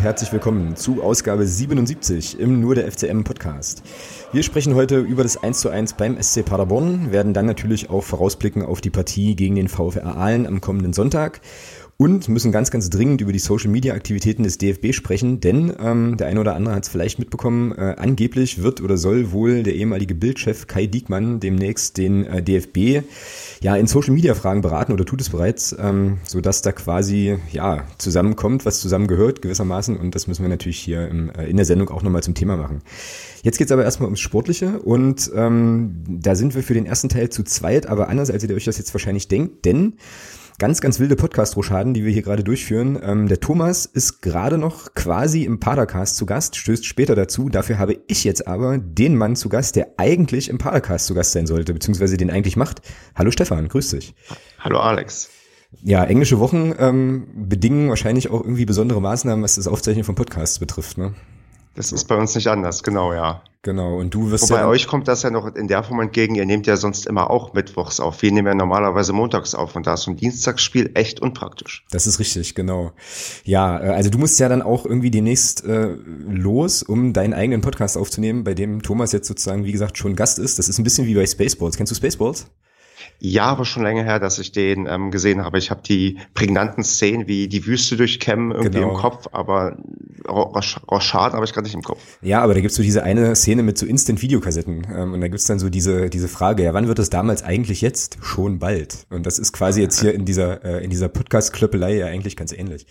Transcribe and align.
Herzlich 0.00 0.32
willkommen 0.32 0.76
zu 0.76 1.02
Ausgabe 1.02 1.46
77 1.46 2.40
im 2.40 2.58
Nur 2.58 2.74
der 2.74 2.90
FCM 2.90 3.22
Podcast. 3.22 3.82
Wir 4.32 4.42
sprechen 4.42 4.74
heute 4.74 4.98
über 4.98 5.22
das 5.22 5.36
1 5.36 5.60
zu 5.60 5.68
1 5.68 5.92
beim 5.92 6.20
SC 6.20 6.42
Paderborn, 6.42 7.12
werden 7.12 7.34
dann 7.34 7.44
natürlich 7.44 7.90
auch 7.90 8.02
vorausblicken 8.02 8.64
auf 8.64 8.80
die 8.80 8.88
Partie 8.88 9.36
gegen 9.36 9.56
den 9.56 9.68
VfR 9.68 10.16
Aalen 10.16 10.46
am 10.46 10.62
kommenden 10.62 10.94
Sonntag 10.94 11.42
und 12.00 12.30
müssen 12.30 12.50
ganz, 12.50 12.70
ganz 12.70 12.88
dringend 12.88 13.20
über 13.20 13.30
die 13.30 13.38
Social-Media-Aktivitäten 13.38 14.42
des 14.42 14.56
DFB 14.56 14.94
sprechen, 14.94 15.40
denn 15.40 15.70
ähm, 15.78 16.16
der 16.16 16.28
eine 16.28 16.40
oder 16.40 16.54
andere 16.54 16.74
hat 16.74 16.84
es 16.84 16.88
vielleicht 16.88 17.18
mitbekommen, 17.18 17.72
äh, 17.72 17.94
angeblich 17.98 18.62
wird 18.62 18.80
oder 18.80 18.96
soll 18.96 19.32
wohl 19.32 19.62
der 19.62 19.74
ehemalige 19.74 20.14
Bildchef 20.14 20.66
Kai 20.66 20.86
Diekmann 20.86 21.40
demnächst 21.40 21.98
den 21.98 22.24
äh, 22.24 22.42
DFB 22.42 23.04
ja 23.60 23.76
in 23.76 23.86
Social-Media-Fragen 23.86 24.62
beraten 24.62 24.92
oder 24.92 25.04
tut 25.04 25.20
es 25.20 25.28
bereits, 25.28 25.76
ähm, 25.78 26.16
sodass 26.24 26.62
da 26.62 26.72
quasi 26.72 27.36
ja 27.52 27.84
zusammenkommt, 27.98 28.64
was 28.64 28.80
zusammengehört 28.80 29.42
gewissermaßen. 29.42 29.98
Und 29.98 30.14
das 30.14 30.26
müssen 30.26 30.40
wir 30.40 30.48
natürlich 30.48 30.78
hier 30.78 31.06
im, 31.06 31.28
äh, 31.28 31.50
in 31.50 31.58
der 31.58 31.66
Sendung 31.66 31.90
auch 31.90 32.02
nochmal 32.02 32.22
zum 32.22 32.34
Thema 32.34 32.56
machen. 32.56 32.78
Jetzt 33.42 33.58
geht's 33.58 33.72
aber 33.72 33.84
erstmal 33.84 34.06
ums 34.06 34.20
Sportliche. 34.20 34.80
Und 34.80 35.30
ähm, 35.34 36.02
da 36.08 36.34
sind 36.34 36.54
wir 36.54 36.62
für 36.62 36.72
den 36.72 36.86
ersten 36.86 37.10
Teil 37.10 37.28
zu 37.28 37.42
zweit, 37.42 37.84
aber 37.84 38.08
anders, 38.08 38.30
als 38.30 38.42
ihr 38.42 38.54
euch 38.54 38.64
das 38.64 38.78
jetzt 38.78 38.94
wahrscheinlich 38.94 39.28
denkt, 39.28 39.66
denn 39.66 39.98
ganz, 40.60 40.82
ganz 40.82 41.00
wilde 41.00 41.16
Podcast-Rochaden, 41.16 41.94
die 41.94 42.04
wir 42.04 42.12
hier 42.12 42.20
gerade 42.22 42.44
durchführen. 42.44 43.00
Ähm, 43.02 43.28
der 43.28 43.40
Thomas 43.40 43.86
ist 43.86 44.20
gerade 44.20 44.58
noch 44.58 44.94
quasi 44.94 45.44
im 45.44 45.58
Padercast 45.58 46.16
zu 46.16 46.26
Gast, 46.26 46.54
stößt 46.54 46.84
später 46.84 47.14
dazu. 47.16 47.48
Dafür 47.48 47.78
habe 47.78 47.96
ich 48.08 48.24
jetzt 48.24 48.46
aber 48.46 48.76
den 48.76 49.16
Mann 49.16 49.36
zu 49.36 49.48
Gast, 49.48 49.74
der 49.74 49.94
eigentlich 49.96 50.50
im 50.50 50.58
Padercast 50.58 51.06
zu 51.06 51.14
Gast 51.14 51.32
sein 51.32 51.46
sollte, 51.46 51.72
beziehungsweise 51.72 52.18
den 52.18 52.30
eigentlich 52.30 52.58
macht. 52.58 52.82
Hallo 53.16 53.30
Stefan, 53.30 53.68
grüß 53.68 53.90
dich. 53.90 54.14
Hallo 54.58 54.78
Alex. 54.78 55.30
Ja, 55.82 56.04
englische 56.04 56.38
Wochen 56.38 56.74
ähm, 56.78 57.26
bedingen 57.48 57.88
wahrscheinlich 57.88 58.28
auch 58.28 58.42
irgendwie 58.42 58.66
besondere 58.66 59.00
Maßnahmen, 59.00 59.42
was 59.42 59.54
das 59.54 59.66
Aufzeichnen 59.66 60.04
von 60.04 60.14
Podcasts 60.14 60.58
betrifft, 60.58 60.98
ne? 60.98 61.14
Das 61.80 61.92
ist 61.92 62.08
bei 62.08 62.16
uns 62.16 62.34
nicht 62.34 62.46
anders, 62.46 62.82
genau, 62.82 63.14
ja. 63.14 63.42
Genau, 63.62 63.98
und 63.98 64.12
du 64.12 64.30
wirst 64.30 64.50
Wobei 64.50 64.60
ja 64.60 64.68
euch 64.68 64.86
kommt 64.86 65.08
das 65.08 65.22
ja 65.22 65.30
noch 65.30 65.54
in 65.54 65.66
der 65.66 65.82
Form 65.82 65.98
entgegen, 66.00 66.34
ihr 66.34 66.44
nehmt 66.44 66.66
ja 66.66 66.76
sonst 66.76 67.06
immer 67.06 67.30
auch 67.30 67.54
mittwochs 67.54 68.00
auf. 68.00 68.20
Wir 68.20 68.30
nehmen 68.32 68.48
ja 68.48 68.54
normalerweise 68.54 69.14
montags 69.14 69.54
auf 69.54 69.74
und 69.76 69.86
da 69.86 69.94
ist 69.94 70.02
so 70.02 70.10
ein 70.10 70.18
Dienstagsspiel 70.18 70.90
echt 70.92 71.20
unpraktisch. 71.20 71.86
Das 71.90 72.06
ist 72.06 72.18
richtig, 72.18 72.54
genau. 72.54 72.92
Ja, 73.44 73.82
äh, 73.82 73.94
also 73.94 74.10
du 74.10 74.18
musst 74.18 74.38
ja 74.38 74.50
dann 74.50 74.60
auch 74.60 74.84
irgendwie 74.84 75.10
demnächst 75.10 75.64
äh, 75.64 75.96
los, 76.28 76.82
um 76.82 77.14
deinen 77.14 77.32
eigenen 77.32 77.62
Podcast 77.62 77.96
aufzunehmen, 77.96 78.44
bei 78.44 78.52
dem 78.52 78.82
Thomas 78.82 79.12
jetzt 79.12 79.28
sozusagen, 79.28 79.64
wie 79.64 79.72
gesagt, 79.72 79.96
schon 79.96 80.16
Gast 80.16 80.38
ist. 80.38 80.58
Das 80.58 80.68
ist 80.68 80.78
ein 80.78 80.84
bisschen 80.84 81.06
wie 81.06 81.14
bei 81.14 81.24
Spaceballs. 81.24 81.78
Kennst 81.78 81.92
du 81.92 81.96
Spaceballs? 81.96 82.46
Ja, 83.20 83.44
aber 83.44 83.64
schon 83.64 83.82
länger 83.82 84.02
her, 84.02 84.18
dass 84.18 84.38
ich 84.38 84.52
den 84.52 84.86
ähm, 84.86 85.10
gesehen 85.10 85.44
habe. 85.44 85.58
Ich 85.58 85.70
habe 85.70 85.82
die 85.82 86.18
prägnanten 86.34 86.82
Szenen 86.82 87.28
wie 87.28 87.48
die 87.48 87.66
Wüste 87.66 87.96
durchkämmen 87.96 88.50
irgendwie 88.50 88.78
genau. 88.78 88.90
im 88.90 88.96
Kopf, 88.96 89.28
aber 89.32 89.76
Rochard 90.26 91.34
habe 91.34 91.44
ich 91.44 91.52
gerade 91.52 91.64
nicht 91.64 91.74
im 91.74 91.82
Kopf. 91.82 92.00
Ja, 92.22 92.40
aber 92.40 92.54
da 92.54 92.60
gibt's 92.60 92.76
so 92.76 92.82
diese 92.82 93.02
eine 93.02 93.34
Szene 93.36 93.62
mit 93.62 93.76
so 93.76 93.84
Instant-Videokassetten 93.84 94.86
ähm, 94.94 95.12
und 95.12 95.20
da 95.20 95.28
gibt's 95.28 95.44
dann 95.44 95.58
so 95.58 95.68
diese 95.68 96.08
diese 96.08 96.28
Frage, 96.28 96.62
ja, 96.62 96.74
wann 96.74 96.88
wird 96.88 96.98
es 96.98 97.10
damals 97.10 97.42
eigentlich 97.42 97.80
jetzt? 97.80 98.18
Schon 98.22 98.58
bald. 98.58 99.06
Und 99.10 99.26
das 99.26 99.38
ist 99.38 99.52
quasi 99.52 99.82
jetzt 99.82 100.00
hier 100.00 100.14
in 100.14 100.24
dieser 100.24 100.64
äh, 100.64 100.84
in 100.84 100.90
dieser 100.90 101.08
Podcast-Klöppelei 101.08 101.96
ja 101.96 102.06
eigentlich 102.06 102.36
ganz 102.36 102.52
ähnlich. 102.52 102.86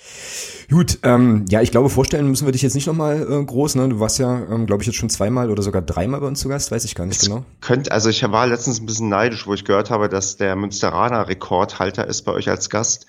Gut, 0.70 1.00
ähm, 1.04 1.46
ja, 1.50 1.62
ich 1.62 1.72
glaube, 1.72 1.90
vorstellen 1.90 2.28
müssen 2.28 2.46
wir 2.46 2.52
dich 2.52 2.62
jetzt 2.62 2.76
nicht 2.76 2.88
nochmal 2.88 3.22
äh, 3.22 3.44
groß. 3.44 3.76
Ne? 3.76 3.90
Du 3.90 4.00
warst 4.00 4.20
ja, 4.20 4.44
ähm, 4.52 4.66
glaube 4.66 4.84
ich, 4.84 4.88
jetzt 4.88 4.98
schon 4.98 5.10
zweimal 5.10 5.50
oder 5.50 5.64
sogar 5.64 5.82
dreimal 5.82 6.20
bei 6.20 6.28
uns 6.28 6.40
zu 6.40 6.50
Gast, 6.50 6.72
weiß 6.72 6.86
ich 6.86 6.94
gar 6.94 7.06
nicht 7.06 7.22
es 7.22 7.28
genau. 7.28 7.46
Könnte, 7.62 7.92
also 7.92 8.10
ich 8.10 8.22
war 8.24 8.48
letztens 8.48 8.80
ein 8.80 8.86
bisschen 8.86 9.10
neidisch, 9.10 9.48
wo 9.48 9.54
ich 9.54 9.66
gehört 9.66 9.90
habe, 9.90 10.10
dass 10.10 10.19
der 10.20 10.56
Münsteraner 10.56 11.28
Rekordhalter 11.28 12.08
ist 12.08 12.24
bei 12.24 12.32
euch 12.32 12.50
als 12.50 12.70
Gast. 12.70 13.06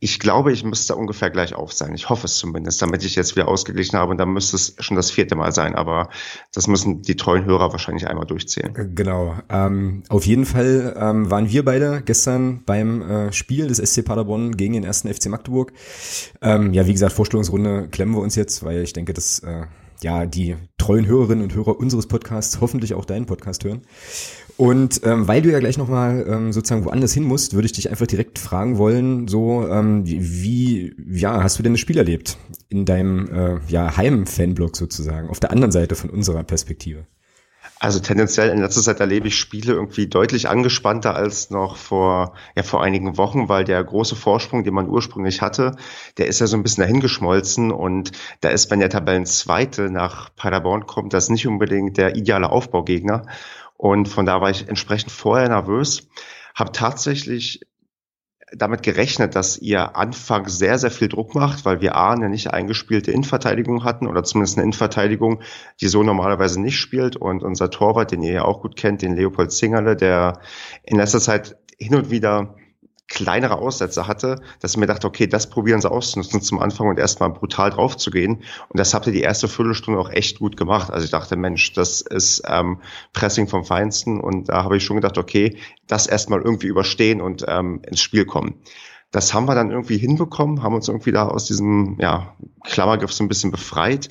Ich 0.00 0.18
glaube, 0.18 0.52
ich 0.52 0.64
müsste 0.64 0.96
ungefähr 0.96 1.30
gleich 1.30 1.54
auf 1.54 1.72
sein. 1.72 1.94
Ich 1.94 2.10
hoffe 2.10 2.26
es 2.26 2.36
zumindest, 2.36 2.82
damit 2.82 3.04
ich 3.04 3.14
jetzt 3.14 3.36
wieder 3.36 3.48
ausgeglichen 3.48 3.98
habe. 3.98 4.10
Und 4.10 4.18
dann 4.18 4.32
müsste 4.32 4.56
es 4.56 4.76
schon 4.78 4.96
das 4.96 5.10
vierte 5.10 5.34
Mal 5.34 5.52
sein. 5.52 5.74
Aber 5.74 6.10
das 6.52 6.66
müssen 6.66 7.02
die 7.02 7.16
treuen 7.16 7.44
Hörer 7.44 7.72
wahrscheinlich 7.72 8.06
einmal 8.06 8.26
durchzählen. 8.26 8.74
Äh, 8.76 8.86
genau. 8.94 9.36
Ähm, 9.48 10.02
auf 10.08 10.26
jeden 10.26 10.44
Fall 10.44 10.94
ähm, 10.98 11.30
waren 11.30 11.50
wir 11.50 11.64
beide 11.64 12.02
gestern 12.04 12.62
beim 12.64 13.02
äh, 13.02 13.32
Spiel 13.32 13.68
des 13.68 13.78
SC 13.78 14.04
Paderborn 14.04 14.56
gegen 14.56 14.74
den 14.74 14.84
ersten 14.84 15.12
FC 15.12 15.26
Magdeburg. 15.26 15.72
Ähm, 16.42 16.72
ja, 16.74 16.86
wie 16.86 16.92
gesagt, 16.92 17.12
Vorstellungsrunde 17.12 17.88
klemmen 17.88 18.14
wir 18.14 18.20
uns 18.20 18.34
jetzt, 18.34 18.64
weil 18.64 18.82
ich 18.82 18.92
denke, 18.92 19.14
dass 19.14 19.38
äh, 19.38 19.62
ja 20.02 20.26
die 20.26 20.56
treuen 20.78 21.06
Hörerinnen 21.06 21.42
und 21.42 21.54
Hörer 21.54 21.78
unseres 21.78 22.06
Podcasts 22.06 22.60
hoffentlich 22.60 22.94
auch 22.94 23.04
deinen 23.04 23.26
Podcast 23.26 23.64
hören. 23.64 23.82
Und 24.56 25.00
ähm, 25.04 25.26
weil 25.26 25.42
du 25.42 25.50
ja 25.50 25.58
gleich 25.58 25.78
nochmal 25.78 26.24
ähm, 26.28 26.52
sozusagen 26.52 26.84
woanders 26.84 27.12
hin 27.12 27.24
musst, 27.24 27.54
würde 27.54 27.66
ich 27.66 27.72
dich 27.72 27.90
einfach 27.90 28.06
direkt 28.06 28.38
fragen 28.38 28.78
wollen, 28.78 29.26
so 29.26 29.66
ähm, 29.68 30.06
wie, 30.06 30.94
ja, 31.10 31.42
hast 31.42 31.58
du 31.58 31.64
denn 31.64 31.72
das 31.72 31.80
Spiel 31.80 31.98
erlebt 31.98 32.38
in 32.68 32.84
deinem 32.84 33.28
äh, 33.32 33.58
ja, 33.66 33.96
Heim-Fanblog 33.96 34.76
sozusagen, 34.76 35.28
auf 35.28 35.40
der 35.40 35.50
anderen 35.50 35.72
Seite 35.72 35.96
von 35.96 36.10
unserer 36.10 36.44
Perspektive? 36.44 37.06
Also 37.80 37.98
tendenziell 37.98 38.50
in 38.50 38.60
letzter 38.60 38.82
Zeit 38.82 39.00
erlebe 39.00 39.28
ich 39.28 39.36
Spiele 39.36 39.72
irgendwie 39.72 40.06
deutlich 40.06 40.48
angespannter 40.48 41.16
als 41.16 41.50
noch 41.50 41.76
vor, 41.76 42.34
ja, 42.56 42.62
vor 42.62 42.82
einigen 42.82 43.18
Wochen, 43.18 43.48
weil 43.48 43.64
der 43.64 43.82
große 43.82 44.14
Vorsprung, 44.14 44.62
den 44.62 44.72
man 44.72 44.88
ursprünglich 44.88 45.42
hatte, 45.42 45.76
der 46.16 46.26
ist 46.26 46.40
ja 46.40 46.46
so 46.46 46.56
ein 46.56 46.62
bisschen 46.62 46.82
dahingeschmolzen 46.82 47.72
und 47.72 48.12
da 48.40 48.50
ist, 48.50 48.70
wenn 48.70 48.80
der 48.80 48.90
Tabellenzweite 48.90 49.90
nach 49.90 50.34
Paderborn 50.36 50.86
kommt, 50.86 51.12
das 51.12 51.28
nicht 51.28 51.46
unbedingt 51.46 51.96
der 51.96 52.16
ideale 52.16 52.50
Aufbaugegner. 52.50 53.26
Und 53.84 54.08
von 54.08 54.24
da 54.24 54.40
war 54.40 54.48
ich 54.48 54.66
entsprechend 54.66 55.12
vorher 55.12 55.46
nervös, 55.46 56.08
habe 56.54 56.72
tatsächlich 56.72 57.60
damit 58.50 58.82
gerechnet, 58.82 59.34
dass 59.34 59.58
ihr 59.58 59.94
Anfang 59.94 60.48
sehr, 60.48 60.78
sehr 60.78 60.90
viel 60.90 61.08
Druck 61.08 61.34
macht, 61.34 61.66
weil 61.66 61.82
wir 61.82 61.94
A, 61.94 62.12
eine 62.14 62.30
nicht 62.30 62.50
eingespielte 62.50 63.10
Innenverteidigung 63.10 63.84
hatten 63.84 64.06
oder 64.06 64.24
zumindest 64.24 64.56
eine 64.56 64.62
Innenverteidigung, 64.62 65.42
die 65.82 65.88
so 65.88 66.02
normalerweise 66.02 66.62
nicht 66.62 66.78
spielt. 66.78 67.16
Und 67.16 67.42
unser 67.42 67.68
Torwart, 67.68 68.10
den 68.10 68.22
ihr 68.22 68.32
ja 68.32 68.44
auch 68.46 68.62
gut 68.62 68.76
kennt, 68.76 69.02
den 69.02 69.16
Leopold 69.16 69.52
Zingerle, 69.52 69.96
der 69.96 70.40
in 70.82 70.96
letzter 70.96 71.20
Zeit 71.20 71.58
hin 71.78 71.94
und 71.94 72.10
wieder 72.10 72.56
kleinere 73.08 73.58
Aussätze 73.58 74.06
hatte, 74.06 74.40
dass 74.60 74.72
ich 74.72 74.76
mir 74.76 74.86
dachte, 74.86 75.06
okay, 75.06 75.26
das 75.26 75.50
probieren 75.50 75.80
sie 75.80 75.90
auszunutzen 75.90 76.40
zum 76.40 76.58
Anfang 76.58 76.88
und 76.88 76.98
erstmal 76.98 77.30
brutal 77.30 77.70
drauf 77.70 77.96
zu 77.96 78.10
gehen. 78.10 78.42
Und 78.68 78.78
das 78.80 78.94
habt 78.94 79.06
ihr 79.06 79.12
die 79.12 79.20
erste 79.20 79.46
Viertelstunde 79.46 80.00
auch 80.00 80.10
echt 80.10 80.38
gut 80.38 80.56
gemacht. 80.56 80.90
Also 80.90 81.04
ich 81.04 81.10
dachte, 81.10 81.36
Mensch, 81.36 81.72
das 81.74 82.00
ist 82.00 82.42
ähm, 82.46 82.80
Pressing 83.12 83.46
vom 83.46 83.64
Feinsten. 83.64 84.20
Und 84.20 84.48
da 84.48 84.64
habe 84.64 84.76
ich 84.76 84.84
schon 84.84 84.96
gedacht, 84.96 85.18
okay, 85.18 85.58
das 85.86 86.06
erstmal 86.06 86.40
irgendwie 86.40 86.68
überstehen 86.68 87.20
und 87.20 87.44
ähm, 87.46 87.82
ins 87.86 88.00
Spiel 88.00 88.24
kommen. 88.24 88.62
Das 89.10 89.32
haben 89.32 89.46
wir 89.46 89.54
dann 89.54 89.70
irgendwie 89.70 89.98
hinbekommen, 89.98 90.62
haben 90.62 90.74
uns 90.74 90.88
irgendwie 90.88 91.12
da 91.12 91.28
aus 91.28 91.44
diesem 91.44 91.96
ja, 92.00 92.34
Klammergriff 92.64 93.12
so 93.12 93.22
ein 93.22 93.28
bisschen 93.28 93.52
befreit 93.52 94.08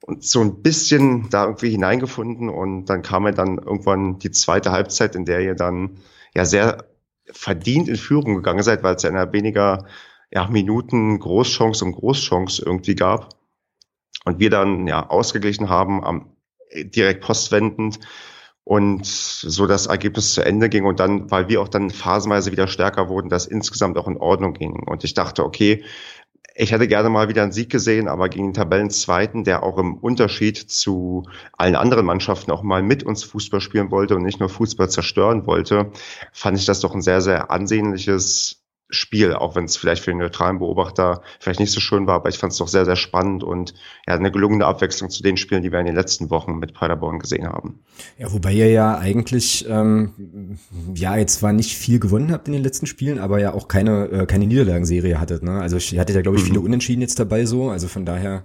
und 0.00 0.24
so 0.24 0.40
ein 0.40 0.62
bisschen 0.62 1.28
da 1.28 1.44
irgendwie 1.44 1.68
hineingefunden. 1.70 2.48
Und 2.48 2.86
dann 2.86 3.02
kam 3.02 3.26
ja 3.26 3.32
dann 3.32 3.58
irgendwann 3.58 4.18
die 4.20 4.30
zweite 4.30 4.72
Halbzeit, 4.72 5.16
in 5.16 5.26
der 5.26 5.40
ihr 5.40 5.54
dann 5.54 5.98
ja 6.34 6.46
sehr 6.46 6.87
verdient 7.32 7.88
in 7.88 7.96
Führung 7.96 8.36
gegangen 8.36 8.62
seid, 8.62 8.82
weil 8.82 8.94
es 8.94 9.02
ja 9.02 9.10
einer 9.10 9.32
weniger 9.32 9.86
ja, 10.30 10.46
Minuten 10.48 11.18
Großchance 11.18 11.84
um 11.84 11.92
Großchance 11.92 12.62
irgendwie 12.64 12.94
gab. 12.94 13.30
Und 14.24 14.40
wir 14.40 14.50
dann 14.50 14.86
ja 14.86 15.08
ausgeglichen 15.08 15.68
haben, 15.68 16.04
am, 16.04 16.36
direkt 16.74 17.22
postwendend 17.22 17.98
und 18.64 19.06
so 19.06 19.66
das 19.66 19.86
Ergebnis 19.86 20.34
zu 20.34 20.44
Ende 20.44 20.68
ging 20.68 20.84
und 20.84 21.00
dann, 21.00 21.30
weil 21.30 21.48
wir 21.48 21.62
auch 21.62 21.68
dann 21.68 21.88
phasenweise 21.88 22.52
wieder 22.52 22.68
stärker 22.68 23.08
wurden, 23.08 23.30
das 23.30 23.46
insgesamt 23.46 23.96
auch 23.96 24.06
in 24.06 24.18
Ordnung 24.18 24.52
ging. 24.52 24.82
Und 24.86 25.04
ich 25.04 25.14
dachte, 25.14 25.44
okay, 25.44 25.84
ich 26.54 26.72
hätte 26.72 26.88
gerne 26.88 27.08
mal 27.08 27.28
wieder 27.28 27.42
einen 27.42 27.52
Sieg 27.52 27.70
gesehen, 27.70 28.08
aber 28.08 28.28
gegen 28.28 28.48
den 28.48 28.54
Tabellenzweiten, 28.54 29.44
der 29.44 29.62
auch 29.62 29.78
im 29.78 29.94
Unterschied 29.94 30.56
zu 30.56 31.24
allen 31.52 31.76
anderen 31.76 32.06
Mannschaften 32.06 32.50
auch 32.50 32.62
mal 32.62 32.82
mit 32.82 33.04
uns 33.04 33.22
Fußball 33.22 33.60
spielen 33.60 33.90
wollte 33.90 34.16
und 34.16 34.22
nicht 34.22 34.40
nur 34.40 34.48
Fußball 34.48 34.90
zerstören 34.90 35.46
wollte, 35.46 35.92
fand 36.32 36.58
ich 36.58 36.64
das 36.64 36.80
doch 36.80 36.94
ein 36.94 37.02
sehr, 37.02 37.20
sehr 37.20 37.50
ansehnliches 37.50 38.57
Spiel, 38.90 39.34
auch 39.34 39.54
wenn 39.54 39.64
es 39.64 39.76
vielleicht 39.76 40.02
für 40.02 40.12
den 40.12 40.18
neutralen 40.18 40.58
Beobachter 40.58 41.20
vielleicht 41.40 41.60
nicht 41.60 41.72
so 41.72 41.80
schön 41.80 42.06
war, 42.06 42.14
aber 42.14 42.30
ich 42.30 42.38
fand 42.38 42.52
es 42.52 42.58
doch 42.58 42.68
sehr, 42.68 42.86
sehr 42.86 42.96
spannend 42.96 43.44
und 43.44 43.74
ja, 44.06 44.14
eine 44.14 44.30
gelungene 44.32 44.64
Abwechslung 44.64 45.10
zu 45.10 45.22
den 45.22 45.36
Spielen, 45.36 45.62
die 45.62 45.70
wir 45.70 45.78
in 45.78 45.84
den 45.84 45.94
letzten 45.94 46.30
Wochen 46.30 46.58
mit 46.58 46.72
Paderborn 46.72 47.18
gesehen 47.18 47.46
haben. 47.46 47.80
Ja, 48.16 48.32
wobei 48.32 48.52
ihr 48.52 48.70
ja 48.70 48.96
eigentlich 48.96 49.66
ähm, 49.68 50.58
ja 50.94 51.16
jetzt 51.16 51.40
zwar 51.40 51.52
nicht 51.52 51.76
viel 51.76 51.98
gewonnen 51.98 52.32
habt 52.32 52.48
in 52.48 52.54
den 52.54 52.62
letzten 52.62 52.86
Spielen, 52.86 53.18
aber 53.18 53.38
ja 53.38 53.52
auch 53.52 53.68
keine 53.68 54.06
äh, 54.06 54.26
keine 54.26 54.46
Niederlagenserie 54.46 55.20
hattet. 55.20 55.42
Ne? 55.42 55.60
Also 55.60 55.76
ihr 55.94 56.00
hattet 56.00 56.16
ja 56.16 56.22
glaube 56.22 56.38
ich 56.38 56.44
viele 56.44 56.60
mhm. 56.60 56.64
Unentschieden 56.64 57.02
jetzt 57.02 57.18
dabei 57.18 57.44
so, 57.44 57.68
also 57.68 57.88
von 57.88 58.06
daher 58.06 58.44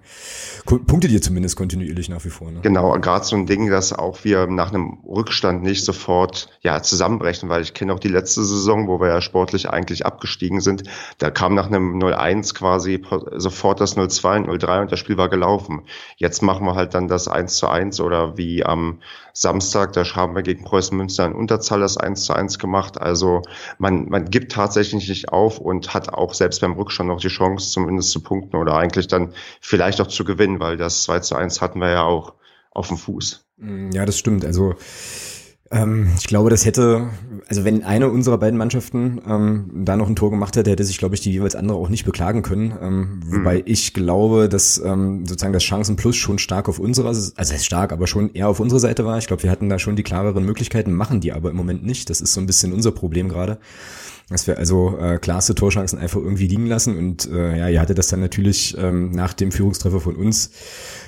punktet 0.66 1.12
ihr 1.12 1.22
zumindest 1.22 1.56
kontinuierlich 1.56 2.10
nach 2.10 2.26
wie 2.26 2.30
vor. 2.30 2.52
Ne? 2.52 2.60
Genau, 2.64 2.92
gerade 3.00 3.24
so 3.24 3.38
ein 3.38 3.46
Ding, 3.46 3.70
dass 3.70 3.94
auch 3.94 4.26
wir 4.26 4.48
nach 4.48 4.74
einem 4.74 4.98
Rückstand 5.08 5.64
nicht 5.64 5.86
sofort 5.86 6.50
ja 6.64 6.84
zusammenbrechen, 6.84 7.48
weil 7.48 7.62
ich 7.62 7.74
kenne 7.74 7.94
auch 7.94 8.00
die 8.00 8.10
letzte 8.10 8.44
Saison, 8.44 8.90
wo 8.90 9.00
wir 9.00 9.08
ja 9.08 9.22
sportlich 9.22 9.70
eigentlich 9.70 10.06
abgeschlossen 10.06 10.33
aufgestiegen 10.34 10.62
sind. 10.62 10.84
Da 11.20 11.30
kam 11.30 11.54
nach 11.54 11.68
einem 11.68 12.00
0-1 12.00 12.56
quasi 12.56 13.02
sofort 13.36 13.80
das 13.80 13.96
0-2 13.96 14.38
und 14.38 14.50
0-3 14.50 14.82
und 14.82 14.92
das 14.92 15.00
Spiel 15.00 15.18
war 15.18 15.30
gelaufen. 15.30 15.84
Jetzt 16.18 16.42
machen 16.42 16.66
wir 16.66 16.76
halt 16.76 16.94
dann 16.94 17.08
das 17.08 17.28
1 17.28 17.56
zu 17.56 17.68
1 17.68 18.02
oder 18.02 18.38
wie 18.38 18.66
am 18.66 19.00
Samstag, 19.34 19.94
da 19.94 20.04
haben 20.04 20.36
wir 20.36 20.44
gegen 20.44 20.64
Preußen 20.64 20.96
Münster 20.98 21.26
in 21.26 21.34
Unterzahl 21.34 21.80
das 21.80 21.98
1 21.98 22.26
zu 22.26 22.34
1 22.34 22.60
gemacht. 22.60 23.00
Also 23.00 23.42
man, 23.78 24.10
man 24.10 24.26
gibt 24.26 24.52
tatsächlich 24.52 25.08
nicht 25.08 25.30
auf 25.30 25.60
und 25.60 25.94
hat 25.94 26.14
auch 26.14 26.34
selbst 26.34 26.62
beim 26.62 26.74
Rückstand 26.74 27.10
noch 27.10 27.20
die 27.20 27.30
Chance, 27.30 27.72
zumindest 27.72 28.12
zu 28.12 28.22
punkten 28.22 28.58
oder 28.58 28.76
eigentlich 28.76 29.08
dann 29.08 29.34
vielleicht 29.62 30.02
auch 30.02 30.08
zu 30.08 30.24
gewinnen, 30.24 30.60
weil 30.60 30.78
das 30.78 31.04
2 31.04 31.20
zu 31.20 31.36
1 31.36 31.62
hatten 31.62 31.80
wir 31.80 31.90
ja 31.90 32.04
auch 32.04 32.34
auf 32.72 32.88
dem 32.88 32.98
Fuß. 32.98 33.46
Ja, 33.94 34.06
das 34.06 34.18
stimmt. 34.18 34.46
Also 34.46 34.76
ähm, 35.74 36.08
ich 36.18 36.28
glaube, 36.28 36.50
das 36.50 36.66
hätte, 36.66 37.10
also 37.48 37.66
wenn 37.66 37.84
eine 37.84 38.10
unserer 38.10 38.38
beiden 38.38 38.58
Mannschaften 38.58 39.20
ähm, 39.28 39.70
da 39.74 39.96
noch 39.96 40.08
ein 40.08 40.16
Tor 40.16 40.30
gemacht 40.30 40.56
hätte, 40.56 40.70
hätte 40.70 40.84
sich, 40.84 41.00
glaube 41.00 41.16
ich, 41.16 41.22
die 41.22 41.32
jeweils 41.32 41.56
andere 41.56 41.78
auch 41.78 41.90
nicht 41.90 42.06
beklagen 42.06 42.44
können. 42.44 42.74
Ähm, 42.80 43.00
mhm. 43.00 43.22
Wobei 43.26 43.64
ich 43.66 43.94
glaube, 43.94 44.50
dass 44.50 44.78
ähm, 44.84 45.26
sozusagen 45.26 45.54
das 45.54 45.64
Chancenplus 45.64 46.16
schon 46.16 46.38
stark 46.38 46.70
auf 46.70 46.80
unserer, 46.80 47.10
also 47.10 47.34
heißt 47.38 47.66
stark, 47.66 47.92
aber 47.92 48.06
schon 48.08 48.34
eher 48.34 48.50
auf 48.50 48.60
unserer 48.60 48.80
Seite 48.80 49.06
war. 49.06 49.18
Ich 49.18 49.28
glaube, 49.28 49.44
wir 49.44 49.52
hatten 49.52 49.70
da 49.70 49.80
schon 49.80 49.96
die 49.96 50.04
klareren 50.04 50.46
Möglichkeiten, 50.46 50.94
machen 50.94 51.22
die 51.22 51.34
aber 51.34 51.50
im 51.50 51.56
Moment 51.56 51.84
nicht. 51.84 52.10
Das 52.10 52.22
ist 52.22 52.34
so 52.34 52.40
ein 52.40 52.46
bisschen 52.46 52.72
unser 52.72 52.92
Problem 52.92 53.28
gerade 53.28 53.58
dass 54.30 54.48
wir 54.48 54.58
also 54.58 54.98
äh, 54.98 55.18
klarste 55.18 55.56
Torchancen 55.56 56.00
einfach 56.00 56.20
irgendwie 56.20 56.48
liegen 56.48 56.66
lassen. 56.66 56.98
Und 56.98 57.30
äh, 57.30 57.58
ja, 57.58 57.70
ihr 57.70 57.82
hattet 57.82 57.98
das 57.98 58.08
dann 58.08 58.20
natürlich 58.20 58.76
ähm, 58.78 59.12
nach 59.12 59.34
dem 59.34 59.52
Führungstreffer 59.52 60.00
von 60.00 60.16
uns 60.16 60.52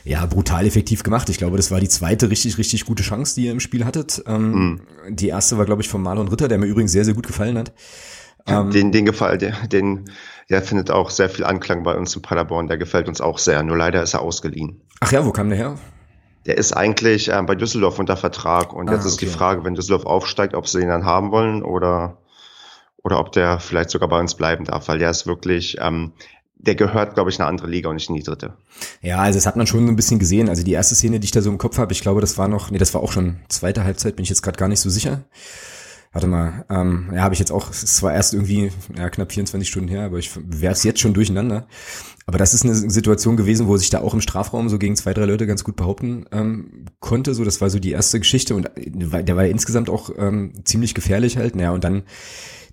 ja 0.04 0.26
brutal 0.26 0.66
effektiv 0.66 1.04
gemacht. 1.04 1.30
Ich 1.30 1.38
glaube, 1.38 1.58
das 1.58 1.72
war 1.72 1.80
die 1.80 1.90
zweite 1.90 2.30
richtig, 2.30 2.58
richtig 2.58 2.86
gute 2.86 3.04
Chance, 3.04 3.36
die 3.36 3.46
ihr 3.46 3.52
im 3.52 3.60
Spiel 3.60 3.86
hattet. 3.86 4.24
Ähm, 4.28 4.52
mhm. 4.52 4.82
Die 5.10 5.30
erste 5.30 5.58
war, 5.58 5.66
glaube 5.66 5.82
ich, 5.82 5.90
von 5.90 6.02
Marlon 6.02 6.28
Ritter, 6.28 6.48
der 6.48 6.58
mir 6.58 6.68
übrigens 6.68 6.92
sehr, 6.92 7.06
sehr 7.06 7.14
gut 7.14 7.28
gefallen 7.28 7.58
hat. 7.58 7.74
Ähm, 8.48 8.70
den, 8.70 8.92
den 8.92 9.06
gefällt, 9.06 9.42
den, 9.72 10.06
der 10.50 10.62
findet 10.62 10.92
auch 10.92 11.10
sehr 11.10 11.30
viel 11.30 11.46
Anklang 11.46 11.84
bei 11.84 11.96
uns 11.96 12.16
in 12.16 12.22
Paderborn. 12.22 12.68
Der 12.68 12.78
gefällt 12.78 13.08
uns 13.08 13.22
auch 13.22 13.40
sehr. 13.40 13.64
Nur 13.64 13.78
leider 13.78 14.04
ist 14.04 14.14
er 14.14 14.22
ausgeliehen. 14.22 14.82
Ach 15.00 15.12
ja, 15.12 15.26
wo 15.26 15.32
kam 15.32 15.50
der 15.50 15.58
her? 15.58 15.76
Der 16.46 16.58
ist 16.58 16.74
eigentlich 16.74 17.32
äh, 17.32 17.42
bei 17.42 17.56
Düsseldorf 17.56 17.98
unter 17.98 18.18
Vertrag 18.18 18.72
und 18.72 18.88
ah, 18.90 18.94
jetzt 18.94 19.06
ist 19.06 19.16
okay. 19.16 19.26
die 19.26 19.32
Frage, 19.32 19.64
wenn 19.64 19.74
Düsseldorf 19.74 20.06
aufsteigt, 20.06 20.54
ob 20.54 20.68
sie 20.68 20.82
ihn 20.82 20.90
dann 20.90 21.06
haben 21.06 21.32
wollen 21.32 21.64
oder 21.64 22.20
oder 23.06 23.20
ob 23.20 23.32
der 23.32 23.60
vielleicht 23.60 23.92
sogar 23.92 24.10
bei 24.10 24.20
uns 24.20 24.34
bleiben 24.34 24.66
darf, 24.66 24.88
weil 24.88 24.98
der 24.98 25.12
ist 25.12 25.28
wirklich, 25.28 25.78
ähm, 25.80 26.14
der 26.58 26.74
gehört, 26.74 27.14
glaube 27.14 27.30
ich, 27.30 27.36
in 27.36 27.44
eine 27.44 27.50
andere 27.50 27.68
Liga 27.68 27.88
und 27.88 27.96
nicht 27.96 28.10
in 28.10 28.16
die 28.16 28.24
dritte. 28.24 28.54
Ja, 29.02 29.20
also 29.20 29.38
das 29.38 29.46
hat 29.46 29.56
man 29.56 29.68
schon 29.68 29.86
so 29.86 29.94
ein 29.94 29.96
bisschen 29.96 30.18
gesehen. 30.18 30.50
Also 30.50 30.64
die 30.64 30.72
erste 30.72 30.96
Szene, 30.96 31.20
die 31.20 31.26
ich 31.26 31.32
da 31.32 31.42
so 31.42 31.52
im 31.52 31.60
Kopf 31.60 31.78
habe, 31.78 31.94
ich 31.94 32.02
glaube, 32.02 32.20
das 32.20 32.40
war 32.40 32.48
noch, 32.48 32.72
nee, 32.72 32.80
das 32.80 32.96
war 32.96 33.04
auch 33.04 33.12
schon 33.12 33.38
zweite 33.48 33.84
Halbzeit, 33.84 34.16
bin 34.16 34.24
ich 34.24 34.30
jetzt 34.30 34.42
gerade 34.42 34.58
gar 34.58 34.68
nicht 34.68 34.80
so 34.80 34.90
sicher. 34.90 35.24
Warte 36.14 36.26
mal, 36.26 36.66
ähm, 36.70 37.12
ja, 37.14 37.22
habe 37.22 37.36
ich 37.36 37.40
jetzt 37.40 37.52
auch, 37.52 37.70
es 37.70 38.02
war 38.02 38.12
erst 38.12 38.34
irgendwie 38.34 38.72
ja, 38.98 39.10
knapp 39.10 39.32
24 39.32 39.70
Stunden 39.70 39.90
her, 39.90 40.06
aber 40.06 40.18
ich 40.18 40.32
werfe 40.36 40.74
es 40.74 40.84
jetzt 40.84 41.00
schon 41.00 41.14
durcheinander. 41.14 41.68
Aber 42.26 42.40
das 42.40 42.56
ist 42.56 42.64
eine 42.64 42.74
Situation 42.74 43.38
gewesen, 43.38 43.68
wo 43.68 43.78
sich 43.78 43.92
da 43.92 44.02
auch 44.02 44.16
im 44.16 44.22
Strafraum 44.22 44.68
so 44.68 44.80
gegen 44.80 44.96
zwei, 44.96 45.14
drei 45.14 45.26
Leute 45.26 45.46
ganz 45.46 45.64
gut 45.64 45.76
behaupten 45.76 46.26
ähm, 46.32 46.85
konnte. 47.06 47.34
So, 47.34 47.44
das 47.44 47.62
war 47.62 47.70
so 47.70 47.80
die 47.80 47.92
erste 47.92 48.20
Geschichte 48.20 48.56
und 48.56 48.70
der 48.76 49.36
war 49.36 49.44
ja 49.44 49.52
insgesamt 49.52 49.90
auch 49.90 50.10
ähm, 50.18 50.54
ziemlich 50.66 50.96
gefährlich 50.96 51.38
halt. 51.38 51.56
Naja, 51.56 51.72
und 51.72 51.84
dann 51.84 52.04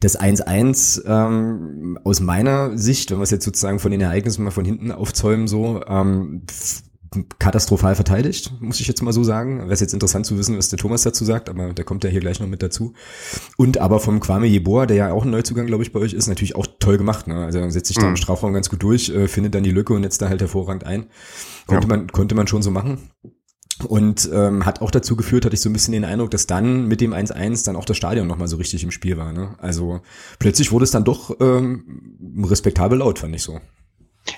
das 0.01 0.19
1-1 0.19 1.03
ähm, 1.07 1.99
aus 2.03 2.21
meiner 2.21 2.77
Sicht, 2.77 3.11
wenn 3.11 3.19
wir 3.19 3.25
es 3.25 3.31
jetzt 3.31 3.45
sozusagen 3.45 3.79
von 3.79 3.93
den 3.93 4.01
Ereignissen 4.01 4.43
mal 4.43 4.51
von 4.51 4.65
hinten 4.65 4.91
aufzäumen, 4.91 5.47
so 5.47 5.83
ähm, 5.87 6.43
katastrophal 7.39 7.95
verteidigt, 7.95 8.55
muss 8.61 8.81
ich 8.81 8.89
jetzt 8.89 9.03
mal 9.03 9.13
so 9.13 9.23
sagen. 9.23 9.59
Wäre 9.59 9.73
es 9.73 9.81
jetzt 9.81 9.93
interessant 9.93 10.25
zu 10.25 10.39
wissen, 10.39 10.57
was 10.57 10.71
der 10.71 10.79
Thomas 10.79 11.03
dazu 11.03 11.25
sagt, 11.25 11.51
aber 11.51 11.75
der 11.75 11.85
kommt 11.85 12.05
ja 12.05 12.11
hier 12.11 12.21
gleich 12.21 12.41
noch 12.41 12.47
mit 12.47 12.63
dazu. 12.63 12.95
Und 13.59 13.79
aber 13.79 14.01
vom 14.01 14.19
Kwame 14.19 14.47
Jeboa, 14.47 14.87
der 14.87 14.97
ja 14.97 15.13
auch 15.13 15.25
ein 15.25 15.31
Neuzugang, 15.31 15.67
glaube 15.67 15.83
ich, 15.83 15.93
bei 15.93 16.01
euch 16.01 16.15
ist, 16.15 16.27
natürlich 16.27 16.57
auch 16.57 16.67
toll 16.81 16.97
gemacht. 16.97 17.27
Ne? 17.27 17.45
Also 17.45 17.69
setzt 17.69 17.89
sich 17.89 17.99
da 17.99 18.07
im 18.07 18.11
mhm. 18.11 18.17
Strafraum 18.17 18.55
ganz 18.55 18.71
gut 18.71 18.83
durch, 18.83 19.11
äh, 19.11 19.29
findet 19.29 19.55
dann 19.55 19.63
die 19.63 19.71
Lücke 19.71 19.93
und 19.93 20.01
netzt 20.01 20.23
da 20.23 20.29
halt 20.29 20.41
hervorragend 20.41 20.85
ein. 20.85 21.07
Konnte 21.67 21.87
ja. 21.87 21.97
man, 21.97 22.07
konnte 22.09 22.35
man 22.35 22.47
schon 22.47 22.63
so 22.63 22.71
machen. 22.71 23.11
Und 23.85 24.29
ähm, 24.33 24.67
hat 24.67 24.81
auch 24.81 24.91
dazu 24.91 25.17
geführt, 25.17 25.45
hatte 25.45 25.55
ich 25.55 25.61
so 25.61 25.69
ein 25.69 25.73
bisschen 25.73 25.93
den 25.93 26.05
Eindruck, 26.05 26.31
dass 26.31 26.47
dann 26.47 26.87
mit 26.87 27.01
dem 27.01 27.13
1-1 27.13 27.65
dann 27.65 27.77
auch 27.77 27.85
das 27.85 27.97
Stadion 27.97 28.27
nochmal 28.27 28.49
so 28.49 28.57
richtig 28.57 28.85
im 28.85 28.91
Spiel 28.91 29.17
war. 29.17 29.33
Ne? 29.33 29.55
Also 29.59 30.01
plötzlich 30.39 30.73
wurde 30.73 30.85
es 30.85 30.91
dann 30.91 31.05
doch 31.05 31.37
ähm, 31.41 32.17
respektabel 32.49 32.99
laut, 32.99 33.19
fand 33.19 33.35
ich 33.35 33.43
so. 33.43 33.61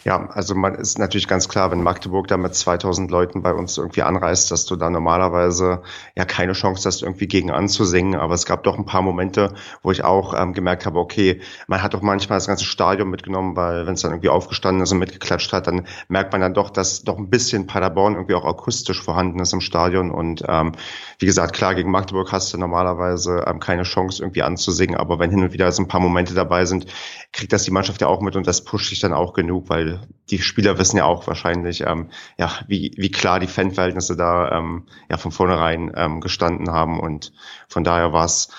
Ja, 0.05 0.31
also 0.31 0.55
man 0.55 0.75
ist 0.75 0.99
natürlich 0.99 1.29
ganz 1.29 1.49
klar, 1.49 1.71
wenn 1.71 1.83
Magdeburg 1.83 2.27
da 2.27 2.39
mit 2.39 2.55
2000 2.55 3.11
Leuten 3.11 3.43
bei 3.43 3.53
uns 3.53 3.77
irgendwie 3.77 4.03
anreist, 4.03 4.51
dass 4.51 4.65
du 4.65 4.77
da 4.77 4.89
normalerweise 4.89 5.83
ja 6.17 6.25
keine 6.25 6.53
Chance 6.53 6.89
hast, 6.89 7.03
irgendwie 7.03 7.27
gegen 7.27 7.51
anzusingen. 7.51 8.19
Aber 8.19 8.35
es 8.35 8.47
gab 8.47 8.65
doch 8.65 8.79
ein 8.79 8.87
paar 8.87 9.03
Momente, 9.03 9.53
wo 9.83 9.91
ich 9.91 10.03
auch 10.03 10.33
ähm, 10.39 10.55
gemerkt 10.55 10.87
habe, 10.87 10.99
okay, 10.99 11.41
man 11.67 11.83
hat 11.83 11.93
doch 11.93 12.01
manchmal 12.01 12.39
das 12.39 12.47
ganze 12.47 12.65
Stadion 12.65 13.11
mitgenommen, 13.11 13.57
weil 13.57 13.87
wenn 13.87 13.95
es 13.95 14.01
dann 14.01 14.13
irgendwie 14.13 14.31
aufgestanden 14.31 14.83
ist 14.83 14.93
und 14.93 14.99
mitgeklatscht 14.99 15.53
hat, 15.53 15.67
dann 15.67 15.87
merkt 16.09 16.33
man 16.33 16.41
dann 16.41 16.55
doch, 16.55 16.71
dass 16.71 17.03
doch 17.03 17.19
ein 17.19 17.29
bisschen 17.29 17.67
Paderborn 17.67 18.15
irgendwie 18.15 18.35
auch 18.35 18.47
akustisch 18.47 19.03
vorhanden 19.03 19.39
ist 19.41 19.53
im 19.53 19.61
Stadion. 19.61 20.11
Und 20.11 20.45
ähm, 20.49 20.73
wie 21.19 21.27
gesagt, 21.27 21.55
klar, 21.55 21.75
gegen 21.75 21.91
Magdeburg 21.91 22.33
hast 22.33 22.55
du 22.55 22.59
normalerweise 22.59 23.45
ähm, 23.47 23.61
keine 23.61 23.83
Chance, 23.83 24.23
irgendwie 24.23 24.43
anzusingen. 24.43 24.97
Aber 24.97 25.19
wenn 25.19 25.31
hin 25.31 25.43
und 25.43 25.53
wieder 25.53 25.71
so 25.73 25.83
ein 25.83 25.89
paar 25.89 26.01
Momente 26.01 26.33
dabei 26.33 26.65
sind, 26.65 26.87
kriegt 27.33 27.53
das 27.53 27.65
die 27.65 27.71
Mannschaft 27.71 28.01
ja 28.01 28.07
auch 28.07 28.23
mit 28.23 28.37
und 28.37 28.47
das 28.47 28.65
pusht 28.65 28.89
sich 28.89 29.01
dann 29.01 29.13
auch 29.13 29.35
genug, 29.35 29.69
weil 29.75 30.07
die 30.31 30.39
Spieler 30.39 30.79
wissen 30.79 30.99
ja 30.99 31.05
auch 31.05 31.27
wahrscheinlich, 31.27 31.81
ähm, 31.81 32.11
ja, 32.39 32.51
wie, 32.69 32.93
wie 32.97 33.11
klar 33.11 33.41
die 33.41 33.49
Fanverhältnisse 33.49 34.17
da 34.17 34.53
ähm, 34.53 34.87
ja 35.11 35.17
von 35.17 35.33
vornherein 35.33 35.93
ähm, 35.97 36.21
gestanden 36.21 36.71
haben. 36.71 37.01
Und 37.01 37.33
von 37.69 37.83
daher 37.83 38.13
war 38.13 38.25
es 38.25 38.51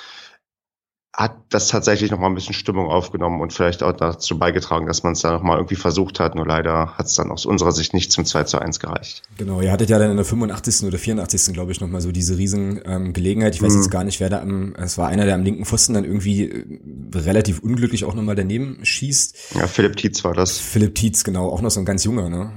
hat 1.18 1.38
das 1.48 1.70
tatsächlich 1.70 2.12
noch 2.12 2.20
mal 2.20 2.28
ein 2.28 2.36
bisschen 2.36 2.54
Stimmung 2.54 2.88
aufgenommen 2.88 3.40
und 3.40 3.54
vielleicht 3.54 3.84
auch 3.84 3.94
dazu 3.94 4.38
beigetragen, 4.38 4.86
dass 4.86 5.04
man 5.04 5.14
es 5.14 5.22
da 5.22 5.32
noch 5.32 5.44
mal 5.44 5.56
irgendwie 5.56 5.78
versucht 5.78 6.20
hat. 6.20 6.36
Nur 6.36 6.46
leider 6.46 6.98
hat 6.98 7.06
es 7.06 7.16
dann 7.16 7.32
aus 7.32 7.46
unserer 7.46 7.72
Sicht 7.72 7.94
nicht 7.94 8.12
zum 8.12 8.26
2 8.26 8.44
zu 8.44 8.60
1 8.60 8.82
gereicht. 8.82 9.24
Genau, 9.38 9.62
ihr 9.62 9.72
hattet 9.72 9.90
ja 9.90 9.98
dann 9.98 10.12
in 10.12 10.18
der 10.18 10.26
85. 10.26 10.88
oder 10.88 10.98
84. 10.98 11.54
glaube 11.54 11.72
ich 11.72 11.80
noch 11.80 11.88
mal 11.88 12.02
so 12.02 12.12
diese 12.12 12.38
riesen 12.38 12.82
ähm, 12.84 13.14
Gelegenheit. 13.14 13.56
Ich 13.56 13.62
weiß 13.62 13.72
mhm. 13.72 13.80
jetzt 13.80 13.92
gar 13.92 14.04
nicht, 14.04 14.20
wer 14.20 14.30
da 14.30 14.42
am, 14.42 14.76
es 14.76 14.98
war 14.98 15.08
einer, 15.08 15.24
der 15.24 15.36
am 15.36 15.44
linken 15.44 15.64
Pfosten 15.64 15.94
dann 15.94 16.04
irgendwie 16.04 16.50
äh, 16.50 16.80
relativ 17.16 17.60
unglücklich 17.60 18.04
auch 18.04 18.14
noch 18.14 18.24
mal 18.24 18.36
daneben 18.36 18.80
schießt. 18.84 19.56
Ja, 19.56 19.68
Philipp 19.68 19.96
Tietz 19.96 20.22
war 20.26 20.34
das. 20.34 20.58
Philipp 20.58 20.96
Tietz, 20.96 21.24
genau, 21.24 21.48
auch 21.48 21.62
noch 21.62 21.72
so 21.72 21.80
ein 21.80 21.86
ganz 21.86 22.04
junger, 22.04 22.28
ne? 22.28 22.52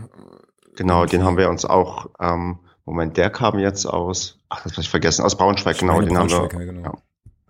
Genau, 0.75 1.07
den 1.07 1.23
haben 1.23 1.37
wir 1.37 1.49
uns 1.49 1.65
auch, 1.65 2.11
ähm, 2.21 2.59
Moment, 2.85 3.17
der 3.17 3.31
kam 3.31 3.61
jetzt 3.61 3.87
aus, 3.87 4.41
ach, 4.49 4.65
das 4.65 4.73
habe 4.73 4.83
ich 4.83 4.89
vergessen, 4.89 5.25
aus 5.25 5.37
Braunschweig, 5.37 5.79
genau, 5.79 6.01
den 6.01 6.19
haben 6.19 6.29
wir. 6.29 6.49
Genau. 6.49 6.99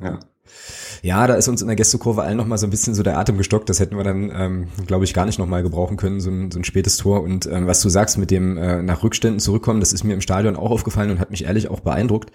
Ja. 0.00 0.06
ja. 0.10 0.18
Ja, 1.02 1.26
da 1.26 1.34
ist 1.34 1.48
uns 1.48 1.62
in 1.62 1.68
der 1.68 1.76
Gästekurve 1.76 2.22
allen 2.22 2.36
nochmal 2.36 2.58
so 2.58 2.66
ein 2.66 2.70
bisschen 2.70 2.94
so 2.94 3.02
der 3.02 3.18
Atem 3.18 3.38
gestockt. 3.38 3.68
Das 3.68 3.80
hätten 3.80 3.96
wir 3.96 4.04
dann, 4.04 4.32
ähm, 4.34 4.68
glaube 4.86 5.04
ich, 5.04 5.14
gar 5.14 5.26
nicht 5.26 5.38
nochmal 5.38 5.62
gebrauchen 5.62 5.96
können, 5.96 6.20
so 6.20 6.30
ein, 6.30 6.50
so 6.50 6.58
ein 6.58 6.64
spätes 6.64 6.96
Tor. 6.96 7.22
Und 7.22 7.46
ähm, 7.46 7.66
was 7.66 7.80
du 7.80 7.88
sagst 7.88 8.18
mit 8.18 8.30
dem 8.30 8.56
äh, 8.56 8.82
nach 8.82 9.02
Rückständen 9.02 9.40
zurückkommen, 9.40 9.80
das 9.80 9.92
ist 9.92 10.04
mir 10.04 10.14
im 10.14 10.20
Stadion 10.20 10.56
auch 10.56 10.70
aufgefallen 10.70 11.10
und 11.10 11.20
hat 11.20 11.30
mich 11.30 11.44
ehrlich 11.44 11.68
auch 11.68 11.80
beeindruckt 11.80 12.32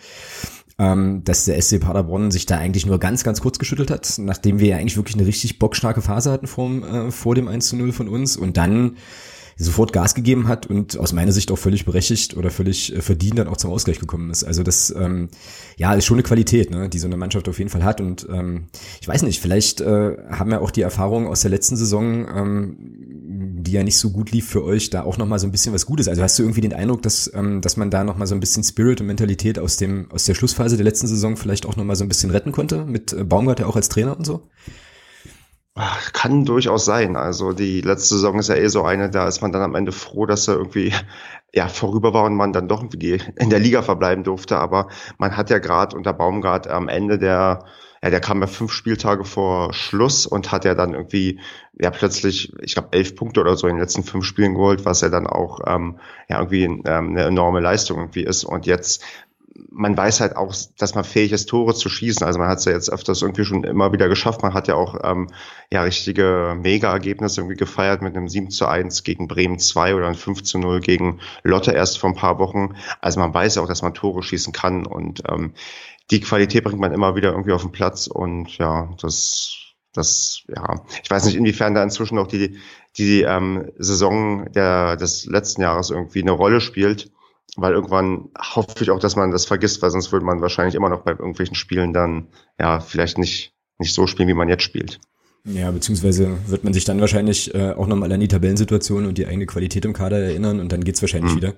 ähm, 0.79 1.23
dass 1.23 1.45
der 1.45 1.61
SC 1.61 1.79
Paderborn 1.79 2.31
sich 2.31 2.45
da 2.45 2.57
eigentlich 2.57 2.85
nur 2.85 2.99
ganz, 2.99 3.23
ganz 3.23 3.41
kurz 3.41 3.59
geschüttelt 3.59 3.91
hat, 3.91 4.15
nachdem 4.17 4.59
wir 4.59 4.69
ja 4.69 4.77
eigentlich 4.77 4.97
wirklich 4.97 5.15
eine 5.15 5.27
richtig 5.27 5.59
bockstarke 5.59 6.01
Phase 6.01 6.31
hatten 6.31 6.47
vor, 6.47 6.69
äh, 6.69 7.11
vor 7.11 7.35
dem 7.35 7.47
1 7.47 7.69
zu 7.69 7.75
0 7.75 7.91
von 7.91 8.07
uns 8.07 8.37
und 8.37 8.57
dann 8.57 8.97
sofort 9.57 9.93
Gas 9.93 10.15
gegeben 10.15 10.47
hat 10.47 10.65
und 10.65 10.97
aus 10.97 11.13
meiner 11.13 11.31
Sicht 11.31 11.51
auch 11.51 11.57
völlig 11.57 11.85
berechtigt 11.85 12.35
oder 12.35 12.49
völlig 12.49 12.95
äh, 12.95 13.01
verdient 13.01 13.39
dann 13.39 13.47
auch 13.47 13.57
zum 13.57 13.71
Ausgleich 13.71 13.99
gekommen 13.99 14.29
ist. 14.31 14.43
Also 14.43 14.63
das 14.63 14.93
ähm, 14.97 15.29
ja 15.77 15.93
ist 15.93 16.05
schon 16.05 16.15
eine 16.15 16.23
Qualität, 16.23 16.71
ne, 16.71 16.89
die 16.89 16.99
so 16.99 17.07
eine 17.07 17.17
Mannschaft 17.17 17.47
auf 17.49 17.57
jeden 17.57 17.69
Fall 17.69 17.83
hat. 17.83 18.01
Und 18.01 18.27
ähm, 18.31 18.67
ich 19.01 19.07
weiß 19.07 19.23
nicht, 19.23 19.41
vielleicht 19.41 19.81
äh, 19.81 20.17
haben 20.29 20.51
wir 20.51 20.61
auch 20.61 20.71
die 20.71 20.81
Erfahrung 20.81 21.27
aus 21.27 21.41
der 21.41 21.51
letzten 21.51 21.75
Saison, 21.75 22.27
ähm, 22.27 22.77
die 23.63 23.71
ja 23.71 23.83
nicht 23.83 23.97
so 23.97 24.11
gut 24.11 24.31
lief 24.31 24.47
für 24.47 24.63
euch, 24.63 24.89
da 24.89 25.03
auch 25.03 25.17
nochmal 25.17 25.39
so 25.39 25.47
ein 25.47 25.51
bisschen 25.51 25.73
was 25.73 25.85
Gutes. 25.85 26.07
Also 26.07 26.21
hast 26.21 26.37
du 26.37 26.43
irgendwie 26.43 26.61
den 26.61 26.73
Eindruck, 26.73 27.01
dass, 27.01 27.31
ähm, 27.33 27.61
dass 27.61 27.77
man 27.77 27.89
da 27.89 28.03
nochmal 28.03 28.27
so 28.27 28.35
ein 28.35 28.39
bisschen 28.39 28.63
Spirit 28.63 29.01
und 29.01 29.07
Mentalität 29.07 29.59
aus 29.59 29.77
dem 29.77 30.11
aus 30.11 30.25
der 30.25 30.35
Schlussphase 30.35 30.75
der 30.77 30.85
letzten 30.85 31.07
Saison 31.07 31.37
vielleicht 31.37 31.65
auch 31.65 31.75
nochmal 31.75 31.95
so 31.95 32.03
ein 32.03 32.09
bisschen 32.09 32.31
retten 32.31 32.51
konnte, 32.51 32.85
mit 32.85 33.13
äh, 33.13 33.23
Baumgart 33.23 33.59
ja 33.59 33.65
auch 33.67 33.75
als 33.75 33.89
Trainer 33.89 34.17
und 34.17 34.25
so? 34.25 34.41
Kann 35.75 36.45
durchaus 36.45 36.85
sein. 36.85 37.15
Also 37.15 37.51
die 37.51 37.81
letzte 37.81 38.15
Saison 38.15 38.37
ist 38.37 38.49
ja 38.49 38.55
eh 38.55 38.67
so 38.67 38.83
eine, 38.83 39.09
da 39.09 39.27
ist 39.27 39.41
man 39.41 39.51
dann 39.51 39.63
am 39.63 39.73
Ende 39.73 39.91
froh, 39.91 40.27
dass 40.27 40.47
er 40.47 40.55
irgendwie 40.55 40.93
ja 41.53 41.67
vorüber 41.67 42.13
war 42.13 42.25
und 42.25 42.35
man 42.35 42.53
dann 42.53 42.67
doch 42.67 42.83
irgendwie 42.83 43.19
in 43.37 43.49
der 43.49 43.59
Liga 43.59 43.81
verbleiben 43.81 44.23
durfte. 44.23 44.57
Aber 44.57 44.89
man 45.17 45.35
hat 45.35 45.49
ja 45.49 45.57
gerade 45.57 45.95
unter 45.95 46.13
Baumgart 46.13 46.67
am 46.67 46.89
Ende 46.89 47.17
der 47.17 47.65
ja, 48.03 48.09
der 48.09 48.19
kam 48.19 48.41
ja 48.41 48.47
fünf 48.47 48.73
Spieltage 48.73 49.23
vor 49.23 49.73
Schluss 49.73 50.27
und 50.27 50.51
hat 50.51 50.65
ja 50.65 50.75
dann 50.75 50.93
irgendwie 50.93 51.39
ja 51.79 51.89
plötzlich, 51.89 52.51
ich 52.59 52.73
glaube, 52.73 52.89
elf 52.91 53.15
Punkte 53.15 53.39
oder 53.39 53.55
so 53.55 53.65
in 53.67 53.75
den 53.75 53.81
letzten 53.81 54.03
fünf 54.03 54.25
Spielen 54.25 54.55
geholt, 54.55 54.83
was 54.83 54.99
ja 54.99 55.07
dann 55.07 55.25
auch 55.25 55.61
ähm, 55.65 55.99
ja 56.27 56.39
irgendwie 56.39 56.65
ähm, 56.65 56.83
eine 56.83 57.23
enorme 57.23 57.61
Leistung 57.61 57.99
irgendwie 57.99 58.25
ist. 58.25 58.43
Und 58.43 58.65
jetzt 58.65 59.05
man 59.69 59.95
weiß 59.95 60.21
halt 60.21 60.35
auch, 60.35 60.53
dass 60.77 60.95
man 60.95 61.03
fähig 61.03 61.31
ist, 61.31 61.47
Tore 61.47 61.75
zu 61.75 61.89
schießen. 61.89 62.25
Also 62.25 62.39
man 62.39 62.47
hat 62.47 62.59
es 62.59 62.65
ja 62.65 62.71
jetzt 62.71 62.91
öfters 62.91 63.21
irgendwie 63.21 63.45
schon 63.45 63.63
immer 63.63 63.91
wieder 63.91 64.09
geschafft. 64.09 64.41
Man 64.41 64.53
hat 64.53 64.67
ja 64.67 64.75
auch 64.75 64.99
ähm, 65.03 65.29
ja 65.71 65.83
richtige 65.83 66.57
Mega-Ergebnisse 66.59 67.41
irgendwie 67.41 67.57
gefeiert 67.57 68.01
mit 68.01 68.15
einem 68.15 68.27
7 68.27 68.49
zu 68.49 68.65
1 68.65 69.03
gegen 69.03 69.27
Bremen 69.27 69.59
2 69.59 69.95
oder 69.95 70.07
ein 70.07 70.15
5 70.15 70.43
zu 70.43 70.57
0 70.57 70.79
gegen 70.79 71.19
Lotte 71.43 71.71
erst 71.71 71.99
vor 71.99 72.09
ein 72.09 72.15
paar 72.15 72.39
Wochen. 72.39 72.75
Also 73.01 73.19
man 73.19 73.33
weiß 73.33 73.55
ja 73.55 73.61
auch, 73.61 73.67
dass 73.67 73.81
man 73.81 73.93
Tore 73.93 74.23
schießen 74.23 74.53
kann 74.53 74.85
und 74.85 75.23
ähm, 75.29 75.53
die 76.11 76.19
Qualität 76.19 76.63
bringt 76.63 76.81
man 76.81 76.91
immer 76.91 77.15
wieder 77.15 77.31
irgendwie 77.31 77.53
auf 77.53 77.61
den 77.61 77.71
Platz 77.71 78.07
und 78.07 78.57
ja, 78.57 78.89
das 79.01 79.59
das, 79.93 80.41
ja, 80.47 80.81
ich 81.03 81.09
weiß 81.09 81.25
nicht, 81.25 81.35
inwiefern 81.35 81.75
da 81.75 81.83
inzwischen 81.83 82.17
auch 82.17 82.27
die, 82.27 82.57
die 82.97 83.21
ähm, 83.21 83.71
Saison 83.77 84.51
der, 84.51 84.97
des 84.97 85.25
letzten 85.25 85.61
Jahres 85.61 85.91
irgendwie 85.91 86.23
eine 86.23 86.31
Rolle 86.31 86.61
spielt, 86.61 87.11
weil 87.55 87.73
irgendwann 87.73 88.29
hoffe 88.37 88.81
ich 88.83 88.91
auch, 88.91 88.99
dass 88.99 89.15
man 89.15 89.31
das 89.31 89.45
vergisst, 89.45 89.81
weil 89.81 89.91
sonst 89.91 90.11
würde 90.11 90.25
man 90.25 90.41
wahrscheinlich 90.41 90.75
immer 90.75 90.89
noch 90.89 91.01
bei 91.01 91.11
irgendwelchen 91.11 91.55
Spielen 91.55 91.93
dann, 91.93 92.27
ja, 92.59 92.79
vielleicht 92.79 93.17
nicht, 93.17 93.53
nicht 93.77 93.93
so 93.93 94.07
spielen, 94.07 94.27
wie 94.27 94.33
man 94.33 94.49
jetzt 94.49 94.63
spielt. 94.63 94.99
Ja, 95.45 95.71
beziehungsweise 95.71 96.37
wird 96.47 96.63
man 96.63 96.73
sich 96.73 96.85
dann 96.85 97.01
wahrscheinlich 97.01 97.53
äh, 97.53 97.73
auch 97.73 97.85
nochmal 97.85 98.11
an 98.13 98.21
die 98.21 98.29
Tabellensituation 98.29 99.05
und 99.05 99.17
die 99.17 99.27
eigene 99.27 99.45
Qualität 99.45 99.83
im 99.83 99.91
Kader 99.91 100.19
erinnern 100.19 100.61
und 100.61 100.71
dann 100.71 100.85
geht's 100.85 101.01
wahrscheinlich 101.01 101.33
mhm. 101.33 101.37
wieder. 101.37 101.53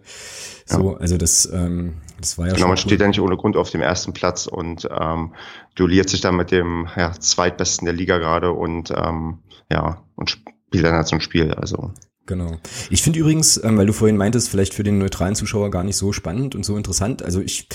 So, 0.65 0.93
ja. 0.93 0.97
also 0.97 1.17
das, 1.17 1.47
ähm, 1.53 2.01
das 2.19 2.39
war 2.39 2.47
ja 2.47 2.53
genau, 2.53 2.63
schon. 2.63 2.69
man 2.69 2.77
steht 2.77 2.99
ja 2.99 3.07
nicht 3.07 3.21
ohne 3.21 3.37
Grund 3.37 3.55
auf 3.55 3.69
dem 3.69 3.81
ersten 3.81 4.13
Platz 4.13 4.47
und 4.47 4.89
ähm, 4.91 5.35
duelliert 5.75 6.09
sich 6.09 6.21
dann 6.21 6.35
mit 6.35 6.49
dem 6.49 6.87
ja, 6.97 7.11
zweitbesten 7.11 7.85
der 7.85 7.93
Liga 7.93 8.17
gerade 8.17 8.51
und 8.53 8.89
ähm, 8.89 9.39
ja, 9.71 10.03
und 10.15 10.31
spielt 10.31 10.83
dann 10.83 10.93
halt 10.93 11.07
so 11.07 11.15
ein 11.15 11.21
Spiel. 11.21 11.53
Also 11.53 11.91
Genau. 12.27 12.57
Ich 12.89 13.03
finde 13.03 13.19
übrigens, 13.19 13.61
ähm, 13.63 13.77
weil 13.77 13.85
du 13.85 13.93
vorhin 13.93 14.17
meintest, 14.17 14.49
vielleicht 14.49 14.73
für 14.73 14.83
den 14.83 14.97
neutralen 14.97 15.35
Zuschauer 15.35 15.69
gar 15.69 15.83
nicht 15.83 15.97
so 15.97 16.11
spannend 16.11 16.55
und 16.55 16.65
so 16.65 16.75
interessant. 16.75 17.21
Also 17.21 17.39
ich 17.39 17.67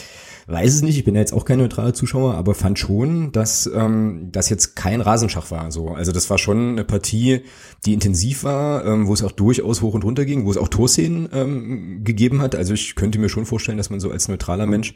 weiß 0.50 0.74
es 0.74 0.82
nicht, 0.82 0.96
ich 0.96 1.04
bin 1.04 1.14
ja 1.14 1.20
jetzt 1.20 1.32
auch 1.32 1.44
kein 1.44 1.58
neutraler 1.58 1.94
Zuschauer, 1.94 2.34
aber 2.34 2.54
fand 2.54 2.78
schon, 2.78 3.32
dass 3.32 3.70
ähm, 3.72 4.28
das 4.32 4.48
jetzt 4.48 4.76
kein 4.76 5.00
Rasenschach 5.00 5.50
war. 5.50 5.70
So. 5.70 5.90
Also 5.90 6.12
das 6.12 6.28
war 6.30 6.38
schon 6.38 6.70
eine 6.70 6.84
Partie, 6.84 7.42
die 7.84 7.94
intensiv 7.94 8.44
war, 8.44 8.84
ähm, 8.84 9.06
wo 9.06 9.14
es 9.14 9.22
auch 9.22 9.32
durchaus 9.32 9.82
hoch 9.82 9.94
und 9.94 10.04
runter 10.04 10.24
ging, 10.24 10.44
wo 10.44 10.50
es 10.50 10.56
auch 10.56 10.68
Torszenen 10.68 11.28
ähm, 11.32 12.04
gegeben 12.04 12.42
hat. 12.42 12.54
Also 12.54 12.74
ich 12.74 12.94
könnte 12.94 13.18
mir 13.18 13.28
schon 13.28 13.46
vorstellen, 13.46 13.78
dass 13.78 13.90
man 13.90 14.00
so 14.00 14.10
als 14.10 14.28
neutraler 14.28 14.66
Mensch 14.66 14.94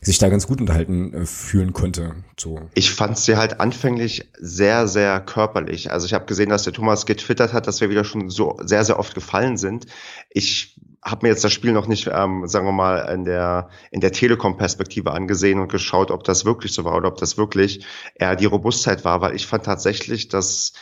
sich 0.00 0.18
da 0.18 0.28
ganz 0.28 0.46
gut 0.46 0.60
unterhalten 0.60 1.12
äh, 1.14 1.26
fühlen 1.26 1.72
konnte. 1.72 2.14
So. 2.38 2.60
Ich 2.74 2.90
fand 2.90 3.18
sie 3.18 3.36
halt 3.36 3.60
anfänglich 3.60 4.28
sehr, 4.38 4.88
sehr 4.88 5.20
körperlich. 5.20 5.90
Also 5.90 6.06
ich 6.06 6.14
habe 6.14 6.26
gesehen, 6.26 6.50
dass 6.50 6.64
der 6.64 6.72
Thomas 6.72 7.06
getwittert 7.06 7.52
hat, 7.52 7.66
dass 7.66 7.80
wir 7.80 7.90
wieder 7.90 8.04
schon 8.04 8.30
so 8.30 8.56
sehr, 8.62 8.84
sehr 8.84 8.98
oft 8.98 9.14
gefallen 9.14 9.56
sind. 9.56 9.86
Ich 10.30 10.75
habe 11.06 11.24
mir 11.24 11.28
jetzt 11.28 11.44
das 11.44 11.52
Spiel 11.52 11.72
noch 11.72 11.86
nicht, 11.86 12.10
ähm, 12.12 12.48
sagen 12.48 12.66
wir 12.66 12.72
mal, 12.72 12.98
in 13.14 13.24
der, 13.24 13.68
in 13.92 14.00
der 14.00 14.10
Telekom-Perspektive 14.10 15.12
angesehen 15.12 15.60
und 15.60 15.70
geschaut, 15.70 16.10
ob 16.10 16.24
das 16.24 16.44
wirklich 16.44 16.72
so 16.72 16.84
war 16.84 16.96
oder 16.96 17.08
ob 17.08 17.16
das 17.18 17.38
wirklich 17.38 17.86
eher 18.16 18.34
die 18.34 18.46
Robustheit 18.46 19.04
war, 19.04 19.20
weil 19.20 19.36
ich 19.36 19.46
fand 19.46 19.64
tatsächlich, 19.64 20.28
dass 20.28 20.72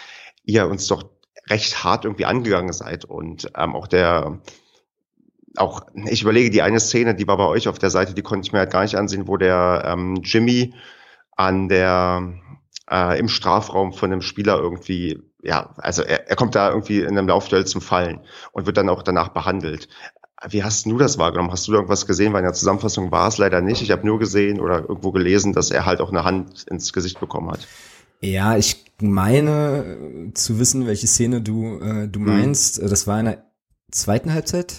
ihr 0.44 0.66
uns 0.66 0.86
doch 0.86 1.04
recht 1.50 1.84
hart 1.84 2.06
irgendwie 2.06 2.24
angegangen 2.24 2.72
seid 2.72 3.04
und 3.04 3.50
ähm, 3.54 3.76
auch 3.76 3.86
der 3.86 4.40
auch, 5.56 5.82
ich 6.06 6.22
überlege, 6.22 6.50
die 6.50 6.62
eine 6.62 6.80
Szene, 6.80 7.14
die 7.14 7.28
war 7.28 7.36
bei 7.36 7.46
euch 7.46 7.68
auf 7.68 7.78
der 7.78 7.90
Seite, 7.90 8.14
die 8.14 8.22
konnte 8.22 8.46
ich 8.46 8.52
mir 8.52 8.60
halt 8.60 8.72
gar 8.72 8.82
nicht 8.82 8.96
ansehen, 8.96 9.28
wo 9.28 9.36
der 9.36 9.84
ähm, 9.86 10.16
Jimmy 10.24 10.74
an 11.36 11.68
der 11.68 12.32
äh, 12.90 13.18
im 13.18 13.28
Strafraum 13.28 13.92
von 13.92 14.10
einem 14.10 14.22
Spieler 14.22 14.58
irgendwie 14.58 15.20
ja, 15.44 15.70
also 15.76 16.02
er, 16.02 16.28
er 16.28 16.36
kommt 16.36 16.54
da 16.54 16.70
irgendwie 16.70 17.00
in 17.00 17.18
einem 17.18 17.28
Laufduell 17.28 17.66
zum 17.66 17.80
Fallen 17.80 18.20
und 18.52 18.66
wird 18.66 18.76
dann 18.76 18.88
auch 18.88 19.02
danach 19.02 19.28
behandelt. 19.28 19.88
Wie 20.48 20.62
hast 20.62 20.86
du 20.86 20.98
das 20.98 21.18
wahrgenommen? 21.18 21.52
Hast 21.52 21.68
du 21.68 21.72
irgendwas 21.72 22.06
gesehen? 22.06 22.32
Weil 22.32 22.40
in 22.40 22.46
der 22.46 22.54
Zusammenfassung 22.54 23.10
war 23.10 23.28
es 23.28 23.38
leider 23.38 23.60
nicht. 23.60 23.80
Ich 23.82 23.90
habe 23.90 24.06
nur 24.06 24.18
gesehen 24.18 24.60
oder 24.60 24.80
irgendwo 24.80 25.12
gelesen, 25.12 25.52
dass 25.52 25.70
er 25.70 25.86
halt 25.86 26.00
auch 26.00 26.10
eine 26.10 26.24
Hand 26.24 26.64
ins 26.64 26.92
Gesicht 26.92 27.20
bekommen 27.20 27.50
hat. 27.50 27.66
Ja, 28.20 28.56
ich 28.56 28.84
meine 29.00 30.32
zu 30.34 30.58
wissen, 30.58 30.86
welche 30.86 31.06
Szene 31.06 31.40
du, 31.40 31.78
äh, 31.78 32.08
du 32.08 32.20
hm. 32.20 32.26
meinst. 32.26 32.78
Hm. 32.78 32.88
Das 32.88 33.06
war 33.06 33.18
in 33.20 33.26
der 33.26 33.44
zweiten 33.90 34.32
Halbzeit? 34.32 34.74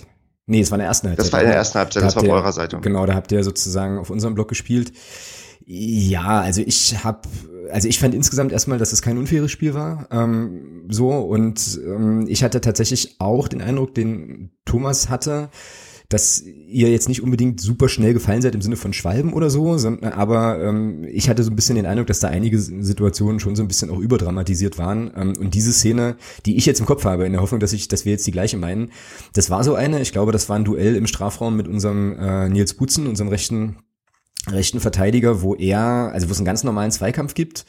Nee, 0.47 0.61
es 0.61 0.69
war 0.69 0.77
in 0.77 0.81
der 0.81 0.87
ersten 0.87 1.07
Halbzeit. 1.07 1.25
Das 1.25 1.33
war 1.33 1.41
in 1.41 1.47
der 1.47 1.55
ersten 1.55 1.79
Halbzeit, 1.79 2.03
da 2.03 2.07
das 2.07 2.15
war 2.15 2.23
auf 2.23 2.29
eurer 2.29 2.51
Seite. 2.51 2.79
Genau, 2.81 3.05
da 3.05 3.15
habt 3.15 3.31
ihr 3.31 3.43
sozusagen 3.43 3.97
auf 3.97 4.11
unserem 4.11 4.35
Blog 4.35 4.47
gespielt. 4.47 4.93
Ja, 5.65 6.41
also 6.41 6.61
ich 6.61 7.03
habe, 7.03 7.21
also 7.71 7.87
ich 7.87 7.97
fand 7.97 8.13
insgesamt 8.13 8.51
erstmal, 8.51 8.77
dass 8.77 8.93
es 8.93 9.01
kein 9.01 9.17
unfaires 9.17 9.51
Spiel 9.51 9.73
war, 9.73 10.07
ähm, 10.11 10.85
so 10.89 11.09
und 11.09 11.79
ähm, 11.83 12.25
ich 12.27 12.43
hatte 12.43 12.61
tatsächlich 12.61 13.15
auch 13.19 13.47
den 13.47 13.61
Eindruck, 13.61 13.95
den 13.95 14.51
Thomas 14.65 15.09
hatte, 15.09 15.49
dass 16.09 16.43
ihr 16.43 16.91
jetzt 16.91 17.09
nicht 17.09 17.23
unbedingt 17.23 17.59
super 17.59 17.89
schnell 17.89 18.13
gefallen 18.13 18.43
seid 18.43 18.53
im 18.53 18.61
Sinne 18.61 18.75
von 18.75 18.93
Schwalben 18.93 19.33
oder 19.33 19.49
so, 19.49 19.77
sondern, 19.79 20.13
aber 20.13 20.61
ähm, 20.61 21.03
ich 21.03 21.29
hatte 21.29 21.43
so 21.43 21.49
ein 21.49 21.55
bisschen 21.55 21.77
den 21.77 21.87
Eindruck, 21.87 22.05
dass 22.07 22.19
da 22.19 22.27
einige 22.27 22.59
Situationen 22.59 23.39
schon 23.39 23.55
so 23.55 23.63
ein 23.63 23.67
bisschen 23.67 23.89
auch 23.89 23.97
überdramatisiert 23.97 24.77
waren. 24.77 25.11
Ähm, 25.15 25.33
und 25.39 25.55
diese 25.55 25.73
Szene, 25.73 26.17
die 26.45 26.57
ich 26.57 26.67
jetzt 26.67 26.79
im 26.79 26.85
Kopf 26.85 27.05
habe, 27.05 27.25
in 27.25 27.31
der 27.31 27.41
Hoffnung, 27.41 27.59
dass 27.59 27.73
ich, 27.73 27.87
dass 27.87 28.05
wir 28.05 28.11
jetzt 28.11 28.27
die 28.27 28.31
gleiche 28.31 28.57
meinen, 28.57 28.91
das 29.33 29.49
war 29.49 29.63
so 29.63 29.73
eine. 29.73 29.99
Ich 30.01 30.11
glaube, 30.11 30.31
das 30.31 30.47
war 30.47 30.57
ein 30.57 30.65
Duell 30.65 30.95
im 30.95 31.07
Strafraum 31.07 31.57
mit 31.57 31.67
unserem 31.67 32.15
äh, 32.19 32.49
Nils 32.49 32.75
Butzen, 32.75 33.07
unserem 33.07 33.29
rechten 33.29 33.77
rechten 34.47 34.79
Verteidiger, 34.79 35.41
wo 35.41 35.55
er, 35.55 36.11
also 36.13 36.27
wo 36.27 36.31
es 36.31 36.37
einen 36.37 36.45
ganz 36.45 36.63
normalen 36.63 36.91
Zweikampf 36.91 37.33
gibt 37.33 37.65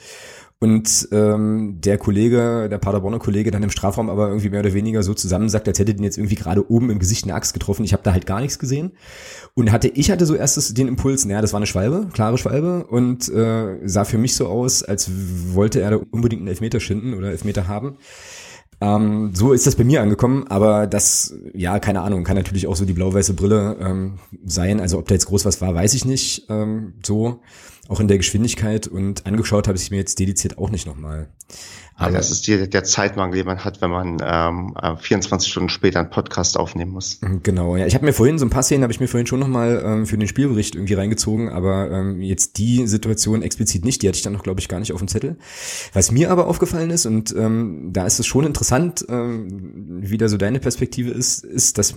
und 0.58 1.08
ähm, 1.12 1.80
der 1.82 1.98
Kollege, 1.98 2.68
der 2.70 2.78
Paderborner 2.78 3.18
Kollege 3.18 3.50
dann 3.50 3.62
im 3.62 3.68
Strafraum 3.68 4.08
aber 4.08 4.28
irgendwie 4.28 4.48
mehr 4.48 4.60
oder 4.60 4.72
weniger 4.72 5.02
so 5.02 5.12
zusammensagt, 5.12 5.68
als 5.68 5.78
hätte 5.78 5.94
den 5.94 6.02
jetzt 6.02 6.16
irgendwie 6.16 6.34
gerade 6.34 6.70
oben 6.70 6.88
im 6.88 6.98
Gesicht 6.98 7.24
eine 7.24 7.34
Axt 7.34 7.52
getroffen. 7.52 7.84
Ich 7.84 7.92
habe 7.92 8.02
da 8.02 8.12
halt 8.12 8.26
gar 8.26 8.40
nichts 8.40 8.58
gesehen 8.58 8.92
und 9.52 9.70
hatte 9.70 9.88
ich 9.88 10.10
hatte 10.10 10.24
so 10.24 10.34
erstes 10.34 10.72
den 10.72 10.88
Impuls, 10.88 11.26
naja, 11.26 11.42
das 11.42 11.52
war 11.52 11.58
eine 11.58 11.66
Schwalbe, 11.66 12.08
klare 12.12 12.38
Schwalbe 12.38 12.86
und 12.86 13.28
äh, 13.28 13.86
sah 13.86 14.04
für 14.04 14.16
mich 14.16 14.34
so 14.34 14.48
aus, 14.48 14.82
als 14.82 15.10
wollte 15.54 15.82
er 15.82 15.90
da 15.90 16.00
unbedingt 16.10 16.40
einen 16.40 16.48
Elfmeter 16.48 16.80
schinden 16.80 17.12
oder 17.12 17.30
Elfmeter 17.30 17.68
haben. 17.68 17.98
Ähm, 18.80 19.30
so 19.34 19.52
ist 19.52 19.66
das 19.66 19.76
bei 19.76 19.84
mir 19.84 20.02
angekommen, 20.02 20.46
aber 20.48 20.86
das, 20.86 21.34
ja, 21.54 21.78
keine 21.78 22.02
Ahnung, 22.02 22.24
kann 22.24 22.36
natürlich 22.36 22.66
auch 22.66 22.76
so 22.76 22.84
die 22.84 22.92
blau-weiße 22.92 23.34
Brille 23.34 23.76
ähm, 23.80 24.18
sein. 24.44 24.80
Also 24.80 24.98
ob 24.98 25.08
da 25.08 25.14
jetzt 25.14 25.26
groß 25.26 25.44
was 25.44 25.60
war, 25.60 25.74
weiß 25.74 25.94
ich 25.94 26.04
nicht. 26.04 26.46
Ähm, 26.50 26.94
so, 27.04 27.40
auch 27.88 28.00
in 28.00 28.08
der 28.08 28.18
Geschwindigkeit 28.18 28.86
und 28.86 29.26
angeschaut 29.26 29.68
habe 29.68 29.78
ich 29.78 29.90
mir 29.90 29.96
jetzt 29.96 30.18
dediziert 30.18 30.58
auch 30.58 30.70
nicht 30.70 30.86
nochmal. 30.86 31.28
Aber 31.98 32.12
das 32.12 32.30
ist 32.30 32.46
die, 32.46 32.68
der 32.68 32.84
Zeitmangel, 32.84 33.38
den 33.38 33.46
man 33.46 33.64
hat, 33.64 33.80
wenn 33.80 33.90
man 33.90 34.18
ähm, 34.22 34.76
24 34.98 35.48
äh, 35.48 35.50
Stunden 35.50 35.68
später 35.70 35.98
einen 35.98 36.10
Podcast 36.10 36.58
aufnehmen 36.58 36.92
muss. 36.92 37.20
Mhm, 37.22 37.42
genau, 37.42 37.74
ja. 37.76 37.86
Ich 37.86 37.94
habe 37.94 38.04
mir 38.04 38.12
vorhin 38.12 38.38
so 38.38 38.44
ein 38.44 38.50
paar 38.50 38.62
Szenen 38.62 38.82
habe 38.82 38.92
ich 38.92 39.00
mir 39.00 39.08
vorhin 39.08 39.26
schon 39.26 39.40
nochmal 39.40 39.82
ähm, 39.82 40.06
für 40.06 40.18
den 40.18 40.28
Spielbericht 40.28 40.74
irgendwie 40.74 40.92
reingezogen, 40.92 41.48
aber 41.48 41.90
ähm, 41.90 42.20
jetzt 42.20 42.58
die 42.58 42.86
Situation 42.86 43.42
explizit 43.42 43.84
nicht, 43.86 44.02
die 44.02 44.08
hatte 44.08 44.16
ich 44.16 44.22
dann 44.22 44.34
noch, 44.34 44.42
glaube 44.42 44.60
ich, 44.60 44.68
gar 44.68 44.78
nicht 44.78 44.92
auf 44.92 45.00
dem 45.00 45.08
Zettel. 45.08 45.38
Was 45.94 46.12
mir 46.12 46.30
aber 46.30 46.48
aufgefallen 46.48 46.90
ist, 46.90 47.06
und 47.06 47.34
ähm, 47.34 47.88
da 47.92 48.04
ist 48.04 48.20
es 48.20 48.26
schon 48.26 48.44
interessant, 48.44 49.06
ähm, 49.08 50.02
wie 50.02 50.18
da 50.18 50.28
so 50.28 50.36
deine 50.36 50.60
Perspektive 50.60 51.10
ist, 51.10 51.44
ist, 51.44 51.78
dass 51.78 51.94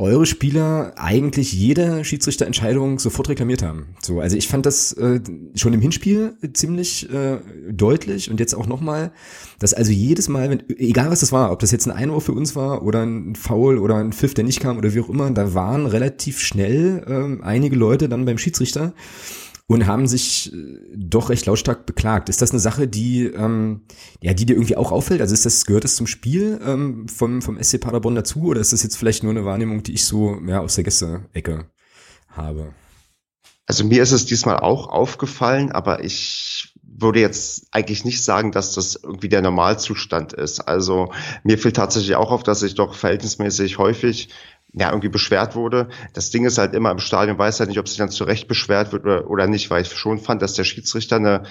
eure 0.00 0.26
Spieler 0.26 0.94
eigentlich 0.96 1.52
jede 1.52 2.04
Schiedsrichterentscheidung 2.04 2.98
sofort 2.98 3.28
reklamiert 3.28 3.62
haben. 3.62 3.88
So, 4.02 4.20
also 4.20 4.36
ich 4.36 4.48
fand 4.48 4.66
das 4.66 4.92
äh, 4.94 5.20
schon 5.54 5.74
im 5.74 5.80
Hinspiel 5.80 6.34
ziemlich 6.54 7.12
äh, 7.12 7.38
deutlich 7.70 8.30
und 8.30 8.40
jetzt 8.40 8.54
auch 8.54 8.66
nochmal, 8.66 9.12
dass 9.58 9.74
also 9.74 9.92
jedes 9.92 10.28
Mal, 10.28 10.50
wenn, 10.50 10.62
egal 10.78 11.10
was 11.10 11.20
das 11.20 11.32
war, 11.32 11.52
ob 11.52 11.58
das 11.58 11.70
jetzt 11.70 11.86
ein 11.86 11.92
Einwurf 11.92 12.24
für 12.24 12.32
uns 12.32 12.56
war 12.56 12.82
oder 12.82 13.04
ein 13.04 13.36
Foul 13.36 13.78
oder 13.78 13.96
ein 13.96 14.12
Pfiff, 14.12 14.34
der 14.34 14.44
nicht 14.44 14.60
kam 14.60 14.78
oder 14.78 14.94
wie 14.94 15.00
auch 15.00 15.10
immer, 15.10 15.30
da 15.30 15.54
waren 15.54 15.86
relativ 15.86 16.40
schnell 16.40 17.38
äh, 17.40 17.44
einige 17.44 17.76
Leute 17.76 18.08
dann 18.08 18.24
beim 18.24 18.38
Schiedsrichter 18.38 18.94
und 19.70 19.86
haben 19.86 20.08
sich 20.08 20.52
äh, 20.52 20.56
doch 20.96 21.30
recht 21.30 21.46
lautstark 21.46 21.86
beklagt. 21.86 22.28
Ist 22.28 22.42
das 22.42 22.50
eine 22.50 22.58
Sache, 22.58 22.88
die 22.88 23.26
ähm, 23.26 23.82
ja, 24.20 24.34
die 24.34 24.44
dir 24.44 24.54
irgendwie 24.54 24.76
auch 24.76 24.90
auffällt? 24.90 25.20
Also 25.20 25.32
ist 25.32 25.46
das 25.46 25.64
gehört 25.64 25.84
das 25.84 25.94
zum 25.94 26.08
Spiel 26.08 26.60
ähm, 26.66 27.06
vom 27.06 27.40
vom 27.40 27.62
SC 27.62 27.80
Paderborn 27.80 28.16
dazu 28.16 28.46
oder 28.46 28.60
ist 28.60 28.72
das 28.72 28.82
jetzt 28.82 28.96
vielleicht 28.96 29.22
nur 29.22 29.30
eine 29.30 29.44
Wahrnehmung, 29.44 29.84
die 29.84 29.92
ich 29.92 30.04
so 30.04 30.40
ja 30.44 30.58
aus 30.58 30.74
der 30.74 30.82
Gäste-Ecke 30.82 31.66
habe? 32.30 32.74
Also 33.64 33.84
mir 33.84 34.02
ist 34.02 34.10
es 34.10 34.26
diesmal 34.26 34.56
auch 34.56 34.88
aufgefallen, 34.88 35.70
aber 35.70 36.02
ich 36.02 36.74
würde 36.82 37.20
jetzt 37.20 37.68
eigentlich 37.70 38.04
nicht 38.04 38.24
sagen, 38.24 38.50
dass 38.50 38.74
das 38.74 38.96
irgendwie 38.96 39.28
der 39.28 39.40
Normalzustand 39.40 40.32
ist. 40.32 40.58
Also 40.58 41.12
mir 41.44 41.58
fällt 41.58 41.76
tatsächlich 41.76 42.16
auch 42.16 42.32
auf, 42.32 42.42
dass 42.42 42.64
ich 42.64 42.74
doch 42.74 42.94
verhältnismäßig 42.94 43.78
häufig 43.78 44.30
ja, 44.72 44.90
irgendwie 44.90 45.08
beschwert 45.08 45.56
wurde. 45.56 45.88
Das 46.12 46.30
Ding 46.30 46.44
ist 46.44 46.58
halt 46.58 46.74
immer 46.74 46.90
im 46.90 46.98
Stadion, 46.98 47.38
weiß 47.38 47.58
halt 47.58 47.68
nicht, 47.68 47.78
ob 47.78 47.88
sich 47.88 47.98
dann 47.98 48.10
zu 48.10 48.24
Recht 48.24 48.46
beschwert 48.46 48.92
wird 48.92 49.04
oder, 49.04 49.28
oder 49.28 49.46
nicht, 49.46 49.70
weil 49.70 49.82
ich 49.82 49.92
schon 49.92 50.18
fand, 50.18 50.42
dass 50.42 50.54
der 50.54 50.64
Schiedsrichter 50.64 51.16
eine, 51.16 51.42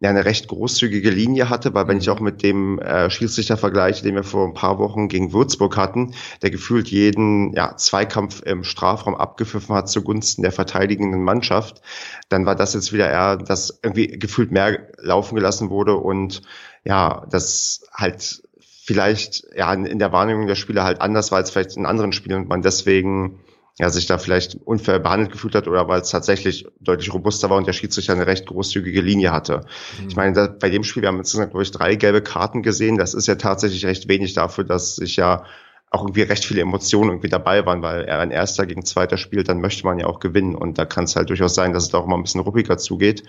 ja, 0.00 0.10
eine 0.10 0.24
recht 0.24 0.48
großzügige 0.48 1.10
Linie 1.10 1.48
hatte, 1.48 1.72
weil 1.72 1.86
wenn 1.86 1.98
ich 1.98 2.10
auch 2.10 2.18
mit 2.18 2.42
dem 2.42 2.80
äh, 2.80 3.10
Schiedsrichter 3.10 3.56
vergleiche, 3.56 4.02
den 4.02 4.16
wir 4.16 4.24
vor 4.24 4.46
ein 4.46 4.54
paar 4.54 4.78
Wochen 4.78 5.08
gegen 5.08 5.32
Würzburg 5.32 5.76
hatten, 5.76 6.14
der 6.42 6.50
gefühlt 6.50 6.88
jeden 6.88 7.52
ja, 7.54 7.76
Zweikampf 7.76 8.42
im 8.42 8.64
Strafraum 8.64 9.14
abgepfiffen 9.14 9.74
hat 9.74 9.88
zugunsten 9.88 10.42
der 10.42 10.52
verteidigenden 10.52 11.22
Mannschaft, 11.22 11.80
dann 12.28 12.44
war 12.44 12.56
das 12.56 12.74
jetzt 12.74 12.92
wieder 12.92 13.08
eher, 13.08 13.36
dass 13.36 13.78
irgendwie 13.82 14.18
gefühlt 14.18 14.50
mehr 14.50 14.88
laufen 14.98 15.36
gelassen 15.36 15.70
wurde 15.70 15.94
und 15.94 16.42
ja, 16.84 17.24
das 17.30 17.86
halt 17.92 18.42
vielleicht 18.84 19.46
ja 19.56 19.72
in 19.72 19.98
der 19.98 20.12
Wahrnehmung 20.12 20.46
der 20.46 20.56
Spieler 20.56 20.84
halt 20.84 21.00
anders 21.00 21.30
war 21.32 21.38
als 21.38 21.50
vielleicht 21.50 21.76
in 21.76 21.86
anderen 21.86 22.12
Spielen 22.12 22.42
und 22.42 22.48
man 22.48 22.60
deswegen 22.60 23.40
ja 23.78 23.88
sich 23.90 24.06
da 24.06 24.18
vielleicht 24.18 24.56
unfair 24.64 24.98
behandelt 24.98 25.32
gefühlt 25.32 25.54
hat 25.54 25.66
oder 25.66 25.88
weil 25.88 26.02
es 26.02 26.10
tatsächlich 26.10 26.66
deutlich 26.80 27.12
robuster 27.12 27.50
war 27.50 27.56
und 27.56 27.66
der 27.66 27.72
Schiedsrichter 27.72 28.12
eine 28.12 28.26
recht 28.26 28.46
großzügige 28.46 29.00
Linie 29.00 29.32
hatte. 29.32 29.62
Mhm. 30.00 30.08
Ich 30.08 30.16
meine, 30.16 30.32
da, 30.34 30.46
bei 30.46 30.70
dem 30.70 30.84
Spiel, 30.84 31.02
wir 31.02 31.08
haben 31.08 31.18
insgesamt, 31.18 31.50
glaube 31.50 31.62
ich, 31.64 31.70
drei 31.70 31.96
gelbe 31.96 32.22
Karten 32.22 32.62
gesehen. 32.62 32.98
Das 32.98 33.14
ist 33.14 33.26
ja 33.26 33.34
tatsächlich 33.34 33.84
recht 33.86 34.08
wenig 34.08 34.34
dafür, 34.34 34.64
dass 34.64 34.96
sich 34.96 35.16
ja 35.16 35.44
auch 35.90 36.02
irgendwie 36.02 36.22
recht 36.22 36.44
viele 36.44 36.60
Emotionen 36.60 37.10
irgendwie 37.10 37.28
dabei 37.28 37.64
waren, 37.66 37.82
weil 37.82 38.04
er 38.04 38.18
ein 38.18 38.30
erster 38.30 38.66
gegen 38.66 38.84
zweiter 38.84 39.16
spielt, 39.16 39.48
dann 39.48 39.60
möchte 39.60 39.86
man 39.86 39.98
ja 39.98 40.06
auch 40.06 40.18
gewinnen 40.18 40.56
und 40.56 40.76
da 40.76 40.84
kann 40.84 41.04
es 41.04 41.16
halt 41.16 41.30
durchaus 41.30 41.54
sein, 41.54 41.72
dass 41.72 41.84
es 41.84 41.88
da 41.90 41.98
auch 41.98 42.06
mal 42.06 42.16
ein 42.16 42.22
bisschen 42.22 42.40
ruppiger 42.40 42.78
zugeht. 42.78 43.22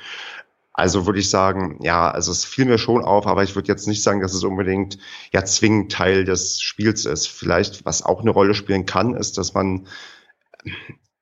Also 0.78 1.06
würde 1.06 1.20
ich 1.20 1.30
sagen, 1.30 1.80
ja, 1.82 2.12
also 2.12 2.32
es 2.32 2.44
fiel 2.44 2.66
mir 2.66 2.78
schon 2.78 3.04
auf, 3.04 3.28
aber 3.28 3.44
ich 3.44 3.56
würde 3.56 3.70
jetzt 3.70 3.88
nicht 3.88 4.04
sagen, 4.04 4.20
dass 4.22 4.34
es 4.34 4.44
unbedingt 4.44 4.98
ja 5.32 5.46
zwingend 5.46 5.92
Teil 5.92 6.26
des 6.26 6.62
Spiels 6.62 7.06
ist. 7.06 7.28
Vielleicht, 7.28 7.86
was 7.86 8.04
auch 8.04 8.22
eine 8.22 8.32
Rolle 8.32 8.54
spielen 8.54 8.86
kann, 8.86 9.16
ist, 9.16 9.38
dass 9.38 9.54
man 9.54 9.88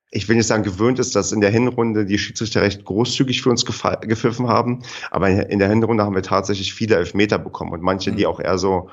ich 0.10 0.30
will 0.30 0.36
nicht 0.36 0.48
sagen 0.48 0.64
gewöhnt 0.64 1.00
ist, 1.00 1.16
dass 1.16 1.32
in 1.32 1.42
der 1.42 1.50
Hinrunde 1.50 2.06
die 2.06 2.20
Schiedsrichter 2.20 2.62
recht 2.62 2.86
großzügig 2.86 3.42
für 3.42 3.50
uns 3.50 3.66
gepfiffen 3.66 4.48
haben, 4.48 4.84
aber 5.10 5.30
in 5.30 5.58
der 5.58 5.70
Hinrunde 5.70 6.04
haben 6.04 6.16
wir 6.16 6.22
tatsächlich 6.22 6.74
viele 6.74 6.96
Elfmeter 6.96 7.40
bekommen 7.40 7.74
und 7.74 7.82
manche, 7.82 8.12
die 8.12 8.24
mhm. 8.24 8.30
auch 8.30 8.40
eher 8.40 8.58
so 8.58 8.90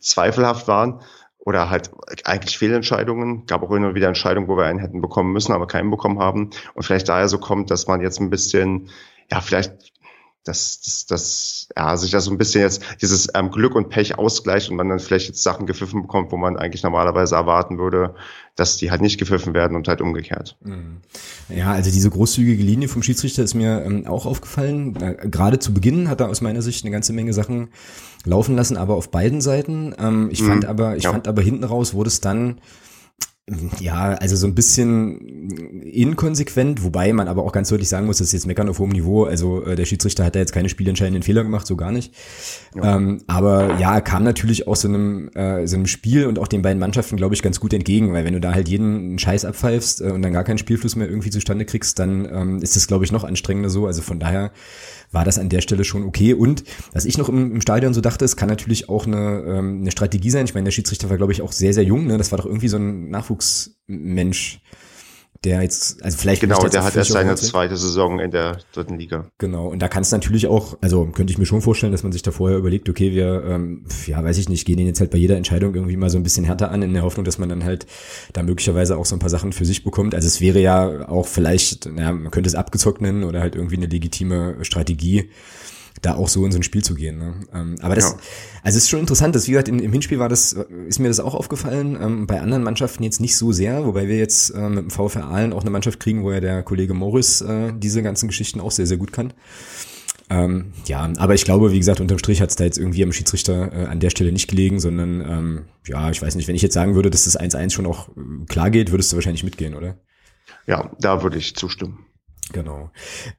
zweifelhaft 0.00 0.66
waren 0.66 1.00
oder 1.38 1.70
halt 1.70 1.90
eigentlich 2.24 2.58
Fehlentscheidungen. 2.58 3.46
Gab 3.46 3.62
auch 3.62 3.70
immer 3.70 3.94
wieder 3.94 4.08
Entscheidungen, 4.08 4.48
wo 4.48 4.56
wir 4.56 4.64
einen 4.64 4.78
hätten 4.78 5.00
bekommen 5.00 5.32
müssen, 5.32 5.52
aber 5.52 5.66
keinen 5.66 5.90
bekommen 5.90 6.18
haben. 6.18 6.50
Und 6.74 6.82
vielleicht 6.82 7.08
daher 7.08 7.28
so 7.28 7.38
kommt, 7.38 7.70
dass 7.70 7.86
man 7.86 8.00
jetzt 8.00 8.20
ein 8.20 8.30
bisschen, 8.30 8.88
ja, 9.30 9.40
vielleicht 9.40 9.94
dass, 10.44 10.80
dass, 10.82 11.06
dass 11.06 11.68
ja, 11.74 11.96
sich 11.96 12.10
das 12.10 12.26
so 12.26 12.30
ein 12.30 12.36
bisschen 12.36 12.60
jetzt 12.60 12.82
dieses 13.00 13.28
ähm, 13.34 13.50
Glück 13.50 13.74
und 13.74 13.88
Pech 13.88 14.18
ausgleicht 14.18 14.70
und 14.70 14.76
man 14.76 14.90
dann 14.90 14.98
vielleicht 14.98 15.28
jetzt 15.28 15.42
Sachen 15.42 15.66
gepfiffen 15.66 16.02
bekommt, 16.02 16.32
wo 16.32 16.36
man 16.36 16.58
eigentlich 16.58 16.82
normalerweise 16.82 17.34
erwarten 17.34 17.78
würde, 17.78 18.14
dass 18.54 18.76
die 18.76 18.90
halt 18.90 19.00
nicht 19.00 19.18
gepfiffen 19.18 19.54
werden 19.54 19.74
und 19.74 19.88
halt 19.88 20.02
umgekehrt. 20.02 20.58
Mhm. 20.62 20.98
Ja, 21.48 21.72
also 21.72 21.90
diese 21.90 22.10
großzügige 22.10 22.62
Linie 22.62 22.88
vom 22.88 23.02
Schiedsrichter 23.02 23.42
ist 23.42 23.54
mir 23.54 23.82
ähm, 23.84 24.06
auch 24.06 24.26
aufgefallen. 24.26 24.94
Äh, 24.96 25.28
gerade 25.28 25.58
zu 25.58 25.72
Beginn 25.72 26.10
hat 26.10 26.20
er 26.20 26.28
aus 26.28 26.42
meiner 26.42 26.60
Sicht 26.60 26.84
eine 26.84 26.92
ganze 26.92 27.14
Menge 27.14 27.32
Sachen 27.32 27.70
laufen 28.24 28.54
lassen, 28.54 28.76
aber 28.76 28.96
auf 28.96 29.10
beiden 29.10 29.40
Seiten. 29.40 29.94
Ähm, 29.98 30.28
ich 30.30 30.42
mhm. 30.42 30.48
fand 30.48 30.64
aber, 30.66 30.96
ich 30.96 31.04
ja. 31.04 31.12
fand 31.12 31.26
aber 31.26 31.40
hinten 31.40 31.64
raus 31.64 31.94
wurde 31.94 32.08
es 32.08 32.20
dann 32.20 32.60
ja, 33.78 34.14
also 34.14 34.36
so 34.36 34.46
ein 34.46 34.54
bisschen 34.54 35.50
inkonsequent, 35.82 36.82
wobei 36.82 37.12
man 37.12 37.28
aber 37.28 37.42
auch 37.42 37.52
ganz 37.52 37.68
deutlich 37.68 37.90
sagen 37.90 38.06
muss, 38.06 38.16
das 38.16 38.28
ist 38.28 38.32
jetzt 38.32 38.46
meckern 38.46 38.70
auf 38.70 38.78
hohem 38.78 38.88
Niveau. 38.90 39.24
Also 39.24 39.62
äh, 39.66 39.76
der 39.76 39.84
Schiedsrichter 39.84 40.24
hat 40.24 40.34
da 40.34 40.38
jetzt 40.38 40.52
keine 40.52 40.70
spielentscheidenden 40.70 41.22
Fehler 41.22 41.42
gemacht, 41.42 41.66
so 41.66 41.76
gar 41.76 41.92
nicht. 41.92 42.14
Ja. 42.74 42.96
Ähm, 42.96 43.22
aber 43.26 43.78
ja, 43.78 44.00
kam 44.00 44.24
natürlich 44.24 44.66
auch 44.66 44.76
so 44.76 44.88
einem, 44.88 45.28
äh, 45.34 45.66
so 45.66 45.76
einem 45.76 45.86
Spiel 45.86 46.26
und 46.26 46.38
auch 46.38 46.48
den 46.48 46.62
beiden 46.62 46.78
Mannschaften, 46.78 47.16
glaube 47.16 47.34
ich, 47.34 47.42
ganz 47.42 47.60
gut 47.60 47.74
entgegen, 47.74 48.14
weil 48.14 48.24
wenn 48.24 48.32
du 48.32 48.40
da 48.40 48.54
halt 48.54 48.70
jeden 48.70 49.18
Scheiß 49.18 49.44
abpfeifst 49.44 50.00
äh, 50.00 50.04
und 50.04 50.22
dann 50.22 50.32
gar 50.32 50.44
keinen 50.44 50.58
Spielfluss 50.58 50.96
mehr 50.96 51.08
irgendwie 51.08 51.30
zustande 51.30 51.66
kriegst, 51.66 51.98
dann 51.98 52.26
ähm, 52.32 52.62
ist 52.62 52.76
das, 52.76 52.86
glaube 52.86 53.04
ich, 53.04 53.12
noch 53.12 53.24
anstrengender 53.24 53.68
so. 53.68 53.86
Also 53.86 54.00
von 54.00 54.20
daher 54.20 54.52
war 55.12 55.24
das 55.24 55.38
an 55.38 55.48
der 55.48 55.60
Stelle 55.60 55.84
schon 55.84 56.04
okay. 56.04 56.34
Und 56.34 56.64
was 56.92 57.04
ich 57.04 57.18
noch 57.18 57.28
im, 57.28 57.52
im 57.52 57.60
Stadion 57.60 57.94
so 57.94 58.00
dachte, 58.00 58.24
es 58.24 58.36
kann 58.36 58.48
natürlich 58.48 58.88
auch 58.88 59.06
eine, 59.06 59.44
ähm, 59.46 59.80
eine 59.80 59.90
Strategie 59.90 60.30
sein. 60.30 60.44
Ich 60.44 60.54
meine, 60.54 60.64
der 60.64 60.72
Schiedsrichter 60.72 61.10
war, 61.10 61.16
glaube 61.16 61.32
ich, 61.32 61.42
auch 61.42 61.52
sehr, 61.52 61.74
sehr 61.74 61.84
jung. 61.84 62.06
Ne? 62.06 62.18
Das 62.18 62.32
war 62.32 62.38
doch 62.38 62.46
irgendwie 62.46 62.68
so 62.68 62.76
ein 62.76 63.10
Nachwuchsmensch 63.10 64.60
der 65.44 65.62
jetzt, 65.62 66.02
also 66.02 66.16
vielleicht 66.16 66.40
genau, 66.40 66.66
der 66.66 66.84
hat 66.84 66.96
erst 66.96 67.12
seine 67.12 67.34
zweite 67.34 67.76
Saison 67.76 68.18
in 68.18 68.30
der 68.30 68.58
dritten 68.72 68.98
Liga. 68.98 69.26
Genau, 69.38 69.68
und 69.68 69.80
da 69.80 69.88
kann 69.88 70.02
es 70.02 70.10
natürlich 70.10 70.46
auch, 70.46 70.78
also 70.80 71.04
könnte 71.06 71.32
ich 71.32 71.38
mir 71.38 71.46
schon 71.46 71.60
vorstellen, 71.60 71.92
dass 71.92 72.02
man 72.02 72.12
sich 72.12 72.22
da 72.22 72.30
vorher 72.30 72.58
überlegt, 72.58 72.88
okay, 72.88 73.12
wir, 73.12 73.44
ähm, 73.44 73.84
ja, 74.06 74.22
weiß 74.22 74.38
ich 74.38 74.48
nicht, 74.48 74.64
gehen 74.64 74.78
den 74.78 74.86
jetzt 74.86 75.00
halt 75.00 75.10
bei 75.10 75.18
jeder 75.18 75.36
Entscheidung 75.36 75.74
irgendwie 75.74 75.96
mal 75.96 76.10
so 76.10 76.16
ein 76.16 76.22
bisschen 76.22 76.44
härter 76.44 76.70
an, 76.70 76.82
in 76.82 76.94
der 76.94 77.02
Hoffnung, 77.02 77.24
dass 77.24 77.38
man 77.38 77.48
dann 77.48 77.64
halt 77.64 77.86
da 78.32 78.42
möglicherweise 78.42 78.96
auch 78.96 79.06
so 79.06 79.16
ein 79.16 79.20
paar 79.20 79.30
Sachen 79.30 79.52
für 79.52 79.64
sich 79.64 79.84
bekommt. 79.84 80.14
Also 80.14 80.26
es 80.26 80.40
wäre 80.40 80.60
ja 80.60 81.08
auch 81.08 81.26
vielleicht, 81.26 81.86
naja, 81.86 82.12
man 82.12 82.30
könnte 82.30 82.48
es 82.48 82.54
abgezockt 82.54 83.02
nennen 83.02 83.24
oder 83.24 83.40
halt 83.40 83.54
irgendwie 83.54 83.76
eine 83.76 83.86
legitime 83.86 84.56
Strategie 84.62 85.30
da 86.04 86.14
auch 86.14 86.28
so 86.28 86.44
in 86.44 86.52
so 86.52 86.58
ein 86.58 86.62
Spiel 86.62 86.82
zu 86.82 86.94
gehen. 86.94 87.18
Ne? 87.18 87.34
Ähm, 87.52 87.76
aber 87.80 87.94
das, 87.94 88.12
ja. 88.12 88.16
also 88.62 88.76
es 88.76 88.84
ist 88.84 88.90
schon 88.90 89.00
interessant, 89.00 89.34
dass 89.34 89.46
wie 89.46 89.52
gesagt, 89.52 89.68
in, 89.68 89.78
im 89.78 89.92
Hinspiel 89.92 90.18
war 90.18 90.28
das, 90.28 90.52
ist 90.86 90.98
mir 90.98 91.08
das 91.08 91.20
auch 91.20 91.34
aufgefallen, 91.34 91.98
ähm, 92.00 92.26
bei 92.26 92.40
anderen 92.40 92.62
Mannschaften 92.62 93.02
jetzt 93.02 93.20
nicht 93.20 93.36
so 93.36 93.52
sehr, 93.52 93.84
wobei 93.86 94.08
wir 94.08 94.16
jetzt 94.16 94.50
äh, 94.50 94.68
mit 94.68 94.84
dem 94.84 94.90
VfR 94.90 95.24
Aalen 95.24 95.52
auch 95.52 95.62
eine 95.62 95.70
Mannschaft 95.70 96.00
kriegen, 96.00 96.22
wo 96.22 96.32
ja 96.32 96.40
der 96.40 96.62
Kollege 96.62 96.94
Morris 96.94 97.40
äh, 97.40 97.72
diese 97.76 98.02
ganzen 98.02 98.28
Geschichten 98.28 98.60
auch 98.60 98.70
sehr, 98.70 98.86
sehr 98.86 98.96
gut 98.96 99.12
kann. 99.12 99.32
Ähm, 100.30 100.72
ja, 100.86 101.10
aber 101.18 101.34
ich 101.34 101.44
glaube, 101.44 101.72
wie 101.72 101.78
gesagt, 101.78 102.00
unterm 102.00 102.18
Strich 102.18 102.40
hat 102.40 102.50
es 102.50 102.56
da 102.56 102.64
jetzt 102.64 102.78
irgendwie 102.78 103.02
am 103.02 103.12
Schiedsrichter 103.12 103.72
äh, 103.72 103.86
an 103.86 104.00
der 104.00 104.10
Stelle 104.10 104.32
nicht 104.32 104.48
gelegen, 104.48 104.80
sondern 104.80 105.20
ähm, 105.20 105.64
ja, 105.86 106.10
ich 106.10 106.22
weiß 106.22 106.34
nicht, 106.36 106.48
wenn 106.48 106.56
ich 106.56 106.62
jetzt 106.62 106.74
sagen 106.74 106.94
würde, 106.94 107.10
dass 107.10 107.24
das 107.24 107.38
1-1 107.38 107.70
schon 107.70 107.86
auch 107.86 108.08
äh, 108.08 108.44
klar 108.48 108.70
geht, 108.70 108.90
würdest 108.90 109.12
du 109.12 109.16
wahrscheinlich 109.16 109.44
mitgehen, 109.44 109.74
oder? 109.74 109.98
Ja, 110.66 110.90
da 110.98 111.22
würde 111.22 111.36
ich 111.36 111.54
zustimmen. 111.56 112.03
Genau. 112.52 112.90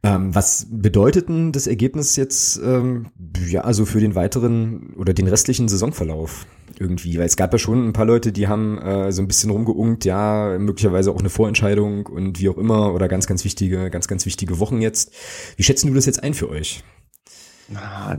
Ähm, 0.03 0.33
was 0.33 0.67
bedeutet 0.69 1.29
denn 1.29 1.51
das 1.51 1.67
Ergebnis 1.67 2.15
jetzt, 2.15 2.57
ähm, 2.57 3.11
ja, 3.47 3.61
also 3.61 3.85
für 3.85 3.99
den 3.99 4.15
weiteren 4.15 4.93
oder 4.97 5.13
den 5.13 5.27
restlichen 5.27 5.67
Saisonverlauf 5.67 6.47
irgendwie? 6.79 7.17
Weil 7.17 7.27
es 7.27 7.37
gab 7.37 7.53
ja 7.53 7.59
schon 7.59 7.87
ein 7.87 7.93
paar 7.93 8.05
Leute, 8.05 8.31
die 8.31 8.47
haben 8.47 8.79
äh, 8.79 9.11
so 9.11 9.21
ein 9.21 9.27
bisschen 9.27 9.51
rumgeungt, 9.51 10.05
ja, 10.05 10.57
möglicherweise 10.57 11.11
auch 11.11 11.19
eine 11.19 11.29
Vorentscheidung 11.29 12.07
und 12.07 12.39
wie 12.39 12.49
auch 12.49 12.57
immer 12.57 12.93
oder 12.93 13.07
ganz, 13.07 13.27
ganz 13.27 13.45
wichtige, 13.45 13.91
ganz, 13.91 14.07
ganz 14.07 14.25
wichtige 14.25 14.59
Wochen 14.59 14.81
jetzt. 14.81 15.13
Wie 15.55 15.63
schätzen 15.63 15.87
du 15.87 15.93
das 15.93 16.07
jetzt 16.07 16.23
ein 16.23 16.33
für 16.33 16.49
euch? 16.49 16.83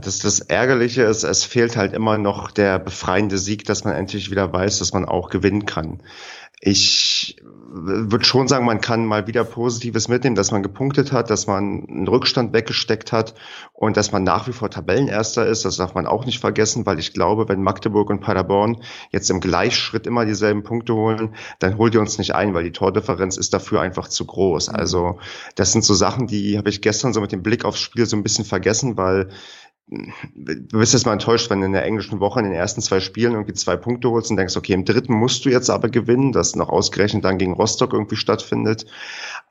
Das, 0.01 0.19
das 0.19 0.41
Ärgerliche 0.41 1.03
ist, 1.03 1.23
es 1.23 1.45
fehlt 1.45 1.77
halt 1.77 1.93
immer 1.93 2.17
noch 2.17 2.51
der 2.51 2.79
befreiende 2.79 3.37
Sieg, 3.37 3.63
dass 3.63 3.85
man 3.85 3.93
endlich 3.93 4.29
wieder 4.29 4.51
weiß, 4.51 4.79
dass 4.79 4.91
man 4.93 5.05
auch 5.05 5.29
gewinnen 5.29 5.65
kann. 5.65 6.01
Ich 6.59 7.16
würde 7.83 8.25
schon 8.25 8.47
sagen, 8.47 8.65
man 8.65 8.81
kann 8.81 9.05
mal 9.05 9.27
wieder 9.27 9.43
Positives 9.43 10.07
mitnehmen, 10.07 10.35
dass 10.35 10.51
man 10.51 10.63
gepunktet 10.63 11.11
hat, 11.11 11.29
dass 11.29 11.47
man 11.47 11.85
einen 11.87 12.07
Rückstand 12.07 12.53
weggesteckt 12.53 13.11
hat 13.11 13.33
und 13.73 13.97
dass 13.97 14.11
man 14.11 14.23
nach 14.23 14.47
wie 14.47 14.53
vor 14.53 14.69
Tabellenerster 14.69 15.45
ist. 15.45 15.65
Das 15.65 15.77
darf 15.77 15.93
man 15.93 16.07
auch 16.07 16.25
nicht 16.25 16.39
vergessen, 16.39 16.85
weil 16.85 16.99
ich 16.99 17.13
glaube, 17.13 17.47
wenn 17.49 17.61
Magdeburg 17.61 18.09
und 18.09 18.21
Paderborn 18.21 18.77
jetzt 19.11 19.29
im 19.29 19.39
Gleichschritt 19.39 20.07
immer 20.07 20.25
dieselben 20.25 20.63
Punkte 20.63 20.93
holen, 20.93 21.35
dann 21.59 21.77
holt 21.77 21.93
ihr 21.93 22.01
uns 22.01 22.17
nicht 22.17 22.35
ein, 22.35 22.53
weil 22.53 22.63
die 22.63 22.71
Tordifferenz 22.71 23.37
ist 23.37 23.53
dafür 23.53 23.81
einfach 23.81 24.07
zu 24.07 24.25
groß. 24.25 24.69
Mhm. 24.69 24.75
Also 24.75 25.19
das 25.55 25.71
sind 25.71 25.83
so 25.83 25.93
Sachen, 25.93 26.27
die 26.27 26.57
habe 26.57 26.69
ich 26.69 26.81
gestern 26.81 27.13
so 27.13 27.21
mit 27.21 27.31
dem 27.31 27.43
Blick 27.43 27.65
aufs 27.65 27.79
Spiel 27.79 28.05
so 28.05 28.15
ein 28.15 28.23
bisschen 28.23 28.45
vergessen, 28.45 28.97
weil 28.97 29.29
du 29.87 30.79
bist 30.79 30.93
jetzt 30.93 31.05
mal 31.05 31.13
enttäuscht, 31.13 31.49
wenn 31.49 31.61
du 31.61 31.65
in 31.65 31.71
der 31.71 31.85
englischen 31.85 32.19
Woche 32.19 32.39
in 32.39 32.45
den 32.45 32.53
ersten 32.53 32.81
zwei 32.81 32.99
Spielen 32.99 33.33
irgendwie 33.33 33.53
zwei 33.53 33.77
Punkte 33.77 34.09
holst 34.09 34.29
und 34.29 34.37
denkst, 34.37 34.57
okay, 34.57 34.73
im 34.73 34.85
dritten 34.85 35.13
musst 35.13 35.45
du 35.45 35.49
jetzt 35.49 35.69
aber 35.69 35.89
gewinnen, 35.89 36.33
das 36.33 36.55
noch 36.55 36.69
ausgerechnet 36.69 37.23
dann 37.23 37.37
gegen 37.37 37.53
Rostock 37.53 37.93
irgendwie 37.93 38.17
stattfindet. 38.17 38.85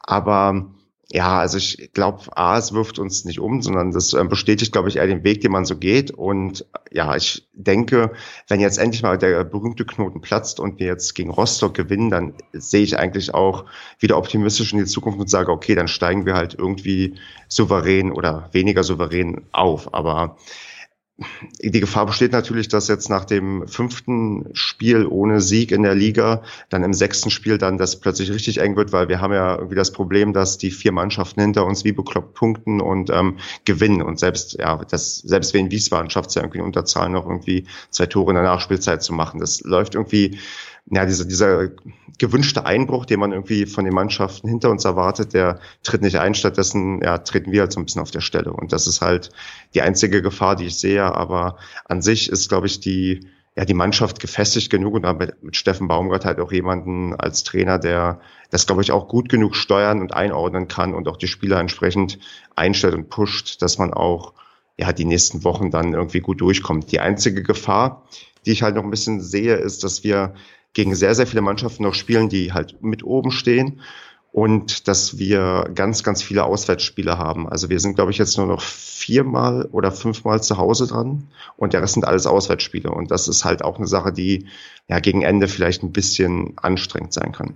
Aber 0.00 0.66
ja, 1.12 1.38
also 1.38 1.56
ich 1.56 1.90
glaube, 1.92 2.36
A, 2.36 2.58
es 2.58 2.72
wirft 2.72 2.98
uns 2.98 3.24
nicht 3.24 3.38
um, 3.38 3.62
sondern 3.62 3.92
das 3.92 4.12
äh, 4.12 4.24
bestätigt, 4.24 4.72
glaube 4.72 4.88
ich, 4.88 4.96
eher 4.96 5.06
den 5.06 5.22
Weg, 5.22 5.40
den 5.40 5.52
man 5.52 5.64
so 5.64 5.76
geht. 5.76 6.10
Und 6.10 6.66
ja, 6.90 7.14
ich 7.14 7.46
denke, 7.52 8.10
wenn 8.48 8.58
jetzt 8.58 8.78
endlich 8.78 9.04
mal 9.04 9.16
der 9.16 9.44
berühmte 9.44 9.84
Knoten 9.84 10.20
platzt 10.20 10.58
und 10.58 10.80
wir 10.80 10.86
jetzt 10.86 11.14
gegen 11.14 11.30
Rostock 11.30 11.74
gewinnen, 11.74 12.10
dann 12.10 12.34
sehe 12.52 12.82
ich 12.82 12.98
eigentlich 12.98 13.32
auch 13.34 13.66
wieder 14.00 14.18
optimistisch 14.18 14.72
in 14.72 14.80
die 14.80 14.84
Zukunft 14.84 15.20
und 15.20 15.30
sage, 15.30 15.52
okay, 15.52 15.76
dann 15.76 15.86
steigen 15.86 16.26
wir 16.26 16.34
halt 16.34 16.54
irgendwie 16.58 17.14
souverän 17.48 18.10
oder 18.10 18.48
weniger 18.50 18.82
souverän 18.82 19.46
auf. 19.52 19.94
Aber 19.94 20.36
die 21.60 21.80
Gefahr 21.80 22.04
besteht 22.04 22.32
natürlich, 22.32 22.68
dass 22.68 22.88
jetzt 22.88 23.08
nach 23.08 23.24
dem 23.24 23.66
fünften 23.66 24.50
Spiel 24.52 25.06
ohne 25.06 25.40
Sieg 25.40 25.72
in 25.72 25.82
der 25.82 25.94
Liga 25.94 26.42
dann 26.68 26.84
im 26.84 26.92
sechsten 26.92 27.30
Spiel 27.30 27.56
dann 27.56 27.78
das 27.78 28.00
plötzlich 28.00 28.30
richtig 28.30 28.58
eng 28.60 28.76
wird, 28.76 28.92
weil 28.92 29.08
wir 29.08 29.20
haben 29.20 29.32
ja 29.32 29.56
irgendwie 29.56 29.76
das 29.76 29.92
Problem, 29.92 30.34
dass 30.34 30.58
die 30.58 30.70
vier 30.70 30.92
Mannschaften 30.92 31.40
hinter 31.40 31.64
uns 31.64 31.84
wie 31.84 31.92
bekloppt 31.92 32.34
punkten 32.34 32.82
und 32.82 33.08
ähm, 33.08 33.38
gewinnen 33.64 34.02
und 34.02 34.18
selbst 34.18 34.58
ja 34.58 34.76
das 34.90 35.18
selbst 35.18 35.54
wenn 35.54 35.70
Wiesbaden 35.70 36.10
schafft 36.10 36.28
es 36.28 36.34
ja 36.34 36.42
irgendwie 36.42 36.58
in 36.58 36.64
Unterzahl 36.64 37.08
noch 37.08 37.26
irgendwie 37.26 37.64
zwei 37.90 38.06
Tore 38.06 38.32
in 38.32 38.34
der 38.34 38.44
Nachspielzeit 38.44 39.02
zu 39.02 39.14
machen. 39.14 39.40
Das 39.40 39.62
läuft 39.62 39.94
irgendwie 39.94 40.38
ja, 40.90 41.04
dieser, 41.04 41.24
dieser 41.24 41.68
gewünschte 42.18 42.64
Einbruch, 42.64 43.06
den 43.06 43.20
man 43.20 43.32
irgendwie 43.32 43.66
von 43.66 43.84
den 43.84 43.94
Mannschaften 43.94 44.48
hinter 44.48 44.70
uns 44.70 44.84
erwartet, 44.84 45.34
der 45.34 45.58
tritt 45.82 46.02
nicht 46.02 46.18
ein. 46.18 46.34
Stattdessen 46.34 47.02
ja, 47.02 47.18
treten 47.18 47.52
wir 47.52 47.62
halt 47.62 47.72
so 47.72 47.80
ein 47.80 47.86
bisschen 47.86 48.02
auf 48.02 48.12
der 48.12 48.20
Stelle. 48.20 48.52
Und 48.52 48.72
das 48.72 48.86
ist 48.86 49.00
halt 49.00 49.30
die 49.74 49.82
einzige 49.82 50.22
Gefahr, 50.22 50.54
die 50.54 50.66
ich 50.66 50.76
sehe. 50.76 51.02
Aber 51.02 51.56
an 51.86 52.02
sich 52.02 52.30
ist, 52.30 52.48
glaube 52.48 52.68
ich, 52.68 52.78
die, 52.78 53.26
ja, 53.56 53.64
die 53.64 53.74
Mannschaft 53.74 54.20
gefestigt 54.20 54.70
genug 54.70 54.94
und 54.94 55.02
damit 55.02 55.42
mit 55.42 55.56
Steffen 55.56 55.88
Baumgart 55.88 56.24
halt 56.24 56.38
auch 56.40 56.52
jemanden 56.52 57.14
als 57.14 57.42
Trainer, 57.42 57.78
der 57.78 58.20
das, 58.50 58.66
glaube 58.66 58.82
ich, 58.82 58.92
auch 58.92 59.08
gut 59.08 59.28
genug 59.28 59.56
steuern 59.56 60.00
und 60.00 60.14
einordnen 60.14 60.68
kann 60.68 60.94
und 60.94 61.08
auch 61.08 61.16
die 61.16 61.26
Spieler 61.26 61.58
entsprechend 61.58 62.18
einstellt 62.54 62.94
und 62.94 63.10
pusht, 63.10 63.60
dass 63.60 63.78
man 63.78 63.92
auch 63.92 64.34
ja, 64.78 64.92
die 64.92 65.04
nächsten 65.04 65.42
Wochen 65.42 65.70
dann 65.70 65.94
irgendwie 65.94 66.20
gut 66.20 66.40
durchkommt. 66.40 66.92
Die 66.92 67.00
einzige 67.00 67.42
Gefahr, 67.42 68.04
die 68.44 68.52
ich 68.52 68.62
halt 68.62 68.76
noch 68.76 68.84
ein 68.84 68.90
bisschen 68.90 69.20
sehe, 69.20 69.56
ist, 69.56 69.82
dass 69.84 70.04
wir 70.04 70.34
gegen 70.76 70.94
sehr, 70.94 71.14
sehr 71.14 71.26
viele 71.26 71.40
Mannschaften 71.40 71.84
noch 71.84 71.94
spielen, 71.94 72.28
die 72.28 72.52
halt 72.52 72.82
mit 72.82 73.02
oben 73.02 73.30
stehen 73.30 73.80
und 74.30 74.88
dass 74.88 75.16
wir 75.16 75.70
ganz, 75.74 76.02
ganz 76.02 76.22
viele 76.22 76.44
Auswärtsspiele 76.44 77.16
haben. 77.16 77.48
Also 77.48 77.70
wir 77.70 77.80
sind, 77.80 77.94
glaube 77.94 78.10
ich, 78.10 78.18
jetzt 78.18 78.36
nur 78.36 78.46
noch 78.46 78.60
viermal 78.60 79.70
oder 79.72 79.90
fünfmal 79.90 80.42
zu 80.42 80.58
Hause 80.58 80.86
dran 80.86 81.28
und 81.56 81.72
der 81.72 81.80
Rest 81.80 81.94
sind 81.94 82.04
alles 82.04 82.26
Auswärtsspiele. 82.26 82.90
Und 82.90 83.10
das 83.10 83.26
ist 83.26 83.46
halt 83.46 83.64
auch 83.64 83.78
eine 83.78 83.86
Sache, 83.86 84.12
die 84.12 84.48
ja 84.86 84.98
gegen 85.00 85.22
Ende 85.22 85.48
vielleicht 85.48 85.82
ein 85.82 85.92
bisschen 85.92 86.52
anstrengend 86.58 87.14
sein 87.14 87.32
kann. 87.32 87.54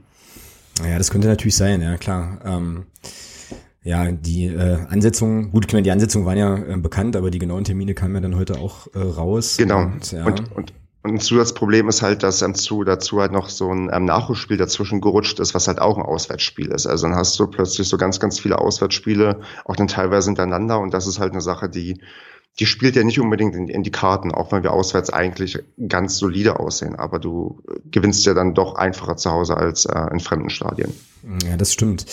Ja, 0.83 0.97
das 0.97 1.11
könnte 1.11 1.29
natürlich 1.29 1.57
sein, 1.57 1.83
ja 1.83 1.99
klar. 1.99 2.39
Ähm 2.43 2.87
ja, 3.83 4.11
die 4.13 4.47
äh, 4.47 4.79
Ansetzungen, 4.89 5.53
gut, 5.53 5.67
ich 5.67 5.73
meine, 5.75 5.83
die 5.83 5.91
Ansetzungen 5.91 6.25
waren 6.25 6.39
ja 6.39 6.57
äh, 6.57 6.77
bekannt, 6.79 7.17
aber 7.17 7.31
die 7.31 7.39
genauen 7.39 7.65
Termine 7.65 7.93
kamen 7.93 8.15
ja 8.15 8.21
dann 8.23 8.37
heute 8.37 8.59
auch 8.59 8.87
äh, 8.95 8.99
raus. 8.99 9.59
Genau. 9.59 9.83
Und, 9.83 10.13
ja. 10.13 10.25
und, 10.25 10.53
und 10.53 10.73
Und 11.03 11.13
ein 11.13 11.21
Zusatzproblem 11.21 11.89
ist 11.89 12.03
halt, 12.03 12.23
dass 12.23 12.41
dazu, 12.41 12.85
dazu 12.85 13.21
halt 13.21 13.33
noch 13.33 13.49
so 13.49 13.73
ein 13.73 13.91
ähm, 13.93 14.05
Nachholspiel 14.05 14.59
dazwischen 14.59 15.01
gerutscht 15.01 15.41
ist, 15.41 15.55
was 15.55 15.67
halt 15.67 15.81
auch 15.81 15.97
ein 15.97 16.05
Auswärtsspiel 16.05 16.69
ist. 16.69 16.87
Also 16.87 17.07
dann 17.07 17.17
hast 17.17 17.39
du 17.41 17.47
plötzlich 17.47 17.89
so 17.89 17.97
ganz, 17.97 18.21
ganz 18.21 18.39
viele 18.39 18.59
Auswärtsspiele, 18.59 19.41
auch 19.65 19.77
dann 19.77 19.89
teilweise 19.89 20.29
hintereinander. 20.29 20.79
Und 20.79 20.93
das 20.93 21.07
ist 21.07 21.19
halt 21.19 21.33
eine 21.33 21.41
Sache, 21.41 21.71
die, 21.71 22.03
die 22.59 22.67
spielt 22.67 22.97
ja 22.97 23.05
nicht 23.05 23.19
unbedingt 23.19 23.55
in, 23.55 23.69
in 23.69 23.83
die 23.83 23.91
Karten, 23.91 24.31
auch 24.31 24.53
wenn 24.53 24.63
wir 24.63 24.73
auswärts 24.73 25.11
eigentlich 25.11 25.59
ganz 25.89 26.19
solide 26.19 26.61
aussehen. 26.61 26.97
Aber 26.97 27.19
du 27.19 27.63
gewinnst 27.91 28.27
ja 28.27 28.35
dann 28.35 28.53
doch 28.53 28.75
einfacher 28.75 29.17
zu 29.17 29.31
Hause 29.31 29.57
als 29.57 29.87
äh, 29.87 30.07
in 30.13 30.21
fremden 30.21 30.51
Stadien. 30.51 30.93
Ja, 31.49 31.57
das 31.57 31.73
stimmt. 31.73 32.05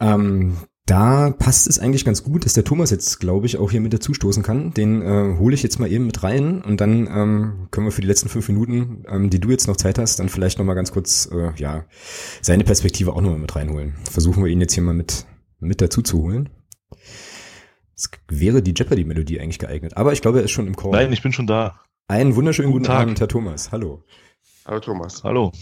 Ähm, 0.00 0.56
da 0.86 1.30
passt 1.30 1.66
es 1.66 1.78
eigentlich 1.78 2.04
ganz 2.04 2.22
gut, 2.22 2.44
dass 2.44 2.52
der 2.52 2.64
Thomas 2.64 2.90
jetzt, 2.90 3.18
glaube 3.18 3.46
ich, 3.46 3.56
auch 3.56 3.70
hier 3.70 3.80
mit 3.80 3.94
dazu 3.94 4.12
stoßen 4.12 4.42
kann. 4.42 4.74
Den 4.74 5.00
äh, 5.00 5.38
hole 5.38 5.54
ich 5.54 5.62
jetzt 5.62 5.78
mal 5.78 5.90
eben 5.90 6.06
mit 6.06 6.22
rein 6.22 6.60
und 6.60 6.80
dann 6.80 7.06
ähm, 7.06 7.68
können 7.70 7.86
wir 7.86 7.90
für 7.90 8.02
die 8.02 8.06
letzten 8.06 8.28
fünf 8.28 8.48
Minuten, 8.48 9.04
ähm, 9.08 9.30
die 9.30 9.40
du 9.40 9.50
jetzt 9.50 9.66
noch 9.66 9.76
Zeit 9.76 9.98
hast, 9.98 10.18
dann 10.18 10.28
vielleicht 10.28 10.58
noch 10.58 10.66
mal 10.66 10.74
ganz 10.74 10.92
kurz 10.92 11.28
äh, 11.32 11.52
ja 11.56 11.86
seine 12.42 12.64
Perspektive 12.64 13.14
auch 13.14 13.22
noch 13.22 13.30
mal 13.30 13.38
mit 13.38 13.56
reinholen. 13.56 13.94
Versuchen 14.10 14.44
wir 14.44 14.50
ihn 14.50 14.60
jetzt 14.60 14.74
hier 14.74 14.82
mal 14.82 14.94
mit 14.94 15.26
mit 15.58 15.80
dazu 15.80 16.02
zu 16.02 16.18
holen. 16.18 16.50
Es 17.96 18.10
wäre 18.28 18.60
die 18.60 18.74
Jeopardy-Melodie 18.76 19.40
eigentlich 19.40 19.58
geeignet, 19.58 19.96
aber 19.96 20.12
ich 20.12 20.20
glaube, 20.20 20.38
er 20.38 20.44
ist 20.44 20.50
schon 20.50 20.66
im 20.66 20.76
Chor. 20.76 20.92
Nein, 20.92 21.12
ich 21.12 21.22
bin 21.22 21.32
schon 21.32 21.46
da. 21.46 21.80
Einen 22.08 22.36
wunderschönen 22.36 22.72
guten, 22.72 22.84
guten 22.84 22.96
Abend, 22.96 23.20
Herr 23.20 23.28
Thomas. 23.28 23.72
Hallo. 23.72 24.04
Hallo 24.66 24.80
Thomas. 24.80 25.24
Hallo. 25.24 25.52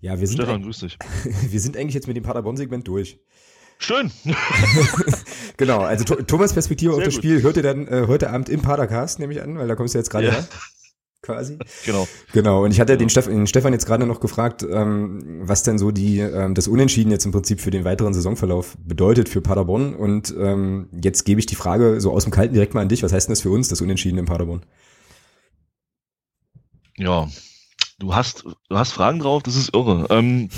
Ja, 0.00 0.20
wir 0.20 0.26
sind 0.26 0.36
Stefan, 0.36 0.62
grüß 0.62 0.80
dich. 0.80 0.98
wir 1.50 1.60
sind 1.60 1.76
eigentlich 1.76 1.94
jetzt 1.94 2.06
mit 2.06 2.16
dem 2.16 2.24
Paderborn-Segment 2.24 2.86
durch. 2.86 3.18
Schön. 3.78 4.10
genau, 5.56 5.80
also 5.80 6.04
Thomas 6.04 6.52
Perspektive 6.52 6.92
Sehr 6.92 6.98
auf 6.98 7.04
das 7.04 7.14
gut. 7.14 7.24
Spiel 7.24 7.42
hört 7.42 7.56
ihr 7.56 7.62
dann 7.62 7.86
äh, 7.88 8.04
heute 8.06 8.30
Abend 8.30 8.48
im 8.48 8.62
Padercast, 8.62 9.18
nehme 9.18 9.32
ich 9.32 9.42
an, 9.42 9.58
weil 9.58 9.68
da 9.68 9.74
kommst 9.74 9.94
du 9.94 9.98
jetzt 9.98 10.10
gerade 10.10 10.26
ja. 10.26 10.32
her. 10.32 10.48
Quasi. 11.22 11.58
Genau. 11.84 12.08
Genau. 12.32 12.64
Und 12.64 12.70
ich 12.70 12.80
hatte 12.80 12.96
den, 12.96 13.08
Steff 13.10 13.26
den 13.26 13.46
Stefan 13.46 13.72
jetzt 13.72 13.86
gerade 13.86 14.06
noch 14.06 14.20
gefragt, 14.20 14.64
ähm, 14.68 15.40
was 15.42 15.62
denn 15.62 15.78
so 15.78 15.90
die 15.90 16.20
ähm, 16.20 16.54
das 16.54 16.68
Unentschieden 16.68 17.10
jetzt 17.10 17.26
im 17.26 17.32
Prinzip 17.32 17.60
für 17.60 17.70
den 17.70 17.84
weiteren 17.84 18.14
Saisonverlauf 18.14 18.76
bedeutet 18.78 19.28
für 19.28 19.40
Paderborn. 19.40 19.94
Und 19.94 20.34
ähm, 20.38 20.88
jetzt 21.02 21.24
gebe 21.24 21.40
ich 21.40 21.46
die 21.46 21.56
Frage 21.56 22.00
so 22.00 22.12
aus 22.12 22.24
dem 22.24 22.32
Kalten 22.32 22.54
direkt 22.54 22.74
mal 22.74 22.82
an 22.82 22.88
dich. 22.88 23.02
Was 23.02 23.12
heißt 23.12 23.28
denn 23.28 23.32
das 23.32 23.42
für 23.42 23.50
uns, 23.50 23.68
das 23.68 23.80
Unentschieden 23.80 24.18
in 24.18 24.24
Paderborn? 24.24 24.64
Ja, 26.96 27.28
du 27.98 28.14
hast, 28.14 28.44
du 28.44 28.76
hast 28.76 28.92
Fragen 28.92 29.18
drauf, 29.18 29.42
das 29.42 29.56
ist 29.56 29.74
irre. 29.74 30.06
Ähm, 30.10 30.48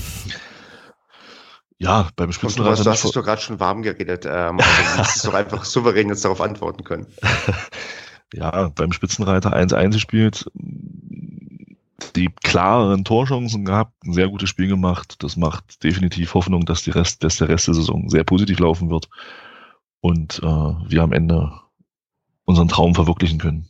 ja, 1.78 2.08
beim 2.16 2.32
Spitzenreiter. 2.32 2.84
Du 2.84 2.90
hast, 2.90 3.02
du 3.02 3.08
hast 3.08 3.16
doch 3.16 3.24
gerade 3.24 3.40
schon 3.40 3.60
warm 3.60 3.82
geredet. 3.82 4.26
Ähm, 4.26 4.60
also 4.96 5.22
du 5.22 5.28
doch 5.28 5.34
einfach 5.34 5.64
souverän 5.64 6.08
jetzt 6.08 6.24
darauf 6.24 6.40
antworten 6.40 6.84
können. 6.84 7.06
ja, 8.32 8.68
beim 8.74 8.92
Spitzenreiter 8.92 9.56
1-1 9.56 9.92
gespielt, 9.92 10.50
die 12.16 12.30
klareren 12.42 13.04
Torchancen 13.04 13.64
gehabt, 13.64 13.92
ein 14.04 14.12
sehr 14.12 14.28
gutes 14.28 14.48
Spiel 14.48 14.68
gemacht. 14.68 15.22
Das 15.22 15.36
macht 15.36 15.84
definitiv 15.84 16.34
Hoffnung, 16.34 16.64
dass, 16.66 16.82
die 16.82 16.90
Rest, 16.90 17.22
dass 17.22 17.36
der 17.36 17.48
Rest 17.48 17.68
der 17.68 17.74
Saison 17.74 18.08
sehr 18.08 18.24
positiv 18.24 18.58
laufen 18.58 18.90
wird 18.90 19.08
und 20.00 20.40
äh, 20.42 20.46
wir 20.46 21.02
am 21.02 21.12
Ende 21.12 21.52
unseren 22.44 22.68
Traum 22.68 22.94
verwirklichen 22.94 23.38
können. 23.38 23.68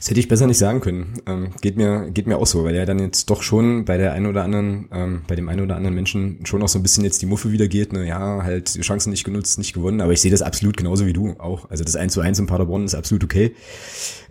Das 0.00 0.08
hätte 0.08 0.18
ich 0.18 0.28
besser 0.28 0.46
nicht 0.46 0.56
sagen 0.56 0.80
können. 0.80 1.20
Ähm, 1.26 1.50
geht 1.60 1.76
mir 1.76 2.10
geht 2.10 2.26
mir 2.26 2.38
auch 2.38 2.46
so, 2.46 2.64
weil 2.64 2.74
er 2.74 2.86
dann 2.86 2.98
jetzt 3.00 3.28
doch 3.28 3.42
schon 3.42 3.84
bei 3.84 3.98
der 3.98 4.14
einen 4.14 4.24
oder 4.24 4.42
anderen, 4.44 4.88
ähm, 4.92 5.22
bei 5.28 5.36
dem 5.36 5.50
einen 5.50 5.60
oder 5.60 5.76
anderen 5.76 5.94
Menschen 5.94 6.38
schon 6.46 6.62
auch 6.62 6.68
so 6.68 6.78
ein 6.78 6.82
bisschen 6.82 7.04
jetzt 7.04 7.20
die 7.20 7.26
Muffe 7.26 7.52
wieder 7.52 7.68
geht. 7.68 7.92
Ne? 7.92 8.08
Ja, 8.08 8.42
halt 8.42 8.80
Chancen 8.80 9.10
nicht 9.10 9.24
genutzt, 9.24 9.58
nicht 9.58 9.74
gewonnen. 9.74 10.00
Aber 10.00 10.14
ich 10.14 10.22
sehe 10.22 10.30
das 10.30 10.40
absolut 10.40 10.78
genauso 10.78 11.04
wie 11.04 11.12
du 11.12 11.34
auch. 11.38 11.68
Also 11.68 11.84
das 11.84 11.96
1 11.96 12.14
zu 12.14 12.22
1 12.22 12.38
in 12.38 12.46
Paderborn 12.46 12.86
ist 12.86 12.94
absolut 12.94 13.24
okay. 13.24 13.54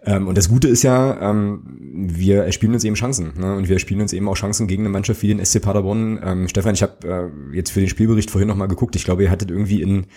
Ähm, 0.08 0.28
und 0.28 0.40
das 0.40 0.50
Gute 0.50 0.68
ist 0.68 0.82
ja, 0.82 1.30
ähm, 1.30 1.62
wir 1.70 2.46
erspielen 2.46 2.74
uns 2.74 2.84
eben 2.84 2.96
Chancen. 2.96 3.34
Ne? 3.40 3.56
Und 3.56 3.70
wir 3.70 3.78
spielen 3.78 4.02
uns 4.02 4.12
eben 4.12 4.28
auch 4.28 4.38
Chancen 4.38 4.66
gegen 4.66 4.82
eine 4.82 4.90
Mannschaft 4.90 5.22
wie 5.22 5.28
den 5.28 5.46
SC 5.46 5.62
Paderborn. 5.62 6.20
Ähm, 6.24 6.48
Stefan, 6.48 6.74
ich 6.74 6.82
habe 6.82 7.32
äh, 7.54 7.56
jetzt 7.56 7.70
für 7.70 7.80
den 7.80 7.90
Spielbericht 7.90 8.32
vorhin 8.32 8.48
nochmal 8.48 8.70
geguckt. 8.70 8.96
Ich 8.96 9.06
glaube, 9.06 9.22
ihr 9.22 9.30
hattet 9.30 9.52
irgendwie 9.52 9.84
in, 9.84 10.08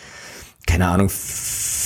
keine 0.66 0.88
Ahnung, 0.88 1.10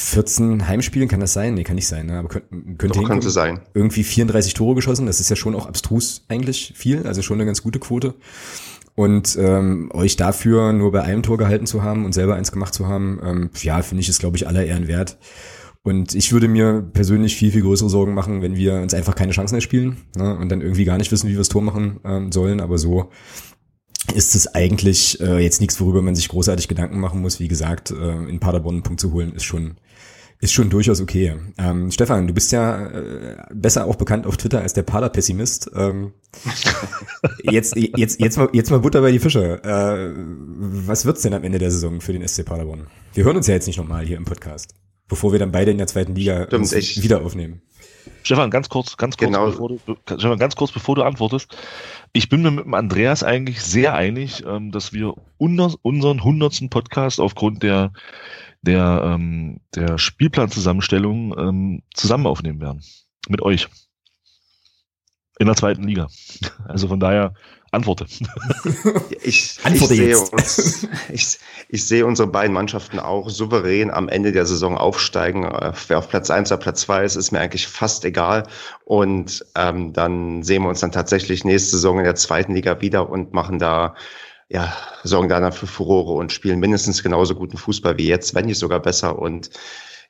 14 0.07 0.69
Heimspielen 0.69 1.09
kann 1.09 1.19
das 1.19 1.33
sein? 1.33 1.55
Nee, 1.55 1.64
kann 1.64 1.75
nicht 1.75 1.88
sein, 1.88 2.07
ne? 2.07 2.19
aber 2.19 2.29
könnte, 2.29 2.49
könnte, 2.79 3.01
Doch, 3.01 3.09
könnte 3.09 3.31
sein. 3.31 3.61
Irgendwie 3.75 4.05
34 4.05 4.55
Tore 4.55 4.77
geschossen, 4.77 5.07
das 5.07 5.19
ist 5.19 5.31
ja 5.31 5.37
schon 5.37 5.57
auch 5.57 5.66
abstrus 5.66 6.25
eigentlich 6.29 6.75
viel, 6.77 7.07
also 7.09 7.23
schon 7.23 7.38
eine 7.38 7.45
ganz 7.45 7.62
gute 7.62 7.81
Quote. 7.81 8.14
Und 8.95 9.37
ähm, 9.38 9.90
euch 9.92 10.16
dafür 10.16 10.73
nur 10.73 10.92
bei 10.92 11.03
einem 11.03 11.25
Tor 11.25 11.38
gehalten 11.38 11.66
zu 11.66 11.83
haben 11.83 12.05
und 12.05 12.12
selber 12.12 12.37
eins 12.37 12.53
gemacht 12.53 12.73
zu 12.73 12.87
haben, 12.87 13.21
ähm, 13.23 13.51
ja, 13.61 13.83
finde 13.83 14.01
ich, 14.01 14.09
ist, 14.09 14.21
glaube 14.21 14.37
ich, 14.37 14.47
aller 14.47 14.64
Ehren 14.64 14.87
wert. 14.87 15.19
Und 15.83 16.14
ich 16.14 16.33
würde 16.33 16.49
mir 16.49 16.88
persönlich 16.92 17.37
viel, 17.37 17.51
viel 17.51 17.62
größere 17.62 17.90
Sorgen 17.90 18.14
machen, 18.14 18.42
wenn 18.42 18.57
wir 18.57 18.75
uns 18.75 18.95
einfach 18.95 19.14
keine 19.16 19.33
Chancen 19.33 19.57
erspielen 19.57 19.97
ne, 20.16 20.37
und 20.37 20.49
dann 20.51 20.61
irgendwie 20.61 20.85
gar 20.85 20.99
nicht 20.99 21.12
wissen, 21.12 21.27
wie 21.29 21.33
wir 21.33 21.38
das 21.38 21.49
Tor 21.49 21.62
machen 21.62 22.01
ähm, 22.05 22.33
sollen. 22.33 22.61
Aber 22.61 22.79
so 22.79 23.11
ist 24.16 24.35
es 24.35 24.55
eigentlich 24.55 25.20
äh, 25.20 25.38
jetzt 25.38 25.61
nichts, 25.61 25.81
worüber 25.81 26.00
man 26.00 26.14
sich 26.14 26.29
großartig 26.29 26.68
Gedanken 26.68 26.98
machen 26.98 27.20
muss. 27.20 27.38
Wie 27.38 27.48
gesagt, 27.48 27.90
äh, 27.90 28.29
in 28.29 28.40
Paderborn 28.40 28.76
einen 28.76 28.83
Punkt 28.83 29.00
zu 29.00 29.12
holen, 29.12 29.33
ist 29.33 29.44
schon 29.44 29.76
ist 30.38 30.52
schon 30.52 30.68
durchaus 30.68 31.00
okay. 31.00 31.35
Ähm, 31.57 31.90
Stefan, 31.90 32.26
du 32.26 32.35
bist 32.35 32.52
ja 32.52 32.88
äh, 32.88 33.37
besser 33.55 33.87
auch 33.87 33.96
bekannt 33.96 34.26
auf 34.26 34.37
Twitter 34.37 34.61
als 34.61 34.74
der 34.74 34.83
Pader-Pessimist. 34.83 35.70
Ähm, 35.74 36.12
jetzt, 37.42 37.74
jetzt, 37.74 38.20
jetzt, 38.20 38.37
mal, 38.37 38.48
jetzt 38.52 38.70
mal 38.70 38.81
Butter 38.81 39.00
bei 39.00 39.12
die 39.12 39.18
Fische. 39.18 39.62
Äh, 39.64 40.14
was 40.87 41.07
wird's 41.07 41.22
denn 41.22 41.33
am 41.33 41.42
Ende 41.42 41.59
der 41.59 41.70
Saison 41.70 42.00
für 42.00 42.12
den 42.12 42.26
SC 42.26 42.44
Paderborn? 42.44 42.87
Wir 43.14 43.24
hören 43.24 43.37
uns 43.37 43.46
ja 43.46 43.55
jetzt 43.55 43.66
nicht 43.66 43.79
nochmal 43.79 44.05
hier 44.05 44.18
im 44.18 44.26
Podcast, 44.26 44.74
bevor 45.09 45.33
wir 45.33 45.38
dann 45.38 45.52
beide 45.52 45.70
in 45.70 45.79
der 45.79 45.87
zweiten 45.87 46.14
Liga 46.14 46.46
Stimmt, 46.46 47.02
wieder 47.02 47.22
aufnehmen. 47.22 47.62
Stefan, 48.22 48.50
ganz 48.50 48.68
kurz, 48.68 48.96
ganz 48.96 49.16
kurz, 49.16 49.31
genau. 49.31 49.46
bevor 49.46 49.68
du, 49.70 49.79
Stefan, 50.05 50.38
ganz 50.38 50.55
kurz, 50.57 50.72
bevor 50.72 50.96
du 50.96 51.02
antwortest. 51.02 51.57
Ich 52.16 52.31
bin 52.31 52.40
mir 52.40 52.50
mit 52.50 52.64
dem 52.64 52.72
Andreas 52.72 53.22
eigentlich 53.22 53.61
sehr 53.61 53.92
einig, 53.92 54.42
ähm, 54.46 54.72
dass 54.72 54.94
wir 54.94 55.12
unseren 55.37 56.24
hundertsten 56.24 56.70
Podcast 56.70 57.20
aufgrund 57.20 57.62
der 57.62 57.92
der, 58.62 59.02
ähm, 59.05 59.61
der 59.74 59.98
Spielplanzusammenstellung 59.98 61.38
ähm, 61.38 61.83
zusammen 61.92 62.26
aufnehmen 62.26 62.59
werden. 62.59 62.83
Mit 63.29 63.42
euch. 63.42 63.68
In 65.38 65.44
der 65.46 65.57
zweiten 65.57 65.83
Liga. 65.83 66.09
Also 66.66 66.88
von 66.88 67.00
daher 67.00 67.35
antworte. 67.77 68.07
Ich, 69.23 69.59
antworte 69.65 69.95
ich, 69.95 70.01
sehe 70.01 70.19
uns, 70.19 70.89
ich, 71.12 71.39
ich 71.69 71.85
sehe 71.85 72.07
unsere 72.07 72.29
beiden 72.29 72.53
Mannschaften 72.55 73.01
auch 73.01 73.29
souverän 73.29 73.91
am 73.91 74.09
Ende 74.09 74.31
der 74.31 74.47
Saison 74.47 74.79
aufsteigen. 74.79 75.45
Äh, 75.45 75.73
wer 75.89 75.99
auf 75.99 76.09
Platz 76.09 76.31
eins 76.31 76.53
oder 76.53 76.61
Platz 76.61 76.83
zwei 76.83 77.05
ist, 77.05 77.17
ist 77.17 77.33
mir 77.33 77.41
eigentlich 77.41 77.67
fast 77.67 78.05
egal. 78.05 78.45
Und 78.85 79.45
ähm, 79.57 79.93
dann 79.93 80.43
sehen 80.43 80.62
wir 80.62 80.69
uns 80.69 80.81
dann 80.81 80.93
tatsächlich 80.93 81.45
nächste 81.45 81.73
Saison 81.73 81.99
in 81.99 82.05
der 82.05 82.15
zweiten 82.15 82.55
Liga 82.55 82.81
wieder 82.81 83.09
und 83.09 83.33
machen 83.33 83.59
da 83.59 83.95
ja, 84.49 84.77
sorgen 85.03 85.29
dann 85.29 85.53
für 85.53 85.67
Furore 85.67 86.12
und 86.12 86.33
spielen 86.33 86.61
mindestens 86.61 87.03
genauso 87.03 87.35
guten 87.35 87.57
Fußball 87.57 87.99
wie 87.99 88.07
jetzt, 88.07 88.35
wenn 88.35 88.47
nicht 88.47 88.59
sogar 88.59 88.81
besser 88.81 89.19
und 89.19 89.51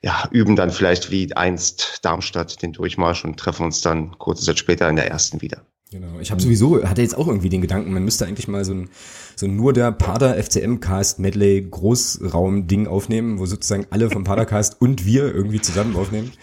ja, 0.01 0.27
üben 0.31 0.55
dann 0.55 0.69
vielleicht 0.69 1.09
wie 1.09 1.35
einst 1.35 2.05
Darmstadt 2.05 2.61
den 2.61 2.73
Durchmarsch 2.73 3.25
und 3.25 3.39
treffen 3.39 3.65
uns 3.65 3.81
dann 3.81 4.17
kurze 4.19 4.45
Zeit 4.45 4.59
später 4.59 4.87
in 4.89 4.95
der 4.95 5.09
ersten 5.09 5.41
wieder. 5.41 5.65
Genau. 5.89 6.19
Ich 6.19 6.31
habe 6.31 6.41
sowieso, 6.41 6.83
hatte 6.83 7.01
jetzt 7.01 7.17
auch 7.17 7.27
irgendwie 7.27 7.47
den 7.47 7.61
Gedanken, 7.61 7.93
man 7.93 8.03
müsste 8.03 8.25
eigentlich 8.25 8.49
mal 8.49 8.65
so 8.65 8.73
ein, 8.73 8.89
so 9.37 9.47
nur 9.47 9.71
der 9.71 9.93
Pader 9.93 10.35
FCM 10.35 10.81
Cast 10.81 11.19
Medley 11.19 11.65
Großraum 11.69 12.67
Ding 12.67 12.87
aufnehmen, 12.87 13.39
wo 13.39 13.45
sozusagen 13.45 13.87
alle 13.89 14.09
vom 14.09 14.25
Padercast 14.25 14.81
und 14.81 15.05
wir 15.05 15.33
irgendwie 15.33 15.61
zusammen 15.61 15.95
aufnehmen. 15.95 16.33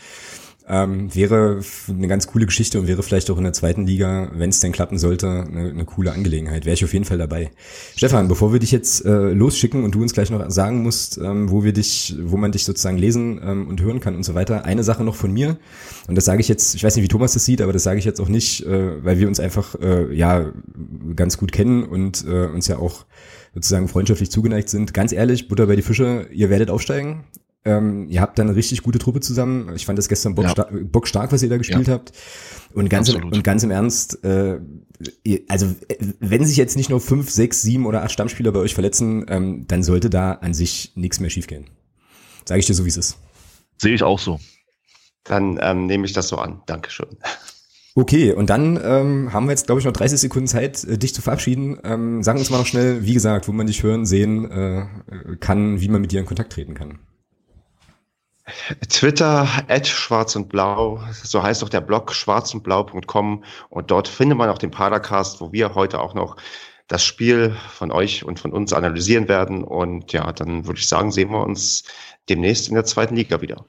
Ähm, 0.67 1.15
wäre 1.15 1.61
eine 1.89 2.09
ganz 2.09 2.27
coole 2.27 2.47
Geschichte 2.47 2.81
und 2.81 2.87
wäre 2.87 3.03
vielleicht 3.03 3.31
auch 3.31 3.37
in 3.37 3.45
der 3.45 3.53
zweiten 3.53 3.87
Liga, 3.87 4.31
wenn 4.33 4.49
es 4.49 4.61
denn 4.61 4.73
klappen 4.73 4.97
sollte, 4.97 5.29
eine, 5.29 5.69
eine, 5.69 5.85
coole 5.85 6.13
Angelegenheit. 6.13 6.65
Wäre 6.65 6.73
ich 6.73 6.83
auf 6.85 6.95
jeden 6.95 7.05
Fall 7.05 7.19
dabei. 7.19 7.51
Stefan, 7.97 8.29
bevor 8.29 8.55
wir 8.55 8.61
dich 8.61 8.73
jetzt 8.73 9.05
äh, 9.05 9.33
losschicken 9.33 9.85
und 9.85 9.95
du 9.95 10.01
uns 10.01 10.15
gleich 10.15 10.31
noch 10.31 10.51
sagen 10.51 10.83
musst, 10.83 11.19
ähm, 11.19 11.51
wo 11.51 11.65
wir 11.65 11.75
dich, 11.75 12.17
wo 12.19 12.39
man 12.39 12.51
dich 12.51 12.65
sozusagen 12.65 12.97
lesen 12.97 13.39
ähm, 13.45 13.69
und 13.69 13.83
hören 13.83 14.01
kann 14.01 14.17
und 14.17 14.23
so 14.23 14.35
weiter, 14.35 14.65
eine 14.65 14.85
Sache 14.85 15.05
noch 15.05 15.17
von 15.17 15.35
mir. 15.35 15.59
Und 16.09 16.15
das 16.15 16.25
sage 16.25 16.41
ich 16.41 16.49
jetzt, 16.49 16.75
ich 16.75 16.83
weiß 16.83 16.97
nicht, 16.97 17.05
wie 17.05 17.09
Thomas 17.09 17.35
das 17.35 17.45
sieht, 17.45 17.61
aber 17.61 17.75
das 17.75 17.83
sage 17.83 17.99
ich 17.99 18.07
jetzt 18.07 18.21
auch 18.21 18.31
nicht, 18.31 18.65
äh, 18.65 19.05
weil 19.05 19.19
wir 19.19 19.29
uns 19.29 19.41
einfach 19.41 19.75
äh, 19.83 20.15
ja 20.15 20.51
ganz 21.15 21.37
gut 21.37 21.53
kennen 21.53 21.85
und 21.85 22.25
äh, 22.27 22.47
uns 22.47 22.69
ja 22.69 22.79
auch 22.79 23.05
sozusagen 23.55 23.87
freundschaftlich 23.89 24.31
zugeneigt 24.31 24.71
sind. 24.71 24.95
Ganz 24.95 25.13
ehrlich, 25.13 25.47
Butter 25.49 25.67
bei 25.67 25.77
die 25.77 25.83
Fische, 25.83 26.27
ihr 26.33 26.49
werdet 26.49 26.71
aufsteigen. 26.71 27.25
Ähm, 27.67 28.09
ihr 28.11 28.21
habt 28.21 28.39
da 28.39 28.43
eine 28.43 28.55
richtig 28.55 28.83
gute 28.83 28.99
Truppe 28.99 29.21
zusammen. 29.21 29.75
Ich 29.75 29.87
fand 29.87 29.99
das 29.99 30.09
gestern 30.09 30.35
bockstark, 30.35 30.71
ja. 30.71 30.79
bockstark 30.83 31.33
was 31.33 31.43
ihr 31.43 31.49
da 31.49 31.57
gespielt 31.57 31.89
ja. 31.89 31.95
habt. 31.95 32.13
Und 32.75 32.91
ganz, 32.91 33.09
im, 33.09 33.25
und 33.25 33.43
ganz 33.43 33.63
im 33.63 33.71
Ernst, 33.71 34.23
äh, 34.25 34.61
also 35.49 35.75
wenn 36.21 36.45
sich 36.45 36.57
jetzt 36.57 36.77
nicht 36.77 36.91
nur 36.91 37.01
fünf, 37.01 37.31
sechs, 37.31 37.63
sieben 37.63 37.87
oder 37.87 38.03
acht 38.03 38.13
Stammspieler 38.13 38.53
bei 38.53 38.61
euch 38.61 38.75
verletzen, 38.75 39.25
ähm, 39.29 39.67
dann 39.67 39.83
sollte 39.83 40.11
da 40.11 40.33
an 40.33 40.53
sich 40.53 40.93
nichts 40.95 41.21
mehr 41.21 41.31
schiefgehen. 41.31 41.67
Sage 42.45 42.61
ich 42.61 42.67
dir 42.67 42.75
so, 42.75 42.85
wie 42.85 42.91
es 42.91 42.99
ist. 42.99 43.17
Sehe 43.79 43.95
ich 43.95 44.03
auch 44.03 44.19
so. 44.19 44.41
Dann 45.25 45.59
ähm, 45.63 45.87
nehme 45.87 46.05
ich 46.05 46.13
das 46.13 46.29
so 46.29 46.37
an. 46.37 46.63
Dankeschön. 46.67 47.09
Okay, 47.97 48.33
und 48.33 48.51
dann 48.51 48.79
ähm, 48.83 49.33
haben 49.33 49.47
wir 49.47 49.53
jetzt, 49.53 49.67
glaube 49.67 49.81
ich, 49.81 49.87
noch 49.87 49.93
30 49.93 50.21
Sekunden 50.21 50.49
Zeit, 50.49 50.83
äh, 50.85 50.99
dich 50.99 51.15
zu 51.15 51.23
verabschieden. 51.23 51.79
Ähm, 51.85 52.23
sag 52.23 52.37
uns 52.37 52.51
mal 52.51 52.59
noch 52.59 52.67
schnell, 52.67 53.05
wie 53.05 53.15
gesagt, 53.15 53.49
wo 53.49 53.53
man 53.53 53.69
dich 53.69 53.83
hören, 53.83 54.05
sehen 54.05 54.51
äh, 54.51 54.87
kann, 55.39 55.81
wie 55.81 55.89
man 55.89 56.01
mit 56.01 56.11
dir 56.13 56.21
in 56.21 56.27
Kontakt 56.27 56.53
treten 56.53 56.75
kann. 56.75 56.99
Twitter, 58.89 59.49
at 59.69 59.87
schwarz 59.87 60.37
und 60.37 60.49
blau, 60.49 61.01
so 61.13 61.43
heißt 61.43 61.65
auch 61.65 61.71
der 61.71 61.81
Blog 61.81 62.13
schwarzundblau.com 62.13 63.43
und 63.71 63.91
dort 63.91 64.09
findet 64.09 64.37
man 64.37 64.51
auch 64.51 64.59
den 64.59 64.71
Padercast, 64.71 65.41
wo 65.41 65.53
wir 65.53 65.75
heute 65.75 66.01
auch 66.01 66.15
noch 66.15 66.37
das 66.87 67.05
Spiel 67.05 67.57
von 67.73 67.91
euch 67.91 68.25
und 68.25 68.39
von 68.39 68.53
uns 68.53 68.73
analysieren 68.73 69.29
werden. 69.29 69.65
Und 69.65 70.13
ja, 70.13 70.31
dann 70.33 70.67
würde 70.67 70.79
ich 70.79 70.89
sagen, 70.89 71.11
sehen 71.11 71.31
wir 71.31 71.43
uns 71.43 71.85
demnächst 72.29 72.69
in 72.69 72.75
der 72.75 72.85
zweiten 72.85 73.17
Liga 73.17 73.41
wieder. 73.41 73.65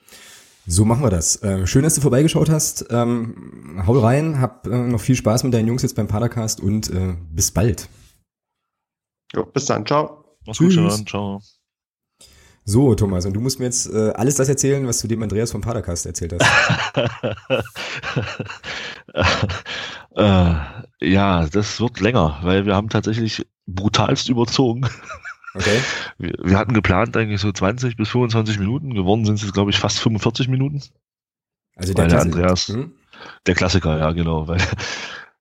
So 0.67 0.83
machen 0.83 1.03
wir 1.03 1.11
das. 1.11 1.41
Äh, 1.43 1.67
schön, 1.67 1.83
dass 1.83 1.95
du 1.95 2.01
vorbeigeschaut 2.01 2.49
hast. 2.49 2.87
Ähm, 2.89 3.83
hau 3.85 3.97
rein, 3.99 4.41
hab 4.41 4.67
äh, 4.67 4.75
noch 4.75 4.99
viel 4.99 5.15
Spaß 5.15 5.43
mit 5.43 5.53
deinen 5.53 5.67
Jungs 5.67 5.83
jetzt 5.83 5.95
beim 5.95 6.07
Padercast 6.07 6.59
und 6.59 6.89
äh, 6.89 7.15
bis 7.31 7.51
bald. 7.51 7.87
Jo, 9.33 9.45
bis 9.45 9.65
dann, 9.65 9.85
ciao. 9.85 10.25
Mach's 10.45 10.57
Tschüss. 10.57 10.75
gut, 10.75 11.09
ciao. 11.09 11.41
So, 12.67 12.95
Thomas, 12.95 13.27
und 13.27 13.33
du 13.33 13.41
musst 13.41 13.59
mir 13.59 13.65
jetzt 13.65 13.93
äh, 13.93 14.11
alles 14.15 14.35
das 14.35 14.49
erzählen, 14.49 14.87
was 14.87 14.99
du 14.99 15.07
dem 15.07 15.21
Andreas 15.21 15.51
vom 15.51 15.61
Padercast 15.61 16.07
erzählt 16.07 16.33
hast. 16.33 17.05
äh, 20.15 20.55
ja, 20.99 21.45
das 21.45 21.79
wird 21.79 21.99
länger, 21.99 22.39
weil 22.41 22.65
wir 22.65 22.75
haben 22.75 22.89
tatsächlich 22.89 23.45
brutalst 23.67 24.29
überzogen. 24.29 24.87
Okay. 25.53 25.79
Wir, 26.17 26.33
wir, 26.43 26.57
hatten 26.57 26.73
geplant 26.73 27.15
eigentlich 27.15 27.39
so 27.39 27.51
20 27.51 27.95
bis 27.95 28.09
25 28.09 28.59
Minuten, 28.59 28.93
geworden 28.93 29.25
sind 29.25 29.41
es, 29.41 29.53
glaube 29.53 29.71
ich, 29.71 29.79
fast 29.79 29.99
45 29.99 30.49
Minuten. 30.49 30.81
Also 31.75 31.93
der, 31.93 32.07
der 32.07 32.21
Andreas, 32.21 32.67
hm? 32.67 32.91
der 33.47 33.55
Klassiker, 33.55 33.97
ja, 33.97 34.11
genau, 34.11 34.49
weil, 34.49 34.59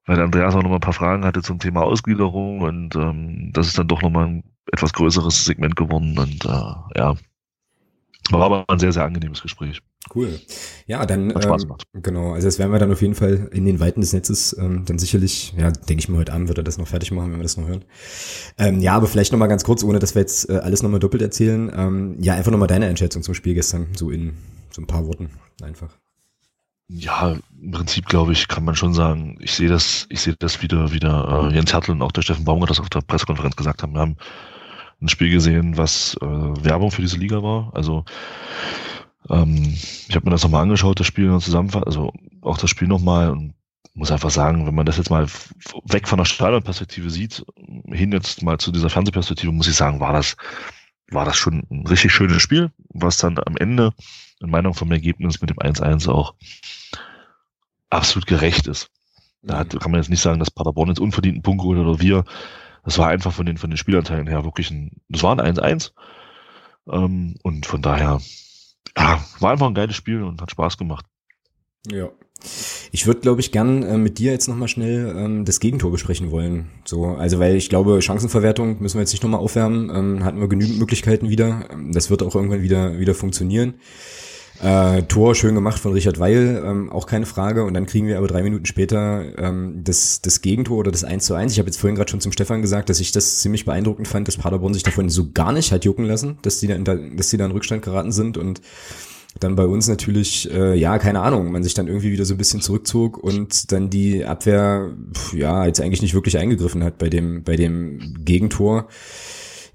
weil 0.06 0.16
der 0.16 0.24
Andreas 0.26 0.54
auch 0.54 0.62
noch 0.62 0.70
mal 0.70 0.76
ein 0.76 0.80
paar 0.80 0.92
Fragen 0.92 1.24
hatte 1.24 1.42
zum 1.42 1.58
Thema 1.58 1.82
Ausgliederung 1.82 2.60
und 2.60 2.94
ähm, 2.96 3.50
das 3.52 3.68
ist 3.68 3.78
dann 3.78 3.88
doch 3.88 4.02
noch 4.02 4.10
mal 4.10 4.26
ein 4.26 4.44
etwas 4.72 4.92
größeres 4.92 5.44
Segment 5.44 5.76
geworden 5.76 6.18
und 6.18 6.44
äh, 6.44 6.98
ja, 6.98 7.16
war 8.30 8.42
aber 8.42 8.64
ein 8.68 8.78
sehr, 8.78 8.92
sehr 8.92 9.04
angenehmes 9.04 9.42
Gespräch. 9.42 9.80
Cool. 10.14 10.38
Ja, 10.86 11.04
dann 11.06 11.34
Hat 11.34 11.44
Spaß 11.44 11.62
ähm, 11.62 11.68
gemacht. 11.68 11.84
genau, 11.94 12.32
also 12.32 12.46
das 12.46 12.58
werden 12.58 12.72
wir 12.72 12.78
dann 12.78 12.92
auf 12.92 13.02
jeden 13.02 13.14
Fall 13.14 13.48
in 13.52 13.64
den 13.64 13.80
Weiten 13.80 14.00
des 14.00 14.12
Netzes 14.12 14.56
ähm, 14.58 14.84
dann 14.86 14.98
sicherlich, 14.98 15.54
ja, 15.56 15.70
denke 15.70 16.00
ich 16.00 16.08
mal, 16.08 16.18
heute 16.18 16.32
Abend 16.32 16.48
wird 16.48 16.58
er 16.58 16.64
das 16.64 16.78
noch 16.78 16.88
fertig 16.88 17.10
machen, 17.10 17.32
wenn 17.32 17.38
wir 17.38 17.42
das 17.42 17.56
noch 17.56 17.66
hören. 17.66 17.84
Ähm, 18.58 18.80
ja, 18.80 18.94
aber 18.94 19.06
vielleicht 19.06 19.32
nochmal 19.32 19.48
ganz 19.48 19.64
kurz, 19.64 19.82
ohne 19.82 19.98
dass 19.98 20.14
wir 20.14 20.20
jetzt 20.20 20.48
äh, 20.48 20.58
alles 20.58 20.82
nochmal 20.82 21.00
doppelt 21.00 21.22
erzählen. 21.22 21.70
Ähm, 21.74 22.16
ja, 22.18 22.34
einfach 22.34 22.50
nochmal 22.50 22.68
deine 22.68 22.86
Einschätzung 22.86 23.22
zum 23.22 23.34
Spiel 23.34 23.54
gestern, 23.54 23.88
so 23.94 24.10
in 24.10 24.34
so 24.70 24.82
ein 24.82 24.86
paar 24.86 25.06
Worten 25.06 25.30
einfach. 25.62 25.96
Ja, 26.88 27.36
im 27.60 27.70
Prinzip 27.70 28.06
glaube 28.06 28.32
ich, 28.32 28.46
kann 28.46 28.64
man 28.64 28.76
schon 28.76 28.92
sagen, 28.92 29.38
ich 29.40 29.54
sehe 29.54 29.68
das, 29.68 30.06
ich 30.10 30.20
sehe 30.20 30.36
das 30.38 30.62
wieder, 30.62 30.92
wieder 30.92 31.48
äh, 31.50 31.54
Jens 31.54 31.72
Hertel 31.72 31.92
und 31.92 32.02
auch 32.02 32.12
der 32.12 32.22
Steffen 32.22 32.44
Baumgart 32.44 32.70
das 32.70 32.80
auf 32.80 32.90
der 32.90 33.00
Pressekonferenz 33.00 33.56
gesagt 33.56 33.82
haben. 33.82 33.94
Wir 33.94 34.00
haben 34.00 34.16
ein 35.00 35.08
Spiel 35.08 35.30
gesehen, 35.30 35.76
was 35.76 36.16
äh, 36.20 36.26
Werbung 36.26 36.90
für 36.90 37.02
diese 37.02 37.16
Liga 37.16 37.42
war. 37.42 37.70
Also 37.74 38.04
ähm, 39.30 39.74
ich 40.08 40.14
habe 40.14 40.26
mir 40.26 40.32
das 40.32 40.42
nochmal 40.42 40.62
angeschaut, 40.62 41.00
das 41.00 41.06
Spiel 41.06 41.38
zusammenfassen, 41.40 41.86
also 41.86 42.12
auch 42.42 42.58
das 42.58 42.70
Spiel 42.70 42.88
nochmal 42.88 43.30
und 43.30 43.54
muss 43.94 44.10
einfach 44.10 44.30
sagen, 44.30 44.66
wenn 44.66 44.74
man 44.74 44.86
das 44.86 44.96
jetzt 44.96 45.10
mal 45.10 45.26
weg 45.84 46.08
von 46.08 46.18
der 46.18 46.24
Stadionperspektive 46.24 47.10
sieht, 47.10 47.44
hin 47.86 48.12
jetzt 48.12 48.42
mal 48.42 48.58
zu 48.58 48.72
dieser 48.72 48.90
Fernsehperspektive, 48.90 49.52
muss 49.52 49.68
ich 49.68 49.76
sagen, 49.76 50.00
war 50.00 50.12
das, 50.12 50.36
war 51.10 51.24
das 51.24 51.36
schon 51.36 51.62
ein 51.70 51.86
richtig 51.86 52.12
schönes 52.12 52.42
Spiel, 52.42 52.72
was 52.88 53.18
dann 53.18 53.38
am 53.38 53.56
Ende, 53.56 53.92
in 54.44 54.50
Meinung 54.50 54.74
vom 54.74 54.92
Ergebnis 54.92 55.40
mit 55.40 55.50
dem 55.50 55.58
1-1 55.58 56.08
auch 56.08 56.34
absolut 57.90 58.26
gerecht 58.26 58.66
ist. 58.66 58.90
Da 59.42 59.58
hat, 59.58 59.78
kann 59.78 59.90
man 59.90 60.00
jetzt 60.00 60.10
nicht 60.10 60.22
sagen, 60.22 60.38
dass 60.38 60.50
Paderborn 60.50 60.88
jetzt 60.88 61.00
unverdienten 61.00 61.42
Punkt 61.42 61.62
geholt 61.62 61.78
oder 61.78 62.00
wir. 62.00 62.24
Das 62.84 62.98
war 62.98 63.08
einfach 63.08 63.32
von 63.32 63.46
den, 63.46 63.58
von 63.58 63.70
den 63.70 63.76
Spielanteilen 63.76 64.26
her 64.26 64.44
wirklich 64.44 64.70
ein, 64.70 64.92
das 65.08 65.22
war 65.22 65.38
ein 65.38 65.56
1-1. 65.56 65.92
Ähm, 66.90 67.36
und 67.42 67.66
von 67.66 67.82
daher, 67.82 68.20
ja, 68.96 69.24
war 69.40 69.52
einfach 69.52 69.66
ein 69.66 69.74
geiles 69.74 69.96
Spiel 69.96 70.22
und 70.22 70.40
hat 70.40 70.50
Spaß 70.50 70.78
gemacht. 70.78 71.06
Ja. 71.90 72.10
Ich 72.92 73.06
würde, 73.06 73.20
glaube 73.20 73.40
ich, 73.40 73.52
gern 73.52 73.82
äh, 73.82 73.96
mit 73.96 74.18
dir 74.18 74.32
jetzt 74.32 74.48
nochmal 74.48 74.68
schnell 74.68 75.14
ähm, 75.16 75.44
das 75.44 75.60
Gegentor 75.60 75.90
besprechen 75.90 76.30
wollen. 76.30 76.70
So, 76.84 77.06
also 77.06 77.38
weil 77.38 77.56
ich 77.56 77.68
glaube, 77.68 78.02
Chancenverwertung 78.02 78.80
müssen 78.82 78.96
wir 78.96 79.02
jetzt 79.02 79.12
nicht 79.12 79.22
nochmal 79.22 79.40
aufwärmen. 79.40 79.90
Ähm, 79.90 80.24
hatten 80.24 80.40
wir 80.40 80.48
genügend 80.48 80.78
Möglichkeiten 80.78 81.28
wieder. 81.30 81.68
Ähm, 81.72 81.92
das 81.92 82.10
wird 82.10 82.22
auch 82.22 82.34
irgendwann 82.34 82.62
wieder 82.62 82.98
wieder 82.98 83.14
funktionieren. 83.14 83.74
Äh, 84.62 85.02
Tor 85.04 85.34
schön 85.34 85.54
gemacht 85.54 85.80
von 85.80 85.92
Richard 85.92 86.18
Weil, 86.18 86.62
ähm, 86.64 86.90
auch 86.90 87.06
keine 87.06 87.26
Frage. 87.26 87.64
Und 87.64 87.74
dann 87.74 87.86
kriegen 87.86 88.06
wir 88.06 88.18
aber 88.18 88.28
drei 88.28 88.42
Minuten 88.42 88.66
später 88.66 89.24
ähm, 89.36 89.80
das, 89.82 90.22
das 90.22 90.40
Gegentor 90.42 90.78
oder 90.78 90.92
das 90.92 91.04
1 91.04 91.24
zu 91.24 91.34
1. 91.34 91.52
Ich 91.52 91.58
habe 91.58 91.68
jetzt 91.68 91.78
vorhin 91.78 91.96
gerade 91.96 92.10
schon 92.10 92.20
zum 92.20 92.32
Stefan 92.32 92.62
gesagt, 92.62 92.88
dass 92.88 93.00
ich 93.00 93.12
das 93.12 93.40
ziemlich 93.40 93.64
beeindruckend 93.64 94.06
fand, 94.06 94.28
dass 94.28 94.36
Paderborn 94.36 94.72
sich 94.72 94.84
davon 94.84 95.08
so 95.08 95.30
gar 95.32 95.52
nicht 95.52 95.72
hat 95.72 95.84
jucken 95.84 96.04
lassen, 96.04 96.38
dass 96.42 96.60
die 96.60 96.68
da, 96.68 96.74
in, 96.74 96.84
dass 97.16 97.30
die 97.30 97.36
da 97.36 97.46
in 97.46 97.50
Rückstand 97.50 97.82
geraten 97.82 98.12
sind 98.12 98.38
und 98.38 98.60
dann 99.40 99.56
bei 99.56 99.66
uns 99.66 99.88
natürlich, 99.88 100.50
äh, 100.52 100.74
ja, 100.76 100.98
keine 100.98 101.20
Ahnung, 101.20 101.50
man 101.50 101.64
sich 101.64 101.74
dann 101.74 101.88
irgendwie 101.88 102.12
wieder 102.12 102.24
so 102.24 102.34
ein 102.34 102.38
bisschen 102.38 102.60
zurückzog 102.60 103.18
und 103.18 103.72
dann 103.72 103.90
die 103.90 104.24
Abwehr, 104.24 104.92
ja, 105.32 105.66
jetzt 105.66 105.80
eigentlich 105.80 106.02
nicht 106.02 106.14
wirklich 106.14 106.38
eingegriffen 106.38 106.84
hat 106.84 106.98
bei 106.98 107.08
dem, 107.08 107.42
bei 107.42 107.56
dem 107.56 108.14
Gegentor. 108.24 108.86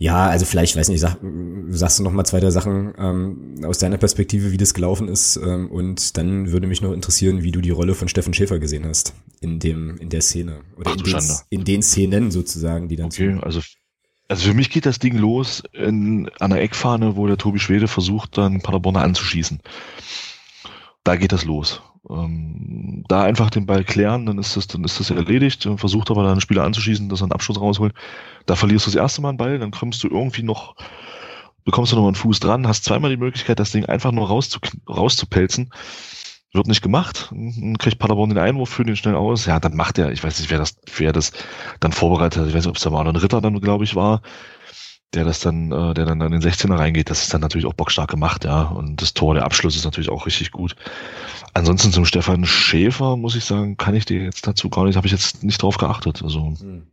Ja, 0.01 0.27
also 0.27 0.45
vielleicht, 0.45 0.77
weiß 0.77 0.87
nicht, 0.87 1.01
sag, 1.01 1.17
sagst 1.67 1.99
du 1.99 2.03
noch 2.03 2.13
mal 2.13 2.23
zwei, 2.23 2.39
drei 2.39 2.51
Sachen 2.51 2.93
ähm, 2.97 3.55
aus 3.65 3.79
deiner 3.79 3.97
Perspektive, 3.97 4.53
wie 4.53 4.57
das 4.57 4.73
gelaufen 4.73 5.09
ist. 5.09 5.35
Ähm, 5.35 5.69
und 5.69 6.15
dann 6.17 6.53
würde 6.53 6.67
mich 6.67 6.81
noch 6.81 6.93
interessieren, 6.93 7.43
wie 7.43 7.51
du 7.51 7.59
die 7.59 7.69
Rolle 7.69 7.95
von 7.95 8.07
Steffen 8.07 8.33
Schäfer 8.33 8.59
gesehen 8.59 8.85
hast 8.85 9.13
in 9.41 9.59
dem, 9.59 9.97
in 9.97 10.07
der 10.07 10.21
Szene. 10.21 10.61
Oder 10.77 10.91
Ach, 10.91 10.95
in, 10.95 11.03
den, 11.03 11.21
in, 11.49 11.65
den, 11.65 11.83
Szenen 11.83 12.31
sozusagen, 12.31 12.87
die 12.87 12.95
dann 12.95 13.07
Okay, 13.07 13.35
zu 13.35 13.43
also 13.43 13.59
also 14.29 14.47
für 14.47 14.53
mich 14.53 14.69
geht 14.69 14.85
das 14.85 14.99
Ding 14.99 15.17
los 15.17 15.63
in, 15.73 16.29
an 16.39 16.51
der 16.51 16.61
Eckfahne, 16.61 17.17
wo 17.17 17.27
der 17.27 17.37
Tobi 17.37 17.59
Schwede 17.59 17.87
versucht, 17.87 18.37
dann 18.37 18.61
Paderborner 18.61 19.01
anzuschießen. 19.01 19.59
Da 21.03 21.15
geht 21.15 21.31
das 21.31 21.43
los. 21.43 21.81
Ähm, 22.07 23.03
da 23.07 23.23
einfach 23.23 23.49
den 23.49 23.65
Ball 23.65 23.83
klären, 23.83 24.25
dann 24.25 24.37
ist 24.37 24.55
das, 24.55 24.67
dann 24.67 24.83
ist 24.83 24.99
das 24.99 25.09
erledigt. 25.09 25.67
Versucht 25.77 26.11
aber 26.11 26.23
dann 26.23 26.33
einen 26.33 26.41
Spieler 26.41 26.63
anzuschießen, 26.63 27.09
dass 27.09 27.21
er 27.21 27.25
einen 27.25 27.31
Abschluss 27.31 27.59
rausholt. 27.59 27.93
Da 28.45 28.55
verlierst 28.55 28.85
du 28.85 28.91
das 28.91 28.95
erste 28.95 29.21
Mal 29.21 29.29
einen 29.29 29.37
Ball, 29.37 29.59
dann 29.59 29.71
kommst 29.71 30.03
du 30.03 30.07
irgendwie 30.07 30.43
noch, 30.43 30.75
bekommst 31.65 31.91
du 31.91 31.97
noch 31.97 32.05
einen 32.05 32.15
Fuß 32.15 32.39
dran, 32.39 32.67
hast 32.67 32.85
zweimal 32.85 33.09
die 33.09 33.17
Möglichkeit, 33.17 33.59
das 33.59 33.71
Ding 33.71 33.85
einfach 33.85 34.11
nur 34.11 34.27
rauszu, 34.27 34.59
rauszupelzen. 34.87 35.71
Wird 36.51 36.65
nicht 36.65 36.81
gemacht. 36.81 37.27
Dann 37.29 37.77
kriegt 37.77 37.99
Paderborn 37.99 38.29
den 38.29 38.39
Einwurf, 38.39 38.69
führt 38.69 38.87
den 38.87 38.95
schnell 38.95 39.13
aus. 39.13 39.45
Ja, 39.45 39.59
dann 39.59 39.75
macht 39.75 39.99
er, 39.99 40.11
ich 40.11 40.23
weiß 40.23 40.39
nicht, 40.39 40.49
wer 40.49 40.57
das, 40.57 40.77
wer 40.97 41.11
das 41.11 41.31
dann 41.79 41.91
vorbereitet 41.91 42.41
hat. 42.41 42.47
Ich 42.47 42.55
weiß 42.55 42.63
nicht, 42.63 42.69
ob 42.69 42.77
es 42.77 42.81
da 42.81 42.89
mal 42.89 43.07
ein 43.07 43.15
Ritter 43.15 43.39
dann, 43.39 43.61
glaube 43.61 43.83
ich, 43.83 43.95
war 43.95 44.23
der 45.13 45.25
das 45.25 45.39
dann, 45.39 45.71
äh, 45.71 45.93
der 45.93 46.05
dann 46.05 46.21
an 46.21 46.31
den 46.31 46.41
16er 46.41 46.77
reingeht, 46.77 47.09
das 47.09 47.23
ist 47.23 47.33
dann 47.33 47.41
natürlich 47.41 47.65
auch 47.65 47.73
bockstark 47.73 48.09
gemacht, 48.09 48.45
ja. 48.45 48.63
Und 48.63 49.01
das 49.01 49.13
Tor, 49.13 49.33
der 49.33 49.43
Abschluss 49.43 49.75
ist 49.75 49.85
natürlich 49.85 50.09
auch 50.09 50.25
richtig 50.25 50.51
gut. 50.51 50.75
Ansonsten 51.53 51.91
zum 51.91 52.05
Stefan 52.05 52.45
Schäfer, 52.45 53.17
muss 53.17 53.35
ich 53.35 53.45
sagen, 53.45 53.77
kann 53.77 53.95
ich 53.95 54.05
dir 54.05 54.21
jetzt 54.21 54.45
dazu 54.45 54.69
gar 54.69 54.85
nicht, 54.85 54.97
habe 54.97 55.07
ich 55.07 55.13
jetzt 55.13 55.43
nicht 55.43 55.61
drauf 55.61 55.77
geachtet. 55.77 56.21
Also. 56.23 56.53
Hm. 56.59 56.83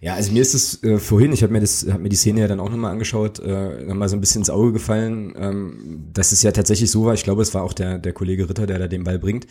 Ja, 0.00 0.14
also 0.14 0.32
mir 0.32 0.42
ist 0.42 0.54
es 0.54 0.82
äh, 0.82 0.98
vorhin, 0.98 1.32
ich 1.32 1.42
habe 1.42 1.52
mir 1.52 1.60
das, 1.60 1.86
habe 1.88 2.02
mir 2.02 2.10
die 2.10 2.16
Szene 2.16 2.40
ja 2.40 2.48
dann 2.48 2.60
auch 2.60 2.68
nochmal 2.68 2.92
angeschaut, 2.92 3.38
äh, 3.38 3.82
nochmal 3.84 4.08
so 4.08 4.16
ein 4.16 4.20
bisschen 4.20 4.42
ins 4.42 4.50
Auge 4.50 4.72
gefallen, 4.72 5.34
ähm, 5.38 6.08
dass 6.12 6.32
es 6.32 6.42
ja 6.42 6.52
tatsächlich 6.52 6.90
so 6.90 7.06
war, 7.06 7.14
ich 7.14 7.24
glaube, 7.24 7.40
es 7.40 7.54
war 7.54 7.62
auch 7.62 7.72
der, 7.72 7.98
der 7.98 8.12
Kollege 8.12 8.48
Ritter, 8.48 8.66
der 8.66 8.78
da 8.78 8.88
den 8.88 9.04
Ball 9.04 9.18
bringt, 9.18 9.46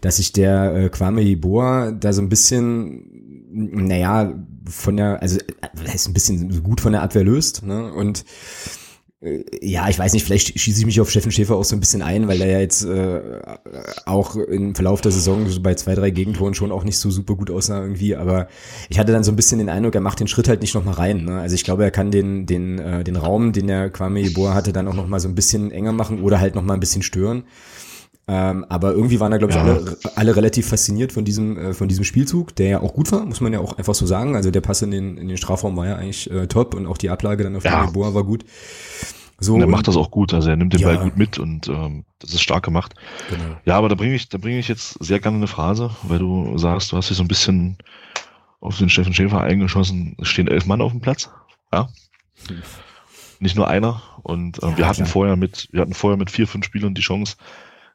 dass 0.00 0.16
sich 0.16 0.32
der 0.32 0.74
äh, 0.74 0.88
Kwame 0.88 1.22
Iboa 1.22 1.92
da 1.92 2.14
so 2.14 2.22
ein 2.22 2.30
bisschen, 2.30 3.50
naja, 3.52 4.32
von 4.64 4.96
der, 4.96 5.22
also 5.22 5.38
äh, 5.38 5.94
ist 5.94 6.08
ein 6.08 6.14
bisschen 6.14 6.62
gut 6.62 6.80
von 6.80 6.92
der 6.92 7.02
Abwehr 7.02 7.24
löst, 7.24 7.62
ne? 7.62 7.92
Und 7.92 8.24
äh, 9.22 9.44
ja, 9.60 9.88
ich 9.88 9.98
weiß 9.98 10.12
nicht, 10.12 10.24
vielleicht 10.24 10.58
schieße 10.58 10.80
ich 10.80 10.86
mich 10.86 11.00
auf 11.00 11.10
Steffen 11.10 11.32
Schäfer 11.32 11.56
auch 11.56 11.64
so 11.64 11.76
ein 11.76 11.80
bisschen 11.80 12.02
ein, 12.02 12.28
weil 12.28 12.40
er 12.40 12.50
ja 12.50 12.60
jetzt 12.60 12.84
äh, 12.84 13.40
auch 14.06 14.36
im 14.36 14.74
Verlauf 14.74 15.00
der 15.00 15.12
Saison 15.12 15.48
so 15.48 15.60
bei 15.60 15.74
zwei, 15.74 15.94
drei 15.94 16.10
Gegentoren 16.10 16.54
schon 16.54 16.72
auch 16.72 16.84
nicht 16.84 16.98
so 16.98 17.10
super 17.10 17.34
gut 17.34 17.50
aussah 17.50 17.82
irgendwie. 17.82 18.16
Aber 18.16 18.48
ich 18.88 18.98
hatte 18.98 19.12
dann 19.12 19.24
so 19.24 19.32
ein 19.32 19.36
bisschen 19.36 19.58
den 19.58 19.68
Eindruck, 19.68 19.94
er 19.94 20.00
macht 20.00 20.20
den 20.20 20.28
Schritt 20.28 20.48
halt 20.48 20.62
nicht 20.62 20.74
nochmal 20.74 20.94
rein. 20.94 21.24
Ne? 21.24 21.40
Also 21.40 21.54
ich 21.54 21.64
glaube, 21.64 21.84
er 21.84 21.90
kann 21.90 22.10
den, 22.10 22.46
den, 22.46 22.78
äh, 22.78 23.04
den 23.04 23.16
Raum, 23.16 23.52
den 23.52 23.66
der 23.66 23.90
Kwame 23.90 24.20
Yeboah 24.20 24.54
hatte, 24.54 24.72
dann 24.72 24.88
auch 24.88 24.94
nochmal 24.94 25.20
so 25.20 25.28
ein 25.28 25.34
bisschen 25.34 25.70
enger 25.70 25.92
machen 25.92 26.22
oder 26.22 26.40
halt 26.40 26.54
nochmal 26.54 26.76
ein 26.76 26.80
bisschen 26.80 27.02
stören. 27.02 27.44
Ähm, 28.32 28.64
aber 28.68 28.92
irgendwie 28.92 29.18
waren 29.18 29.32
da, 29.32 29.38
glaube 29.38 29.52
ich, 29.52 29.56
ja. 29.56 29.64
alle, 29.64 29.96
alle 30.14 30.36
relativ 30.36 30.68
fasziniert 30.68 31.10
von 31.10 31.24
diesem, 31.24 31.58
äh, 31.58 31.74
von 31.74 31.88
diesem 31.88 32.04
Spielzug, 32.04 32.54
der 32.54 32.68
ja 32.68 32.80
auch 32.80 32.94
gut 32.94 33.10
war, 33.10 33.26
muss 33.26 33.40
man 33.40 33.52
ja 33.52 33.58
auch 33.58 33.76
einfach 33.76 33.96
so 33.96 34.06
sagen. 34.06 34.36
Also 34.36 34.52
der 34.52 34.60
Pass 34.60 34.82
in 34.82 34.92
den, 34.92 35.18
in 35.18 35.26
den 35.26 35.36
Strafraum 35.36 35.76
war 35.76 35.88
ja 35.88 35.96
eigentlich 35.96 36.30
äh, 36.30 36.46
top 36.46 36.74
und 36.74 36.86
auch 36.86 36.96
die 36.96 37.10
Ablage 37.10 37.42
dann 37.42 37.56
auf 37.56 37.64
ja. 37.64 37.86
Boa 37.86 38.14
war 38.14 38.22
gut. 38.22 38.44
So, 39.40 39.54
und 39.54 39.62
er 39.62 39.66
macht 39.66 39.88
das 39.88 39.96
auch 39.96 40.12
gut, 40.12 40.32
also 40.32 40.48
er 40.48 40.54
nimmt 40.54 40.74
den 40.74 40.80
ja. 40.80 40.86
Ball 40.86 40.98
gut 40.98 41.16
mit 41.16 41.38
und 41.38 41.66
ähm, 41.68 42.04
das 42.20 42.32
ist 42.32 42.42
stark 42.42 42.62
gemacht. 42.62 42.94
Genau. 43.30 43.56
Ja, 43.64 43.76
aber 43.78 43.88
da 43.88 43.96
bringe 43.96 44.14
ich, 44.14 44.28
da 44.28 44.38
bringe 44.38 44.60
ich 44.60 44.68
jetzt 44.68 45.02
sehr 45.02 45.18
gerne 45.18 45.38
eine 45.38 45.48
Phrase, 45.48 45.90
weil 46.04 46.20
du 46.20 46.56
sagst, 46.56 46.92
du 46.92 46.96
hast 46.96 47.10
dich 47.10 47.16
so 47.16 47.24
ein 47.24 47.28
bisschen 47.28 47.78
auf 48.60 48.78
den 48.78 48.90
Steffen 48.90 49.12
Schäfer 49.12 49.40
eingeschossen. 49.40 50.14
Es 50.20 50.28
stehen 50.28 50.46
elf 50.46 50.66
Mann 50.66 50.82
auf 50.82 50.92
dem 50.92 51.00
Platz. 51.00 51.30
Ja. 51.72 51.88
Hm. 52.46 52.62
Nicht 53.40 53.56
nur 53.56 53.66
einer. 53.66 54.02
Und 54.22 54.62
äh, 54.62 54.66
ja, 54.68 54.78
wir 54.78 54.86
hatten 54.86 54.96
klar. 54.98 55.08
vorher 55.08 55.36
mit, 55.36 55.68
wir 55.72 55.80
hatten 55.80 55.94
vorher 55.94 56.18
mit 56.18 56.30
vier, 56.30 56.46
fünf 56.46 56.66
Spielern 56.66 56.94
die 56.94 57.00
Chance, 57.00 57.36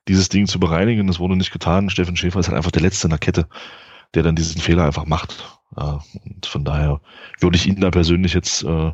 dieses 0.08 0.30
Ding 0.30 0.48
zu 0.48 0.60
bereinigen. 0.60 1.08
Das 1.08 1.20
wurde 1.20 1.36
nicht 1.36 1.52
getan. 1.52 1.90
Steffen 1.90 2.16
Schäfer 2.16 2.40
ist 2.40 2.48
halt 2.48 2.58
einfach 2.58 2.72
der 2.72 2.82
Letzte 2.82 3.08
in 3.08 3.12
der 3.12 3.20
Kette, 3.20 3.48
der 4.14 4.24
dann 4.24 4.36
diesen 4.36 4.62
Fehler 4.62 4.86
einfach 4.86 5.06
macht. 5.06 5.60
Ja, 5.78 6.02
und 6.24 6.46
von 6.46 6.64
daher 6.64 7.02
würde 7.40 7.58
ich 7.58 7.68
ihn 7.68 7.80
da 7.80 7.92
persönlich 7.92 8.34
jetzt 8.34 8.64
äh, 8.64 8.92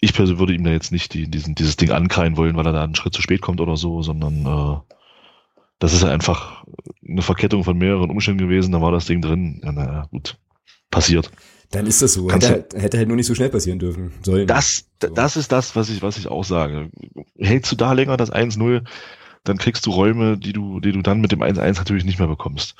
ich 0.00 0.12
persönlich 0.12 0.38
würde 0.38 0.54
ihm 0.54 0.64
da 0.64 0.70
jetzt 0.70 0.92
nicht 0.92 1.14
die, 1.14 1.28
diesen, 1.28 1.54
dieses 1.54 1.76
Ding 1.76 1.90
ankreien 1.90 2.36
wollen, 2.36 2.56
weil 2.56 2.66
er 2.66 2.72
da 2.72 2.84
einen 2.84 2.94
Schritt 2.94 3.14
zu 3.14 3.22
spät 3.22 3.40
kommt 3.40 3.60
oder 3.60 3.76
so, 3.76 4.02
sondern 4.02 4.46
äh, 4.46 4.94
das 5.78 5.92
ist 5.92 6.04
einfach 6.04 6.64
eine 7.06 7.22
Verkettung 7.22 7.64
von 7.64 7.76
mehreren 7.76 8.10
Umständen 8.10 8.38
gewesen, 8.38 8.72
da 8.72 8.80
war 8.80 8.92
das 8.92 9.06
Ding 9.06 9.20
drin. 9.20 9.60
Ja, 9.64 9.72
naja, 9.72 10.06
gut. 10.10 10.38
Passiert. 10.90 11.30
Dann 11.70 11.86
ist 11.86 12.00
das 12.00 12.14
so. 12.14 12.30
Hätte, 12.30 12.66
hätte 12.78 12.96
halt 12.96 13.08
nur 13.08 13.16
nicht 13.16 13.26
so 13.26 13.34
schnell 13.34 13.48
passieren 13.48 13.78
dürfen 13.78 14.12
sollen. 14.22 14.46
Das, 14.46 14.86
so. 15.02 15.08
das 15.08 15.36
ist 15.36 15.50
das, 15.50 15.74
was 15.74 15.90
ich, 15.90 16.00
was 16.00 16.16
ich 16.16 16.28
auch 16.28 16.44
sage. 16.44 16.90
Hältst 17.38 17.72
du 17.72 17.76
da 17.76 17.92
länger 17.92 18.16
das 18.16 18.32
1-0, 18.32 18.86
dann 19.48 19.58
kriegst 19.58 19.86
du 19.86 19.90
Räume, 19.90 20.36
die 20.36 20.52
du, 20.52 20.80
die 20.80 20.92
du 20.92 21.02
dann 21.02 21.20
mit 21.20 21.32
dem 21.32 21.42
1-1 21.42 21.76
natürlich 21.76 22.04
nicht 22.04 22.18
mehr 22.18 22.28
bekommst. 22.28 22.76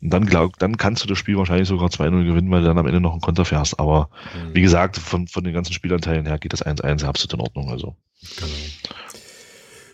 Und 0.00 0.10
dann 0.10 0.26
glaub, 0.26 0.58
dann 0.58 0.76
kannst 0.76 1.02
du 1.02 1.08
das 1.08 1.18
Spiel 1.18 1.36
wahrscheinlich 1.36 1.68
sogar 1.68 1.88
2-0 1.88 2.24
gewinnen, 2.24 2.50
weil 2.50 2.60
du 2.60 2.68
dann 2.68 2.78
am 2.78 2.86
Ende 2.86 3.00
noch 3.00 3.12
einen 3.12 3.20
Konter 3.20 3.44
fährst. 3.44 3.80
Aber 3.80 4.10
mhm. 4.34 4.54
wie 4.54 4.62
gesagt, 4.62 4.96
von, 4.96 5.26
von 5.26 5.44
den 5.44 5.52
ganzen 5.52 5.72
Spielanteilen 5.72 6.26
her 6.26 6.38
geht 6.38 6.52
das 6.52 6.64
1-1 6.64 7.04
absolut 7.04 7.34
in 7.34 7.40
Ordnung. 7.40 7.70
Also. 7.70 7.96
Genau. 8.36 8.52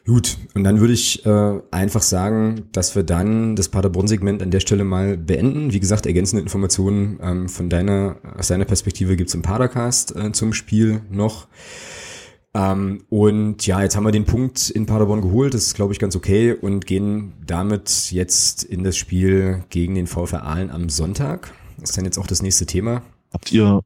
Gut, 0.06 0.36
und 0.52 0.64
dann 0.64 0.80
würde 0.80 0.92
ich 0.92 1.24
äh, 1.24 1.60
einfach 1.70 2.02
sagen, 2.02 2.68
dass 2.72 2.94
wir 2.94 3.04
dann 3.04 3.56
das 3.56 3.70
Paderborn-Segment 3.70 4.42
an 4.42 4.50
der 4.50 4.60
Stelle 4.60 4.84
mal 4.84 5.16
beenden. 5.16 5.72
Wie 5.72 5.80
gesagt, 5.80 6.04
ergänzende 6.04 6.42
Informationen 6.42 7.18
ähm, 7.22 7.48
von 7.48 7.70
deiner, 7.70 8.16
aus 8.36 8.48
deiner 8.48 8.66
Perspektive 8.66 9.16
gibt's 9.16 9.32
im 9.32 9.40
Padercast 9.40 10.14
äh, 10.14 10.32
zum 10.32 10.52
Spiel 10.52 11.00
noch. 11.10 11.46
Ähm, 12.54 13.04
und 13.10 13.66
ja, 13.66 13.82
jetzt 13.82 13.96
haben 13.96 14.04
wir 14.04 14.12
den 14.12 14.26
Punkt 14.26 14.70
in 14.70 14.86
Paderborn 14.86 15.22
geholt, 15.22 15.54
das 15.54 15.66
ist, 15.66 15.74
glaube 15.74 15.92
ich, 15.92 15.98
ganz 15.98 16.14
okay 16.14 16.52
und 16.52 16.86
gehen 16.86 17.32
damit 17.44 18.12
jetzt 18.12 18.62
in 18.62 18.84
das 18.84 18.96
Spiel 18.96 19.64
gegen 19.70 19.96
den 19.96 20.06
VfR 20.06 20.44
Aalen 20.44 20.70
am 20.70 20.88
Sonntag. 20.88 21.52
Das 21.78 21.90
ist 21.90 21.96
dann 21.96 22.04
jetzt 22.04 22.16
auch 22.16 22.28
das 22.28 22.42
nächste 22.42 22.64
Thema. 22.64 23.02
Habt 23.32 23.50
ihr 23.50 23.82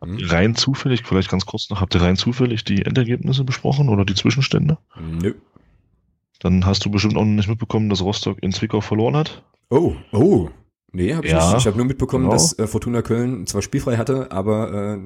hm? 0.00 0.18
rein 0.22 0.54
zufällig, 0.54 1.02
vielleicht 1.04 1.28
ganz 1.28 1.44
kurz 1.44 1.68
noch, 1.68 1.82
habt 1.82 1.94
ihr 1.94 2.00
rein 2.00 2.16
zufällig 2.16 2.64
die 2.64 2.84
Endergebnisse 2.86 3.44
besprochen 3.44 3.90
oder 3.90 4.06
die 4.06 4.14
Zwischenstände? 4.14 4.78
Nö. 4.98 5.34
Dann 6.40 6.64
hast 6.64 6.84
du 6.84 6.90
bestimmt 6.90 7.16
auch 7.16 7.24
noch 7.24 7.26
nicht 7.26 7.48
mitbekommen, 7.48 7.90
dass 7.90 8.00
Rostock 8.00 8.42
in 8.42 8.52
Zwickau 8.52 8.80
verloren 8.80 9.16
hat. 9.16 9.42
Oh, 9.70 9.94
oh. 10.12 10.48
Nee, 10.92 11.14
hab 11.14 11.24
ich 11.24 11.30
ja, 11.30 11.50
nicht. 11.50 11.60
Ich 11.60 11.66
habe 11.66 11.76
nur 11.76 11.86
mitbekommen, 11.86 12.24
genau. 12.24 12.34
dass 12.34 12.58
äh, 12.58 12.66
Fortuna 12.66 13.02
Köln 13.02 13.46
zwar 13.46 13.62
spielfrei 13.62 13.96
hatte, 13.98 14.32
aber 14.32 14.96
äh, 14.96 14.98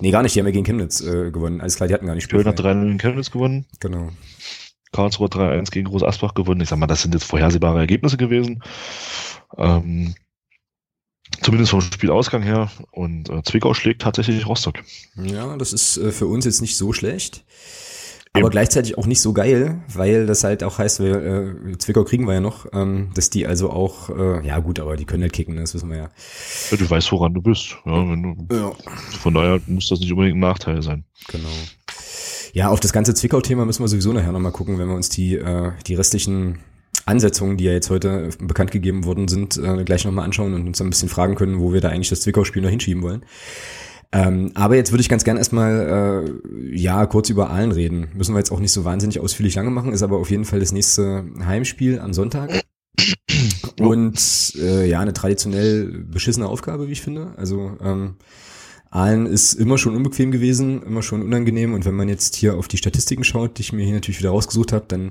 nee, 0.00 0.10
gar 0.10 0.22
nicht. 0.22 0.34
Die 0.34 0.40
haben 0.40 0.46
ja 0.46 0.52
gegen 0.52 0.64
Chemnitz 0.64 1.02
äh, 1.02 1.30
gewonnen. 1.30 1.60
Alles 1.60 1.76
klar, 1.76 1.88
die 1.88 1.94
hatten 1.94 2.06
gar 2.06 2.14
nicht 2.14 2.24
spielfrei. 2.24 2.52
Köln 2.52 2.56
hat 2.56 2.76
3 2.82 2.86
gegen 2.86 2.98
Chemnitz 2.98 3.30
gewonnen. 3.30 3.66
Genau. 3.80 4.10
Karlsruhe 4.92 5.28
3-1 5.28 5.70
gegen 5.72 5.88
Groß 5.88 6.04
Asbach 6.04 6.34
gewonnen. 6.34 6.60
Ich 6.60 6.68
sag 6.68 6.78
mal, 6.78 6.86
das 6.86 7.02
sind 7.02 7.14
jetzt 7.14 7.24
vorhersehbare 7.24 7.80
Ergebnisse 7.80 8.16
gewesen. 8.16 8.62
Ähm, 9.58 10.14
zumindest 11.42 11.72
vom 11.72 11.80
Spielausgang 11.80 12.42
her. 12.42 12.70
Und 12.92 13.28
äh, 13.28 13.42
Zwickau 13.42 13.74
schlägt 13.74 14.02
tatsächlich 14.02 14.46
Rostock. 14.46 14.76
Ja, 15.16 15.56
das 15.56 15.72
ist 15.72 15.96
äh, 15.98 16.12
für 16.12 16.26
uns 16.26 16.44
jetzt 16.44 16.60
nicht 16.60 16.76
so 16.76 16.92
schlecht. 16.92 17.44
Aber 18.36 18.50
gleichzeitig 18.50 18.98
auch 18.98 19.06
nicht 19.06 19.20
so 19.20 19.32
geil, 19.32 19.80
weil 19.92 20.26
das 20.26 20.42
halt 20.42 20.64
auch 20.64 20.78
heißt, 20.78 20.98
wir, 20.98 21.22
äh, 21.22 21.78
Zwickau 21.78 22.02
kriegen 22.02 22.26
wir 22.26 22.34
ja 22.34 22.40
noch, 22.40 22.66
ähm, 22.72 23.10
dass 23.14 23.30
die 23.30 23.46
also 23.46 23.70
auch, 23.70 24.10
äh, 24.10 24.44
ja 24.44 24.58
gut, 24.58 24.80
aber 24.80 24.96
die 24.96 25.04
können 25.04 25.22
halt 25.22 25.32
kicken, 25.32 25.56
das 25.56 25.72
wissen 25.72 25.88
wir 25.88 25.96
ja. 25.96 26.08
ja 26.72 26.76
du 26.76 26.90
weißt, 26.90 27.12
woran 27.12 27.32
du 27.32 27.40
bist. 27.40 27.76
Ja, 27.86 27.92
wenn 27.92 28.22
du, 28.48 28.54
ja. 28.54 28.72
Von 29.20 29.34
daher 29.34 29.60
muss 29.68 29.88
das 29.88 30.00
nicht 30.00 30.10
unbedingt 30.10 30.36
ein 30.36 30.40
Nachteil 30.40 30.82
sein. 30.82 31.04
Genau. 31.28 31.48
Ja, 32.54 32.70
auf 32.70 32.80
das 32.80 32.92
ganze 32.92 33.14
Zwickau-Thema 33.14 33.64
müssen 33.66 33.84
wir 33.84 33.88
sowieso 33.88 34.12
nachher 34.12 34.32
nochmal 34.32 34.52
gucken, 34.52 34.78
wenn 34.78 34.88
wir 34.88 34.96
uns 34.96 35.10
die, 35.10 35.36
äh, 35.36 35.70
die 35.86 35.94
restlichen 35.94 36.58
Ansetzungen, 37.06 37.56
die 37.56 37.64
ja 37.64 37.72
jetzt 37.72 37.90
heute 37.90 38.30
bekannt 38.40 38.72
gegeben 38.72 39.04
worden 39.04 39.28
sind, 39.28 39.58
äh, 39.58 39.84
gleich 39.84 40.04
nochmal 40.04 40.24
anschauen 40.24 40.54
und 40.54 40.66
uns 40.66 40.80
ein 40.80 40.90
bisschen 40.90 41.08
fragen 41.08 41.36
können, 41.36 41.60
wo 41.60 41.72
wir 41.72 41.80
da 41.80 41.90
eigentlich 41.90 42.10
das 42.10 42.22
Zwickau-Spiel 42.22 42.62
noch 42.62 42.70
hinschieben 42.70 43.02
wollen. 43.04 43.24
Ähm, 44.14 44.52
aber 44.54 44.76
jetzt 44.76 44.92
würde 44.92 45.00
ich 45.00 45.08
ganz 45.08 45.24
gern 45.24 45.36
erstmal 45.36 46.24
äh, 46.24 46.76
ja 46.76 47.04
kurz 47.06 47.30
über 47.30 47.50
Aalen 47.50 47.72
reden. 47.72 48.06
Müssen 48.14 48.32
wir 48.32 48.38
jetzt 48.38 48.52
auch 48.52 48.60
nicht 48.60 48.70
so 48.70 48.84
wahnsinnig 48.84 49.18
ausführlich 49.18 49.56
lange 49.56 49.70
machen, 49.70 49.92
ist 49.92 50.04
aber 50.04 50.18
auf 50.18 50.30
jeden 50.30 50.44
Fall 50.44 50.60
das 50.60 50.70
nächste 50.70 51.24
Heimspiel 51.44 51.98
am 51.98 52.14
Sonntag. 52.14 52.62
Und 53.80 54.52
äh, 54.56 54.88
ja, 54.88 55.00
eine 55.00 55.14
traditionell 55.14 55.86
beschissene 55.86 56.46
Aufgabe, 56.46 56.86
wie 56.86 56.92
ich 56.92 57.02
finde. 57.02 57.34
Also 57.36 57.76
ähm, 57.82 58.14
Aalen 58.94 59.26
ist 59.26 59.54
immer 59.54 59.76
schon 59.76 59.96
unbequem 59.96 60.30
gewesen, 60.30 60.80
immer 60.84 61.02
schon 61.02 61.20
unangenehm. 61.20 61.74
Und 61.74 61.84
wenn 61.84 61.96
man 61.96 62.08
jetzt 62.08 62.36
hier 62.36 62.56
auf 62.56 62.68
die 62.68 62.76
Statistiken 62.76 63.24
schaut, 63.24 63.58
die 63.58 63.62
ich 63.62 63.72
mir 63.72 63.84
hier 63.84 63.94
natürlich 63.94 64.20
wieder 64.20 64.30
rausgesucht 64.30 64.72
habe, 64.72 64.84
dann 64.86 65.10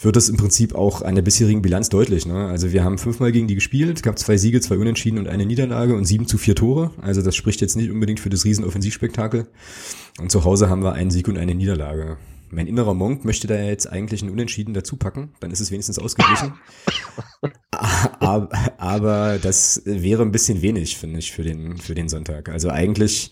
wird 0.00 0.16
das 0.16 0.30
im 0.30 0.38
Prinzip 0.38 0.74
auch 0.74 1.02
an 1.02 1.16
der 1.16 1.22
bisherigen 1.22 1.60
Bilanz 1.60 1.90
deutlich. 1.90 2.24
Ne? 2.24 2.46
Also 2.48 2.72
wir 2.72 2.82
haben 2.82 2.96
fünfmal 2.96 3.30
gegen 3.30 3.46
die 3.46 3.54
gespielt, 3.54 4.02
gab 4.02 4.18
zwei 4.18 4.38
Siege, 4.38 4.62
zwei 4.62 4.78
Unentschieden 4.78 5.18
und 5.18 5.28
eine 5.28 5.44
Niederlage 5.44 5.94
und 5.94 6.06
sieben 6.06 6.26
zu 6.26 6.38
vier 6.38 6.54
Tore. 6.54 6.92
Also 7.02 7.20
das 7.20 7.36
spricht 7.36 7.60
jetzt 7.60 7.76
nicht 7.76 7.90
unbedingt 7.90 8.20
für 8.20 8.30
das 8.30 8.46
Riesenoffensivspektakel. 8.46 9.46
Und 10.18 10.32
zu 10.32 10.44
Hause 10.44 10.70
haben 10.70 10.82
wir 10.82 10.94
einen 10.94 11.10
Sieg 11.10 11.28
und 11.28 11.36
eine 11.36 11.54
Niederlage. 11.54 12.16
Mein 12.52 12.66
innerer 12.66 12.94
Monk 12.94 13.24
möchte 13.24 13.46
da 13.46 13.54
jetzt 13.54 13.86
eigentlich 13.86 14.22
einen 14.22 14.32
Unentschieden 14.32 14.74
dazu 14.74 14.96
packen, 14.96 15.32
dann 15.38 15.52
ist 15.52 15.60
es 15.60 15.70
wenigstens 15.70 15.98
ausgeglichen. 15.98 16.54
aber, 17.70 18.48
aber 18.78 19.38
das 19.38 19.82
wäre 19.84 20.22
ein 20.22 20.32
bisschen 20.32 20.60
wenig, 20.60 20.96
finde 20.96 21.20
ich, 21.20 21.30
für 21.30 21.42
den, 21.42 21.78
für 21.78 21.94
den 21.94 22.08
Sonntag. 22.08 22.48
Also 22.48 22.70
eigentlich, 22.70 23.30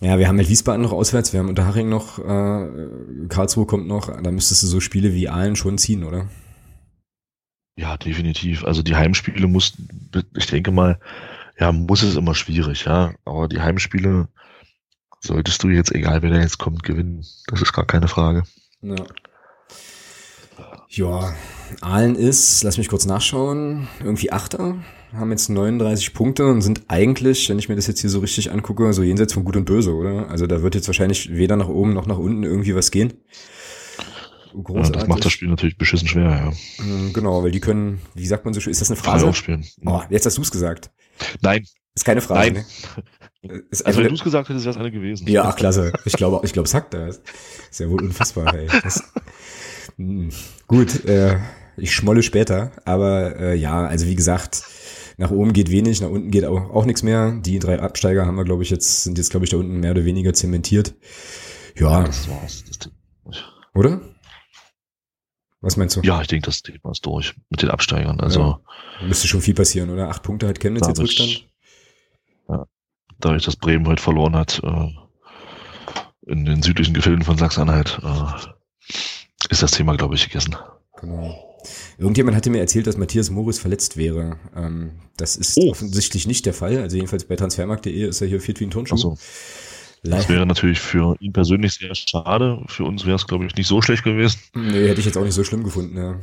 ja, 0.00 0.18
wir 0.18 0.28
haben 0.28 0.38
halt 0.38 0.48
Wiesbaden 0.48 0.82
noch 0.82 0.92
auswärts, 0.92 1.32
wir 1.32 1.40
haben 1.40 1.48
Unterhaching 1.48 1.88
noch, 1.88 2.18
äh, 2.20 2.68
Karlsruhe 3.28 3.66
kommt 3.66 3.88
noch, 3.88 4.22
da 4.22 4.30
müsstest 4.30 4.62
du 4.62 4.68
so 4.68 4.78
Spiele 4.78 5.12
wie 5.12 5.28
Aalen 5.28 5.56
schon 5.56 5.76
ziehen, 5.76 6.04
oder? 6.04 6.28
Ja, 7.76 7.96
definitiv. 7.96 8.64
Also 8.64 8.82
die 8.82 8.94
Heimspiele 8.94 9.48
muss, 9.48 9.72
ich 10.36 10.46
denke 10.46 10.70
mal, 10.70 11.00
ja, 11.58 11.72
muss 11.72 12.02
es 12.02 12.14
immer 12.14 12.34
schwierig, 12.34 12.84
ja. 12.84 13.12
Aber 13.24 13.48
die 13.48 13.60
Heimspiele 13.60 14.28
solltest 15.20 15.62
du 15.62 15.68
jetzt, 15.68 15.94
egal 15.94 16.22
wer 16.22 16.30
da 16.30 16.40
jetzt 16.40 16.58
kommt, 16.58 16.82
gewinnen. 16.82 17.24
Das 17.46 17.62
ist 17.62 17.72
gar 17.72 17.86
keine 17.86 18.08
Frage. 18.08 18.44
Ja. 18.82 18.96
Ja, 20.88 21.34
Aalen 21.82 22.16
ist, 22.16 22.64
lass 22.64 22.76
mich 22.76 22.88
kurz 22.88 23.06
nachschauen, 23.06 23.86
irgendwie 24.00 24.32
Achter, 24.32 24.82
haben 25.12 25.30
jetzt 25.30 25.48
39 25.48 26.14
Punkte 26.14 26.46
und 26.46 26.62
sind 26.62 26.82
eigentlich, 26.88 27.48
wenn 27.48 27.60
ich 27.60 27.68
mir 27.68 27.76
das 27.76 27.86
jetzt 27.86 28.00
hier 28.00 28.10
so 28.10 28.18
richtig 28.18 28.50
angucke, 28.50 28.92
so 28.92 29.04
jenseits 29.04 29.32
von 29.32 29.44
Gut 29.44 29.56
und 29.56 29.66
Böse, 29.66 29.94
oder? 29.94 30.28
Also 30.28 30.48
da 30.48 30.62
wird 30.62 30.74
jetzt 30.74 30.88
wahrscheinlich 30.88 31.30
weder 31.30 31.56
nach 31.56 31.68
oben 31.68 31.92
noch 31.92 32.06
nach 32.06 32.18
unten 32.18 32.42
irgendwie 32.42 32.74
was 32.74 32.90
gehen. 32.90 33.12
Großartig. 34.52 34.94
Ja, 34.94 35.00
das 35.00 35.08
macht 35.08 35.24
das 35.24 35.32
Spiel 35.32 35.48
natürlich 35.48 35.78
beschissen 35.78 36.08
schwer, 36.08 36.52
ja. 36.78 36.84
Mm, 36.84 37.12
genau, 37.12 37.44
weil 37.44 37.52
die 37.52 37.60
können, 37.60 38.00
wie 38.14 38.26
sagt 38.26 38.44
man 38.44 38.52
so 38.52 38.60
schön, 38.60 38.72
ist 38.72 38.80
das 38.80 38.90
eine 38.90 38.96
Phrase? 38.96 39.20
Frei 39.20 39.28
aufspielen. 39.28 39.64
Oh, 39.86 40.02
jetzt 40.10 40.26
hast 40.26 40.38
du 40.38 40.42
es 40.42 40.50
gesagt. 40.50 40.90
Nein. 41.40 41.64
Ist 41.94 42.04
keine 42.04 42.20
Frage. 42.20 42.52
Nein. 42.52 42.64
Ne? 42.96 43.04
Ist 43.42 43.86
also, 43.86 44.00
wenn 44.00 44.08
du 44.08 44.14
es 44.14 44.22
gesagt 44.22 44.48
hättest, 44.50 44.66
wäre 44.66 44.74
es 44.74 44.80
eine 44.80 44.90
gewesen. 44.90 45.26
Ja, 45.26 45.44
ach, 45.44 45.56
klasse. 45.56 45.92
Ich 46.04 46.12
glaube, 46.12 46.44
ich 46.44 46.52
glaube, 46.52 46.68
sagt 46.68 46.92
das. 46.92 47.22
Ist 47.70 47.80
ja 47.80 47.88
wohl 47.88 48.02
unfassbar, 48.02 48.54
ey. 48.54 48.66
Das, 48.82 49.02
mh, 49.96 50.24
hm. 50.24 50.30
gut, 50.66 51.04
äh, 51.06 51.38
ich 51.78 51.94
schmolle 51.94 52.22
später, 52.22 52.72
aber 52.84 53.36
äh, 53.36 53.54
ja, 53.56 53.86
also 53.86 54.06
wie 54.06 54.14
gesagt, 54.14 54.64
nach 55.16 55.30
oben 55.30 55.54
geht 55.54 55.70
wenig, 55.70 56.02
nach 56.02 56.10
unten 56.10 56.30
geht 56.30 56.44
auch, 56.44 56.70
auch 56.70 56.84
nichts 56.84 57.02
mehr. 57.02 57.32
Die 57.40 57.58
drei 57.58 57.80
Absteiger 57.80 58.26
haben 58.26 58.36
wir, 58.36 58.44
glaube 58.44 58.62
ich, 58.62 58.70
jetzt, 58.70 59.04
sind 59.04 59.16
jetzt, 59.16 59.30
glaube 59.30 59.44
ich, 59.44 59.50
da 59.50 59.56
unten 59.56 59.80
mehr 59.80 59.92
oder 59.92 60.04
weniger 60.04 60.34
zementiert. 60.34 60.94
Ja. 61.76 62.04
Das 62.04 62.28
war's. 62.28 62.64
Das 62.66 62.90
oder? 63.74 64.00
Was 65.60 65.76
meinst 65.76 65.96
du? 65.96 66.00
Ja, 66.02 66.20
ich 66.20 66.28
denke, 66.28 66.46
das 66.46 66.62
Thema 66.62 66.90
ist 66.90 67.04
durch 67.04 67.34
mit 67.50 67.62
den 67.62 67.70
Absteigern. 67.70 68.18
Also 68.20 68.40
ja. 68.40 69.06
müsste 69.06 69.28
schon 69.28 69.42
viel 69.42 69.54
passieren, 69.54 69.90
oder? 69.90 70.08
Acht 70.08 70.22
Punkte 70.22 70.48
hat 70.48 70.58
Chemnitz 70.58 70.86
jetzt 70.88 71.00
Rückstand. 71.00 71.49
Dadurch, 73.20 73.44
dass 73.44 73.56
Bremen 73.56 73.86
heute 73.86 74.02
verloren 74.02 74.34
hat, 74.34 74.60
äh, 74.64 74.88
in 76.26 76.44
den 76.44 76.62
südlichen 76.62 76.94
Gefilden 76.94 77.24
von 77.24 77.38
Sachsen-Anhalt, 77.38 78.00
äh, 78.02 78.94
ist 79.50 79.62
das 79.62 79.72
Thema, 79.72 79.96
glaube 79.96 80.14
ich, 80.14 80.24
gegessen. 80.24 80.56
Genau. 81.00 81.58
Irgendjemand 81.98 82.36
hatte 82.36 82.50
mir 82.50 82.60
erzählt, 82.60 82.86
dass 82.86 82.96
Matthias 82.96 83.30
Morris 83.30 83.58
verletzt 83.58 83.96
wäre. 83.96 84.38
Ähm, 84.56 85.00
das 85.16 85.36
ist 85.36 85.58
oh. 85.58 85.70
offensichtlich 85.70 86.26
nicht 86.26 86.46
der 86.46 86.54
Fall. 86.54 86.78
Also 86.78 86.96
jedenfalls 86.96 87.24
bei 87.24 87.36
transfermarkt.de 87.36 88.08
ist 88.08 88.20
er 88.20 88.28
hier 88.28 88.40
fit 88.40 88.60
wie 88.60 88.64
ein 88.64 88.70
Turnschuh. 88.70 88.96
So. 88.96 89.18
Das 90.02 90.28
wäre 90.30 90.46
natürlich 90.46 90.80
für 90.80 91.16
ihn 91.20 91.32
persönlich 91.32 91.74
sehr 91.74 91.94
schade. 91.94 92.62
Für 92.68 92.84
uns 92.84 93.04
wäre 93.04 93.16
es, 93.16 93.26
glaube 93.26 93.44
ich, 93.44 93.54
nicht 93.54 93.66
so 93.66 93.82
schlecht 93.82 94.02
gewesen. 94.02 94.40
Nee, 94.54 94.88
hätte 94.88 95.00
ich 95.00 95.06
jetzt 95.06 95.18
auch 95.18 95.24
nicht 95.24 95.34
so 95.34 95.44
schlimm 95.44 95.62
gefunden, 95.62 95.96
ja. 95.96 96.20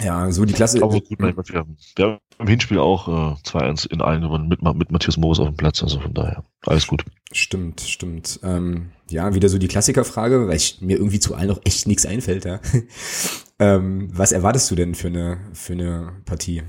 Ja, 0.00 0.30
so 0.30 0.44
die 0.44 0.52
Klasse. 0.52 0.82
Aber 0.82 1.00
gut, 1.00 1.18
mein 1.18 1.36
wir 1.36 1.58
haben, 1.58 1.76
wir 1.96 2.04
haben 2.04 2.18
im 2.38 2.48
Hinspiel 2.48 2.78
auch 2.78 3.08
äh, 3.08 3.48
2-1 3.48 3.90
in 3.90 4.02
allen 4.02 4.22
gewonnen 4.22 4.48
mit, 4.48 4.62
mit 4.62 4.90
Matthias 4.90 5.16
Moos 5.16 5.40
auf 5.40 5.48
dem 5.48 5.56
Platz, 5.56 5.82
also 5.82 6.00
von 6.00 6.12
daher 6.12 6.44
alles 6.66 6.86
gut. 6.86 7.04
Stimmt, 7.32 7.80
stimmt. 7.80 8.40
Ähm, 8.42 8.90
ja, 9.08 9.34
wieder 9.34 9.48
so 9.48 9.58
die 9.58 9.68
Klassikerfrage, 9.68 10.48
weil 10.48 10.56
ich, 10.56 10.80
mir 10.80 10.96
irgendwie 10.98 11.20
zu 11.20 11.34
allen 11.34 11.48
noch 11.48 11.60
echt 11.64 11.86
nichts 11.86 12.04
einfällt, 12.04 12.44
ja. 12.44 12.60
ähm, 13.58 14.08
was 14.12 14.32
erwartest 14.32 14.70
du 14.70 14.74
denn 14.74 14.94
für 14.94 15.08
eine, 15.08 15.38
für 15.54 15.72
eine 15.72 16.12
Partie? 16.24 16.62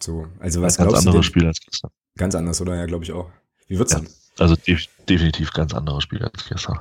So, 0.00 0.26
also 0.38 0.62
was 0.62 0.78
Ein 0.78 0.88
ganz 0.88 1.06
anderes 1.06 1.26
Spiel 1.26 1.46
als 1.46 1.60
gestern. 1.60 1.90
Ganz 2.16 2.34
anders, 2.34 2.60
oder? 2.60 2.76
Ja, 2.76 2.86
glaube 2.86 3.04
ich 3.04 3.12
auch. 3.12 3.30
Wie 3.66 3.78
wird's 3.78 3.92
ja, 3.92 4.00
denn? 4.00 4.08
Also 4.38 4.56
def 4.56 4.86
definitiv 5.08 5.52
ganz 5.52 5.74
anderes 5.74 6.04
Spiel 6.04 6.22
als 6.22 6.48
gestern. 6.48 6.80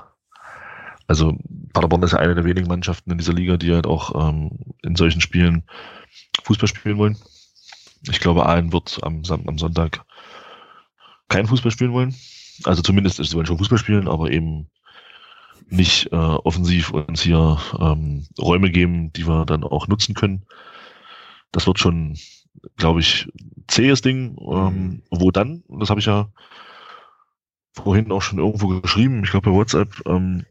Also 1.10 1.36
Paderborn 1.74 2.04
ist 2.04 2.12
ja 2.12 2.20
eine 2.20 2.36
der 2.36 2.46
wenigen 2.46 2.68
Mannschaften 2.68 3.10
in 3.10 3.18
dieser 3.18 3.34
Liga, 3.34 3.58
die 3.58 3.74
halt 3.74 3.88
auch 3.88 4.30
ähm, 4.30 4.52
in 4.84 4.96
solchen 4.96 5.22
Spielen 5.22 5.64
Fußball 6.44 6.68
spielen 6.68 7.00
wollen. 7.00 7.18
Ich 8.04 8.20
glaube, 8.20 8.46
Aalen 8.46 8.72
wird 8.72 9.00
am, 9.02 9.24
am 9.28 9.58
Sonntag 9.58 10.06
kein 11.28 11.48
Fußball 11.48 11.72
spielen 11.72 11.94
wollen. 11.94 12.16
Also 12.64 12.84
zumindest, 12.84 13.18
sie 13.18 13.34
wollen 13.34 13.48
schon 13.48 13.58
Fußball 13.58 13.80
spielen, 13.80 14.08
aber 14.08 14.30
eben 14.30 14.70
nicht 15.68 16.12
äh, 16.12 16.16
offensiv 16.16 16.92
uns 16.92 17.24
hier 17.24 17.58
ähm, 17.80 18.28
Räume 18.40 18.70
geben, 18.70 19.12
die 19.12 19.28
wir 19.28 19.46
dann 19.46 19.64
auch 19.64 19.88
nutzen 19.88 20.14
können. 20.14 20.46
Das 21.52 21.66
wird 21.66 21.80
schon, 21.80 22.20
glaube 22.78 23.00
ich, 23.00 23.28
zähes 23.68 24.02
Ding. 24.02 24.38
Ähm, 24.40 24.74
mhm. 24.74 25.04
Wo 25.10 25.32
dann, 25.32 25.64
das 25.70 25.90
habe 25.90 26.02
ich 26.02 26.06
ja 26.06 26.32
vorhin 27.74 28.12
auch 28.12 28.22
schon 28.22 28.38
irgendwo 28.38 28.80
geschrieben, 28.80 29.24
ich 29.24 29.32
glaube 29.32 29.50
bei 29.50 29.56
WhatsApp, 29.56 30.04
ähm, 30.06 30.46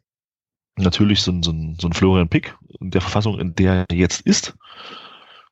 natürlich 0.79 1.22
so 1.22 1.33
ein, 1.33 1.43
so, 1.43 1.51
ein, 1.51 1.76
so 1.81 1.89
ein 1.89 1.93
Florian 1.93 2.29
Pick 2.29 2.57
in 2.81 2.91
der 2.91 3.01
Verfassung, 3.01 3.39
in 3.39 3.55
der 3.55 3.87
er 3.89 3.97
jetzt 3.97 4.22
ist 4.22 4.55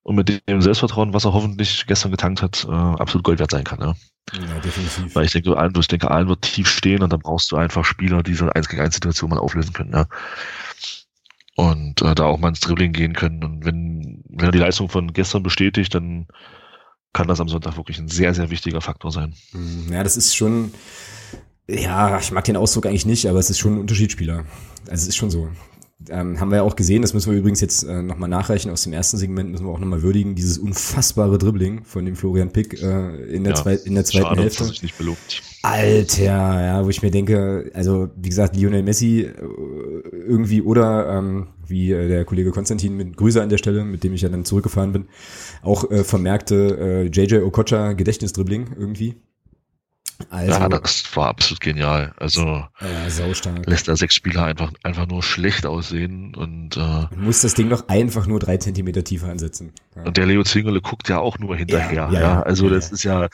und 0.07 0.14
mit 0.14 0.49
dem 0.49 0.62
Selbstvertrauen, 0.62 1.12
was 1.12 1.24
er 1.24 1.33
hoffentlich 1.33 1.85
gestern 1.89 2.12
getankt 2.12 2.41
hat, 2.41 2.64
äh, 2.64 2.70
absolut 2.70 3.24
Gold 3.24 3.41
wert 3.41 3.51
sein 3.51 3.64
kann. 3.64 3.81
Ja. 3.81 3.95
ja, 4.35 4.61
definitiv. 4.61 5.12
Weil 5.16 5.24
ich 5.24 5.33
denke, 5.33 5.57
allen, 5.57 5.74
ich 5.77 5.89
denke, 5.89 6.12
allen 6.12 6.29
wird 6.29 6.43
tief 6.43 6.68
stehen 6.68 7.03
und 7.03 7.12
dann 7.12 7.18
brauchst 7.18 7.51
du 7.51 7.57
einfach 7.57 7.85
Spieler, 7.85 8.22
die 8.22 8.35
so 8.35 8.49
1 8.49 8.68
gegen 8.68 8.83
1 8.83 8.95
Situation 8.95 9.31
mal 9.31 9.41
auflösen 9.41 9.72
können. 9.72 9.93
Ja. 9.93 10.07
Und 11.57 12.03
äh, 12.03 12.14
da 12.14 12.27
auch 12.27 12.39
mal 12.39 12.51
ins 12.51 12.61
Dribbling 12.61 12.93
gehen 12.93 13.14
können. 13.14 13.43
Und 13.43 13.64
wenn, 13.64 14.22
wenn 14.29 14.47
er 14.47 14.53
die 14.53 14.59
Leistung 14.59 14.89
von 14.89 15.12
gestern 15.12 15.43
bestätigt, 15.43 15.93
dann 15.93 16.29
kann 17.12 17.27
das 17.27 17.41
am 17.41 17.49
Sonntag 17.49 17.77
wirklich 17.77 17.99
ein 17.99 18.07
sehr, 18.07 18.33
sehr 18.33 18.51
wichtiger 18.51 18.81
Faktor 18.81 19.11
sein. 19.11 19.35
Hm, 19.51 19.93
ja, 19.93 20.05
das 20.05 20.16
ist 20.16 20.37
schon, 20.37 20.72
ja, 21.66 22.20
ich 22.20 22.31
mag 22.31 22.45
den 22.45 22.57
Ausdruck 22.57 22.87
eigentlich 22.87 23.07
nicht, 23.07 23.27
aber 23.27 23.41
es 23.41 23.51
ist 23.51 23.59
schon 23.59 23.74
ein 23.74 23.81
Unterschiedsspieler. 23.81 24.45
Also 24.89 25.03
es 25.03 25.09
ist 25.09 25.16
schon 25.16 25.30
so. 25.30 25.49
Ähm, 26.11 26.39
haben 26.39 26.51
wir 26.51 26.57
ja 26.57 26.62
auch 26.62 26.76
gesehen, 26.76 27.01
das 27.01 27.14
müssen 27.14 27.32
wir 27.32 27.39
übrigens 27.39 27.62
jetzt 27.62 27.82
äh, 27.82 28.03
nochmal 28.03 28.28
nachreichen 28.28 28.70
aus 28.70 28.82
dem 28.82 28.93
ersten 28.93 29.16
Segment, 29.16 29.51
müssen 29.51 29.64
wir 29.64 29.72
auch 29.72 29.78
nochmal 29.78 30.03
würdigen, 30.03 30.34
dieses 30.34 30.59
unfassbare 30.59 31.39
Dribbling 31.39 31.84
von 31.84 32.05
dem 32.05 32.16
Florian 32.16 32.53
Pick 32.53 32.80
äh, 32.82 33.16
in, 33.34 33.45
der 33.45 33.55
ja, 33.55 33.62
zwei, 33.62 33.74
in 33.76 33.95
der 33.95 34.05
zweiten 34.05 34.26
schade, 34.26 34.43
Hälfte. 34.43 34.64
Sich 34.64 34.82
nicht 34.82 34.99
belobt. 34.99 35.43
Alter, 35.62 36.22
ja, 36.22 36.84
wo 36.84 36.91
ich 36.91 37.03
mir 37.03 37.11
denke, 37.11 37.70
also 37.72 38.11
wie 38.14 38.28
gesagt, 38.28 38.55
Lionel 38.57 38.82
Messi 38.82 39.22
äh, 39.22 39.32
irgendwie 40.12 40.61
oder 40.61 41.09
ähm, 41.09 41.49
wie 41.66 41.91
äh, 41.93 42.09
der 42.09 42.26
Kollege 42.26 42.51
Konstantin 42.51 42.95
mit 42.95 43.16
Grüße 43.16 43.43
an 43.43 43.49
der 43.49 43.59
Stelle, 43.59 43.82
mit 43.82 44.05
dem 44.05 44.12
ich 44.12 44.20
ja 44.20 44.28
dann 44.28 44.45
zurückgefahren 44.45 44.93
bin, 44.93 45.07
auch 45.62 45.91
äh, 45.91 46.05
vermerkte 46.05 46.78
äh, 46.78 47.07
JJ 47.07 47.37
Okocha 47.39 47.95
Gedächtnisdribbling 47.95 48.76
irgendwie. 48.78 49.16
Also, 50.31 50.53
ja, 50.53 50.69
das 50.69 51.05
war 51.17 51.29
absolut 51.29 51.61
genial. 51.61 52.14
Also 52.17 52.43
ja, 52.43 53.57
lässt 53.67 53.89
er 53.89 53.97
sechs 53.97 54.14
Spieler 54.14 54.45
einfach, 54.45 54.73
einfach 54.83 55.07
nur 55.07 55.23
schlecht 55.23 55.67
aussehen 55.67 56.35
und 56.35 56.77
äh, 56.77 56.81
Man 56.81 57.25
muss 57.25 57.43
das 57.43 57.55
Ding 57.55 57.69
doch 57.69 57.89
einfach 57.89 58.27
nur 58.27 58.41
drei 58.41 58.57
Zentimeter 58.57 59.05
tiefer 59.05 59.29
ansetzen. 59.29 59.73
Ja. 59.95 60.05
Und 60.05 60.17
der 60.17 60.27
Leo 60.27 60.43
Zingele 60.43 60.81
guckt 60.81 61.09
ja 61.09 61.19
auch 61.19 61.39
nur 61.39 61.57
hinterher. 61.57 62.09
Ja, 62.11 62.21
ja, 62.21 62.43
also 62.43 62.69
das 62.71 62.93
ist 62.93 63.03
ja 63.03 63.29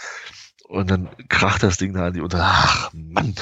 und 0.72 0.90
dann 0.90 1.10
kracht 1.28 1.62
das 1.62 1.76
Ding 1.76 1.92
da 1.92 2.06
an 2.06 2.14
die 2.14 2.22
unter. 2.22 2.38
Ach, 2.40 2.90
Mann. 2.94 3.34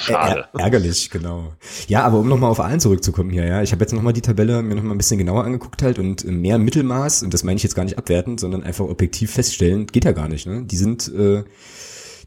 Schade. 0.00 0.46
ärgerlich, 0.58 1.10
genau. 1.10 1.52
Ja, 1.86 2.02
aber 2.02 2.18
um 2.18 2.28
nochmal 2.28 2.50
auf 2.50 2.58
allen 2.58 2.80
zurückzukommen 2.80 3.30
hier, 3.30 3.46
ja. 3.46 3.62
Ich 3.62 3.70
habe 3.70 3.82
jetzt 3.82 3.92
nochmal 3.92 4.12
die 4.12 4.20
Tabelle 4.20 4.62
mir 4.62 4.74
nochmal 4.74 4.96
ein 4.96 4.98
bisschen 4.98 5.18
genauer 5.18 5.44
angeguckt 5.44 5.80
halt 5.82 6.00
und 6.00 6.24
mehr 6.24 6.58
Mittelmaß, 6.58 7.22
und 7.22 7.32
das 7.32 7.44
meine 7.44 7.56
ich 7.56 7.62
jetzt 7.62 7.76
gar 7.76 7.84
nicht 7.84 7.98
abwertend, 7.98 8.40
sondern 8.40 8.64
einfach 8.64 8.84
objektiv 8.84 9.30
feststellen, 9.30 9.86
geht 9.86 10.04
ja 10.04 10.10
gar 10.10 10.28
nicht, 10.28 10.46
ne? 10.46 10.64
Die 10.64 10.76
sind 10.76 11.06
äh, 11.14 11.44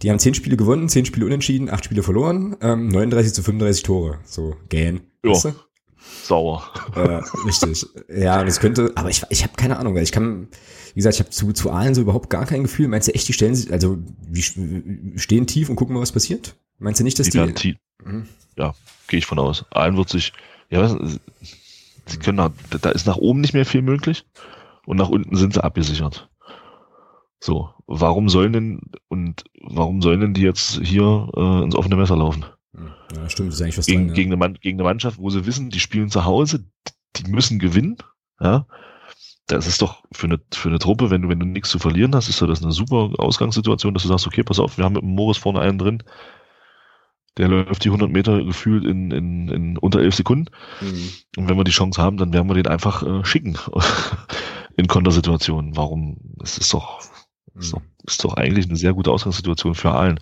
die 0.01 0.09
haben 0.09 0.19
zehn 0.19 0.33
Spiele 0.33 0.57
gewonnen, 0.57 0.89
zehn 0.89 1.05
Spiele 1.05 1.25
unentschieden, 1.25 1.69
acht 1.69 1.85
Spiele 1.85 2.03
verloren, 2.03 2.55
ähm, 2.61 2.89
39 2.89 3.33
zu 3.33 3.43
35 3.43 3.83
Tore. 3.83 4.19
So, 4.25 4.55
gähn. 4.69 5.01
Ja. 5.23 5.31
Weißt 5.31 5.45
du? 5.45 5.53
Sauer. 6.23 6.63
Äh, 6.95 7.21
richtig. 7.45 7.85
Ja, 8.09 8.43
das 8.43 8.59
könnte, 8.59 8.91
aber 8.95 9.09
ich, 9.09 9.23
ich 9.29 9.43
habe 9.43 9.53
keine 9.55 9.77
Ahnung, 9.77 9.95
weil 9.95 10.03
ich 10.03 10.11
kann, 10.11 10.47
wie 10.93 10.99
gesagt, 10.99 11.15
ich 11.15 11.19
habe 11.19 11.29
zu, 11.29 11.53
zu 11.53 11.71
Aalen 11.71 11.95
so 11.95 12.01
überhaupt 12.01 12.29
gar 12.29 12.45
kein 12.45 12.63
Gefühl. 12.63 12.87
Meinst 12.87 13.07
du 13.07 13.13
echt, 13.13 13.27
die 13.27 13.33
stellen 13.33 13.55
sich, 13.55 13.71
also 13.71 13.97
wie 14.27 14.41
stehen 15.17 15.47
tief 15.47 15.69
und 15.69 15.75
gucken 15.75 15.95
mal, 15.95 16.01
was 16.01 16.11
passiert? 16.11 16.55
Meinst 16.77 16.99
du 16.99 17.03
nicht, 17.03 17.19
dass 17.19 17.29
die. 17.29 17.53
die 17.53 17.77
mhm. 18.03 18.27
Ja, 18.57 18.73
gehe 19.07 19.19
ich 19.19 19.25
von 19.25 19.39
aus. 19.39 19.65
Aalen 19.71 19.97
wird 19.97 20.09
sich, 20.09 20.33
ja, 20.69 20.81
was, 20.81 20.95
sie 22.05 22.17
können, 22.17 22.37
da, 22.37 22.51
da 22.81 22.89
ist 22.89 23.07
nach 23.07 23.17
oben 23.17 23.41
nicht 23.41 23.53
mehr 23.53 23.65
viel 23.65 23.81
möglich 23.81 24.25
und 24.85 24.97
nach 24.97 25.09
unten 25.09 25.35
sind 25.35 25.53
sie 25.53 25.63
abgesichert. 25.63 26.29
So, 27.39 27.69
warum 27.85 28.29
sollen 28.29 28.53
denn 28.53 28.81
und 29.07 29.43
warum 29.61 30.01
sollen 30.01 30.21
denn 30.21 30.33
die 30.33 30.41
jetzt 30.41 30.81
hier 30.81 31.29
äh, 31.35 31.63
ins 31.63 31.75
offene 31.75 31.95
Messer 31.95 32.15
laufen? 32.15 32.45
Ja, 33.15 33.29
stimmt, 33.29 33.49
das 33.49 33.55
ist 33.55 33.61
eigentlich 33.61 33.77
was 33.77 33.85
gegen, 33.85 34.07
dran, 34.07 34.09
ja. 34.09 34.13
gegen, 34.15 34.33
eine, 34.33 34.53
gegen 34.53 34.77
eine 34.77 34.83
Mannschaft, 34.83 35.17
wo 35.19 35.29
sie 35.29 35.45
wissen, 35.45 35.69
die 35.69 35.79
spielen 35.79 36.09
zu 36.09 36.25
Hause, 36.25 36.65
die 37.15 37.31
müssen 37.31 37.59
gewinnen, 37.59 37.97
ja. 38.39 38.65
Das 39.47 39.67
ist 39.67 39.83
doch 39.83 40.03
für 40.11 40.25
eine, 40.25 40.39
für 40.51 40.69
eine 40.69 40.79
Truppe, 40.79 41.11
wenn 41.11 41.21
du, 41.21 41.29
wenn 41.29 41.39
du 41.39 41.45
nichts 41.45 41.69
zu 41.69 41.77
verlieren 41.77 42.15
hast, 42.15 42.29
ist 42.29 42.41
das 42.41 42.63
eine 42.63 42.71
super 42.71 43.11
Ausgangssituation, 43.19 43.93
dass 43.93 44.01
du 44.01 44.09
sagst, 44.09 44.25
okay, 44.25 44.41
pass 44.41 44.59
auf, 44.59 44.77
wir 44.79 44.85
haben 44.85 44.93
mit 44.93 45.03
dem 45.03 45.13
Morris 45.13 45.37
vorne 45.37 45.59
einen 45.59 45.77
drin, 45.77 46.01
der 47.37 47.49
läuft 47.49 47.83
die 47.83 47.89
100 47.89 48.09
Meter 48.09 48.43
gefühlt 48.43 48.85
in, 48.85 49.11
in, 49.11 49.49
in 49.49 49.77
unter 49.77 49.99
elf 49.99 50.15
Sekunden. 50.15 50.49
Mhm. 50.81 51.09
Und 51.37 51.49
wenn 51.49 51.57
wir 51.57 51.63
die 51.63 51.71
Chance 51.71 52.01
haben, 52.01 52.17
dann 52.17 52.33
werden 52.33 52.49
wir 52.49 52.55
den 52.55 52.67
einfach 52.67 53.03
äh, 53.03 53.23
schicken 53.23 53.57
in 54.77 54.87
Kontersituationen. 54.87 55.75
Warum? 55.75 56.17
Das 56.37 56.57
ist 56.57 56.73
doch, 56.73 57.01
ist 57.59 57.73
doch, 57.73 57.81
ist 58.05 58.23
doch 58.23 58.33
eigentlich 58.35 58.67
eine 58.67 58.75
sehr 58.75 58.93
gute 58.93 59.11
Ausgangssituation 59.11 59.75
für 59.75 59.91
allen. 59.91 60.19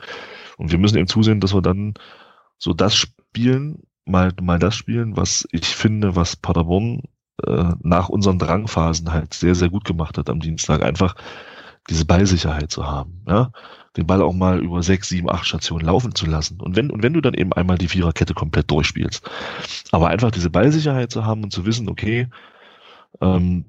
Und 0.57 0.71
wir 0.71 0.77
müssen 0.77 0.97
eben 0.97 1.07
zusehen, 1.07 1.39
dass 1.39 1.53
wir 1.53 1.61
dann 1.61 1.93
so 2.57 2.73
das 2.73 2.95
spielen, 2.95 3.83
mal, 4.05 4.31
mal 4.41 4.59
das 4.59 4.75
spielen, 4.75 5.17
was 5.17 5.47
ich 5.51 5.65
finde, 5.65 6.15
was 6.15 6.35
Paderborn 6.35 7.01
äh, 7.45 7.73
nach 7.81 8.09
unseren 8.09 8.39
Drangphasen 8.39 9.11
halt 9.11 9.33
sehr, 9.33 9.55
sehr 9.55 9.69
gut 9.69 9.85
gemacht 9.85 10.17
hat 10.17 10.29
am 10.29 10.39
Dienstag. 10.39 10.83
Einfach 10.83 11.15
diese 11.89 12.05
Ballsicherheit 12.05 12.71
zu 12.71 12.85
haben, 12.85 13.23
ja. 13.27 13.51
Den 13.97 14.07
Ball 14.07 14.23
auch 14.23 14.33
mal 14.33 14.59
über 14.59 14.81
sechs, 14.81 15.09
sieben, 15.09 15.29
acht 15.29 15.45
Stationen 15.45 15.85
laufen 15.85 16.15
zu 16.15 16.25
lassen. 16.25 16.59
Und 16.59 16.75
wenn, 16.75 16.89
und 16.89 17.03
wenn 17.03 17.13
du 17.13 17.21
dann 17.21 17.35
eben 17.35 17.53
einmal 17.53 17.77
die 17.77 17.87
Viererkette 17.87 18.33
komplett 18.33 18.71
durchspielst. 18.71 19.29
Aber 19.91 20.07
einfach 20.07 20.31
diese 20.31 20.49
Ballsicherheit 20.49 21.11
zu 21.11 21.25
haben 21.25 21.43
und 21.43 21.51
zu 21.51 21.67
wissen, 21.67 21.87
okay, 21.87 22.27
ähm, 23.21 23.65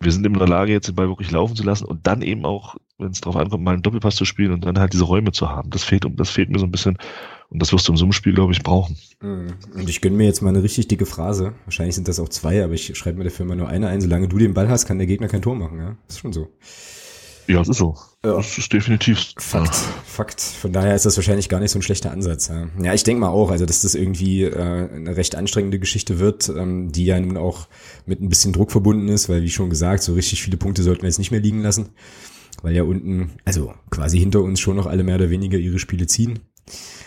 wir 0.00 0.12
sind 0.12 0.26
in 0.26 0.34
der 0.34 0.48
Lage, 0.48 0.72
jetzt 0.72 0.88
den 0.88 0.94
Ball 0.94 1.08
wirklich 1.08 1.30
laufen 1.30 1.56
zu 1.56 1.62
lassen 1.62 1.86
und 1.86 2.06
dann 2.06 2.22
eben 2.22 2.44
auch, 2.44 2.76
wenn 2.98 3.10
es 3.10 3.20
darauf 3.20 3.36
ankommt, 3.36 3.64
mal 3.64 3.74
einen 3.74 3.82
Doppelpass 3.82 4.16
zu 4.16 4.24
spielen 4.24 4.52
und 4.52 4.64
dann 4.64 4.78
halt 4.78 4.92
diese 4.92 5.04
Räume 5.04 5.32
zu 5.32 5.48
haben. 5.48 5.70
Das 5.70 5.84
fehlt, 5.84 6.06
das 6.16 6.30
fehlt 6.30 6.50
mir 6.50 6.58
so 6.58 6.66
ein 6.66 6.70
bisschen 6.70 6.98
und 7.48 7.62
das 7.62 7.72
wirst 7.72 7.88
du 7.88 7.92
in 7.92 7.96
so 7.96 8.04
einem 8.04 8.12
Spiel, 8.12 8.34
glaube 8.34 8.52
ich, 8.52 8.62
brauchen. 8.62 8.96
Mhm. 9.20 9.54
Und 9.74 9.88
ich 9.88 10.00
gönne 10.00 10.16
mir 10.16 10.24
jetzt 10.24 10.42
mal 10.42 10.50
eine 10.50 10.62
richtig 10.62 10.88
dicke 10.88 11.06
Phrase. 11.06 11.54
Wahrscheinlich 11.64 11.94
sind 11.94 12.08
das 12.08 12.20
auch 12.20 12.28
zwei, 12.28 12.62
aber 12.62 12.74
ich 12.74 12.96
schreibe 12.96 13.18
mir 13.18 13.24
dafür 13.24 13.46
mal 13.46 13.56
nur 13.56 13.68
eine 13.68 13.88
ein. 13.88 14.00
Solange 14.00 14.28
du 14.28 14.38
den 14.38 14.54
Ball 14.54 14.68
hast, 14.68 14.86
kann 14.86 14.98
der 14.98 15.06
Gegner 15.06 15.28
kein 15.28 15.42
Tor 15.42 15.54
machen. 15.54 15.78
Ja, 15.78 15.96
das 16.06 16.16
ist 16.16 16.20
schon 16.20 16.32
so. 16.32 16.48
Ja, 17.46 17.58
das 17.58 17.68
ist 17.68 17.78
so. 17.78 17.96
Ja. 18.24 18.36
Das 18.36 18.58
ist 18.58 18.72
definitiv. 18.72 19.32
Fakt, 19.38 19.74
ja. 19.74 20.02
Fakt. 20.04 20.40
Von 20.40 20.72
daher 20.72 20.94
ist 20.94 21.06
das 21.06 21.16
wahrscheinlich 21.16 21.48
gar 21.48 21.60
nicht 21.60 21.70
so 21.70 21.78
ein 21.78 21.82
schlechter 21.82 22.10
Ansatz. 22.10 22.48
Ja, 22.48 22.66
ja 22.82 22.94
ich 22.94 23.04
denke 23.04 23.20
mal 23.20 23.28
auch, 23.28 23.50
also 23.50 23.66
dass 23.66 23.82
das 23.82 23.94
irgendwie 23.94 24.44
äh, 24.44 24.88
eine 24.90 25.16
recht 25.16 25.36
anstrengende 25.36 25.78
Geschichte 25.78 26.18
wird, 26.18 26.48
ähm, 26.48 26.90
die 26.90 27.06
ja 27.06 27.20
nun 27.20 27.36
auch 27.36 27.68
mit 28.04 28.20
ein 28.20 28.28
bisschen 28.28 28.52
Druck 28.52 28.72
verbunden 28.72 29.08
ist, 29.08 29.28
weil 29.28 29.42
wie 29.42 29.50
schon 29.50 29.70
gesagt, 29.70 30.02
so 30.02 30.14
richtig 30.14 30.42
viele 30.42 30.56
Punkte 30.56 30.82
sollten 30.82 31.02
wir 31.02 31.08
jetzt 31.08 31.18
nicht 31.18 31.30
mehr 31.30 31.40
liegen 31.40 31.62
lassen, 31.62 31.90
weil 32.62 32.74
ja 32.74 32.82
unten, 32.82 33.32
also 33.44 33.74
quasi 33.90 34.18
hinter 34.18 34.40
uns 34.40 34.58
schon 34.58 34.76
noch 34.76 34.86
alle 34.86 35.04
mehr 35.04 35.16
oder 35.16 35.30
weniger 35.30 35.58
ihre 35.58 35.78
Spiele 35.78 36.06
ziehen. 36.06 36.40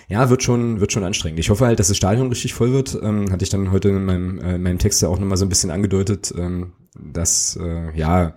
Ja, 0.07 0.29
wird 0.29 0.41
schon, 0.41 0.79
wird 0.79 0.91
schon 0.91 1.03
anstrengend. 1.03 1.39
Ich 1.39 1.49
hoffe 1.49 1.65
halt, 1.65 1.79
dass 1.79 1.89
das 1.89 1.97
Stadion 1.97 2.29
richtig 2.29 2.53
voll 2.53 2.71
wird. 2.71 2.97
Ähm, 3.01 3.31
hatte 3.31 3.43
ich 3.43 3.49
dann 3.49 3.71
heute 3.71 3.89
in 3.89 4.05
meinem, 4.05 4.39
äh, 4.39 4.55
in 4.55 4.63
meinem 4.63 4.79
Text 4.79 5.01
ja 5.01 5.09
auch 5.09 5.19
nochmal 5.19 5.37
so 5.37 5.45
ein 5.45 5.49
bisschen 5.49 5.69
angedeutet, 5.69 6.33
ähm, 6.35 6.71
dass 6.97 7.59
äh, 7.61 7.95
ja 7.95 8.33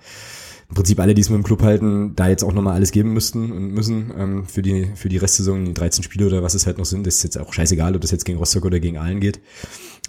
im 0.72 0.74
Prinzip 0.74 1.00
alle, 1.00 1.12
die 1.12 1.20
es 1.20 1.28
mit 1.28 1.36
dem 1.36 1.44
Club 1.44 1.62
halten, 1.62 2.16
da 2.16 2.28
jetzt 2.28 2.42
auch 2.42 2.54
nochmal 2.54 2.72
alles 2.72 2.92
geben 2.92 3.12
müssten 3.12 3.52
und 3.52 3.74
müssen 3.74 4.10
ähm, 4.16 4.46
für 4.46 4.62
die 4.62 4.88
für 4.94 5.10
die 5.10 5.18
Restsaison, 5.18 5.66
die 5.66 5.74
13 5.74 6.02
Spiele 6.02 6.26
oder 6.26 6.42
was 6.42 6.54
es 6.54 6.66
halt 6.66 6.78
noch 6.78 6.86
sind. 6.86 7.06
Das 7.06 7.16
ist 7.16 7.24
jetzt 7.24 7.38
auch 7.38 7.52
scheißegal, 7.52 7.94
ob 7.94 8.00
das 8.00 8.10
jetzt 8.10 8.24
gegen 8.24 8.38
Rostock 8.38 8.64
oder 8.64 8.80
gegen 8.80 8.96
Aalen 8.96 9.20
geht. 9.20 9.42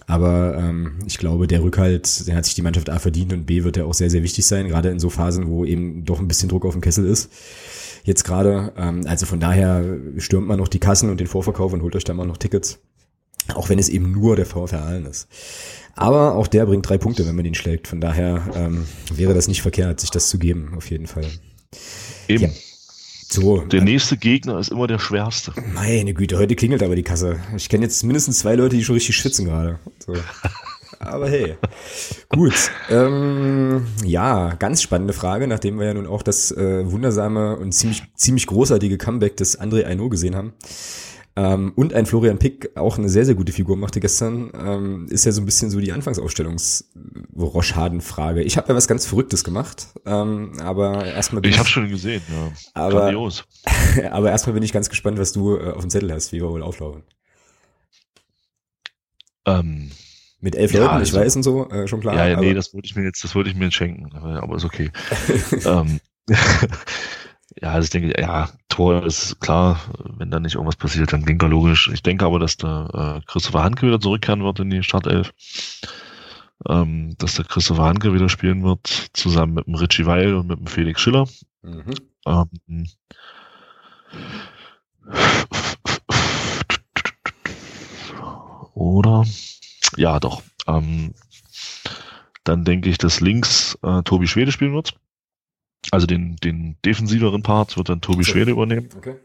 Aber 0.08 0.58
ähm, 0.58 1.00
ich 1.06 1.18
glaube, 1.18 1.48
der 1.48 1.62
Rückhalt, 1.64 2.28
der 2.30 2.38
hat 2.38 2.46
sich 2.46 2.56
die 2.56 2.62
Mannschaft 2.62 2.90
A 2.90 2.98
verdient 2.98 3.34
und 3.34 3.46
B 3.46 3.66
wird 3.66 3.76
ja 3.76 3.84
auch 3.84 3.94
sehr, 3.94 4.10
sehr 4.10 4.24
wichtig 4.24 4.46
sein, 4.46 4.70
gerade 4.70 4.88
in 4.88 5.02
so 5.02 5.10
Phasen, 5.10 5.50
wo 5.50 5.66
eben 5.66 6.06
doch 6.06 6.22
ein 6.22 6.30
bisschen 6.30 6.48
Druck 6.48 6.64
auf 6.64 6.76
dem 6.76 6.82
Kessel 6.82 7.06
ist. 7.08 7.30
Jetzt 8.06 8.24
gerade, 8.24 8.72
ähm, 8.78 9.02
also 9.06 9.26
von 9.26 9.42
daher 9.42 9.84
stürmt 10.16 10.48
man 10.48 10.60
noch 10.60 10.70
die 10.70 10.80
Kassen 10.80 11.10
und 11.10 11.20
den 11.20 11.28
Vorverkauf 11.28 11.74
und 11.74 11.82
holt 11.82 11.98
euch 11.98 12.06
da 12.06 12.14
mal 12.14 12.26
noch 12.26 12.38
Tickets. 12.38 12.80
Auch 13.54 13.68
wenn 13.68 13.80
es 13.80 13.90
eben 13.90 14.14
nur 14.14 14.38
der 14.38 14.46
VfR 14.46 14.84
Aalen 14.84 15.08
ist. 15.08 15.28
Aber 15.96 16.36
auch 16.36 16.48
der 16.48 16.66
bringt 16.66 16.88
drei 16.88 16.98
Punkte, 16.98 17.28
wenn 17.28 17.36
man 17.36 17.46
ihn 17.46 17.56
schlägt. 17.56 17.88
Von 17.88 18.02
daher 18.02 18.42
ähm, 18.56 18.86
wäre 19.14 19.34
das 19.34 19.48
nicht 19.48 19.62
verkehrt, 19.62 20.00
sich 20.00 20.10
das 20.10 20.28
zu 20.28 20.40
geben, 20.40 20.74
auf 20.76 20.90
jeden 20.90 21.08
Fall. 21.08 21.26
Eben. 22.28 22.46
Ja. 22.46 22.50
So, 23.30 23.62
der 23.62 23.82
nächste 23.82 24.16
Gegner 24.16 24.60
ist 24.60 24.70
immer 24.70 24.86
der 24.86 25.00
schwerste. 25.00 25.54
Meine 25.74 26.14
Güte, 26.14 26.38
heute 26.38 26.56
klingelt 26.56 26.84
aber 26.84 26.96
die 26.96 27.04
Kasse. 27.04 27.38
Ich 27.56 27.68
kenne 27.68 27.84
jetzt 27.84 28.04
mindestens 28.04 28.40
zwei 28.40 28.56
Leute, 28.56 28.76
die 28.76 28.84
schon 28.84 28.94
richtig 28.94 29.16
schwitzen 29.16 29.46
gerade. 29.46 29.80
So. 30.06 30.14
Aber 31.00 31.28
hey, 31.28 31.58
gut. 32.30 32.54
Ähm, 32.90 33.88
ja, 34.06 34.54
ganz 34.56 34.82
spannende 34.82 35.14
Frage, 35.14 35.48
nachdem 35.48 35.80
wir 35.80 35.88
ja 35.88 35.94
nun 35.94 36.08
auch 36.08 36.22
das 36.22 36.52
äh, 36.52 36.90
wundersame 36.90 37.58
und 37.58 37.74
ziemlich, 37.74 38.04
ziemlich 38.16 38.48
großartige 38.48 38.98
Comeback 38.98 39.36
des 39.36 39.60
André 39.60 39.86
Aino 39.86 40.10
gesehen 40.10 40.36
haben. 40.36 40.54
Ähm, 41.36 41.74
und 41.76 41.94
ein 41.94 42.06
Florian 42.06 42.38
Pick 42.38 42.78
auch 42.78 43.00
eine 43.00 43.10
sehr, 43.10 43.26
sehr 43.26 43.34
gute 43.34 43.52
Figur 43.52 43.76
machte 43.76 44.00
gestern, 44.00 44.52
ähm, 44.56 45.08
ist 45.10 45.26
ja 45.26 45.32
so 45.32 45.42
ein 45.42 45.46
bisschen 45.46 45.72
so 45.72 45.80
die 45.80 45.92
Anfangsausstellungs-Roschhaden-Frage. 45.92 48.44
Ich 48.44 48.56
habe 48.58 48.70
ja 48.70 48.76
was 48.76 48.88
ganz 48.88 49.08
Verrücktes 49.08 49.44
gemacht, 49.44 49.88
ähm, 50.06 50.52
aber 50.62 51.04
erstmal 51.06 51.44
Ich 51.46 51.58
habe 51.58 51.68
schon 51.68 51.90
gesehen, 51.90 52.22
ja. 52.30 52.52
Aber, 52.76 53.00
Grandios. 53.02 53.46
aber 54.12 54.30
erstmal 54.30 54.54
bin 54.54 54.62
ich 54.62 54.74
ganz 54.74 54.90
gespannt, 54.90 55.18
was 55.18 55.34
du 55.34 55.58
äh, 55.58 55.72
auf 55.72 55.82
dem 55.82 55.90
Zettel 55.90 56.14
hast, 56.14 56.32
wie 56.34 56.42
wir 56.42 56.50
wohl 56.50 56.62
auflaufen. 56.62 57.02
Äh, 59.46 59.46
Ähm, 59.46 59.92
Mit 60.40 60.56
elf 60.56 60.74
ja, 60.74 60.82
Leuten, 60.82 61.04
ich 61.04 61.14
also, 61.14 61.20
weiß 61.20 61.36
und 61.38 61.44
so, 61.44 61.70
äh, 61.70 61.88
schon 61.88 62.02
klar. 62.02 62.16
Ja, 62.16 62.28
ja 62.28 62.40
nee, 62.40 62.54
das 62.54 62.74
wollte 62.74 62.88
ich 62.88 62.96
mir 62.96 63.04
jetzt, 63.04 63.24
das 63.24 63.36
wollte 63.36 63.50
ich 63.50 63.56
mir 63.56 63.66
jetzt 63.66 63.76
schenken, 63.76 64.12
aber, 64.14 64.42
aber 64.42 64.56
ist 64.56 64.66
okay. 64.66 64.92
ähm, 65.66 66.00
ja, 67.62 67.72
also 67.72 67.86
ich 67.86 67.90
denke, 67.92 68.20
ja, 68.20 68.50
Tor 68.70 69.06
ist 69.06 69.40
klar, 69.40 69.80
wenn 70.18 70.32
da 70.32 70.40
nicht 70.40 70.56
irgendwas 70.56 70.76
passiert, 70.76 71.14
dann 71.14 71.22
Linker 71.22 71.48
logisch. 71.48 71.90
Ich 71.94 72.02
denke 72.02 72.26
aber, 72.26 72.40
dass 72.40 72.58
der 72.58 73.22
äh, 73.22 73.26
Christopher 73.28 73.64
Hanke 73.64 73.86
wieder 73.86 74.00
zurückkehren 74.00 74.44
wird 74.44 74.60
in 74.60 74.70
die 74.70 74.84
Startelf. 74.84 75.34
Ähm, 76.68 77.16
dass 77.18 77.36
der 77.36 77.46
Christopher 77.46 77.84
Hanke 77.84 78.14
wieder 78.14 78.30
spielen 78.30 78.64
wird, 78.64 78.88
zusammen 79.14 79.56
mit 79.56 79.68
dem 79.68 79.76
Richie 79.76 80.06
Weil 80.06 80.34
und 80.34 80.48
mit 80.48 80.60
dem 80.60 80.68
Felix 80.68 81.02
Schiller. 81.02 81.28
Mhm. 81.62 81.94
Ähm, 82.26 82.88
oder? 88.74 89.26
Ja, 89.98 90.20
doch. 90.20 90.42
Ähm, 90.68 91.14
dann 92.44 92.66
denke 92.66 92.90
ich, 92.90 92.98
dass 92.98 93.22
links 93.22 93.78
äh, 93.84 94.02
Tobi 94.04 94.28
Schwede 94.28 94.52
spielen 94.52 94.74
wird. 94.74 94.96
Also 95.92 96.08
den, 96.08 96.36
den 96.38 96.78
defensiveren 96.86 97.44
Part 97.44 97.78
wird 97.78 97.90
dann 97.90 98.02
Tobi 98.02 98.22
okay. 98.22 98.32
Schwede 98.32 98.52
übernehmen. 98.52 98.90
Okay. 98.96 99.16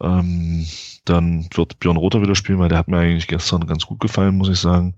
Ähm, 0.00 0.66
dann 1.04 1.48
wird 1.54 1.78
Björn 1.78 1.96
Rother 1.96 2.22
wieder 2.22 2.34
spielen, 2.34 2.58
weil 2.58 2.68
der 2.68 2.78
hat 2.78 2.88
mir 2.88 2.98
eigentlich 2.98 3.28
gestern 3.28 3.66
ganz 3.66 3.86
gut 3.86 4.00
gefallen, 4.00 4.36
muss 4.36 4.48
ich 4.48 4.58
sagen. 4.58 4.96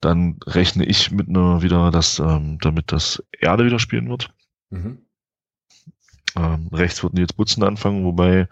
Dann 0.00 0.38
rechne 0.46 0.84
ich 0.84 1.10
mit 1.10 1.28
einer 1.28 1.62
wieder, 1.62 1.90
dass 1.90 2.18
ähm, 2.18 2.58
damit 2.60 2.92
das 2.92 3.22
Erde 3.38 3.64
wieder 3.64 3.78
spielen 3.78 4.08
wird. 4.08 4.30
Mhm. 4.70 4.98
Ähm, 6.36 6.68
rechts 6.72 7.02
wird 7.02 7.14
Nils 7.14 7.32
Butzen 7.32 7.62
anfangen, 7.62 8.04
wobei 8.04 8.48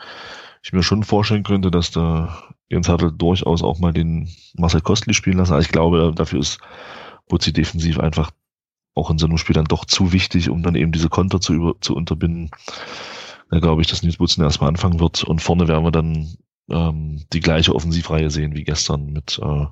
ich 0.62 0.72
mir 0.72 0.82
schon 0.82 1.04
vorstellen 1.04 1.44
könnte, 1.44 1.70
dass 1.70 1.92
der 1.92 2.36
Jens 2.68 2.88
Hartl 2.88 3.12
durchaus 3.12 3.62
auch 3.62 3.78
mal 3.78 3.92
den 3.92 4.28
Marcel 4.54 4.80
Kostli 4.80 5.14
spielen 5.14 5.38
lassen. 5.38 5.52
Aber 5.52 5.62
ich 5.62 5.68
glaube, 5.68 6.12
dafür 6.14 6.40
ist 6.40 6.58
Butzi 7.28 7.52
defensiv 7.52 8.00
einfach 8.00 8.30
auch 8.96 9.10
in 9.10 9.18
so 9.18 9.26
einem 9.26 9.38
Spiel 9.38 9.54
dann 9.54 9.66
doch 9.66 9.84
zu 9.84 10.12
wichtig, 10.12 10.50
um 10.50 10.62
dann 10.62 10.74
eben 10.74 10.90
diese 10.90 11.08
Konter 11.08 11.40
zu, 11.40 11.52
über, 11.52 11.74
zu 11.80 11.94
unterbinden. 11.94 12.50
Da 13.50 13.60
glaube 13.60 13.82
ich, 13.82 13.86
dass 13.86 14.02
Nils 14.02 14.16
Butzen 14.16 14.42
erstmal 14.42 14.70
anfangen 14.70 14.98
wird 14.98 15.22
und 15.22 15.40
vorne 15.40 15.68
werden 15.68 15.84
wir 15.84 15.92
dann 15.92 16.36
ähm, 16.68 17.24
die 17.32 17.40
gleiche 17.40 17.74
Offensivreihe 17.74 18.30
sehen 18.30 18.56
wie 18.56 18.64
gestern 18.64 19.12
mit 19.12 19.38
äh, 19.40 19.66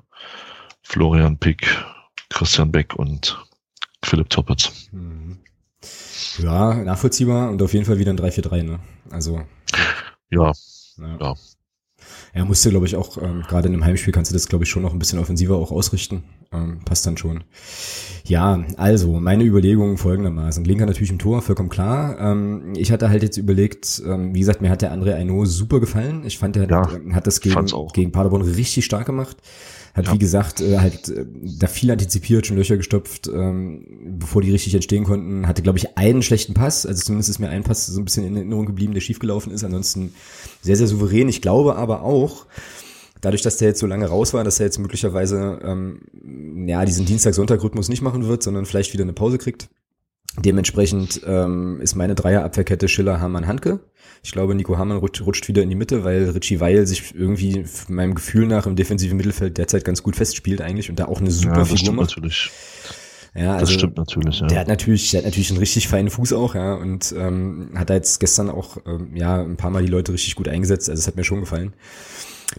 Florian 0.83 1.37
Pick, 1.37 1.67
Christian 2.29 2.71
Beck 2.71 2.95
und 2.95 3.37
Philipp 4.03 4.29
Toppitz. 4.29 4.89
Mhm. 4.91 5.39
Ja, 6.37 6.75
nachvollziehbar 6.75 7.49
und 7.49 7.61
auf 7.61 7.73
jeden 7.73 7.85
Fall 7.85 7.97
wieder 7.97 8.11
ein 8.11 8.19
3-4-3, 8.19 8.63
ne? 8.63 8.79
Also. 9.09 9.41
Ja. 10.29 10.51
Ja. 10.97 11.17
ja. 11.19 11.35
Er 12.33 12.45
musste, 12.45 12.69
glaube 12.69 12.85
ich, 12.85 12.95
auch, 12.95 13.21
ähm, 13.21 13.43
gerade 13.47 13.67
in 13.67 13.73
einem 13.73 13.85
Heimspiel 13.85 14.13
kannst 14.13 14.31
du 14.31 14.35
das, 14.35 14.47
glaube 14.47 14.63
ich, 14.63 14.69
schon 14.69 14.83
noch 14.83 14.93
ein 14.93 14.99
bisschen 14.99 15.19
offensiver 15.19 15.55
auch 15.55 15.71
ausrichten. 15.71 16.23
Ähm, 16.51 16.79
passt 16.85 17.05
dann 17.07 17.17
schon. 17.17 17.43
Ja, 18.25 18.63
also, 18.77 19.19
meine 19.19 19.43
Überlegungen 19.43 19.97
folgendermaßen. 19.97 20.63
Linker 20.65 20.85
natürlich 20.85 21.11
im 21.11 21.19
Tor, 21.19 21.41
vollkommen 21.41 21.69
klar. 21.69 22.19
Ähm, 22.19 22.73
ich 22.75 22.91
hatte 22.91 23.09
halt 23.09 23.23
jetzt 23.23 23.37
überlegt, 23.37 24.01
ähm, 24.05 24.33
wie 24.33 24.39
gesagt, 24.39 24.61
mir 24.61 24.69
hat 24.69 24.81
der 24.81 24.93
André 24.93 25.15
Aino 25.15 25.45
super 25.45 25.79
gefallen. 25.79 26.23
Ich 26.25 26.37
fand, 26.37 26.57
er 26.57 26.69
ja, 26.69 26.87
hat 27.13 27.27
das 27.27 27.41
gegen, 27.41 27.65
gegen 27.93 28.11
Paderborn 28.11 28.41
richtig 28.41 28.85
stark 28.85 29.05
gemacht. 29.05 29.37
Hat, 29.95 30.07
ja. 30.07 30.13
wie 30.13 30.19
gesagt, 30.19 30.59
äh, 30.59 30.77
halt 30.79 31.07
äh, 31.07 31.25
da 31.41 31.67
viel 31.67 31.89
antizipiert, 31.89 32.45
schon 32.45 32.57
Löcher 32.57 32.75
gestopft, 32.75 33.27
ähm, 33.27 34.17
bevor 34.19 34.41
die 34.41 34.51
richtig 34.51 34.75
entstehen 34.75 35.05
konnten. 35.05 35.47
Hatte, 35.47 35.61
glaube 35.61 35.77
ich, 35.77 35.97
einen 35.97 36.21
schlechten 36.21 36.53
Pass. 36.53 36.85
Also 36.85 37.01
zumindest 37.01 37.29
ist 37.29 37.39
mir 37.39 37.47
ein 37.47 37.63
Pass 37.63 37.87
so 37.87 38.01
ein 38.01 38.03
bisschen 38.03 38.25
in 38.25 38.35
Erinnerung 38.35 38.65
geblieben, 38.65 38.93
der 38.93 38.99
schiefgelaufen 38.99 39.53
ist. 39.53 39.63
Ansonsten 39.63 40.13
sehr, 40.61 40.75
sehr 40.75 40.87
souverän. 40.87 41.29
Ich 41.29 41.41
glaube 41.41 41.77
aber 41.77 42.01
auch, 42.01 42.45
dadurch, 43.21 43.41
dass 43.41 43.55
der 43.55 43.69
jetzt 43.69 43.79
so 43.79 43.87
lange 43.87 44.07
raus 44.07 44.33
war, 44.33 44.43
dass 44.43 44.59
er 44.59 44.65
jetzt 44.65 44.79
möglicherweise 44.79 45.59
ähm, 45.63 46.67
ja 46.67 46.83
diesen 46.83 47.05
Dienstag-Sonntag-Rhythmus 47.05 47.87
nicht 47.87 48.01
machen 48.01 48.27
wird, 48.27 48.43
sondern 48.43 48.65
vielleicht 48.65 48.91
wieder 48.91 49.03
eine 49.03 49.13
Pause 49.13 49.37
kriegt. 49.37 49.69
Dementsprechend 50.37 51.21
ähm, 51.25 51.79
ist 51.79 51.95
meine 51.95 52.15
Dreierabwehrkette 52.15 52.89
Schiller, 52.89 53.21
Hamann, 53.21 53.47
Handke. 53.47 53.79
Ich 54.25 54.31
glaube, 54.31 54.55
Nico 54.55 54.75
Hamann 54.75 54.97
rutscht, 54.97 55.21
rutscht 55.21 55.47
wieder 55.47 55.61
in 55.61 55.69
die 55.69 55.75
Mitte, 55.75 56.03
weil 56.03 56.31
Richie 56.31 56.59
Weil 56.59 56.87
sich 56.87 57.13
irgendwie 57.13 57.63
meinem 57.87 58.15
Gefühl 58.15 58.47
nach 58.47 58.65
im 58.65 58.75
defensiven 58.75 59.17
Mittelfeld 59.17 59.59
derzeit 59.59 59.85
ganz 59.85 60.01
gut 60.01 60.15
festspielt 60.15 60.61
eigentlich 60.61 60.89
und 60.89 60.97
da 60.97 61.05
auch 61.05 61.21
eine 61.21 61.29
super 61.29 61.59
ja, 61.59 61.65
Figur 61.65 61.93
macht. 61.93 62.09
Natürlich. 62.09 62.49
Ja, 63.35 63.53
also 63.53 63.65
das 63.65 63.73
stimmt 63.73 63.97
natürlich. 63.97 64.39
Ja. 64.39 64.47
Der 64.47 64.59
hat 64.61 64.67
natürlich, 64.67 65.11
der 65.11 65.19
hat 65.19 65.25
natürlich 65.25 65.51
einen 65.51 65.59
richtig 65.59 65.87
feinen 65.87 66.09
Fuß 66.09 66.33
auch, 66.33 66.55
ja, 66.55 66.73
und 66.73 67.13
ähm, 67.15 67.69
hat 67.75 67.91
da 67.91 67.93
jetzt 67.93 68.19
gestern 68.19 68.49
auch 68.49 68.77
ähm, 68.87 69.15
ja 69.15 69.43
ein 69.43 69.57
paar 69.57 69.69
Mal 69.69 69.83
die 69.83 69.91
Leute 69.91 70.11
richtig 70.11 70.33
gut 70.33 70.47
eingesetzt. 70.47 70.89
Also 70.89 71.01
es 71.01 71.05
hat 71.05 71.17
mir 71.17 71.23
schon 71.23 71.41
gefallen. 71.41 71.73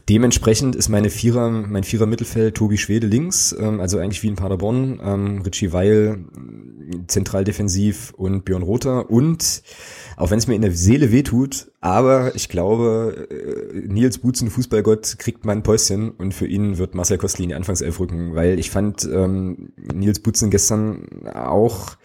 Dementsprechend 0.09 0.77
ist 0.77 0.89
meine 0.89 1.11
Vierer, 1.11 1.51
mein 1.51 1.83
Vierer 1.83 2.07
Mittelfeld 2.07 2.55
Tobi 2.55 2.79
Schwede 2.79 3.09
links, 3.09 3.57
ähm, 3.59 3.81
also 3.81 3.99
eigentlich 3.99 4.23
wie 4.23 4.29
in 4.29 4.37
Paderborn, 4.37 5.01
ähm, 5.03 5.43
Richie 5.43 5.73
Weil 5.73 6.19
zentral 7.09 7.43
defensiv 7.43 8.12
und 8.17 8.45
Björn 8.45 8.62
Rother 8.62 9.11
und 9.11 9.62
auch 10.17 10.31
wenn 10.31 10.39
es 10.39 10.47
mir 10.47 10.55
in 10.55 10.62
der 10.62 10.73
Seele 10.73 11.12
wehtut, 11.12 11.71
aber 11.81 12.35
ich 12.35 12.49
glaube, 12.49 13.29
äh, 13.31 13.87
Nils 13.87 14.19
Butzen, 14.19 14.51
Fußballgott, 14.51 15.19
kriegt 15.19 15.45
mal 15.45 15.53
ein 15.53 15.62
Päuschen 15.62 16.11
und 16.11 16.33
für 16.33 16.47
ihn 16.47 16.79
wird 16.79 16.95
Marcel 16.95 17.19
Kostli 17.19 17.45
in 17.45 17.51
die 17.51 17.55
Anfangself 17.55 18.01
rücken, 18.01 18.35
weil 18.35 18.59
ich 18.59 18.71
fand 18.71 19.05
ähm, 19.05 19.73
Nils 19.77 20.21
Butzen 20.21 20.51
gestern 20.51 21.29
auch 21.33 21.97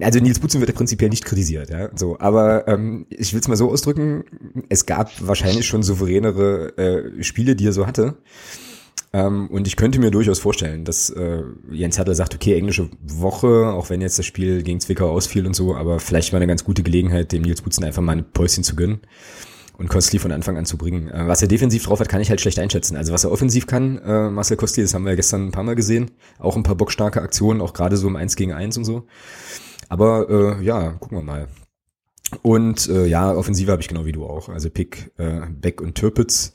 also 0.00 0.20
Nils 0.20 0.38
Butzen 0.38 0.60
wird 0.60 0.70
ja 0.70 0.76
prinzipiell 0.76 1.10
nicht 1.10 1.24
kritisiert, 1.24 1.68
ja, 1.68 1.90
so. 1.94 2.18
Aber 2.18 2.66
ähm, 2.66 3.04
ich 3.10 3.34
will 3.34 3.40
es 3.40 3.48
mal 3.48 3.56
so 3.56 3.70
ausdrücken: 3.70 4.24
Es 4.70 4.86
gab 4.86 5.10
wahrscheinlich 5.20 5.66
schon 5.66 5.82
souveränere 5.82 6.78
äh, 6.78 7.22
Spiele, 7.22 7.56
die 7.56 7.66
er 7.66 7.74
so 7.74 7.86
hatte. 7.86 8.16
Ähm, 9.12 9.48
und 9.48 9.66
ich 9.66 9.76
könnte 9.76 10.00
mir 10.00 10.10
durchaus 10.10 10.38
vorstellen, 10.38 10.84
dass 10.84 11.10
äh, 11.10 11.42
Jens 11.70 11.98
Hertel 11.98 12.14
sagt, 12.14 12.34
okay, 12.34 12.56
englische 12.56 12.88
Woche, 13.02 13.72
auch 13.72 13.90
wenn 13.90 14.00
jetzt 14.00 14.18
das 14.18 14.24
Spiel 14.24 14.62
gegen 14.62 14.80
Zwickau 14.80 15.10
ausfiel 15.10 15.46
und 15.46 15.54
so, 15.54 15.74
aber 15.74 16.00
vielleicht 16.00 16.32
war 16.32 16.38
eine 16.38 16.46
ganz 16.46 16.64
gute 16.64 16.82
Gelegenheit, 16.82 17.32
dem 17.32 17.42
Nils 17.42 17.60
Butzen 17.60 17.84
einfach 17.84 18.02
mal 18.02 18.16
ein 18.16 18.32
Päuschen 18.32 18.64
zu 18.64 18.74
gönnen 18.74 19.00
und 19.76 19.88
Kostli 19.88 20.18
von 20.18 20.32
Anfang 20.32 20.56
an 20.56 20.64
zu 20.64 20.78
bringen. 20.78 21.08
Äh, 21.08 21.28
was 21.28 21.42
er 21.42 21.48
defensiv 21.48 21.84
drauf 21.84 22.00
hat, 22.00 22.08
kann 22.08 22.22
ich 22.22 22.30
halt 22.30 22.40
schlecht 22.40 22.58
einschätzen. 22.58 22.96
Also 22.96 23.12
was 23.12 23.24
er 23.24 23.32
offensiv 23.32 23.66
kann, 23.66 23.98
äh, 23.98 24.30
Marcel 24.30 24.56
Kostli, 24.56 24.82
das 24.82 24.94
haben 24.94 25.04
wir 25.04 25.10
ja 25.10 25.16
gestern 25.16 25.48
ein 25.48 25.52
paar 25.52 25.64
Mal 25.64 25.76
gesehen. 25.76 26.12
Auch 26.38 26.56
ein 26.56 26.62
paar 26.62 26.76
bockstarke 26.76 27.20
Aktionen, 27.20 27.60
auch 27.60 27.74
gerade 27.74 27.98
so 27.98 28.08
im 28.08 28.16
1 28.16 28.36
gegen 28.36 28.52
1 28.52 28.78
und 28.78 28.84
so. 28.84 29.06
Aber 29.90 30.58
äh, 30.58 30.64
ja, 30.64 30.92
gucken 30.92 31.18
wir 31.18 31.22
mal. 31.22 31.48
Und 32.40 32.88
äh, 32.88 33.04
ja, 33.04 33.34
Offensive 33.34 33.70
habe 33.70 33.82
ich 33.82 33.88
genau 33.88 34.06
wie 34.06 34.12
du 34.12 34.24
auch. 34.24 34.48
Also 34.48 34.70
Pick, 34.70 35.10
äh, 35.18 35.40
Beck 35.50 35.82
und 35.82 35.96
Türpitz. 35.96 36.54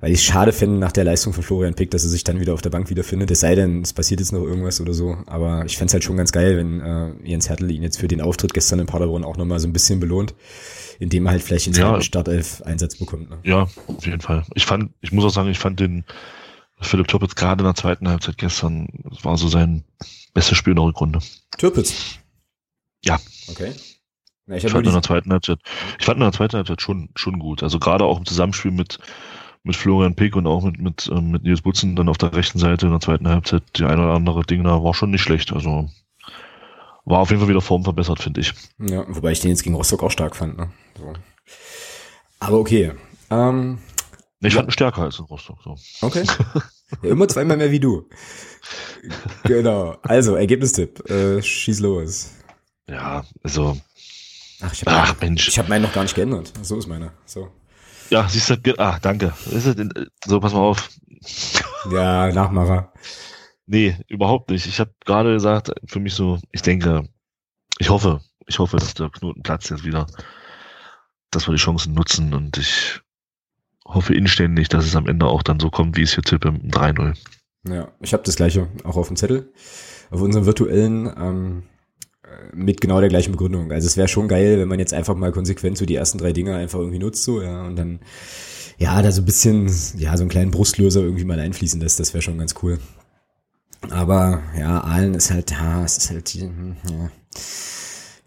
Weil 0.00 0.12
ich 0.12 0.22
schade 0.22 0.52
finde 0.52 0.78
nach 0.78 0.92
der 0.92 1.04
Leistung 1.04 1.32
von 1.34 1.42
Florian 1.42 1.74
Pick, 1.74 1.90
dass 1.90 2.04
er 2.04 2.08
sich 2.08 2.24
dann 2.24 2.40
wieder 2.40 2.54
auf 2.54 2.62
der 2.62 2.70
Bank 2.70 2.88
wiederfindet. 2.88 3.30
Es 3.30 3.40
sei 3.40 3.54
denn, 3.54 3.82
es 3.82 3.92
passiert 3.92 4.20
jetzt 4.20 4.32
noch 4.32 4.42
irgendwas 4.42 4.80
oder 4.80 4.94
so. 4.94 5.18
Aber 5.26 5.64
ich 5.66 5.76
fände 5.76 5.92
halt 5.92 6.04
schon 6.04 6.16
ganz 6.16 6.32
geil, 6.32 6.56
wenn 6.56 6.80
äh, 6.80 7.12
Jens 7.28 7.50
Hertel 7.50 7.70
ihn 7.70 7.82
jetzt 7.82 7.98
für 7.98 8.08
den 8.08 8.22
Auftritt 8.22 8.54
gestern 8.54 8.78
in 8.78 8.86
Paderborn 8.86 9.24
auch 9.24 9.36
nochmal 9.36 9.60
so 9.60 9.68
ein 9.68 9.74
bisschen 9.74 10.00
belohnt, 10.00 10.34
indem 10.98 11.26
er 11.26 11.32
halt 11.32 11.42
vielleicht 11.42 11.66
in 11.66 11.74
ja, 11.74 12.00
Startelf 12.00 12.62
Einsatz 12.62 12.96
bekommt. 12.96 13.28
Ne? 13.28 13.38
Ja, 13.42 13.68
auf 13.88 14.06
jeden 14.06 14.22
Fall. 14.22 14.44
Ich 14.54 14.64
fand, 14.64 14.92
ich 15.02 15.12
muss 15.12 15.24
auch 15.24 15.30
sagen, 15.30 15.50
ich 15.50 15.58
fand 15.58 15.80
den 15.80 16.04
Philipp 16.80 17.08
Türpitz 17.08 17.34
gerade 17.34 17.60
in 17.60 17.66
der 17.66 17.74
zweiten 17.74 18.08
Halbzeit 18.08 18.38
gestern, 18.38 18.88
war 19.22 19.36
so 19.36 19.48
sein 19.48 19.84
bestes 20.32 20.56
Spiel 20.56 20.72
in 20.72 20.76
der 20.76 20.86
Rückrunde. 20.86 21.18
Türpitz? 21.58 22.18
Ja. 23.04 23.18
Okay. 23.48 23.72
Ja, 24.46 24.56
ich, 24.56 24.64
ich 24.64 24.72
fand 24.72 24.86
in 24.86 24.92
der 24.92 25.02
zweiten 25.02 25.30
Halbzeit, 25.30 25.58
ich 25.98 26.06
fand 26.06 26.16
in 26.16 26.22
der 26.22 26.32
zweiten 26.32 26.56
Halbzeit 26.56 26.80
schon, 26.80 27.10
schon 27.14 27.38
gut. 27.38 27.62
Also 27.62 27.78
gerade 27.78 28.04
auch 28.04 28.18
im 28.18 28.24
Zusammenspiel 28.24 28.70
mit, 28.70 28.98
mit 29.62 29.76
Florian 29.76 30.14
Pick 30.14 30.36
und 30.36 30.46
auch 30.46 30.64
mit, 30.64 30.80
mit, 30.80 31.10
ähm, 31.12 31.32
mit 31.32 31.42
Nils 31.42 31.62
Butzen 31.62 31.96
dann 31.96 32.08
auf 32.08 32.18
der 32.18 32.34
rechten 32.34 32.58
Seite 32.58 32.86
in 32.86 32.92
der 32.92 33.00
zweiten 33.00 33.28
Halbzeit, 33.28 33.62
die 33.76 33.84
eine 33.84 34.02
oder 34.02 34.14
andere 34.14 34.42
Ding 34.42 34.64
da 34.64 34.82
war 34.82 34.94
schon 34.94 35.10
nicht 35.10 35.22
schlecht. 35.22 35.52
Also 35.52 35.88
war 37.04 37.20
auf 37.20 37.30
jeden 37.30 37.40
Fall 37.40 37.48
wieder 37.48 37.60
Form 37.60 37.84
verbessert, 37.84 38.20
finde 38.20 38.40
ich. 38.40 38.54
Ja, 38.78 39.04
wobei 39.08 39.32
ich 39.32 39.40
den 39.40 39.50
jetzt 39.50 39.62
gegen 39.62 39.74
Rostock 39.74 40.02
auch 40.02 40.10
stark 40.10 40.36
fand. 40.36 40.56
Ne? 40.56 40.70
So. 40.98 41.12
Aber 42.38 42.58
okay. 42.58 42.92
Ähm, 43.30 43.78
ich 44.40 44.54
fand 44.54 44.68
ihn 44.68 44.72
stärker 44.72 45.02
als 45.02 45.18
in 45.18 45.26
Rostock. 45.26 45.58
So. 45.62 45.76
Okay. 46.00 46.24
Ja, 47.02 47.10
immer 47.10 47.28
zweimal 47.28 47.56
mehr 47.56 47.70
wie 47.70 47.78
du. 47.78 48.08
genau. 49.44 49.96
Also, 50.02 50.34
Ergebnistipp. 50.34 51.08
Äh, 51.08 51.40
schieß 51.40 51.78
los. 51.78 52.32
Ja, 52.88 53.24
also. 53.44 53.76
Ach, 54.60 54.72
ich 54.72 54.84
habe 54.84 55.16
Mensch. 55.20 55.46
Ich 55.46 55.56
habe 55.56 55.68
meinen 55.68 55.82
noch 55.82 55.92
gar 55.92 56.02
nicht 56.02 56.16
geändert. 56.16 56.52
So 56.62 56.76
ist 56.76 56.88
meiner. 56.88 57.12
So. 57.26 57.48
Ja, 58.10 58.28
siehst 58.28 58.50
du, 58.50 58.78
ah, 58.78 58.98
danke. 59.00 59.32
So, 60.26 60.40
pass 60.40 60.52
mal 60.52 60.60
auf. 60.60 60.90
Ja, 61.90 62.32
Nachmacher. 62.32 62.92
Nee, 63.66 63.96
überhaupt 64.08 64.50
nicht. 64.50 64.66
Ich 64.66 64.80
habe 64.80 64.92
gerade 65.04 65.34
gesagt, 65.34 65.72
für 65.86 66.00
mich 66.00 66.14
so, 66.14 66.38
ich 66.50 66.62
denke, 66.62 67.08
ich 67.78 67.88
hoffe, 67.88 68.20
ich 68.46 68.58
hoffe, 68.58 68.78
dass 68.78 68.94
der 68.94 69.10
Knoten 69.10 69.42
platzt 69.42 69.70
jetzt 69.70 69.84
wieder, 69.84 70.06
dass 71.30 71.46
wir 71.46 71.54
die 71.54 71.60
Chancen 71.60 71.94
nutzen 71.94 72.34
und 72.34 72.58
ich 72.58 73.00
hoffe 73.86 74.14
inständig, 74.14 74.68
dass 74.68 74.84
es 74.84 74.96
am 74.96 75.06
Ende 75.06 75.26
auch 75.26 75.44
dann 75.44 75.60
so 75.60 75.70
kommt, 75.70 75.96
wie 75.96 76.02
es 76.02 76.14
hier 76.14 76.24
tippe, 76.24 76.48
3-0. 76.48 77.16
Ja, 77.68 77.92
ich 78.00 78.12
habe 78.12 78.24
das 78.24 78.36
gleiche 78.36 78.68
auch 78.84 78.96
auf 78.96 79.08
dem 79.08 79.16
Zettel. 79.16 79.52
Auf 80.10 80.20
unserem 80.20 80.46
virtuellen 80.46 81.06
ähm, 81.06 81.62
mit 82.54 82.80
genau 82.80 83.00
der 83.00 83.08
gleichen 83.08 83.32
Begründung. 83.32 83.72
Also 83.72 83.86
es 83.86 83.96
wäre 83.96 84.08
schon 84.08 84.28
geil, 84.28 84.58
wenn 84.58 84.68
man 84.68 84.78
jetzt 84.78 84.94
einfach 84.94 85.16
mal 85.16 85.32
konsequent 85.32 85.78
so 85.78 85.86
die 85.86 85.94
ersten 85.94 86.18
drei 86.18 86.32
Dinge 86.32 86.54
einfach 86.56 86.78
irgendwie 86.78 86.98
nutzt, 86.98 87.24
so, 87.24 87.42
ja, 87.42 87.64
und 87.66 87.76
dann, 87.76 88.00
ja, 88.78 89.00
da 89.02 89.12
so 89.12 89.22
ein 89.22 89.26
bisschen, 89.26 89.70
ja, 89.96 90.16
so 90.16 90.22
einen 90.22 90.30
kleinen 90.30 90.50
Brustlöser 90.50 91.00
irgendwie 91.00 91.24
mal 91.24 91.38
einfließen 91.38 91.80
lässt, 91.80 92.00
das 92.00 92.14
wäre 92.14 92.22
schon 92.22 92.38
ganz 92.38 92.54
cool. 92.62 92.78
Aber 93.88 94.42
ja, 94.58 94.82
Aalen 94.82 95.14
ist 95.14 95.30
halt, 95.30 95.50
ja, 95.50 95.84
es 95.84 95.98
ist 95.98 96.10
halt, 96.10 96.28
hm, 96.28 96.76
ja. 96.88 97.10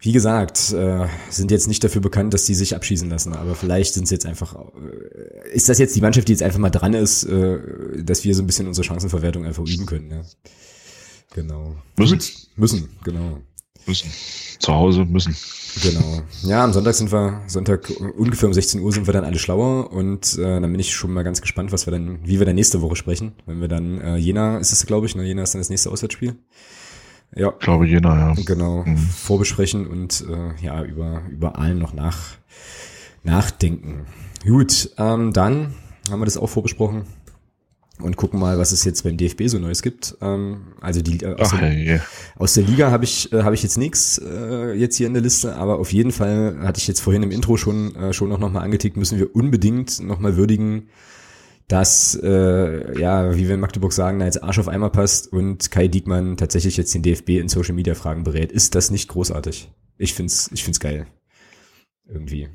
Wie 0.00 0.12
gesagt, 0.12 0.72
äh, 0.72 1.06
sind 1.30 1.50
jetzt 1.50 1.66
nicht 1.66 1.82
dafür 1.82 2.02
bekannt, 2.02 2.34
dass 2.34 2.44
die 2.44 2.54
sich 2.54 2.76
abschießen 2.76 3.08
lassen, 3.08 3.32
aber 3.32 3.54
vielleicht 3.54 3.94
sind 3.94 4.04
es 4.04 4.10
jetzt 4.10 4.26
einfach, 4.26 4.54
äh, 4.54 5.54
ist 5.54 5.68
das 5.68 5.78
jetzt 5.78 5.96
die 5.96 6.02
Mannschaft, 6.02 6.28
die 6.28 6.32
jetzt 6.32 6.42
einfach 6.42 6.58
mal 6.58 6.70
dran 6.70 6.92
ist, 6.92 7.24
äh, 7.24 7.58
dass 8.02 8.22
wir 8.22 8.34
so 8.34 8.42
ein 8.42 8.46
bisschen 8.46 8.66
unsere 8.68 8.84
Chancenverwertung 8.84 9.46
einfach 9.46 9.64
üben 9.66 9.86
können, 9.86 10.10
ja. 10.10 10.22
Genau. 11.34 11.76
Müssen. 11.96 12.20
Müssen, 12.56 12.88
genau. 13.02 13.40
Müssen. 13.86 14.10
Zu 14.58 14.72
Hause 14.72 15.04
müssen. 15.04 15.36
Genau. 15.82 16.22
Ja, 16.42 16.64
am 16.64 16.72
Sonntag 16.72 16.94
sind 16.94 17.12
wir, 17.12 17.42
Sonntag 17.46 17.90
ungefähr 18.16 18.48
um 18.48 18.54
16 18.54 18.80
Uhr 18.80 18.92
sind 18.92 19.06
wir 19.06 19.12
dann 19.12 19.24
alle 19.24 19.38
schlauer 19.38 19.92
und 19.92 20.38
äh, 20.38 20.60
dann 20.60 20.70
bin 20.70 20.78
ich 20.78 20.94
schon 20.94 21.12
mal 21.12 21.24
ganz 21.24 21.40
gespannt, 21.40 21.72
was 21.72 21.86
wir 21.86 21.90
dann, 21.90 22.20
wie 22.24 22.38
wir 22.38 22.46
dann 22.46 22.54
nächste 22.54 22.80
Woche 22.80 22.96
sprechen. 22.96 23.32
Wenn 23.46 23.60
wir 23.60 23.68
dann, 23.68 24.00
äh, 24.00 24.16
Jena 24.16 24.58
ist 24.58 24.72
es, 24.72 24.86
glaube 24.86 25.06
ich, 25.06 25.16
ne? 25.16 25.24
Jena 25.24 25.42
ist 25.42 25.54
dann 25.54 25.60
das 25.60 25.70
nächste 25.70 25.90
Auswärtsspiel. 25.90 26.36
Ja. 27.34 27.52
Ich 27.58 27.64
glaube 27.64 27.86
Jena, 27.86 28.34
ja. 28.34 28.42
Genau. 28.44 28.84
Mhm. 28.84 28.96
Vorbesprechen 28.96 29.86
und 29.86 30.24
äh, 30.28 30.64
ja, 30.64 30.84
über, 30.84 31.22
über 31.30 31.58
allen 31.58 31.78
noch 31.78 31.92
nach, 31.92 32.36
nachdenken. 33.24 34.06
Gut, 34.44 34.90
ähm, 34.98 35.32
dann 35.32 35.74
haben 36.08 36.20
wir 36.20 36.26
das 36.26 36.36
auch 36.36 36.48
vorbesprochen 36.48 37.06
und 38.00 38.16
gucken 38.16 38.40
mal, 38.40 38.58
was 38.58 38.72
es 38.72 38.84
jetzt 38.84 39.04
beim 39.04 39.16
DFB 39.16 39.46
so 39.46 39.58
Neues 39.58 39.82
gibt. 39.82 40.16
Ähm, 40.20 40.62
also 40.80 41.00
die 41.00 41.22
äh, 41.22 41.34
aus, 41.34 41.52
Ach, 41.52 41.60
der, 41.60 41.72
yeah. 41.72 42.00
aus 42.36 42.54
der 42.54 42.64
Liga 42.64 42.90
habe 42.90 43.04
ich 43.04 43.32
äh, 43.32 43.42
habe 43.42 43.54
ich 43.54 43.62
jetzt 43.62 43.78
nichts 43.78 44.18
äh, 44.18 44.72
jetzt 44.72 44.96
hier 44.96 45.06
in 45.06 45.14
der 45.14 45.22
Liste, 45.22 45.54
aber 45.56 45.78
auf 45.78 45.92
jeden 45.92 46.10
Fall 46.10 46.58
hatte 46.62 46.78
ich 46.78 46.88
jetzt 46.88 47.00
vorhin 47.00 47.22
im 47.22 47.30
Intro 47.30 47.56
schon 47.56 47.94
äh, 47.94 48.12
schon 48.12 48.32
auch 48.32 48.38
noch 48.38 48.50
mal 48.50 48.62
angetickt, 48.62 48.96
müssen 48.96 49.18
wir 49.18 49.34
unbedingt 49.34 50.00
noch 50.02 50.18
mal 50.18 50.36
würdigen, 50.36 50.88
dass 51.68 52.18
äh, 52.20 53.00
ja, 53.00 53.36
wie 53.36 53.46
wir 53.46 53.54
in 53.54 53.60
Magdeburg 53.60 53.92
sagen, 53.92 54.18
da 54.18 54.24
jetzt 54.24 54.42
Arsch 54.42 54.58
auf 54.58 54.68
Eimer 54.68 54.90
passt 54.90 55.32
und 55.32 55.70
Kai 55.70 55.86
Diekmann 55.86 56.36
tatsächlich 56.36 56.76
jetzt 56.76 56.94
den 56.94 57.02
DFB 57.02 57.30
in 57.30 57.48
Social 57.48 57.74
Media 57.74 57.94
Fragen 57.94 58.24
berät. 58.24 58.50
Ist 58.50 58.74
das 58.74 58.90
nicht 58.90 59.08
großartig? 59.08 59.70
Ich 59.98 60.14
find's 60.14 60.50
ich 60.52 60.64
find's 60.64 60.80
geil. 60.80 61.06
Irgendwie. 62.06 62.48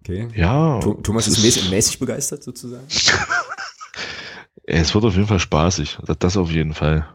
Okay. 0.00 0.28
Ja. 0.34 0.80
Thomas 0.80 1.28
ist 1.28 1.42
mäßig, 1.42 1.70
mäßig 1.70 1.98
begeistert 1.98 2.42
sozusagen. 2.42 2.86
es 4.64 4.94
wird 4.94 5.04
auf 5.04 5.14
jeden 5.14 5.26
Fall 5.26 5.40
spaßig. 5.40 5.98
Das 6.18 6.36
auf 6.36 6.50
jeden 6.50 6.74
Fall. 6.74 7.06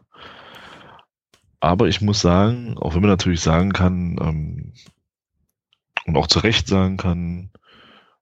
Aber 1.60 1.88
ich 1.88 2.02
muss 2.02 2.22
sagen, 2.22 2.78
auch 2.78 2.94
wenn 2.94 3.02
man 3.02 3.10
natürlich 3.10 3.42
sagen 3.42 3.74
kann, 3.74 4.18
ähm, 4.22 4.74
und 6.06 6.18
auch 6.18 6.28
zu 6.28 6.40
Recht 6.40 6.68
sagen 6.68 6.98
kann, 6.98 7.50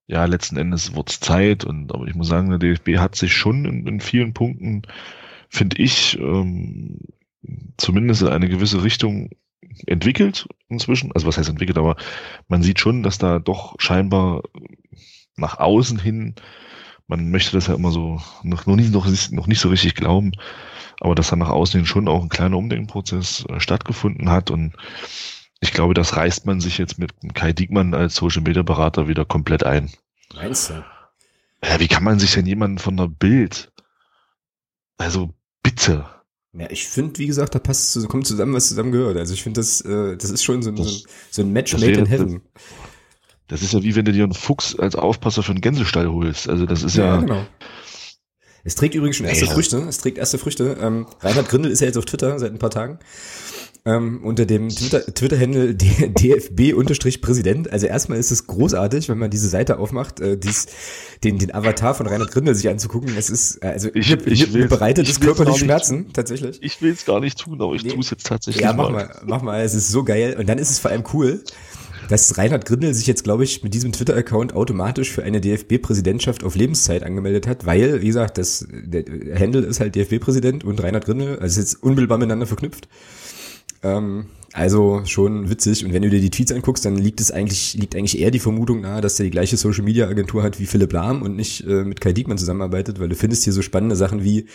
ja, 0.07 0.25
letzten 0.25 0.57
Endes 0.57 0.95
wird 0.95 1.09
es 1.09 1.19
Zeit 1.19 1.65
und 1.65 1.93
aber 1.93 2.07
ich 2.07 2.15
muss 2.15 2.27
sagen, 2.27 2.49
der 2.49 2.59
DFB 2.59 2.97
hat 2.97 3.15
sich 3.15 3.33
schon 3.33 3.65
in, 3.65 3.87
in 3.87 3.99
vielen 3.99 4.33
Punkten, 4.33 4.83
finde 5.49 5.81
ich, 5.81 6.17
ähm, 6.19 6.99
zumindest 7.77 8.21
in 8.21 8.29
eine 8.29 8.47
gewisse 8.49 8.83
Richtung 8.83 9.29
entwickelt 9.85 10.47
inzwischen. 10.69 11.11
Also 11.13 11.27
was 11.27 11.37
heißt 11.37 11.49
entwickelt, 11.49 11.77
aber 11.77 11.95
man 12.47 12.63
sieht 12.63 12.79
schon, 12.79 13.03
dass 13.03 13.17
da 13.17 13.39
doch 13.39 13.75
scheinbar 13.79 14.43
nach 15.35 15.57
außen 15.59 15.99
hin, 15.99 16.35
man 17.07 17.31
möchte 17.31 17.51
das 17.51 17.67
ja 17.67 17.75
immer 17.75 17.91
so 17.91 18.21
noch, 18.43 18.65
noch, 18.65 18.75
nicht, 18.75 18.91
noch, 18.91 19.07
noch 19.31 19.47
nicht 19.47 19.59
so 19.59 19.69
richtig 19.69 19.95
glauben, 19.95 20.31
aber 20.99 21.15
dass 21.15 21.29
da 21.29 21.35
nach 21.35 21.49
außen 21.49 21.79
hin 21.79 21.85
schon 21.85 22.07
auch 22.07 22.21
ein 22.21 22.29
kleiner 22.29 22.57
Umdenkprozess 22.57 23.45
äh, 23.49 23.59
stattgefunden 23.59 24.29
hat 24.29 24.51
und 24.51 24.73
ich 25.59 25.71
glaube, 25.71 25.93
das 25.93 26.17
reißt 26.17 26.45
man 26.45 26.59
sich 26.59 26.77
jetzt 26.77 26.99
mit 26.99 27.13
Kai 27.33 27.53
Diekmann 27.53 27.93
als 27.93 28.15
Social 28.15 28.41
Media 28.41 28.63
Berater 28.63 29.07
wieder 29.07 29.23
komplett 29.23 29.63
ein. 29.63 29.89
Meinst 30.35 30.69
du? 30.69 30.83
Ja, 31.63 31.79
wie 31.79 31.87
kann 31.87 32.03
man 32.03 32.19
sich 32.19 32.33
denn 32.33 32.45
jemanden 32.45 32.79
von 32.79 32.97
der 32.97 33.07
Bild? 33.07 33.71
Also 34.97 35.33
bitte. 35.63 36.05
Ja, 36.55 36.69
ich 36.69 36.87
finde, 36.87 37.17
wie 37.17 37.25
gesagt, 37.25 37.55
da 37.55 37.59
passt, 37.59 38.07
kommt 38.07 38.27
zusammen, 38.27 38.53
was 38.53 38.67
zusammen 38.67 38.91
gehört. 38.91 39.17
Also 39.17 39.33
ich 39.33 39.41
finde, 39.41 39.59
das, 39.59 39.81
äh, 39.81 40.15
das 40.15 40.29
ist 40.29 40.43
schon 40.43 40.61
so 40.61 40.69
ein, 40.69 40.75
das, 40.75 41.03
so 41.31 41.41
ein 41.41 41.51
Match 41.51 41.73
made 41.73 41.93
in 41.93 42.05
heaven. 42.05 42.41
Das, 43.47 43.59
das, 43.59 43.61
ist 43.63 43.73
ja 43.73 43.81
wie 43.81 43.95
wenn 43.95 44.05
du 44.05 44.11
dir 44.11 44.23
einen 44.23 44.33
Fuchs 44.33 44.75
als 44.77 44.95
Aufpasser 44.95 45.41
für 45.41 45.51
einen 45.51 45.61
Gänsestall 45.61 46.07
holst. 46.07 46.47
Also 46.47 46.65
das 46.65 46.83
ist 46.83 46.95
ja. 46.95 47.15
ja 47.15 47.21
genau. 47.21 47.45
Es 48.63 48.75
trägt 48.75 48.95
übrigens 48.95 49.17
schon 49.17 49.25
erste 49.25 49.45
ja. 49.45 49.51
Früchte. 49.51 49.77
Es 49.79 49.97
trägt 49.97 50.17
erste 50.17 50.37
Früchte. 50.37 50.77
Ähm, 50.79 51.07
Reinhard 51.19 51.49
Grindel 51.49 51.71
ist 51.71 51.81
ja 51.81 51.87
jetzt 51.87 51.97
auf 51.97 52.05
Twitter 52.05 52.39
seit 52.39 52.51
ein 52.51 52.59
paar 52.59 52.69
Tagen 52.69 52.99
ähm, 53.85 54.21
unter 54.23 54.45
dem 54.45 54.69
Twitter-Handle 54.69 55.77
Twitter 55.77 56.07
DFB-Präsident. 56.07 57.71
Also 57.71 57.85
erstmal 57.87 58.17
ist 58.17 58.31
es 58.31 58.47
großartig, 58.47 59.09
wenn 59.09 59.17
man 59.17 59.29
diese 59.29 59.49
Seite 59.49 59.77
aufmacht, 59.77 60.21
äh, 60.21 60.37
dies, 60.37 60.67
den, 61.23 61.37
den 61.37 61.53
Avatar 61.53 61.93
von 61.93 62.07
Reinhard 62.07 62.31
Grindel 62.31 62.55
sich 62.55 62.69
anzugucken. 62.69 63.13
Es 63.17 63.29
ist, 63.29 63.61
äh, 63.61 63.67
also 63.67 63.89
ich, 63.93 64.09
ich, 64.11 64.25
ich 64.25 64.53
mir 64.53 64.67
bereitet 64.67 65.09
es 65.09 65.19
körperlich 65.19 65.57
Schmerzen, 65.57 66.13
tatsächlich. 66.13 66.59
Ich 66.61 66.81
will 66.81 66.93
es 66.93 67.05
gar 67.05 67.19
nicht 67.19 67.37
tun, 67.39 67.61
aber 67.61 67.73
ich 67.73 67.83
nee. 67.83 67.91
tue 67.91 67.99
es 67.99 68.09
jetzt 68.09 68.25
tatsächlich. 68.25 68.63
Ja, 68.63 68.71
mach 68.71 68.89
mal. 68.89 69.05
mal, 69.05 69.21
mach 69.25 69.41
mal. 69.41 69.61
Es 69.61 69.73
ist 69.73 69.89
so 69.89 70.03
geil. 70.05 70.37
Und 70.39 70.47
dann 70.47 70.57
ist 70.57 70.71
es 70.71 70.79
vor 70.79 70.91
allem 70.91 71.03
cool, 71.13 71.43
dass 72.07 72.37
Reinhard 72.37 72.65
Grindel 72.65 72.93
sich 72.93 73.07
jetzt, 73.07 73.25
glaube 73.25 73.43
ich, 73.43 73.63
mit 73.63 73.73
diesem 73.73 73.91
Twitter-Account 73.91 74.53
automatisch 74.53 75.11
für 75.11 75.23
eine 75.23 75.41
DFB-Präsidentschaft 75.41 76.45
auf 76.45 76.55
Lebenszeit 76.55 77.03
angemeldet 77.03 77.47
hat, 77.47 77.65
weil, 77.65 78.01
wie 78.01 78.07
gesagt, 78.07 78.37
das, 78.37 78.65
der 78.69 79.03
Handle 79.37 79.61
ist 79.61 79.81
halt 79.81 79.95
DFB-Präsident 79.95 80.63
und 80.63 80.81
Reinhard 80.81 81.05
Grindel, 81.05 81.39
also 81.39 81.59
ist 81.59 81.73
jetzt 81.73 81.83
unmittelbar 81.83 82.17
miteinander 82.17 82.45
verknüpft. 82.45 82.87
Ähm, 83.83 84.25
also 84.53 85.01
schon 85.05 85.49
witzig. 85.49 85.83
Und 85.83 85.93
wenn 85.93 86.03
du 86.03 86.09
dir 86.09 86.21
die 86.21 86.29
Tweets 86.29 86.51
anguckst, 86.51 86.85
dann 86.85 86.95
liegt 86.95 87.19
es 87.19 87.31
eigentlich, 87.31 87.73
liegt 87.73 87.95
eigentlich 87.95 88.19
eher 88.19 88.31
die 88.31 88.39
Vermutung 88.39 88.81
nahe, 88.81 89.01
dass 89.01 89.15
der 89.15 89.25
die 89.25 89.31
gleiche 89.31 89.57
Social 89.57 89.83
Media 89.83 90.07
Agentur 90.07 90.43
hat 90.43 90.59
wie 90.59 90.65
Philipp 90.65 90.93
Lahm 90.93 91.21
und 91.21 91.35
nicht 91.35 91.65
äh, 91.65 91.83
mit 91.83 92.01
Kai 92.01 92.13
Diekmann 92.13 92.37
zusammenarbeitet, 92.37 92.99
weil 92.99 93.09
du 93.09 93.15
findest 93.15 93.43
hier 93.43 93.53
so 93.53 93.61
spannende 93.61 93.95
Sachen 93.95 94.23
wie 94.23 94.45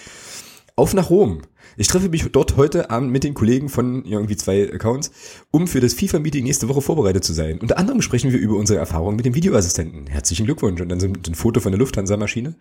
auf 0.76 0.94
nach 0.94 1.10
Rom. 1.10 1.42
Ich 1.76 1.88
treffe 1.88 2.08
mich 2.08 2.24
dort 2.30 2.56
heute 2.56 2.90
Abend 2.90 3.10
mit 3.10 3.24
den 3.24 3.34
Kollegen 3.34 3.68
von 3.68 4.04
irgendwie 4.04 4.36
zwei 4.36 4.72
Accounts, 4.72 5.10
um 5.50 5.66
für 5.66 5.80
das 5.80 5.94
FIFA-Meeting 5.94 6.44
nächste 6.44 6.68
Woche 6.68 6.80
vorbereitet 6.80 7.24
zu 7.24 7.32
sein. 7.32 7.58
Unter 7.58 7.78
anderem 7.78 8.00
sprechen 8.00 8.32
wir 8.32 8.38
über 8.38 8.56
unsere 8.56 8.78
Erfahrungen 8.78 9.16
mit 9.16 9.26
dem 9.26 9.34
Videoassistenten. 9.34 10.06
Herzlichen 10.06 10.46
Glückwunsch. 10.46 10.80
Und 10.80 10.88
dann 10.88 11.00
so 11.00 11.06
ein 11.06 11.34
Foto 11.34 11.60
von 11.60 11.72
der 11.72 11.78
Lufthansa-Maschine. 11.80 12.54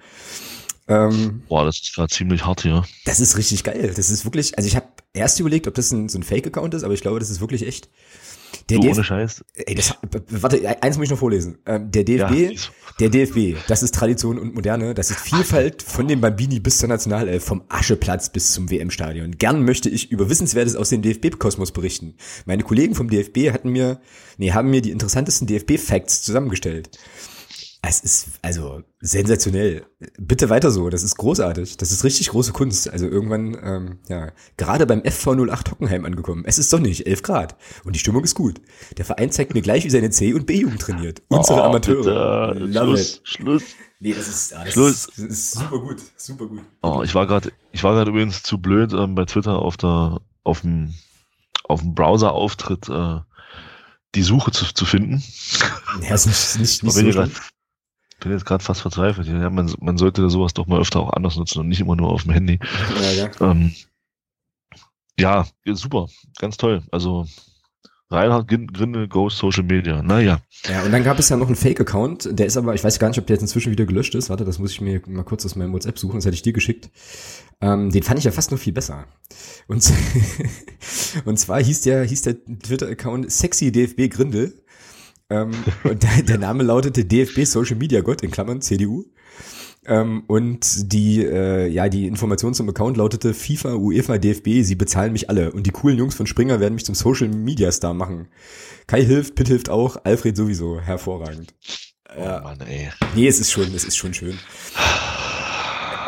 Ähm, 0.87 1.43
Boah, 1.49 1.65
das 1.65 1.79
ist 1.79 1.95
gerade 1.95 2.13
ziemlich 2.13 2.45
hart 2.45 2.61
hier. 2.61 2.83
Das 3.05 3.19
ist 3.19 3.37
richtig 3.37 3.63
geil. 3.63 3.93
Das 3.95 4.09
ist 4.09 4.25
wirklich, 4.25 4.57
also 4.57 4.67
ich 4.67 4.75
habe 4.75 4.87
erst 5.13 5.39
überlegt, 5.39 5.67
ob 5.67 5.73
das 5.73 5.91
ein, 5.91 6.09
so 6.09 6.17
ein 6.17 6.23
Fake-Account 6.23 6.73
ist, 6.73 6.83
aber 6.83 6.93
ich 6.93 7.01
glaube, 7.01 7.19
das 7.19 7.29
ist 7.29 7.41
wirklich 7.41 7.67
echt. 7.67 7.89
Der 8.69 8.79
du, 8.79 8.89
ohne 8.89 9.03
Scheiß. 9.03 9.43
Ey, 9.55 9.75
das, 9.75 9.95
warte, 10.29 10.81
eins 10.81 10.97
muss 10.97 11.05
ich 11.05 11.09
noch 11.11 11.19
vorlesen. 11.19 11.57
Ähm, 11.65 11.91
der 11.91 12.05
DFB, 12.05 12.31
ja, 12.31 12.59
der 12.99 13.09
DFB, 13.09 13.57
das 13.67 13.83
ist 13.83 13.93
Tradition 13.93 14.39
und 14.39 14.55
Moderne, 14.55 14.93
das 14.93 15.11
ist 15.11 15.19
Vielfalt 15.19 15.83
von 15.83 16.07
dem 16.07 16.21
Bambini 16.21 16.61
bis 16.61 16.77
zur 16.77 16.87
Nationalelf, 16.87 17.43
vom 17.43 17.63
Ascheplatz 17.67 18.29
bis 18.29 18.53
zum 18.53 18.71
WM-Stadion. 18.71 19.31
Gern 19.37 19.65
möchte 19.65 19.89
ich 19.89 20.11
über 20.11 20.29
Wissenswertes 20.29 20.77
aus 20.77 20.89
dem 20.89 21.01
DFB-Kosmos 21.01 21.73
berichten. 21.73 22.15
Meine 22.45 22.63
Kollegen 22.63 22.95
vom 22.95 23.09
DFB 23.09 23.51
hatten 23.51 23.69
mir, 23.69 23.99
nee, 24.37 24.53
haben 24.53 24.69
mir 24.69 24.81
die 24.81 24.91
interessantesten 24.91 25.45
DFB-Facts 25.47 26.23
zusammengestellt. 26.23 26.89
Es 27.81 27.99
ist 27.99 28.39
also 28.41 28.81
sensationell. 28.99 29.85
Bitte 30.17 30.49
weiter 30.49 30.71
so. 30.71 30.89
Das 30.89 31.03
ist 31.03 31.15
großartig. 31.15 31.77
Das 31.77 31.91
ist 31.91 32.03
richtig 32.03 32.29
große 32.29 32.51
Kunst. 32.51 32.89
Also 32.89 33.07
irgendwann, 33.07 33.57
ähm, 33.61 33.99
ja, 34.09 34.31
gerade 34.57 34.85
beim 34.85 35.01
FV08 35.01 35.71
Hockenheim 35.71 36.05
angekommen. 36.05 36.43
Es 36.45 36.57
ist 36.57 36.69
sonnig, 36.69 37.05
11 37.05 37.21
Grad. 37.21 37.55
Und 37.85 37.95
die 37.95 37.99
Stimmung 37.99 38.23
ist 38.23 38.35
gut. 38.35 38.61
Der 38.97 39.05
Verein 39.05 39.31
zeigt 39.31 39.53
mir 39.53 39.61
gleich, 39.61 39.85
wie 39.85 39.89
seine 39.89 40.09
C- 40.09 40.33
und 40.33 40.47
B-Jugend 40.47 40.81
trainiert. 40.81 41.21
Unsere 41.29 41.61
oh, 41.61 41.63
Amateure. 41.63 42.53
Bitte. 42.55 42.71
Schluss, 42.71 43.15
it. 43.15 43.21
Schluss. 43.23 43.63
Nee, 43.99 44.13
das 44.13 44.27
ist, 44.27 44.55
ah, 44.55 44.63
das 44.63 44.73
Schluss. 44.73 45.05
Ist, 45.05 45.17
das 45.17 45.25
ist 45.25 45.51
super 45.53 45.79
gut. 45.79 46.01
Super 46.17 46.47
gut. 46.47 46.61
Oh, 46.81 47.01
ich 47.03 47.13
war 47.15 47.27
gerade, 47.27 47.51
ich 47.71 47.83
war 47.83 47.93
gerade 47.93 48.09
übrigens 48.11 48.43
zu 48.43 48.59
blöd, 48.59 48.91
ähm, 48.93 49.15
bei 49.15 49.25
Twitter 49.25 49.59
auf 49.59 49.77
der, 49.77 50.19
auf 50.43 50.61
dem, 50.61 50.93
auf 51.63 51.81
dem 51.81 51.93
Browser-Auftritt, 51.93 52.89
äh, 52.89 53.19
die 54.15 54.23
Suche 54.23 54.51
zu, 54.51 54.65
zu 54.73 54.85
finden. 54.85 55.23
Ja, 56.01 56.15
ist 56.15 56.27
nicht, 56.27 56.59
nicht, 56.59 56.83
nicht 56.83 57.13
so 57.13 57.27
grad, 58.17 58.23
bin 58.23 58.31
jetzt 58.31 58.45
gerade 58.45 58.63
fast 58.63 58.81
verzweifelt. 58.81 59.27
Ja, 59.27 59.49
man, 59.49 59.73
man 59.79 59.97
sollte 59.97 60.29
sowas 60.29 60.53
doch 60.53 60.67
mal 60.67 60.79
öfter 60.79 60.99
auch 60.99 61.13
anders 61.13 61.35
nutzen 61.35 61.59
und 61.59 61.67
nicht 61.67 61.81
immer 61.81 61.95
nur 61.95 62.09
auf 62.09 62.23
dem 62.23 62.33
Handy. 62.33 62.59
Ja, 63.01 63.11
ja. 63.11 63.29
Ähm, 63.41 63.73
ja 65.19 65.47
super, 65.65 66.07
ganz 66.39 66.57
toll. 66.57 66.83
Also 66.91 67.25
Reinhard 68.09 68.47
Grinde 68.47 69.07
Ghost 69.09 69.37
Social 69.37 69.63
Media. 69.63 70.01
Naja. 70.01 70.39
Ja, 70.69 70.83
und 70.83 70.91
dann 70.93 71.03
gab 71.03 71.19
es 71.19 71.27
ja 71.27 71.35
noch 71.35 71.47
einen 71.47 71.57
Fake-Account, 71.57 72.29
der 72.31 72.45
ist 72.45 72.55
aber, 72.55 72.73
ich 72.73 72.83
weiß 72.83 72.99
gar 72.99 73.09
nicht, 73.09 73.19
ob 73.19 73.27
der 73.27 73.35
jetzt 73.35 73.41
inzwischen 73.41 73.71
wieder 73.71 73.85
gelöscht 73.85 74.15
ist. 74.15 74.29
Warte, 74.29 74.45
das 74.45 74.59
muss 74.59 74.71
ich 74.71 74.79
mir 74.79 75.01
mal 75.07 75.23
kurz 75.23 75.45
aus 75.45 75.57
meinem 75.57 75.73
WhatsApp 75.73 75.99
suchen, 75.99 76.15
das 76.15 76.25
hätte 76.25 76.35
ich 76.35 76.41
dir 76.41 76.53
geschickt. 76.53 76.89
Ähm, 77.59 77.89
den 77.89 78.03
fand 78.03 78.19
ich 78.19 78.25
ja 78.25 78.31
fast 78.31 78.51
noch 78.51 78.59
viel 78.59 78.71
besser. 78.71 79.05
Und, 79.67 79.91
und 81.25 81.37
zwar 81.37 81.61
hieß 81.61 81.81
der, 81.81 82.05
hieß 82.05 82.21
der 82.21 82.45
Twitter-Account 82.45 83.29
Sexy 83.29 83.73
DFB 83.73 84.09
Grindel. 84.09 84.63
Ähm, 85.29 85.51
und 85.83 86.03
der, 86.03 86.23
der, 86.23 86.37
Name 86.37 86.63
lautete 86.63 87.05
DFB 87.05 87.43
Social 87.45 87.75
Media 87.75 88.01
Gott 88.01 88.21
in 88.21 88.31
Klammern 88.31 88.61
CDU. 88.61 89.05
Ähm, 89.85 90.23
und 90.27 90.91
die, 90.91 91.23
äh, 91.23 91.67
ja, 91.67 91.87
die 91.87 92.07
Information 92.07 92.53
zum 92.53 92.67
Account 92.69 92.97
lautete 92.97 93.33
FIFA, 93.33 93.75
UEFA, 93.75 94.17
DFB, 94.17 94.63
sie 94.63 94.75
bezahlen 94.75 95.13
mich 95.13 95.29
alle. 95.29 95.51
Und 95.51 95.65
die 95.65 95.71
coolen 95.71 95.97
Jungs 95.97 96.15
von 96.15 96.27
Springer 96.27 96.59
werden 96.59 96.73
mich 96.73 96.85
zum 96.85 96.95
Social 96.95 97.29
Media 97.29 97.71
Star 97.71 97.93
machen. 97.93 98.27
Kai 98.85 99.03
hilft, 99.03 99.35
Pitt 99.35 99.47
hilft 99.47 99.69
auch, 99.69 99.97
Alfred 100.03 100.35
sowieso. 100.35 100.79
Hervorragend. 100.79 101.53
Oh 102.15 102.21
ja. 102.21 102.41
Mann, 102.41 102.59
ey. 102.61 102.89
Nee, 103.15 103.27
es 103.27 103.39
ist 103.39 103.51
schon, 103.51 103.73
es 103.73 103.85
ist 103.85 103.95
schon 103.95 104.13
schön. 104.13 104.37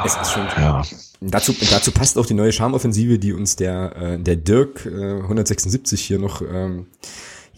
Es 0.05 0.15
ist 0.15 0.31
schon 0.31 0.45
ja. 0.57 0.81
Dazu, 1.21 1.53
dazu 1.69 1.91
passt 1.91 2.17
auch 2.17 2.25
die 2.25 2.33
neue 2.33 2.53
Charmoffensive, 2.53 3.19
die 3.19 3.33
uns 3.33 3.57
der, 3.57 3.95
äh, 3.97 4.19
der 4.19 4.37
Dirk 4.37 4.85
äh, 4.85 5.19
176 5.21 6.01
hier 6.01 6.19
noch 6.19 6.41
ähm, 6.41 6.87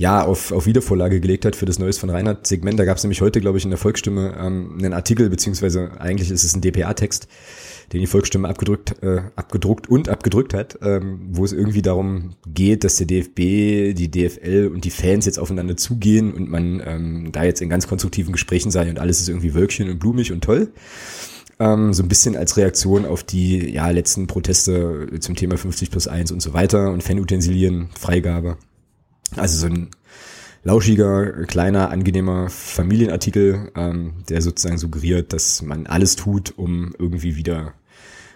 ja, 0.01 0.23
auf, 0.23 0.51
auf 0.51 0.65
Wiedervorlage 0.65 1.21
gelegt 1.21 1.45
hat 1.45 1.55
für 1.55 1.67
das 1.67 1.77
Neues 1.77 1.99
von 1.99 2.09
Reinhard 2.09 2.47
Segment. 2.47 2.79
Da 2.79 2.85
gab 2.85 2.97
es 2.97 3.03
nämlich 3.03 3.21
heute, 3.21 3.39
glaube 3.39 3.59
ich, 3.59 3.65
in 3.65 3.69
der 3.69 3.77
Volksstimme 3.77 4.35
ähm, 4.35 4.79
einen 4.79 4.93
Artikel, 4.93 5.29
beziehungsweise 5.29 5.91
eigentlich 5.99 6.31
ist 6.31 6.43
es 6.43 6.55
ein 6.55 6.61
DPA-Text, 6.61 7.27
den 7.93 7.99
die 7.99 8.07
Volksstimme 8.07 8.49
abgedrückt, 8.49 8.95
äh, 9.03 9.21
abgedruckt 9.35 9.91
und 9.91 10.09
abgedrückt 10.09 10.55
hat, 10.55 10.79
ähm, 10.81 11.19
wo 11.33 11.45
es 11.45 11.53
irgendwie 11.53 11.83
darum 11.83 12.33
geht, 12.47 12.83
dass 12.83 12.95
der 12.95 13.05
DFB, 13.05 13.93
die 13.93 14.09
DFL 14.09 14.71
und 14.73 14.85
die 14.85 14.89
Fans 14.89 15.27
jetzt 15.27 15.37
aufeinander 15.37 15.77
zugehen 15.77 16.33
und 16.33 16.49
man 16.49 16.81
ähm, 16.83 17.31
da 17.31 17.43
jetzt 17.43 17.61
in 17.61 17.69
ganz 17.69 17.87
konstruktiven 17.87 18.31
Gesprächen 18.31 18.71
sei 18.71 18.89
und 18.89 18.97
alles 18.97 19.19
ist 19.19 19.29
irgendwie 19.29 19.53
Wölkchen 19.53 19.87
und 19.87 19.99
blumig 19.99 20.31
und 20.31 20.43
toll 20.43 20.69
ähm, 21.59 21.93
so 21.93 22.01
ein 22.01 22.09
bisschen 22.09 22.35
als 22.35 22.57
Reaktion 22.57 23.05
auf 23.05 23.23
die 23.23 23.71
ja, 23.71 23.87
letzten 23.91 24.25
Proteste 24.25 25.09
zum 25.19 25.35
Thema 25.35 25.59
50 25.59 25.91
plus 25.91 26.07
1 26.07 26.31
und 26.31 26.41
so 26.41 26.53
weiter 26.53 26.89
und 26.89 27.03
Fanutensilien, 27.03 27.89
Freigabe. 27.99 28.57
Also 29.35 29.59
so 29.59 29.67
ein 29.67 29.89
lauschiger, 30.63 31.45
kleiner, 31.45 31.89
angenehmer 31.89 32.49
Familienartikel, 32.49 33.71
ähm, 33.75 34.13
der 34.29 34.41
sozusagen 34.41 34.77
suggeriert, 34.77 35.33
dass 35.33 35.61
man 35.61 35.87
alles 35.87 36.15
tut, 36.15 36.53
um 36.57 36.93
irgendwie 36.97 37.35
wieder 37.35 37.73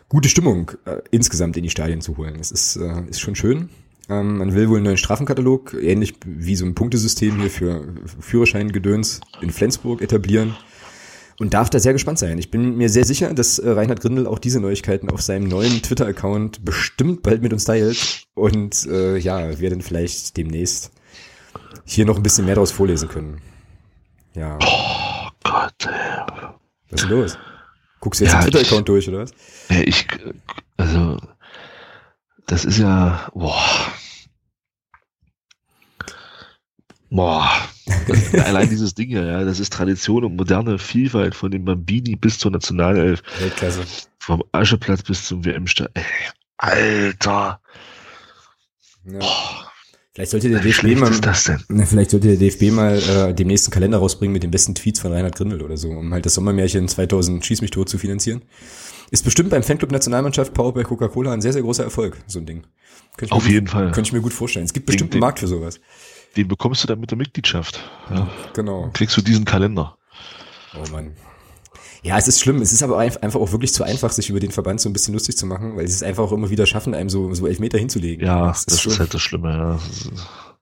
gute 0.09 0.29
Stimmung 0.29 0.71
äh, 0.85 0.97
insgesamt 1.11 1.57
in 1.57 1.63
die 1.63 1.69
Stadien 1.69 2.01
zu 2.01 2.17
holen. 2.17 2.35
Das 2.37 2.51
ist, 2.51 2.77
äh, 2.77 3.03
ist 3.09 3.19
schon 3.19 3.35
schön. 3.35 3.69
Ähm, 4.09 4.37
man 4.37 4.53
will 4.53 4.69
wohl 4.69 4.77
einen 4.77 4.85
neuen 4.85 4.97
Strafenkatalog, 4.97 5.75
ähnlich 5.79 6.15
wie 6.25 6.55
so 6.55 6.65
ein 6.65 6.75
Punktesystem 6.75 7.39
hier 7.39 7.49
für 7.49 7.85
Führerscheingedöns 8.19 9.21
in 9.41 9.51
Flensburg 9.51 10.01
etablieren 10.01 10.55
und 11.39 11.53
darf 11.53 11.69
da 11.69 11.79
sehr 11.79 11.93
gespannt 11.93 12.19
sein. 12.19 12.37
Ich 12.37 12.51
bin 12.51 12.77
mir 12.77 12.89
sehr 12.89 13.05
sicher, 13.05 13.33
dass 13.33 13.59
äh, 13.59 13.69
Reinhard 13.69 14.01
Grindel 14.01 14.27
auch 14.27 14.39
diese 14.39 14.59
Neuigkeiten 14.59 15.09
auf 15.09 15.21
seinem 15.21 15.47
neuen 15.47 15.81
Twitter-Account 15.81 16.63
bestimmt 16.63 17.23
bald 17.23 17.41
mit 17.41 17.53
uns 17.53 17.65
teilt 17.65 18.25
und 18.33 18.85
äh, 18.87 19.17
ja, 19.17 19.59
wir 19.59 19.69
dann 19.69 19.81
vielleicht 19.81 20.37
demnächst 20.37 20.91
hier 21.83 22.05
noch 22.05 22.17
ein 22.17 22.23
bisschen 22.23 22.45
mehr 22.45 22.55
daraus 22.55 22.71
vorlesen 22.71 23.09
können. 23.09 23.41
Ja. 24.33 24.57
Oh 24.61 25.29
Gott. 25.43 25.87
Was 26.89 27.01
ist 27.01 27.09
denn 27.09 27.09
los? 27.09 27.37
Guckst 27.99 28.21
du 28.21 28.25
jetzt 28.25 28.33
ja, 28.33 28.41
den 28.41 28.51
Twitter-Account 28.51 28.87
durch, 28.87 29.09
oder 29.09 29.19
was? 29.19 29.31
Ich, 29.69 30.07
also, 30.77 31.17
das 32.47 32.65
ist 32.65 32.77
ja, 32.77 33.29
boah. 33.33 33.55
Boah, 37.15 37.49
allein 38.43 38.69
dieses 38.69 38.93
Ding 38.93 39.07
hier, 39.07 39.25
ja, 39.25 39.43
das 39.45 39.61
ist 39.61 39.71
Tradition 39.71 40.25
und 40.25 40.35
moderne 40.35 40.77
Vielfalt 40.77 41.33
von 41.33 41.49
dem 41.49 41.63
Bambini 41.63 42.17
bis 42.17 42.39
zur 42.39 42.51
Nationalelf. 42.51 43.23
Weltklasse. 43.39 43.85
Vom 44.19 44.43
Ascheplatz 44.51 45.01
bis 45.01 45.25
zum 45.25 45.45
WM-Start. 45.45 45.91
Alter. 46.57 47.61
Ja. 49.05 49.19
Boah. 49.19 49.71
Vielleicht 50.13 50.31
sollte 50.31 50.49
der 50.49 50.61
DFB 50.61 50.95
mal, 50.97 51.11
na, 51.67 51.85
vielleicht 51.85 52.11
sollte 52.11 52.29
der 52.29 52.37
DFB 52.37 52.71
mal 52.71 52.97
äh, 52.97 53.33
dem 53.33 53.47
nächsten 53.47 53.69
Kalender 53.69 53.97
rausbringen 53.97 54.31
mit 54.31 54.43
den 54.43 54.51
besten 54.51 54.73
Tweets 54.73 55.01
von 55.01 55.11
Reinhard 55.11 55.35
Grindel 55.35 55.61
oder 55.61 55.75
so, 55.75 55.89
um 55.89 56.13
halt 56.13 56.25
das 56.25 56.35
Sommermärchen 56.35 56.87
2000 56.87 57.45
Schieß 57.45 57.59
mich 57.59 57.71
tot 57.71 57.89
zu 57.89 57.97
finanzieren. 57.97 58.41
Ist 59.11 59.25
bestimmt 59.25 59.49
beim 59.49 59.61
Fanclub 59.61 59.91
Nationalmannschaft 59.91 60.53
Power 60.53 60.73
bei 60.73 60.83
Coca-Cola 60.83 61.33
ein 61.33 61.41
sehr, 61.41 61.51
sehr 61.51 61.63
großer 61.63 61.83
Erfolg, 61.83 62.17
so 62.27 62.39
ein 62.39 62.45
Ding. 62.45 62.63
Auf 63.29 63.47
jeden 63.49 63.67
Fall. 63.67 63.91
Könnte 63.91 64.07
ich 64.07 64.13
mir 64.13 64.21
gut 64.21 64.33
vorstellen. 64.33 64.65
Es 64.65 64.71
gibt 64.71 64.85
bestimmt 64.85 65.11
den, 65.11 65.15
einen 65.15 65.21
Markt 65.21 65.39
für 65.39 65.47
sowas. 65.47 65.81
Den 66.35 66.47
bekommst 66.47 66.83
du 66.83 66.87
dann 66.87 66.99
mit 66.99 67.11
der 67.11 67.17
Mitgliedschaft. 67.17 67.79
Ja. 68.09 68.27
Genau. 68.53 68.89
kriegst 68.93 69.15
du 69.15 69.21
diesen 69.21 69.45
Kalender. 69.45 69.97
Oh 70.75 70.91
Mann. 70.91 71.15
Ja, 72.03 72.19
es 72.19 72.27
ist 72.27 72.39
schlimm. 72.39 72.61
Es 72.61 72.71
ist 72.71 72.83
aber 72.83 72.99
einfach 72.99 73.39
auch 73.39 73.51
wirklich 73.51 73.73
zu 73.73 73.83
einfach, 73.83 74.11
sich 74.11 74.29
über 74.29 74.39
den 74.39 74.51
Verband 74.51 74.79
so 74.79 74.87
ein 74.87 74.93
bisschen 74.93 75.13
lustig 75.13 75.37
zu 75.37 75.47
machen, 75.47 75.75
weil 75.75 75.87
sie 75.87 75.95
es 75.95 76.03
einfach 76.03 76.23
auch 76.23 76.31
immer 76.31 76.51
wieder 76.51 76.67
schaffen, 76.67 76.93
einem 76.93 77.09
so, 77.09 77.33
so 77.33 77.47
elf 77.47 77.59
Meter 77.59 77.79
hinzulegen. 77.79 78.25
Ja, 78.25 78.47
das, 78.47 78.65
das 78.65 78.85
ist, 78.85 78.85
ist, 78.85 78.99
halt 78.99 79.13
das 79.13 79.21
Schlimme. 79.21 79.49
Ja. 79.49 79.79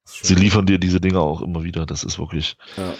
Sie 0.06 0.36
liefern 0.36 0.66
dir 0.66 0.80
diese 0.80 1.02
Dinge 1.02 1.20
auch 1.20 1.42
immer 1.42 1.64
wieder. 1.64 1.86
Das 1.86 2.06
ist 2.06 2.18
wirklich. 2.18 2.56
Ja. 2.78 2.94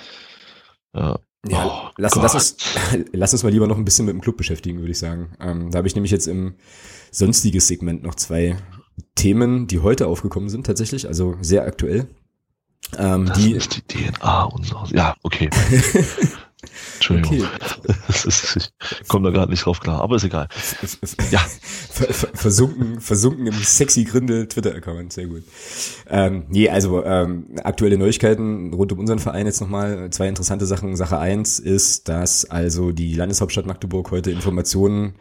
Ja, 0.96 1.20
ja 1.48 1.66
oh, 1.66 1.90
lass, 1.98 2.16
lass, 2.16 2.34
uns, 2.34 2.58
lass 3.14 3.34
uns 3.34 3.44
mal 3.44 3.52
lieber 3.52 3.68
noch 3.68 3.78
ein 3.78 3.86
bisschen 3.86 4.06
mit 4.06 4.14
dem 4.14 4.22
Club 4.22 4.36
beschäftigen, 4.36 4.80
würde 4.80 4.92
ich 4.92 5.00
sagen. 5.00 5.36
Ähm, 5.40 5.72
da 5.72 5.78
habe 5.78 5.88
ich 5.88 5.96
nämlich 5.96 6.12
jetzt 6.12 6.28
im 6.28 6.56
sonstiges 7.12 7.68
Segment 7.68 8.04
noch 8.04 8.16
zwei 8.16 8.58
Themen, 9.16 9.68
die 9.68 9.80
heute 9.80 10.08
aufgekommen 10.08 10.50
sind, 10.50 10.66
tatsächlich, 10.66 11.08
also 11.08 11.38
sehr 11.42 11.66
aktuell. 11.66 12.10
Ähm, 12.98 13.26
das 13.26 13.38
die, 13.38 13.54
ist 13.54 13.76
die 13.76 13.82
DNA 13.82 14.44
unseres. 14.44 14.92
Ja, 14.92 15.16
okay. 15.24 15.50
Entschuldigung. 16.96 17.48
Okay. 17.84 17.94
Ist, 18.28 18.72
ich 19.02 19.08
komme 19.08 19.30
da 19.30 19.36
gerade 19.36 19.52
nicht 19.52 19.66
drauf 19.66 19.80
klar, 19.80 20.02
aber 20.02 20.16
ist 20.16 20.24
egal. 20.24 20.48
Ja. 21.32 21.40
Versunken, 22.34 23.02
versunken 23.02 23.48
im 23.48 23.54
sexy 23.54 24.04
Grindel 24.04 24.48
Twitter-Account, 24.48 25.14
sehr 25.14 25.28
gut. 25.28 25.44
Ähm, 26.10 26.46
nee, 26.50 26.70
also 26.70 27.04
ähm, 27.04 27.46
aktuelle 27.64 27.98
Neuigkeiten 27.98 28.74
rund 28.74 28.92
um 28.92 29.00
unseren 29.00 29.20
Verein 29.20 29.46
jetzt 29.46 29.62
nochmal. 29.62 30.10
Zwei 30.10 30.28
interessante 30.28 30.66
Sachen. 30.66 30.96
Sache 30.96 31.20
eins 31.20 31.60
ist, 31.60 32.10
dass 32.10 32.46
also 32.46 32.92
die 32.92 33.16
Landeshauptstadt 33.16 33.66
Magdeburg 33.66 34.12
heute 34.12 34.32
Informationen 34.32 35.16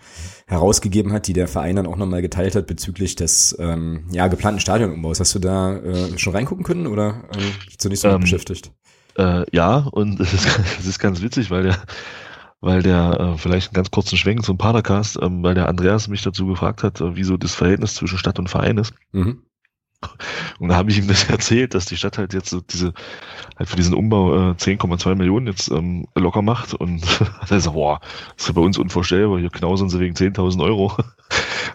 herausgegeben 0.46 1.12
hat, 1.12 1.26
die 1.26 1.32
der 1.32 1.48
Verein 1.48 1.76
dann 1.76 1.86
auch 1.86 1.96
nochmal 1.96 2.22
geteilt 2.22 2.54
hat 2.54 2.66
bezüglich 2.66 3.16
des 3.16 3.56
ähm, 3.58 4.04
ja, 4.12 4.28
geplanten 4.28 4.60
Stadionumbaus. 4.60 5.20
Hast 5.20 5.34
du 5.34 5.38
da 5.38 5.76
äh, 5.76 6.18
schon 6.18 6.34
reingucken 6.34 6.64
können 6.64 6.86
oder 6.86 7.24
ähm, 7.34 7.52
zunächst 7.78 8.04
mal 8.04 8.14
ähm, 8.14 8.20
beschäftigt? 8.20 8.72
Äh, 9.16 9.44
ja, 9.54 9.78
und 9.78 10.20
es 10.20 10.32
ist, 10.32 10.46
es 10.80 10.86
ist 10.86 10.98
ganz 10.98 11.22
witzig, 11.22 11.50
weil 11.50 11.64
der, 11.64 11.78
weil 12.60 12.82
der, 12.82 13.18
äh, 13.20 13.38
vielleicht 13.38 13.68
einen 13.68 13.74
ganz 13.74 13.90
kurzen 13.90 14.16
Schwenk 14.16 14.44
zum 14.44 14.58
Padercast, 14.58 15.18
ähm, 15.20 15.42
weil 15.42 15.54
der 15.54 15.68
Andreas 15.68 16.08
mich 16.08 16.22
dazu 16.22 16.46
gefragt 16.46 16.82
hat, 16.82 17.00
äh, 17.00 17.16
wie 17.16 17.24
so 17.24 17.36
das 17.36 17.54
Verhältnis 17.54 17.94
zwischen 17.94 18.18
Stadt 18.18 18.38
und 18.38 18.48
Verein 18.48 18.78
ist. 18.78 18.94
Mhm. 19.12 19.42
Und 20.58 20.68
da 20.68 20.76
habe 20.76 20.90
ich 20.90 20.98
ihm 20.98 21.08
das 21.08 21.24
erzählt, 21.30 21.74
dass 21.74 21.86
die 21.86 21.96
Stadt 21.96 22.18
halt 22.18 22.34
jetzt 22.34 22.50
so 22.50 22.60
diese, 22.60 22.92
halt 23.58 23.68
für 23.68 23.76
diesen 23.76 23.94
Umbau 23.94 24.50
äh, 24.50 24.54
10,2 24.54 25.14
Millionen 25.14 25.46
jetzt 25.46 25.70
ähm, 25.70 26.06
locker 26.14 26.42
macht. 26.42 26.74
Und 26.74 27.02
er 27.50 27.60
sagt, 27.60 27.74
boah, 27.74 28.00
das 28.00 28.44
ist 28.44 28.48
ja 28.48 28.54
bei 28.54 28.60
uns 28.60 28.78
unvorstellbar, 28.78 29.38
hier 29.38 29.50
knausern 29.50 29.88
sie 29.88 30.00
wegen 30.00 30.14
10.000 30.14 30.62
Euro. 30.62 30.96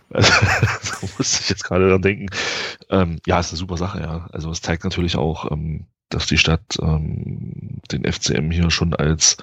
Also, 0.09 0.31
da 0.31 1.07
musste 1.17 1.41
ich 1.41 1.49
jetzt 1.49 1.63
gerade 1.63 1.89
dran 1.89 2.01
denken. 2.01 2.27
Ähm, 2.89 3.19
ja, 3.25 3.39
ist 3.39 3.51
eine 3.51 3.57
super 3.57 3.77
Sache, 3.77 3.99
ja. 3.99 4.27
Also 4.31 4.49
es 4.51 4.61
zeigt 4.61 4.83
natürlich 4.83 5.17
auch, 5.17 5.51
ähm, 5.51 5.85
dass 6.09 6.27
die 6.27 6.37
Stadt 6.37 6.77
ähm, 6.81 7.81
den 7.91 8.11
FCM 8.11 8.51
hier 8.51 8.71
schon 8.71 8.93
als, 8.93 9.37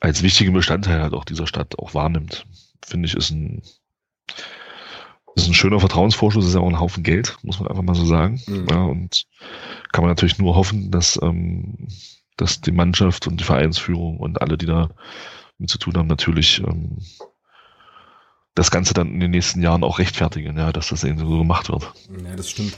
als 0.00 0.22
wichtigen 0.22 0.52
Bestandteil 0.52 1.02
halt 1.02 1.14
auch 1.14 1.24
dieser 1.24 1.46
Stadt 1.46 1.78
auch 1.78 1.94
wahrnimmt. 1.94 2.46
Finde 2.84 3.06
ich, 3.06 3.14
ist 3.14 3.30
ein, 3.30 3.62
ist 5.36 5.48
ein 5.48 5.54
schöner 5.54 5.80
Vertrauensvorschuss, 5.80 6.46
ist 6.46 6.54
ja 6.54 6.60
auch 6.60 6.68
ein 6.68 6.80
Haufen 6.80 7.02
Geld, 7.02 7.36
muss 7.42 7.58
man 7.60 7.68
einfach 7.68 7.82
mal 7.82 7.94
so 7.94 8.06
sagen. 8.06 8.40
Mhm. 8.46 8.66
Ja, 8.70 8.82
und 8.82 9.26
kann 9.92 10.02
man 10.02 10.10
natürlich 10.10 10.38
nur 10.38 10.54
hoffen, 10.54 10.90
dass, 10.90 11.20
ähm, 11.22 11.88
dass 12.36 12.60
die 12.60 12.72
Mannschaft 12.72 13.26
und 13.26 13.40
die 13.40 13.44
Vereinsführung 13.44 14.18
und 14.18 14.40
alle, 14.40 14.56
die 14.56 14.66
da 14.66 14.90
mit 15.58 15.70
zu 15.70 15.78
tun 15.78 15.96
haben, 15.96 16.08
natürlich 16.08 16.60
ähm, 16.60 16.98
das 18.54 18.70
Ganze 18.70 18.94
dann 18.94 19.08
in 19.12 19.20
den 19.20 19.32
nächsten 19.32 19.60
Jahren 19.62 19.82
auch 19.82 19.98
rechtfertigen, 19.98 20.56
ja, 20.56 20.72
dass 20.72 20.88
das 20.88 21.02
eben 21.02 21.18
so 21.18 21.38
gemacht 21.38 21.68
wird. 21.68 21.92
Ja, 22.24 22.36
das 22.36 22.50
stimmt. 22.50 22.76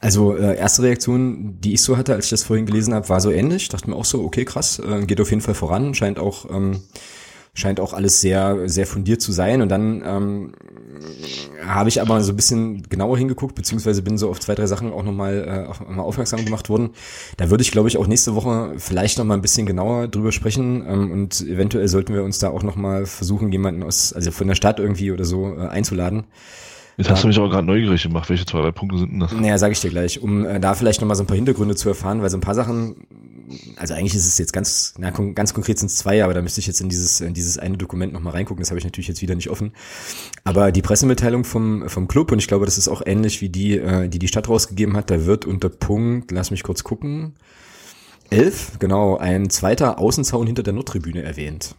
Also 0.00 0.36
äh, 0.36 0.56
erste 0.56 0.82
Reaktion, 0.82 1.58
die 1.60 1.74
ich 1.74 1.82
so 1.82 1.96
hatte, 1.96 2.14
als 2.14 2.26
ich 2.26 2.30
das 2.30 2.42
vorhin 2.42 2.66
gelesen 2.66 2.92
habe, 2.92 3.08
war 3.08 3.20
so 3.20 3.30
ähnlich. 3.30 3.62
Ich 3.62 3.68
dachte 3.70 3.88
mir 3.88 3.96
auch 3.96 4.04
so, 4.04 4.22
okay, 4.22 4.44
krass, 4.44 4.78
äh, 4.78 5.06
geht 5.06 5.20
auf 5.20 5.30
jeden 5.30 5.40
Fall 5.40 5.54
voran, 5.54 5.94
scheint 5.94 6.18
auch 6.18 6.50
ähm, 6.50 6.82
scheint 7.54 7.80
auch 7.80 7.92
alles 7.92 8.20
sehr, 8.20 8.68
sehr 8.68 8.86
fundiert 8.86 9.22
zu 9.22 9.32
sein. 9.32 9.62
Und 9.62 9.68
dann 9.68 10.02
ähm, 10.04 10.52
habe 11.64 11.88
ich 11.88 12.00
aber 12.00 12.20
so 12.20 12.32
ein 12.32 12.36
bisschen 12.36 12.82
genauer 12.88 13.16
hingeguckt, 13.16 13.54
beziehungsweise 13.54 14.02
bin 14.02 14.18
so 14.18 14.28
auf 14.28 14.40
zwei, 14.40 14.54
drei 14.54 14.66
Sachen 14.66 14.92
auch 14.92 15.02
nochmal 15.02 15.68
äh, 15.88 15.92
mal 15.92 16.02
aufmerksam 16.02 16.44
gemacht 16.44 16.68
worden. 16.68 16.90
Da 17.36 17.50
würde 17.50 17.62
ich, 17.62 17.70
glaube 17.70 17.88
ich, 17.88 17.96
auch 17.96 18.06
nächste 18.06 18.34
Woche 18.34 18.74
vielleicht 18.78 19.18
nochmal 19.18 19.38
ein 19.38 19.42
bisschen 19.42 19.66
genauer 19.66 20.08
drüber 20.08 20.32
sprechen. 20.32 20.84
Ähm, 20.86 21.12
und 21.12 21.40
eventuell 21.42 21.88
sollten 21.88 22.12
wir 22.12 22.24
uns 22.24 22.38
da 22.38 22.50
auch 22.50 22.62
nochmal 22.62 23.06
versuchen, 23.06 23.50
jemanden 23.52 23.82
aus, 23.82 24.12
also 24.12 24.30
von 24.32 24.48
der 24.48 24.56
Stadt 24.56 24.80
irgendwie 24.80 25.12
oder 25.12 25.24
so 25.24 25.54
äh, 25.56 25.68
einzuladen. 25.68 26.24
Jetzt 26.96 27.10
hast 27.10 27.24
du 27.24 27.28
mich 27.28 27.38
aber 27.38 27.50
gerade 27.50 27.66
neugierig 27.66 28.02
gemacht. 28.02 28.28
Welche 28.30 28.46
zwei, 28.46 28.60
drei 28.60 28.70
Punkte 28.70 28.98
sind 28.98 29.12
denn 29.12 29.20
das? 29.20 29.32
Naja, 29.32 29.58
sage 29.58 29.72
ich 29.72 29.80
dir 29.80 29.90
gleich, 29.90 30.20
um 30.22 30.44
äh, 30.44 30.60
da 30.60 30.74
vielleicht 30.74 31.00
nochmal 31.00 31.16
so 31.16 31.24
ein 31.24 31.26
paar 31.26 31.36
Hintergründe 31.36 31.74
zu 31.74 31.88
erfahren, 31.88 32.22
weil 32.22 32.30
so 32.30 32.36
ein 32.36 32.40
paar 32.40 32.54
Sachen 32.54 33.06
also 33.76 33.94
eigentlich 33.94 34.14
ist 34.14 34.26
es 34.26 34.38
jetzt 34.38 34.52
ganz, 34.52 34.94
na, 34.98 35.10
ganz 35.10 35.54
konkret 35.54 35.78
sind 35.78 35.86
es 35.86 35.96
zwei, 35.96 36.22
aber 36.24 36.34
da 36.34 36.42
müsste 36.42 36.60
ich 36.60 36.66
jetzt 36.66 36.80
in 36.80 36.88
dieses, 36.88 37.20
in 37.20 37.34
dieses 37.34 37.58
eine 37.58 37.76
Dokument 37.76 38.12
nochmal 38.12 38.32
reingucken, 38.32 38.62
das 38.62 38.70
habe 38.70 38.78
ich 38.78 38.84
natürlich 38.84 39.08
jetzt 39.08 39.22
wieder 39.22 39.34
nicht 39.34 39.50
offen. 39.50 39.72
Aber 40.44 40.72
die 40.72 40.82
Pressemitteilung 40.82 41.44
vom, 41.44 41.88
vom 41.88 42.08
Club, 42.08 42.32
und 42.32 42.38
ich 42.38 42.48
glaube, 42.48 42.64
das 42.64 42.78
ist 42.78 42.88
auch 42.88 43.02
ähnlich 43.04 43.40
wie 43.40 43.48
die, 43.48 43.78
äh, 43.78 44.08
die 44.08 44.18
die 44.18 44.28
Stadt 44.28 44.48
rausgegeben 44.48 44.96
hat, 44.96 45.10
da 45.10 45.26
wird 45.26 45.44
unter 45.44 45.68
Punkt, 45.68 46.30
lass 46.30 46.50
mich 46.50 46.62
kurz 46.62 46.84
gucken, 46.84 47.34
elf, 48.30 48.78
genau, 48.78 49.16
ein 49.16 49.50
zweiter 49.50 49.98
Außenzaun 49.98 50.46
hinter 50.46 50.62
der 50.62 50.72
Nordtribüne 50.72 51.22
erwähnt. 51.22 51.74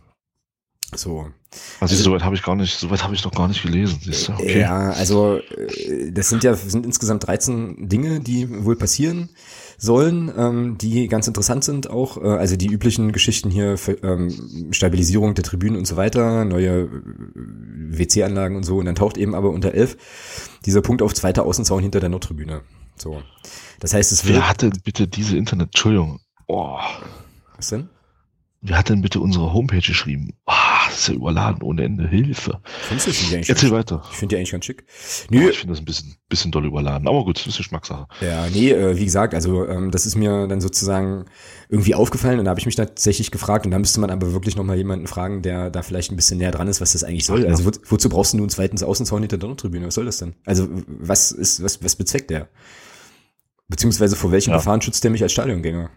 So. 0.93 1.31
Also, 1.79 1.93
also 1.93 2.03
soweit 2.03 2.23
habe 2.23 2.35
ich 2.35 2.43
gar 2.43 2.55
nicht, 2.55 2.77
soweit 2.77 3.03
habe 3.03 3.15
ich 3.15 3.23
noch 3.23 3.31
gar 3.31 3.47
nicht 3.47 3.61
gelesen. 3.61 3.99
Okay. 4.33 4.59
Ja, 4.59 4.91
also 4.91 5.37
äh, 5.37 6.11
das 6.11 6.29
sind 6.29 6.43
ja 6.43 6.53
sind 6.53 6.85
insgesamt 6.85 7.27
13 7.27 7.89
Dinge, 7.89 8.19
die 8.19 8.65
wohl 8.65 8.75
passieren 8.75 9.29
sollen, 9.77 10.31
ähm, 10.37 10.77
die 10.77 11.07
ganz 11.07 11.27
interessant 11.27 11.63
sind 11.63 11.89
auch. 11.89 12.17
Äh, 12.17 12.27
also 12.27 12.55
die 12.55 12.67
üblichen 12.67 13.11
Geschichten 13.11 13.49
hier, 13.49 13.77
für, 13.77 13.93
ähm, 14.03 14.71
Stabilisierung 14.71 15.35
der 15.35 15.43
Tribünen 15.43 15.77
und 15.77 15.85
so 15.85 15.95
weiter, 15.95 16.45
neue 16.45 16.83
äh, 16.83 16.89
WC-Anlagen 17.35 18.55
und 18.55 18.63
so. 18.63 18.77
Und 18.77 18.85
dann 18.85 18.95
taucht 18.95 19.17
eben 19.17 19.35
aber 19.35 19.49
unter 19.49 19.73
11 19.73 19.97
dieser 20.65 20.81
Punkt 20.81 21.01
auf 21.01 21.13
zweiter 21.13 21.45
Außenzaun 21.45 21.81
hinter 21.81 21.99
der 21.99 22.09
Nordtribüne. 22.09 22.61
So. 22.95 23.21
Das 23.79 23.93
heißt, 23.93 24.11
es 24.11 24.25
wird. 24.25 24.37
Wer 24.37 24.49
hatte 24.49 24.71
bitte 24.83 25.07
diese 25.07 25.37
Internet? 25.37 25.67
Entschuldigung. 25.67 26.19
Oh. 26.47 26.79
Was 27.55 27.69
denn? 27.69 27.89
Wer 28.61 28.79
hat 28.79 28.89
denn 28.89 29.01
bitte 29.01 29.19
unsere 29.19 29.53
Homepage 29.53 29.77
geschrieben? 29.77 30.33
Oh, 30.47 30.53
ist 30.99 31.07
ja 31.07 31.13
überladen 31.13 31.61
ohne 31.61 31.83
Ende. 31.83 32.07
Hilfe. 32.07 32.59
Findest 32.63 33.07
du 33.07 33.11
das 33.11 33.33
eigentlich 33.33 33.49
Erzähl 33.49 33.71
weiter. 33.71 34.03
Ich 34.11 34.17
finde 34.17 34.35
die 34.35 34.37
eigentlich 34.37 34.51
ganz 34.51 34.65
schick. 34.65 34.85
Nö. 35.29 35.45
Oh, 35.45 35.49
ich 35.49 35.59
finde 35.59 35.73
das 35.73 35.81
ein 35.81 35.85
bisschen, 35.85 36.15
bisschen 36.29 36.51
doll 36.51 36.65
überladen. 36.65 37.07
Aber 37.07 37.23
gut, 37.23 37.37
das 37.37 37.47
ist 37.47 37.57
Geschmackssache. 37.57 38.07
Ja, 38.21 38.47
nee, 38.47 38.71
äh, 38.71 38.97
wie 38.97 39.05
gesagt, 39.05 39.33
also 39.33 39.67
ähm, 39.67 39.91
das 39.91 40.05
ist 40.05 40.15
mir 40.15 40.47
dann 40.47 40.61
sozusagen 40.61 41.25
irgendwie 41.69 41.95
aufgefallen 41.95 42.39
und 42.39 42.45
da 42.45 42.49
habe 42.49 42.59
ich 42.59 42.65
mich 42.65 42.75
tatsächlich 42.75 43.31
gefragt 43.31 43.65
und 43.65 43.71
da 43.71 43.79
müsste 43.79 43.99
man 43.99 44.09
aber 44.09 44.33
wirklich 44.33 44.55
nochmal 44.55 44.77
jemanden 44.77 45.07
fragen, 45.07 45.41
der 45.41 45.69
da 45.69 45.81
vielleicht 45.81 46.11
ein 46.11 46.15
bisschen 46.15 46.37
näher 46.37 46.51
dran 46.51 46.67
ist, 46.67 46.81
was 46.81 46.93
das 46.93 47.03
eigentlich 47.03 47.25
soll. 47.25 47.43
Ja. 47.43 47.49
Also 47.49 47.65
wo, 47.65 47.71
wozu 47.87 48.09
brauchst 48.09 48.33
du 48.33 48.37
nun 48.37 48.49
zweitens 48.49 48.83
Außenzaun 48.83 49.21
hinter 49.21 49.37
der 49.37 49.55
Tribüne? 49.55 49.87
Was 49.87 49.95
soll 49.95 50.05
das 50.05 50.17
denn? 50.17 50.35
Also 50.45 50.67
was 50.87 51.31
ist, 51.31 51.63
was, 51.63 51.83
was 51.83 51.95
bezweckt 51.95 52.29
der? 52.29 52.49
Beziehungsweise 53.67 54.15
vor 54.15 54.31
welchem 54.31 54.51
ja. 54.51 54.59
Verfahren 54.59 54.81
schützt 54.81 55.03
der 55.03 55.11
mich 55.11 55.23
als 55.23 55.31
Stadiongänger? 55.31 55.89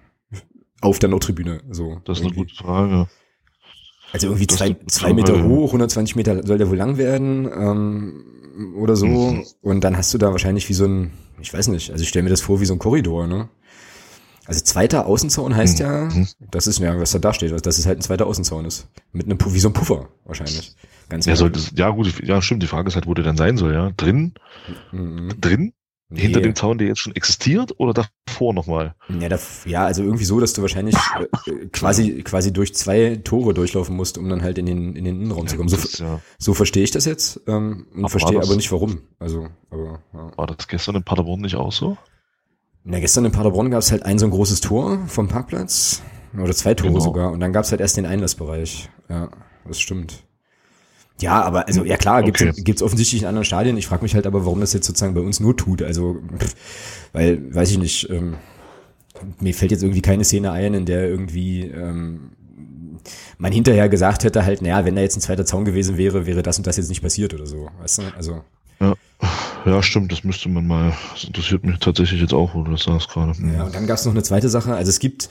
Auf 0.80 0.98
der 0.98 1.08
Nordtribüne, 1.08 1.62
so. 1.70 2.00
Das 2.04 2.18
ist 2.18 2.24
irgendwie. 2.24 2.40
eine 2.40 2.46
gute 2.46 2.54
Frage. 2.54 3.08
Also 4.12 4.28
irgendwie 4.28 4.46
zwei, 4.46 4.76
zwei 4.86 5.12
Meter 5.12 5.44
hoch, 5.44 5.68
120 5.68 6.16
Meter 6.16 6.46
soll 6.46 6.58
der 6.58 6.70
wohl 6.70 6.76
lang 6.76 6.96
werden, 6.96 7.46
ähm, 7.46 8.24
oder 8.76 8.96
so. 8.96 9.06
Mhm. 9.06 9.44
Und 9.60 9.84
dann 9.84 9.96
hast 9.96 10.12
du 10.14 10.18
da 10.18 10.32
wahrscheinlich 10.32 10.68
wie 10.68 10.74
so 10.74 10.86
ein, 10.86 11.12
ich 11.40 11.52
weiß 11.52 11.68
nicht, 11.68 11.90
also 11.90 12.02
ich 12.02 12.08
stelle 12.08 12.24
mir 12.24 12.30
das 12.30 12.40
vor 12.40 12.60
wie 12.60 12.66
so 12.66 12.72
ein 12.72 12.78
Korridor, 12.78 13.26
ne? 13.26 13.48
Also 14.46 14.62
zweiter 14.62 15.04
Außenzaun 15.06 15.54
heißt 15.54 15.80
mhm. 15.80 15.84
ja, 15.84 16.08
das 16.50 16.66
ist 16.66 16.78
ja, 16.78 16.98
was 16.98 17.12
da 17.12 17.18
da 17.18 17.34
steht, 17.34 17.66
dass 17.66 17.78
es 17.78 17.86
halt 17.86 17.98
ein 17.98 18.02
zweiter 18.02 18.26
Außenzaun 18.26 18.64
ist. 18.64 18.88
Mit 19.12 19.26
einem, 19.26 19.38
wie 19.38 19.60
so 19.60 19.68
ein 19.68 19.74
Puffer, 19.74 20.08
wahrscheinlich. 20.24 20.74
Ganz 21.10 21.26
ja, 21.26 21.36
sollte, 21.36 21.60
ja, 21.74 21.90
gut, 21.90 22.22
ja, 22.22 22.40
stimmt. 22.40 22.62
Die 22.62 22.66
Frage 22.66 22.88
ist 22.88 22.94
halt, 22.94 23.06
wo 23.06 23.14
der 23.14 23.24
dann 23.24 23.36
sein 23.36 23.58
soll, 23.58 23.74
ja. 23.74 23.92
Drin? 23.96 24.32
Mhm. 24.90 25.32
Drin? 25.40 25.72
Nee. 26.10 26.22
Hinter 26.22 26.40
dem 26.40 26.54
Zaun, 26.54 26.78
der 26.78 26.88
jetzt 26.88 27.00
schon 27.00 27.14
existiert 27.14 27.78
oder 27.78 27.92
davor 27.92 28.54
nochmal? 28.54 28.94
Ja, 29.20 29.28
da, 29.28 29.38
ja, 29.66 29.84
also 29.84 30.02
irgendwie 30.02 30.24
so, 30.24 30.40
dass 30.40 30.54
du 30.54 30.62
wahrscheinlich 30.62 30.96
äh, 31.46 31.66
quasi, 31.66 32.22
quasi 32.22 32.50
durch 32.50 32.74
zwei 32.74 33.16
Tore 33.16 33.52
durchlaufen 33.52 33.94
musst, 33.94 34.16
um 34.16 34.26
dann 34.30 34.40
halt 34.40 34.56
in 34.56 34.64
den, 34.64 34.96
in 34.96 35.04
den 35.04 35.20
Innenraum 35.20 35.44
ja, 35.44 35.50
zu 35.50 35.56
kommen. 35.58 35.68
So, 35.68 35.76
ist, 35.76 35.98
ja. 35.98 36.20
so 36.38 36.54
verstehe 36.54 36.82
ich 36.82 36.92
das 36.92 37.04
jetzt 37.04 37.42
ähm, 37.46 37.88
und 37.92 38.00
aber 38.00 38.08
verstehe 38.08 38.40
aber 38.40 38.56
nicht 38.56 38.72
warum. 38.72 39.02
Also, 39.18 39.48
aber, 39.68 40.00
ja. 40.14 40.32
War 40.36 40.46
das 40.46 40.66
gestern 40.66 40.96
in 40.96 41.02
Paderborn 41.02 41.42
nicht 41.42 41.56
auch 41.56 41.72
so? 41.72 41.98
Na, 42.84 43.00
gestern 43.00 43.26
in 43.26 43.32
Paderborn 43.32 43.70
gab 43.70 43.80
es 43.80 43.92
halt 43.92 44.04
ein 44.04 44.18
so 44.18 44.24
ein 44.24 44.30
großes 44.30 44.62
Tor 44.62 45.06
vom 45.08 45.28
Parkplatz. 45.28 46.02
Oder 46.38 46.54
zwei 46.54 46.74
Tore 46.74 46.90
genau. 46.90 47.04
sogar. 47.04 47.32
Und 47.32 47.40
dann 47.40 47.52
gab 47.52 47.64
es 47.64 47.70
halt 47.70 47.80
erst 47.80 47.98
den 47.98 48.06
Einlassbereich. 48.06 48.88
Ja, 49.10 49.28
das 49.66 49.80
stimmt. 49.80 50.24
Ja, 51.20 51.42
aber 51.42 51.66
also 51.66 51.84
ja 51.84 51.96
klar, 51.96 52.22
gibt's 52.22 52.42
okay. 52.42 52.62
gibt's 52.62 52.82
offensichtlich 52.82 53.22
in 53.22 53.28
anderen 53.28 53.44
Stadien. 53.44 53.76
Ich 53.76 53.86
frage 53.86 54.02
mich 54.02 54.14
halt 54.14 54.26
aber, 54.26 54.44
warum 54.44 54.60
das 54.60 54.72
jetzt 54.72 54.86
sozusagen 54.86 55.14
bei 55.14 55.20
uns 55.20 55.40
nur 55.40 55.56
tut. 55.56 55.82
Also, 55.82 56.18
weil, 57.12 57.54
weiß 57.54 57.72
ich 57.72 57.78
nicht, 57.78 58.08
ähm, 58.10 58.34
mir 59.40 59.52
fällt 59.52 59.72
jetzt 59.72 59.82
irgendwie 59.82 60.02
keine 60.02 60.24
Szene 60.24 60.52
ein, 60.52 60.74
in 60.74 60.86
der 60.86 61.08
irgendwie 61.08 61.62
ähm, 61.62 62.30
man 63.38 63.52
hinterher 63.52 63.88
gesagt 63.88 64.24
hätte 64.24 64.44
halt, 64.44 64.62
naja, 64.62 64.84
wenn 64.84 64.96
da 64.96 65.02
jetzt 65.02 65.16
ein 65.16 65.20
zweiter 65.20 65.46
Zaun 65.46 65.64
gewesen 65.64 65.96
wäre, 65.96 66.26
wäre 66.26 66.42
das 66.42 66.58
und 66.58 66.66
das 66.66 66.76
jetzt 66.76 66.88
nicht 66.88 67.02
passiert 67.02 67.34
oder 67.34 67.46
so. 67.46 67.68
Weißt 67.80 67.98
du? 67.98 68.02
Also. 68.16 68.42
Ja. 68.80 68.94
Ja, 69.64 69.82
stimmt, 69.82 70.12
das 70.12 70.22
müsste 70.22 70.48
man 70.48 70.66
mal. 70.66 70.92
Das 71.12 71.24
interessiert 71.24 71.64
mich 71.64 71.78
tatsächlich 71.80 72.20
jetzt 72.20 72.32
auch, 72.32 72.54
wo 72.54 72.62
du 72.62 72.70
das 72.70 72.84
sagst 72.84 73.08
gerade. 73.08 73.32
Ja, 73.54 73.64
und 73.64 73.74
dann 73.74 73.86
gab 73.86 73.98
es 73.98 74.04
noch 74.04 74.12
eine 74.12 74.22
zweite 74.22 74.48
Sache. 74.48 74.74
Also 74.74 74.90
es 74.90 75.00
gibt, 75.00 75.28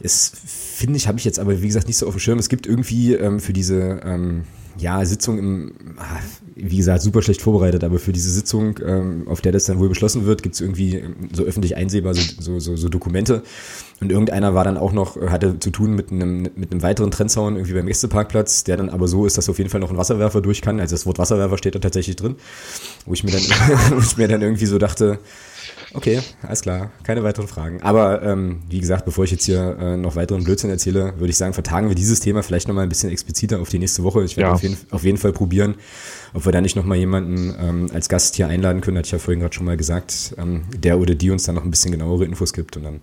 es 0.00 0.32
finde 0.74 0.96
ich, 0.96 1.06
habe 1.06 1.18
ich 1.18 1.24
jetzt 1.24 1.38
aber 1.38 1.62
wie 1.62 1.66
gesagt 1.66 1.86
nicht 1.86 1.96
so 1.96 2.06
auf 2.06 2.14
dem 2.14 2.20
Schirm. 2.20 2.38
Es 2.38 2.48
gibt 2.48 2.66
irgendwie 2.66 3.14
ähm, 3.14 3.38
für 3.38 3.52
diese 3.52 4.00
ähm, 4.04 4.44
ja, 4.76 5.04
Sitzung 5.04 5.38
im, 5.38 5.72
ah, 5.98 6.18
wie 6.56 6.76
gesagt, 6.76 7.02
super 7.02 7.22
schlecht 7.22 7.42
vorbereitet, 7.42 7.84
aber 7.84 7.98
für 7.98 8.12
diese 8.12 8.30
Sitzung, 8.30 8.78
ähm, 8.84 9.28
auf 9.28 9.40
der 9.40 9.52
das 9.52 9.64
dann 9.64 9.78
wohl 9.78 9.88
beschlossen 9.88 10.26
wird, 10.26 10.42
gibt 10.42 10.54
es 10.56 10.60
irgendwie 10.60 10.96
ähm, 10.96 11.14
so 11.32 11.44
öffentlich 11.44 11.76
einsehbar 11.76 12.14
so, 12.14 12.22
so, 12.40 12.60
so, 12.60 12.76
so 12.76 12.88
Dokumente. 12.88 13.42
Und 14.00 14.10
irgendeiner 14.10 14.54
war 14.54 14.64
dann 14.64 14.76
auch 14.76 14.92
noch, 14.92 15.16
äh, 15.16 15.28
hatte 15.28 15.58
zu 15.58 15.70
tun 15.70 15.94
mit 15.94 16.10
einem, 16.10 16.48
mit 16.56 16.72
einem 16.72 16.82
weiteren 16.82 17.10
Trendzaun 17.10 17.56
irgendwie 17.56 17.74
beim 17.74 17.86
Gästeparkplatz, 17.86 18.64
der 18.64 18.76
dann 18.76 18.88
aber 18.88 19.08
so 19.08 19.26
ist, 19.26 19.38
dass 19.38 19.48
auf 19.48 19.58
jeden 19.58 19.70
Fall 19.70 19.80
noch 19.80 19.90
ein 19.90 19.96
Wasserwerfer 19.96 20.40
durch 20.40 20.60
kann. 20.60 20.80
Also 20.80 20.94
das 20.94 21.06
Wort 21.06 21.18
Wasserwerfer 21.18 21.58
steht 21.58 21.74
da 21.74 21.78
tatsächlich 21.78 22.16
drin, 22.16 22.36
wo 23.06 23.14
ich 23.14 23.24
mir 23.24 23.30
dann, 23.30 23.42
wo 23.90 24.00
ich 24.00 24.16
mir 24.16 24.28
dann 24.28 24.42
irgendwie 24.42 24.66
so 24.66 24.78
dachte, 24.78 25.18
Okay, 25.94 26.20
alles 26.42 26.62
klar. 26.62 26.90
Keine 27.04 27.22
weiteren 27.22 27.46
Fragen. 27.46 27.80
Aber 27.82 28.20
ähm, 28.22 28.62
wie 28.68 28.80
gesagt, 28.80 29.04
bevor 29.04 29.24
ich 29.24 29.30
jetzt 29.30 29.44
hier 29.44 29.76
äh, 29.80 29.96
noch 29.96 30.16
weiteren 30.16 30.42
Blödsinn 30.42 30.68
erzähle, 30.68 31.14
würde 31.18 31.30
ich 31.30 31.36
sagen, 31.36 31.54
vertagen 31.54 31.88
wir 31.88 31.94
dieses 31.94 32.18
Thema 32.18 32.42
vielleicht 32.42 32.66
nochmal 32.66 32.82
ein 32.82 32.88
bisschen 32.88 33.10
expliziter 33.10 33.60
auf 33.60 33.68
die 33.68 33.78
nächste 33.78 34.02
Woche. 34.02 34.24
Ich 34.24 34.36
werde 34.36 34.48
ja. 34.48 34.54
auf, 34.54 34.62
jeden, 34.62 34.76
auf 34.90 35.04
jeden 35.04 35.18
Fall 35.18 35.32
probieren, 35.32 35.76
ob 36.32 36.46
wir 36.46 36.52
da 36.52 36.60
nicht 36.60 36.74
nochmal 36.74 36.98
jemanden 36.98 37.54
ähm, 37.60 37.90
als 37.94 38.08
Gast 38.08 38.34
hier 38.34 38.48
einladen 38.48 38.80
können, 38.80 38.98
hatte 38.98 39.06
ich 39.06 39.12
ja 39.12 39.20
vorhin 39.20 39.38
gerade 39.38 39.54
schon 39.54 39.66
mal 39.66 39.76
gesagt, 39.76 40.34
ähm, 40.36 40.64
der 40.76 40.98
oder 40.98 41.14
die 41.14 41.30
uns 41.30 41.44
dann 41.44 41.54
noch 41.54 41.64
ein 41.64 41.70
bisschen 41.70 41.92
genauere 41.92 42.24
Infos 42.24 42.52
gibt. 42.52 42.76
Und 42.76 42.82
dann, 42.82 43.00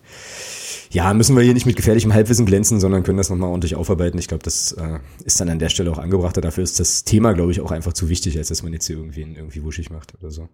ja, 0.89 1.13
müssen 1.13 1.37
wir 1.37 1.43
hier 1.43 1.53
nicht 1.53 1.65
mit 1.65 1.77
gefährlichem 1.77 2.13
Halbwissen 2.13 2.45
glänzen, 2.45 2.81
sondern 2.81 3.03
können 3.03 3.17
das 3.17 3.29
nochmal 3.29 3.49
ordentlich 3.49 3.75
aufarbeiten. 3.75 4.19
Ich 4.19 4.27
glaube, 4.27 4.43
das 4.43 4.73
äh, 4.73 4.99
ist 5.23 5.39
dann 5.39 5.47
an 5.47 5.59
der 5.59 5.69
Stelle 5.69 5.89
auch 5.91 5.97
angebrachter. 5.97 6.41
Dafür 6.41 6.65
ist 6.65 6.77
das 6.81 7.05
Thema, 7.05 7.31
glaube 7.31 7.53
ich, 7.53 7.61
auch 7.61 7.71
einfach 7.71 7.93
zu 7.93 8.09
wichtig, 8.09 8.37
als 8.37 8.49
dass 8.49 8.63
man 8.63 8.73
jetzt 8.73 8.87
hier 8.87 8.97
irgendwie, 8.97 9.21
irgendwie 9.21 9.63
wuschig 9.63 9.91
macht 9.91 10.13
oder 10.19 10.29
so. 10.29 10.49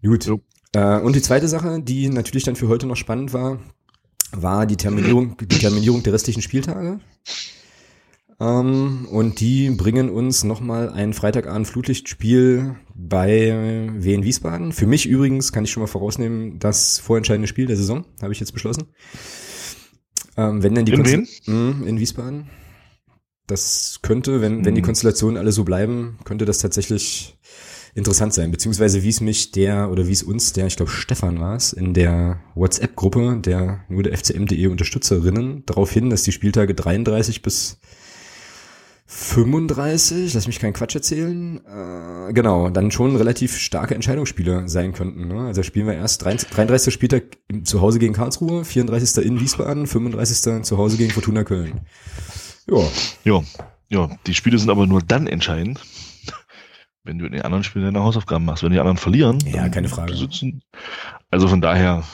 Gut. 0.00 0.22
So. 0.22 0.40
Äh, 0.72 1.00
und 1.00 1.16
die 1.16 1.22
zweite 1.22 1.48
Sache, 1.48 1.80
die 1.80 2.08
natürlich 2.08 2.44
dann 2.44 2.56
für 2.56 2.68
heute 2.68 2.86
noch 2.86 2.96
spannend 2.96 3.32
war, 3.32 3.58
war 4.32 4.66
die 4.66 4.76
Terminierung, 4.76 5.36
die 5.38 5.58
Terminierung 5.58 6.02
der 6.02 6.12
restlichen 6.12 6.42
Spieltage. 6.42 7.00
Ähm, 8.40 9.06
und 9.10 9.40
die 9.40 9.70
bringen 9.70 10.08
uns 10.08 10.44
nochmal 10.44 10.90
ein 10.90 11.12
Freitagabend 11.12 11.66
Flutlichtspiel 11.66 12.76
bei 12.94 13.90
Wien 13.96 14.24
Wiesbaden. 14.24 14.72
Für 14.72 14.86
mich 14.86 15.06
übrigens 15.06 15.52
kann 15.52 15.64
ich 15.64 15.70
schon 15.70 15.82
mal 15.82 15.88
vorausnehmen, 15.88 16.58
das 16.58 16.98
vorentscheidende 16.98 17.48
Spiel 17.48 17.66
der 17.66 17.76
Saison, 17.76 18.06
habe 18.22 18.32
ich 18.32 18.40
jetzt 18.40 18.52
beschlossen. 18.52 18.84
Ähm, 20.36 20.62
wenn 20.62 20.74
denn 20.74 20.86
die 20.86 20.92
in, 20.92 21.04
Wien? 21.04 21.28
Mh, 21.46 21.86
in 21.86 21.98
Wiesbaden. 21.98 22.48
Das 23.46 23.98
könnte, 24.02 24.40
wenn, 24.40 24.64
wenn 24.64 24.76
die 24.76 24.80
hm. 24.80 24.86
Konstellationen 24.86 25.36
alle 25.36 25.50
so 25.50 25.64
bleiben, 25.64 26.18
könnte 26.24 26.44
das 26.44 26.58
tatsächlich 26.58 27.36
interessant 27.94 28.34
sein, 28.34 28.50
beziehungsweise 28.50 29.02
wie 29.02 29.08
es 29.08 29.20
mich 29.20 29.52
der 29.52 29.90
oder 29.90 30.06
wie 30.06 30.12
es 30.12 30.22
uns 30.22 30.52
der, 30.52 30.66
ich 30.66 30.76
glaube 30.76 30.90
Stefan 30.90 31.40
war 31.40 31.56
es, 31.56 31.72
in 31.72 31.94
der 31.94 32.40
WhatsApp-Gruppe 32.54 33.40
der 33.44 33.84
nur 33.88 34.02
der 34.02 34.16
FCM.de 34.16 34.66
Unterstützerinnen 34.68 35.64
darauf 35.66 35.90
hin, 35.92 36.10
dass 36.10 36.22
die 36.22 36.32
Spieltage 36.32 36.74
33 36.74 37.42
bis 37.42 37.78
35, 39.12 40.34
lass 40.34 40.46
mich 40.46 40.60
keinen 40.60 40.72
Quatsch 40.72 40.94
erzählen, 40.94 41.60
äh, 41.66 42.32
genau, 42.32 42.70
dann 42.70 42.92
schon 42.92 43.16
relativ 43.16 43.58
starke 43.58 43.96
Entscheidungsspiele 43.96 44.68
sein 44.68 44.92
könnten. 44.92 45.26
Ne? 45.26 45.46
Also 45.46 45.64
spielen 45.64 45.88
wir 45.88 45.94
erst 45.94 46.24
33. 46.24 46.94
Spieltag 46.94 47.24
zu 47.64 47.80
Hause 47.80 47.98
gegen 47.98 48.14
Karlsruhe, 48.14 48.64
34. 48.64 49.26
in 49.26 49.40
Wiesbaden, 49.40 49.88
35. 49.88 50.62
zu 50.62 50.78
Hause 50.78 50.96
gegen 50.96 51.10
Fortuna 51.10 51.42
Köln. 51.42 51.80
Ja. 52.68 52.84
Ja, 53.24 53.42
ja, 53.88 54.10
die 54.28 54.34
Spiele 54.34 54.58
sind 54.58 54.70
aber 54.70 54.86
nur 54.86 55.02
dann 55.02 55.26
entscheidend, 55.26 55.80
wenn 57.04 57.18
du 57.18 57.26
in 57.26 57.32
den 57.32 57.42
anderen 57.42 57.64
Spielen 57.64 57.84
deine 57.84 58.04
Hausaufgaben 58.04 58.44
machst. 58.44 58.62
Wenn 58.62 58.72
die 58.72 58.78
anderen 58.78 58.96
verlieren, 58.96 59.38
ja, 59.46 59.68
keine 59.68 59.88
Frage. 59.88 60.16
Sitzen. 60.16 60.62
Also 61.30 61.48
von 61.48 61.60
daher 61.60 62.04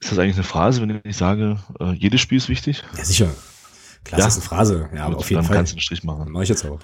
ist 0.00 0.10
das 0.10 0.18
eigentlich 0.18 0.36
eine 0.36 0.44
Phrase, 0.44 0.82
wenn 0.82 1.00
ich 1.04 1.16
sage, 1.16 1.58
äh, 1.80 1.92
jedes 1.92 2.20
Spiel 2.20 2.38
ist 2.38 2.48
wichtig? 2.48 2.82
Ja, 2.96 3.04
sicher. 3.04 3.30
Klar, 4.04 4.18
ja. 4.18 4.26
das 4.26 4.36
ist 4.36 4.42
eine 4.42 4.48
Phrase. 4.48 4.90
Ja, 4.94 5.06
aber 5.06 5.18
auf 5.18 5.30
jeden 5.30 5.42
dann 5.42 5.46
Fall. 5.46 5.56
kannst 5.56 5.72
du 5.72 5.76
einen 5.76 5.80
Strich 5.80 6.02
machen. 6.02 6.30
Mach 6.30 6.42
ich 6.42 6.48
jetzt 6.48 6.64
auch. 6.64 6.80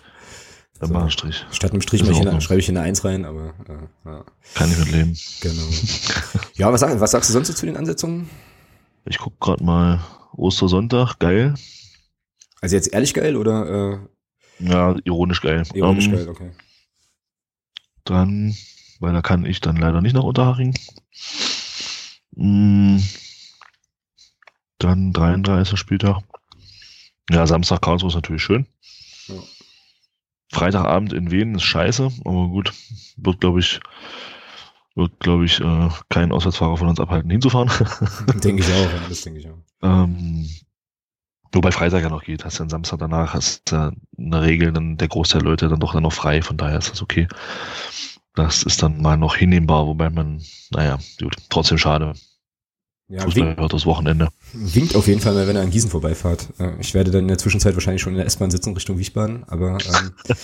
Dann 0.78 0.88
so. 0.88 0.94
mach 0.94 1.00
einen 1.02 1.10
Strich. 1.10 1.44
Statt 1.50 1.72
einem 1.72 1.80
Strich 1.80 2.02
ich 2.02 2.42
schreibe 2.44 2.60
ich 2.60 2.66
hier 2.66 2.76
eine 2.76 2.82
Eins 2.82 3.04
rein, 3.04 3.24
aber 3.24 3.54
äh, 3.68 4.08
ja. 4.08 4.24
Kann 4.54 4.70
ich 4.70 4.78
mit 4.78 4.92
leben. 4.92 5.16
Genau. 5.40 5.68
ja, 6.54 6.72
was, 6.72 6.80
sag, 6.80 7.00
was 7.00 7.10
sagst 7.10 7.28
du 7.28 7.32
sonst 7.32 7.56
zu 7.56 7.66
den 7.66 7.76
Ansetzungen? 7.76 8.30
Ich 9.04 9.18
guck 9.18 9.40
gerade 9.40 9.64
mal 9.64 10.00
Ostersonntag, 10.36 11.18
geil. 11.18 11.54
Also 12.60 12.76
jetzt 12.76 12.92
ehrlich 12.92 13.14
geil 13.14 13.36
oder? 13.36 13.98
Äh, 14.60 14.64
ja, 14.64 14.94
ironisch 15.04 15.40
geil. 15.40 15.64
Ironisch 15.74 16.06
ähm, 16.06 16.12
geil, 16.12 16.28
okay 16.28 16.50
dann, 18.04 18.54
weil 19.00 19.12
da 19.12 19.22
kann 19.22 19.44
ich 19.44 19.60
dann 19.60 19.76
leider 19.76 20.00
nicht 20.00 20.14
nach 20.14 20.22
Unterhaching. 20.22 20.74
Mm, 22.32 22.98
dann 24.78 25.12
33. 25.12 25.78
Spieltag. 25.78 26.22
Ja, 27.30 27.46
Samstag 27.46 27.82
Karlsruhe 27.82 28.08
ist 28.08 28.14
natürlich 28.14 28.42
schön. 28.42 28.66
Ja. 29.26 29.34
Freitagabend 30.50 31.12
in 31.12 31.30
Wien 31.30 31.56
ist 31.56 31.64
scheiße, 31.64 32.10
aber 32.24 32.48
gut, 32.48 32.72
wird 33.16 33.40
glaube 33.40 33.60
ich, 33.60 33.80
wird 34.94 35.20
glaube 35.20 35.44
ich 35.44 35.60
äh, 35.60 35.88
kein 36.08 36.32
Auswärtsfahrer 36.32 36.78
von 36.78 36.88
uns 36.88 37.00
abhalten 37.00 37.30
hinzufahren. 37.30 37.70
denke 38.42 38.62
ich 38.62 38.68
auch, 38.72 38.92
ja, 38.92 39.08
das 39.08 39.20
denke 39.22 39.40
ich 39.40 39.48
auch. 39.48 39.58
Ähm, 39.82 40.48
Wobei 41.52 41.72
Freitag 41.72 42.02
ja 42.02 42.10
noch 42.10 42.24
geht, 42.24 42.44
hast 42.44 42.58
du 42.58 42.64
ja 42.64 42.68
Samstag 42.68 42.98
danach, 42.98 43.34
hast 43.34 43.70
du 43.70 43.76
ja 43.76 43.92
eine 44.18 44.42
Regel, 44.42 44.72
dann 44.72 44.96
der 44.96 45.08
Großteil 45.08 45.40
der 45.40 45.50
Leute 45.50 45.68
dann 45.68 45.80
doch 45.80 45.94
dann 45.94 46.02
noch 46.02 46.12
frei, 46.12 46.42
von 46.42 46.56
daher 46.56 46.78
ist 46.78 46.90
das 46.90 47.02
okay. 47.02 47.26
Das 48.34 48.62
ist 48.62 48.82
dann 48.82 49.00
mal 49.00 49.16
noch 49.16 49.36
hinnehmbar, 49.36 49.86
wobei 49.86 50.10
man, 50.10 50.42
naja, 50.70 50.98
gut, 51.20 51.36
trotzdem 51.48 51.78
schade. 51.78 52.14
Ja, 53.08 53.22
Fußball 53.22 53.56
hört 53.56 53.72
das 53.72 53.86
Wochenende. 53.86 54.28
Winkt 54.52 54.94
auf 54.94 55.06
jeden 55.06 55.20
Fall 55.20 55.32
mal, 55.32 55.48
wenn 55.48 55.56
er 55.56 55.62
an 55.62 55.70
Gießen 55.70 55.88
vorbeifahrt. 55.88 56.48
Äh, 56.58 56.78
ich 56.78 56.92
werde 56.92 57.10
dann 57.10 57.22
in 57.22 57.28
der 57.28 57.38
Zwischenzeit 57.38 57.74
wahrscheinlich 57.74 58.02
schon 58.02 58.12
in 58.12 58.18
der 58.18 58.26
S-Bahn 58.26 58.50
sitzen 58.50 58.74
Richtung 58.74 58.98
Wiesbaden, 58.98 59.44
aber 59.48 59.78
ähm, 59.78 60.12
ja, 60.28 60.36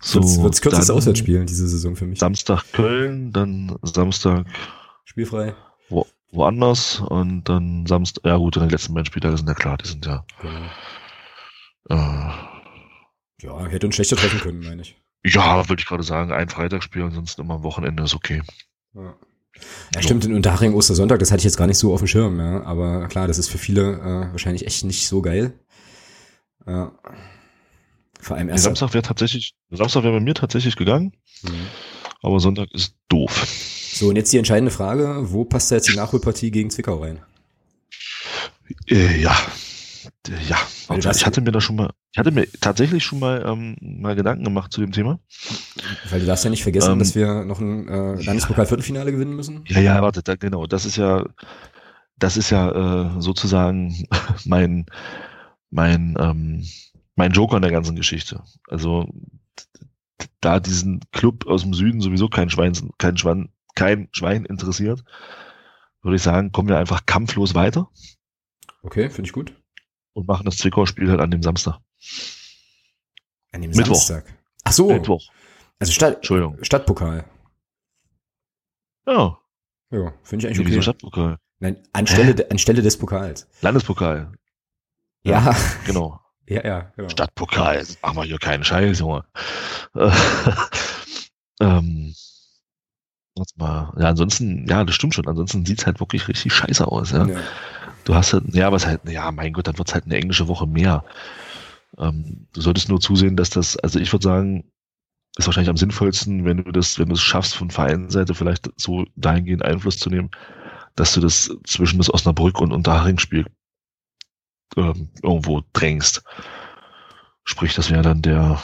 so, 0.00 0.42
wird 0.42 0.54
das 0.54 0.62
kürzeste 0.62 0.94
Auswärtsspiel 0.94 1.44
diese 1.44 1.68
Saison 1.68 1.96
für 1.96 2.06
mich. 2.06 2.18
Samstag 2.18 2.64
Köln, 2.72 3.32
dann 3.32 3.76
Samstag 3.82 4.46
Spielfrei. 5.04 5.54
Wo, 6.30 6.38
woanders 6.38 7.00
und 7.00 7.44
dann 7.44 7.86
Samstag, 7.86 8.24
ja 8.24 8.36
gut, 8.36 8.56
und 8.56 8.68
die 8.68 8.72
letzten 8.72 8.94
beiden 8.94 9.06
Spieltage 9.06 9.36
sind 9.36 9.48
ja 9.48 9.54
klar, 9.54 9.78
die 9.78 9.88
sind 9.88 10.06
ja. 10.06 10.24
Genau. 10.40 10.60
Äh, 11.88 12.32
ja, 13.42 13.66
hätte 13.66 13.86
uns 13.86 13.94
schlechter 13.94 14.16
treffen 14.16 14.40
können, 14.40 14.60
meine 14.60 14.82
ich. 14.82 14.96
Ja, 15.24 15.68
würde 15.68 15.80
ich 15.80 15.86
gerade 15.86 16.02
sagen, 16.02 16.32
ein 16.32 16.48
Freitagsspiel, 16.48 17.02
ansonsten 17.02 17.42
immer 17.42 17.54
am 17.54 17.62
Wochenende 17.62 18.02
ist 18.02 18.14
okay. 18.14 18.42
Ja. 18.94 19.14
Ja, 19.94 20.02
stimmt, 20.02 20.24
in 20.24 20.34
Unterhaching 20.34 20.74
Ostersonntag, 20.74 21.18
das 21.18 21.30
hatte 21.30 21.40
ich 21.40 21.44
jetzt 21.44 21.56
gar 21.56 21.66
nicht 21.66 21.78
so 21.78 21.92
auf 21.92 22.00
dem 22.00 22.06
Schirm, 22.06 22.38
ja. 22.38 22.62
Aber 22.62 23.08
klar, 23.08 23.26
das 23.26 23.38
ist 23.38 23.48
für 23.48 23.58
viele 23.58 23.98
äh, 23.98 24.32
wahrscheinlich 24.32 24.66
echt 24.66 24.84
nicht 24.84 25.06
so 25.06 25.20
geil. 25.20 25.52
Ja. 26.66 26.92
Vor 28.20 28.36
allem 28.36 28.48
erst. 28.48 28.64
Samstag 28.64 28.94
wäre 28.94 29.02
tatsächlich, 29.02 29.54
Samstag 29.70 30.04
wäre 30.04 30.14
bei 30.14 30.20
mir 30.20 30.34
tatsächlich 30.34 30.76
gegangen. 30.76 31.12
Mhm. 31.42 31.66
Aber 32.22 32.40
Sonntag 32.40 32.70
ist 32.72 32.94
doof. 33.08 33.46
So, 33.92 34.08
und 34.08 34.16
jetzt 34.16 34.32
die 34.32 34.38
entscheidende 34.38 34.70
Frage, 34.70 35.16
wo 35.32 35.44
passt 35.44 35.70
da 35.70 35.76
jetzt 35.76 35.88
die 35.88 35.96
Nachholpartie 35.96 36.50
gegen 36.50 36.70
Zwickau 36.70 37.02
rein? 37.02 37.20
Äh, 38.86 39.20
ja, 39.20 39.36
ja, 40.48 40.58
also 40.88 41.10
ich 41.10 41.26
hatte 41.26 41.40
mir 41.40 41.50
da 41.50 41.60
schon 41.60 41.76
mal, 41.76 41.90
ich 42.12 42.18
hatte 42.18 42.30
mir 42.30 42.46
tatsächlich 42.60 43.04
schon 43.04 43.18
mal, 43.18 43.44
ähm, 43.46 43.76
mal 43.80 44.14
Gedanken 44.14 44.44
gemacht 44.44 44.72
zu 44.72 44.80
dem 44.80 44.92
Thema. 44.92 45.18
Weil 46.10 46.20
du 46.20 46.26
darfst 46.26 46.44
ja 46.44 46.50
nicht 46.50 46.62
vergessen, 46.62 46.92
ähm, 46.92 46.98
dass 46.98 47.14
wir 47.14 47.44
noch 47.44 47.58
ein 47.60 47.88
äh, 47.88 48.22
Landespokal-Viertelfinale 48.22 49.12
gewinnen 49.12 49.34
müssen. 49.34 49.64
Ja, 49.66 49.80
ja, 49.80 50.02
warte, 50.02 50.22
da, 50.22 50.36
genau, 50.36 50.66
das 50.66 50.84
ist 50.84 50.96
ja, 50.96 51.24
das 52.18 52.36
ist 52.36 52.50
ja 52.50 53.16
äh, 53.16 53.20
sozusagen 53.20 54.06
mein, 54.44 54.86
mein, 55.70 56.16
ähm, 56.18 56.64
mein 57.16 57.32
Joker 57.32 57.56
in 57.56 57.62
der 57.62 57.72
ganzen 57.72 57.96
Geschichte. 57.96 58.42
Also 58.68 59.08
da 60.40 60.60
diesen 60.60 61.00
Club 61.12 61.46
aus 61.46 61.62
dem 61.62 61.74
Süden 61.74 62.00
sowieso 62.00 62.28
kein 62.28 62.50
Schwein, 62.50 62.74
kein 62.98 63.16
Schwein, 63.16 63.48
kein 63.80 64.08
Schwein 64.12 64.44
interessiert, 64.44 65.02
würde 66.02 66.16
ich 66.16 66.22
sagen, 66.22 66.52
kommen 66.52 66.68
wir 66.68 66.78
einfach 66.78 67.06
kampflos 67.06 67.54
weiter. 67.54 67.88
Okay, 68.82 69.10
finde 69.10 69.28
ich 69.28 69.32
gut 69.32 69.54
und 70.12 70.28
machen 70.28 70.44
das 70.44 70.58
Zwickau-Spiel 70.58 71.10
halt 71.10 71.20
an 71.20 71.30
dem 71.30 71.42
Samstag. 71.42 71.78
An 73.52 73.62
dem 73.62 73.70
Mittwoch. 73.70 73.96
Samstag. 73.96 74.24
Ach 74.64 74.72
so. 74.72 74.92
Mittwoch. 74.92 75.22
Also 75.78 75.92
Stadt, 75.92 76.16
Entschuldigung. 76.16 76.62
Stadtpokal. 76.62 77.24
Ja. 79.06 79.38
Ja, 79.90 80.12
finde 80.22 80.44
ich 80.44 80.46
eigentlich 80.46 80.60
okay. 80.60 80.68
Wieso 80.68 80.82
Stadtpokal? 80.82 81.38
Nein, 81.58 81.82
anstelle, 81.92 82.34
de, 82.34 82.48
anstelle 82.50 82.82
des 82.82 82.96
Pokals. 82.98 83.48
Landespokal. 83.60 84.32
Ja. 85.22 85.44
ja. 85.44 85.56
Genau. 85.86 86.20
ja, 86.46 86.64
ja, 86.64 86.80
genau. 86.96 87.08
Stadtpokal. 87.08 87.84
Machen 88.02 88.16
wir 88.16 88.24
hier 88.24 88.38
keinen 88.38 88.64
Scheiß, 88.64 89.00
Junge. 89.00 89.24
ähm, 91.60 92.14
mal. 93.56 93.92
Ja, 93.98 94.08
ansonsten, 94.08 94.66
ja, 94.68 94.84
das 94.84 94.94
stimmt 94.94 95.14
schon. 95.14 95.26
Ansonsten 95.26 95.64
sieht's 95.64 95.86
halt 95.86 96.00
wirklich 96.00 96.28
richtig 96.28 96.52
scheiße 96.52 96.86
aus, 96.86 97.12
ja. 97.12 97.26
ja. 97.26 97.40
Du 98.04 98.14
hast 98.14 98.32
halt, 98.32 98.54
ja, 98.54 98.72
was 98.72 98.86
halt, 98.86 99.00
ja, 99.08 99.30
mein 99.30 99.52
Gott, 99.52 99.66
dann 99.66 99.78
wird's 99.78 99.94
halt 99.94 100.06
eine 100.06 100.16
englische 100.16 100.48
Woche 100.48 100.66
mehr. 100.66 101.04
Ähm, 101.98 102.46
du 102.52 102.60
solltest 102.60 102.88
nur 102.88 103.00
zusehen, 103.00 103.36
dass 103.36 103.50
das, 103.50 103.76
also 103.76 103.98
ich 103.98 104.12
würde 104.12 104.24
sagen, 104.24 104.64
ist 105.36 105.46
wahrscheinlich 105.46 105.70
am 105.70 105.76
sinnvollsten, 105.76 106.44
wenn 106.44 106.64
du 106.64 106.72
das, 106.72 106.98
wenn 106.98 107.08
du 107.08 107.14
es 107.14 107.20
schaffst, 107.20 107.54
von 107.54 107.70
Vereinsseite 107.70 108.34
vielleicht 108.34 108.70
so 108.76 109.04
dahingehend 109.16 109.64
Einfluss 109.64 109.98
zu 109.98 110.10
nehmen, 110.10 110.30
dass 110.96 111.14
du 111.14 111.20
das 111.20 111.56
zwischen 111.64 111.98
das 111.98 112.12
Osnabrück 112.12 112.60
und 112.60 112.72
Unterhaching-Spiel 112.72 113.46
ähm, 114.76 115.08
irgendwo 115.22 115.62
drängst. 115.72 116.22
Sprich, 117.44 117.74
das 117.74 117.90
wäre 117.90 118.02
dann 118.02 118.22
der, 118.22 118.60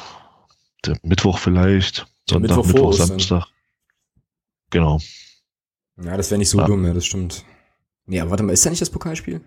der 0.84 0.98
Mittwoch 1.02 1.38
vielleicht, 1.38 2.06
Sonntag, 2.28 2.56
Mittwoch, 2.56 2.66
Mittwoch 2.66 2.92
Samstag. 2.92 3.46
Genau. 4.70 5.00
Ja, 6.02 6.16
das 6.16 6.30
wäre 6.30 6.38
nicht 6.38 6.50
so 6.50 6.58
ja. 6.58 6.66
dumm, 6.66 6.84
ja, 6.84 6.92
das 6.92 7.06
stimmt. 7.06 7.44
Nee, 8.06 8.20
aber 8.20 8.30
warte 8.30 8.42
mal, 8.42 8.52
ist 8.52 8.64
da 8.64 8.70
nicht 8.70 8.82
das 8.82 8.90
Pokalspiel? 8.90 9.40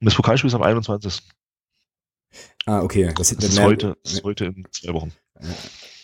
Das 0.00 0.14
Pokalspiel 0.14 0.48
ist 0.48 0.54
am 0.54 0.62
21. 0.62 1.22
Ah, 2.66 2.82
okay. 2.82 3.12
Das, 3.16 3.34
das 3.34 3.44
ist, 3.44 3.60
heute, 3.60 3.96
das 4.02 4.14
ist 4.14 4.24
heute 4.24 4.46
in 4.46 4.66
zwei 4.70 4.92
Wochen. 4.92 5.12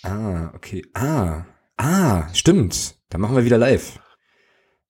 Ah, 0.03 0.51
okay. 0.55 0.85
Ah, 0.95 1.45
ah, 1.77 2.33
stimmt. 2.35 2.97
Dann 3.09 3.21
machen 3.21 3.37
wir 3.37 3.45
wieder 3.45 3.59
live. 3.59 3.99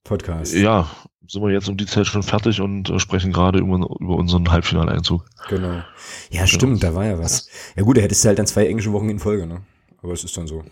Podcast. 0.05 0.55
Ja, 0.55 0.90
sind 1.26 1.43
wir 1.43 1.51
jetzt 1.51 1.68
um 1.68 1.76
die 1.76 1.86
Zeit 1.86 2.07
schon 2.07 2.22
fertig 2.22 2.61
und 2.61 2.90
äh, 2.90 2.99
sprechen 2.99 3.32
gerade 3.32 3.59
über, 3.61 3.76
über 4.01 4.16
unseren 4.16 4.51
Halbfinaleinzug. 4.51 5.24
Genau. 5.49 5.68
Ja, 5.68 5.84
genau. 6.30 6.47
stimmt, 6.47 6.82
da 6.82 6.95
war 6.95 7.07
ja 7.07 7.18
was. 7.18 7.49
Ja 7.76 7.82
gut, 7.82 7.97
da 7.97 8.01
hättest 8.01 8.24
du 8.24 8.28
halt 8.28 8.38
dann 8.38 8.47
zwei 8.47 8.66
englische 8.66 8.93
Wochen 8.93 9.09
in 9.09 9.18
Folge, 9.18 9.47
ne? 9.47 9.62
Aber 10.03 10.12
es 10.12 10.24
ist 10.24 10.36
dann 10.36 10.47
so. 10.47 10.64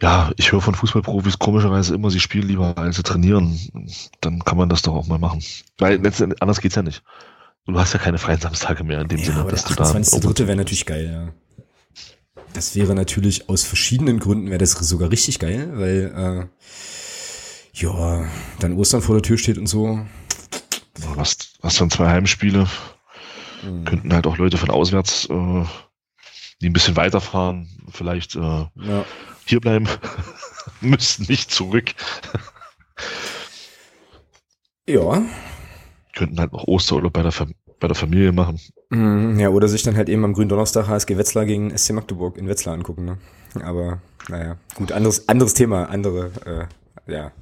Ja, 0.00 0.30
ich 0.36 0.52
höre 0.52 0.60
von 0.60 0.76
Fußballprofis 0.76 1.40
komischerweise 1.40 1.94
immer, 1.94 2.10
sie 2.10 2.20
spielen 2.20 2.46
lieber 2.46 2.78
als 2.78 2.96
sie 2.96 3.02
trainieren. 3.02 3.58
Dann 4.20 4.44
kann 4.44 4.56
man 4.56 4.68
das 4.68 4.82
doch 4.82 4.94
auch 4.94 5.06
mal 5.08 5.18
machen. 5.18 5.42
Weil 5.78 6.00
letztendlich, 6.00 6.40
anders 6.40 6.60
geht's 6.60 6.76
ja 6.76 6.82
nicht. 6.82 7.02
Du 7.66 7.78
hast 7.78 7.92
ja 7.92 7.98
keine 7.98 8.18
freien 8.18 8.40
Samstage 8.40 8.84
mehr 8.84 9.00
in 9.00 9.08
dem 9.08 9.18
ja, 9.18 9.24
Sinne, 9.24 9.44
dass 9.44 9.64
du 9.64 9.74
da. 9.74 9.92
Dritte 9.92 10.46
wäre 10.46 10.56
natürlich 10.56 10.86
geil, 10.86 11.10
ja. 11.10 11.64
Das 12.52 12.76
wäre 12.76 12.94
natürlich 12.94 13.48
aus 13.48 13.64
verschiedenen 13.64 14.20
Gründen 14.20 14.48
wäre 14.48 14.58
das 14.58 14.72
sogar 14.72 15.10
richtig 15.10 15.38
geil, 15.38 15.70
weil 15.74 16.48
äh, 16.54 16.64
ja, 17.74 18.24
dann 18.60 18.72
Ostern 18.74 19.02
vor 19.02 19.16
der 19.16 19.22
Tür 19.22 19.36
steht 19.36 19.58
und 19.58 19.66
so. 19.66 20.06
Was, 21.14 21.36
was 21.60 21.76
dann 21.76 21.90
zwei 21.90 22.08
Heimspiele. 22.08 22.68
Mhm. 23.62 23.84
Könnten 23.84 24.14
halt 24.14 24.26
auch 24.26 24.38
Leute 24.38 24.56
von 24.56 24.70
auswärts, 24.70 25.28
äh, 25.28 25.64
die 26.62 26.70
ein 26.70 26.72
bisschen 26.72 26.96
weiterfahren, 26.96 27.68
vielleicht 27.90 28.36
äh, 28.36 28.40
ja 28.76 29.04
hier 29.48 29.60
bleiben, 29.60 29.86
müssen 30.80 31.26
nicht 31.28 31.50
zurück. 31.50 31.94
ja. 34.86 35.22
Könnten 36.14 36.40
halt 36.40 36.52
noch 36.52 36.64
Osterurlaub 36.64 37.12
bei 37.12 37.22
der, 37.22 37.32
bei 37.78 37.88
der 37.88 37.94
Familie 37.94 38.32
machen. 38.32 38.60
Mhm, 38.90 39.38
ja, 39.38 39.50
oder 39.50 39.68
sich 39.68 39.82
dann 39.82 39.96
halt 39.96 40.08
eben 40.08 40.24
am 40.24 40.32
grünen 40.32 40.48
Donnerstag 40.48 40.88
HSG 40.88 41.16
Wetzlar 41.16 41.44
gegen 41.44 41.76
SC 41.76 41.92
Magdeburg 41.92 42.38
in 42.38 42.48
Wetzlar 42.48 42.74
angucken. 42.74 43.04
Ne? 43.04 43.18
Aber 43.62 44.00
naja, 44.28 44.56
gut, 44.74 44.92
anderes, 44.92 45.28
anderes 45.28 45.54
Thema, 45.54 45.84
andere, 45.84 46.68
äh, 47.06 47.12
ja, 47.12 47.32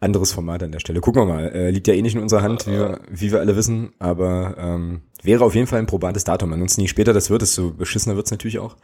anderes 0.00 0.32
Format 0.32 0.62
an 0.62 0.72
der 0.72 0.80
Stelle. 0.80 1.00
Gucken 1.00 1.22
wir 1.22 1.26
mal. 1.26 1.48
Äh, 1.48 1.70
liegt 1.70 1.86
ja 1.86 1.94
eh 1.94 2.02
nicht 2.02 2.14
in 2.14 2.22
unserer 2.22 2.42
Hand, 2.42 2.66
wie 2.66 2.72
wir, 2.72 3.00
wie 3.08 3.30
wir 3.30 3.40
alle 3.40 3.56
wissen, 3.56 3.92
aber 3.98 4.56
ähm, 4.58 5.02
wäre 5.22 5.44
auf 5.44 5.54
jeden 5.54 5.66
Fall 5.66 5.78
ein 5.78 5.86
probates 5.86 6.24
Datum. 6.24 6.52
Ansonsten, 6.52 6.80
je 6.82 6.88
später 6.88 7.12
das 7.12 7.30
wird, 7.30 7.42
desto 7.42 7.70
beschissener 7.70 8.16
wird 8.16 8.26
es 8.26 8.32
natürlich 8.32 8.58
auch. 8.58 8.76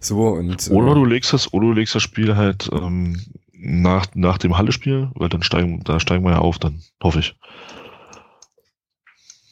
So 0.00 0.28
und. 0.28 0.70
Oder 0.70 0.92
äh, 0.92 0.94
du 0.94 1.04
legst 1.04 1.32
das, 1.32 1.52
oder 1.52 1.68
du 1.68 1.72
legst 1.72 1.94
das 1.94 2.02
Spiel 2.02 2.36
halt 2.36 2.70
ähm, 2.72 3.20
nach, 3.52 4.06
nach 4.14 4.38
dem 4.38 4.56
Halle-Spiel, 4.56 5.10
weil 5.14 5.28
dann 5.28 5.42
steigen, 5.42 5.82
da 5.84 5.98
steigen 6.00 6.24
wir 6.24 6.32
ja 6.32 6.38
auf, 6.38 6.58
dann 6.58 6.82
hoffe 7.02 7.20
ich. 7.20 7.36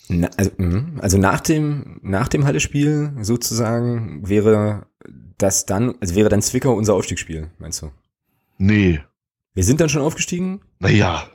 Na, 0.09 0.31
also, 0.37 0.51
mhm. 0.59 0.99
also 1.01 1.19
nach 1.19 1.41
dem, 1.41 1.99
nach 2.03 2.29
dem 2.29 2.45
Halle-Spiel 2.45 3.13
sozusagen 3.21 4.29
wäre 4.29 4.87
das 5.39 5.67
dann, 5.67 5.95
also 6.01 6.15
wäre 6.15 6.29
dann 6.29 6.43
Zwickau 6.43 6.75
unser 6.75 6.95
Aufstiegsspiel, 6.95 7.51
meinst 7.59 7.83
du? 7.83 7.91
Nee. 8.59 9.01
Wir 9.55 9.65
sind 9.65 9.81
dann 9.81 9.89
schon 9.89 10.03
aufgestiegen? 10.03 10.61
Naja. 10.79 11.29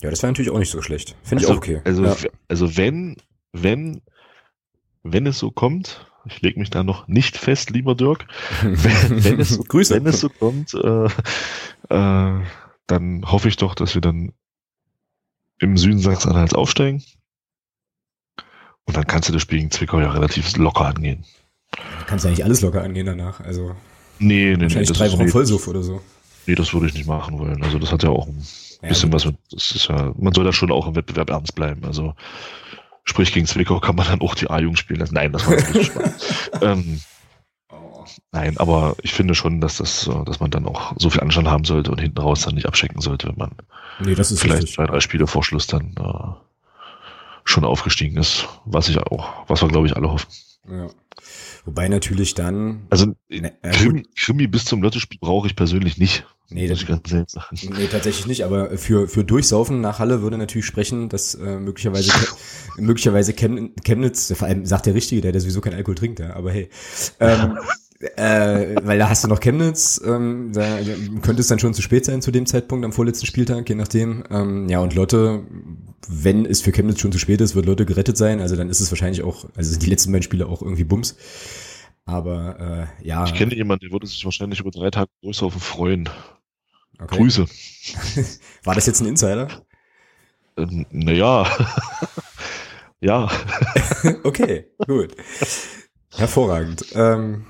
Ja, 0.00 0.10
das 0.10 0.22
wäre 0.22 0.32
natürlich 0.32 0.50
auch 0.50 0.58
nicht 0.58 0.70
so 0.70 0.80
schlecht. 0.80 1.16
Finde 1.22 1.42
also, 1.42 1.54
ich 1.54 1.58
auch 1.58 1.62
okay. 1.62 1.80
Also, 1.84 2.04
ja. 2.04 2.16
also 2.46 2.76
wenn, 2.76 3.16
wenn, 3.52 4.02
wenn 5.02 5.26
es 5.26 5.38
so 5.38 5.50
kommt, 5.50 6.07
ich 6.28 6.42
lege 6.42 6.58
mich 6.58 6.70
da 6.70 6.84
noch 6.84 7.08
nicht 7.08 7.36
fest, 7.36 7.70
lieber 7.70 7.94
Dirk. 7.94 8.26
Wenn, 8.62 9.24
wenn, 9.24 9.40
es, 9.40 9.58
Grüße. 9.58 9.94
wenn 9.94 10.06
es 10.06 10.20
so 10.20 10.28
kommt, 10.28 10.74
äh, 10.74 11.06
äh, 11.88 12.44
dann 12.86 13.22
hoffe 13.24 13.48
ich 13.48 13.56
doch, 13.56 13.74
dass 13.74 13.94
wir 13.94 14.00
dann 14.00 14.32
im 15.58 15.76
Süden 15.76 15.98
Sachsen-Anhalts 15.98 16.54
aufsteigen. 16.54 17.02
Und 18.84 18.96
dann 18.96 19.06
kannst 19.06 19.28
du 19.28 19.32
das 19.32 19.42
Spiel 19.42 19.58
gegen 19.58 19.70
Zwickau 19.70 20.00
ja 20.00 20.10
relativ 20.10 20.56
locker 20.56 20.86
angehen. 20.86 21.24
Du 21.72 22.06
kannst 22.06 22.24
ja 22.24 22.30
nicht 22.30 22.44
alles 22.44 22.62
locker 22.62 22.82
angehen 22.82 23.06
danach. 23.06 23.40
Also 23.40 23.74
nee, 24.18 24.56
nee, 24.56 24.62
wahrscheinlich 24.62 24.90
nee, 24.90 24.96
drei 24.96 25.12
Wochen 25.12 25.28
Vollsuff 25.28 25.68
oder 25.68 25.82
so. 25.82 26.00
Nee, 26.46 26.54
das 26.54 26.72
würde 26.72 26.86
ich 26.86 26.94
nicht 26.94 27.06
machen 27.06 27.38
wollen. 27.38 27.62
Also 27.62 27.78
das 27.78 27.92
hat 27.92 28.02
ja 28.02 28.08
auch 28.08 28.26
ein 28.26 28.42
ja, 28.82 28.88
bisschen 28.88 29.12
was 29.12 29.26
mit, 29.26 29.36
das 29.50 29.72
ist 29.72 29.88
ja, 29.88 30.14
man 30.16 30.32
soll 30.32 30.44
da 30.44 30.52
schon 30.52 30.72
auch 30.72 30.86
im 30.86 30.96
Wettbewerb 30.96 31.28
ernst 31.28 31.54
bleiben. 31.54 31.84
Also 31.84 32.14
Sprich, 33.08 33.32
gegen 33.32 33.46
Zwickau 33.46 33.80
kann 33.80 33.96
man 33.96 34.06
dann 34.06 34.20
auch 34.20 34.34
die 34.34 34.50
A-Jugend 34.50 34.78
spielen 34.78 35.00
lassen. 35.00 35.14
Nein, 35.14 35.32
das 35.32 35.46
war 35.46 35.54
jetzt 35.54 35.74
nicht 35.74 35.86
Spaß. 35.92 36.50
ähm, 36.60 37.00
Nein, 38.32 38.58
aber 38.58 38.96
ich 39.02 39.14
finde 39.14 39.34
schon, 39.34 39.62
dass 39.62 39.78
das, 39.78 40.10
dass 40.26 40.40
man 40.40 40.50
dann 40.50 40.66
auch 40.66 40.92
so 40.98 41.08
viel 41.08 41.20
Anstand 41.22 41.48
haben 41.48 41.64
sollte 41.64 41.90
und 41.90 42.00
hinten 42.00 42.18
raus 42.18 42.42
dann 42.42 42.54
nicht 42.54 42.66
abchecken 42.66 43.00
sollte, 43.00 43.28
wenn 43.28 43.38
man 43.38 43.52
nee, 44.00 44.14
das 44.14 44.30
ist 44.30 44.40
vielleicht 44.40 44.62
richtig. 44.64 44.74
zwei, 44.76 44.86
drei 44.86 45.00
Spiele 45.00 45.26
vor 45.26 45.42
Schluss 45.42 45.66
dann 45.66 45.94
äh, 45.98 46.34
schon 47.44 47.64
aufgestiegen 47.64 48.18
ist, 48.18 48.46
was 48.66 48.88
ich 48.90 48.98
auch, 48.98 49.48
was 49.48 49.62
wir 49.62 49.68
glaube 49.68 49.86
ich 49.86 49.96
alle 49.96 50.10
hoffen. 50.10 50.28
Ja. 50.68 50.88
Wobei 51.64 51.88
natürlich 51.88 52.34
dann. 52.34 52.86
Also 52.90 53.14
ne, 53.28 53.52
äh, 53.62 53.70
Krimi, 53.70 54.06
Krimi 54.16 54.46
bis 54.46 54.64
zum 54.64 54.82
Lottospiel 54.82 55.18
brauche 55.20 55.46
ich 55.46 55.56
persönlich 55.56 55.98
nicht. 55.98 56.24
Nee, 56.50 56.66
das, 56.66 56.82
nee, 56.82 57.86
tatsächlich 57.88 58.26
nicht, 58.26 58.42
aber 58.42 58.78
für, 58.78 59.06
für 59.06 59.22
Durchsaufen 59.22 59.82
nach 59.82 59.98
Halle 59.98 60.22
würde 60.22 60.38
natürlich 60.38 60.64
sprechen, 60.64 61.10
dass 61.10 61.34
äh, 61.34 61.58
möglicherweise 61.58 62.10
möglicherweise 62.78 63.34
Chem 63.34 63.74
Chemnitz, 63.84 64.32
vor 64.34 64.48
allem 64.48 64.64
sagt 64.64 64.86
der 64.86 64.94
Richtige, 64.94 65.20
der, 65.20 65.32
der 65.32 65.42
sowieso 65.42 65.60
kein 65.60 65.74
Alkohol 65.74 65.96
trinkt, 65.96 66.20
ja, 66.20 66.34
aber 66.34 66.50
hey. 66.50 66.70
Ähm, 67.20 67.58
äh, 68.16 68.76
weil 68.82 68.98
da 68.98 69.10
hast 69.10 69.24
du 69.24 69.28
noch 69.28 69.40
Chemnitz, 69.40 70.00
ähm, 70.02 70.52
da 70.54 70.78
könnte 71.20 71.42
es 71.42 71.48
dann 71.48 71.58
schon 71.58 71.74
zu 71.74 71.82
spät 71.82 72.06
sein 72.06 72.22
zu 72.22 72.30
dem 72.30 72.46
Zeitpunkt 72.46 72.82
am 72.86 72.92
vorletzten 72.92 73.26
Spieltag, 73.26 73.68
je 73.68 73.74
nachdem. 73.74 74.24
Ähm, 74.30 74.70
ja, 74.70 74.80
und 74.80 74.94
Lotte, 74.94 75.42
wenn 76.06 76.46
es 76.46 76.60
für 76.60 76.72
Chemnitz 76.72 77.00
schon 77.00 77.12
zu 77.12 77.18
spät 77.18 77.40
ist, 77.40 77.54
wird 77.54 77.66
Lotte 77.66 77.86
gerettet 77.86 78.16
sein. 78.16 78.40
Also 78.40 78.56
dann 78.56 78.68
ist 78.68 78.80
es 78.80 78.90
wahrscheinlich 78.90 79.22
auch, 79.22 79.46
also 79.56 79.70
sind 79.70 79.82
die 79.82 79.90
letzten 79.90 80.12
beiden 80.12 80.22
Spiele 80.22 80.46
auch 80.46 80.62
irgendwie 80.62 80.84
Bums. 80.84 81.16
Aber 82.04 82.88
äh, 83.00 83.06
ja. 83.06 83.24
Ich 83.24 83.34
kenne 83.34 83.54
jemanden, 83.54 83.84
der 83.84 83.92
würde 83.92 84.06
sich 84.06 84.24
wahrscheinlich 84.24 84.60
über 84.60 84.70
drei 84.70 84.90
Tage 84.90 85.10
größer 85.22 85.46
auf 85.46 85.54
freuen. 85.54 86.08
Okay. 86.98 87.16
Grüße. 87.16 87.46
War 88.64 88.74
das 88.74 88.86
jetzt 88.86 89.00
ein 89.00 89.06
Insider? 89.06 89.48
Ähm, 90.56 90.86
naja. 90.90 91.46
ja. 93.00 93.30
okay, 94.24 94.66
gut. 94.86 95.14
Hervorragend. 96.16 96.84
Ähm, 96.94 97.46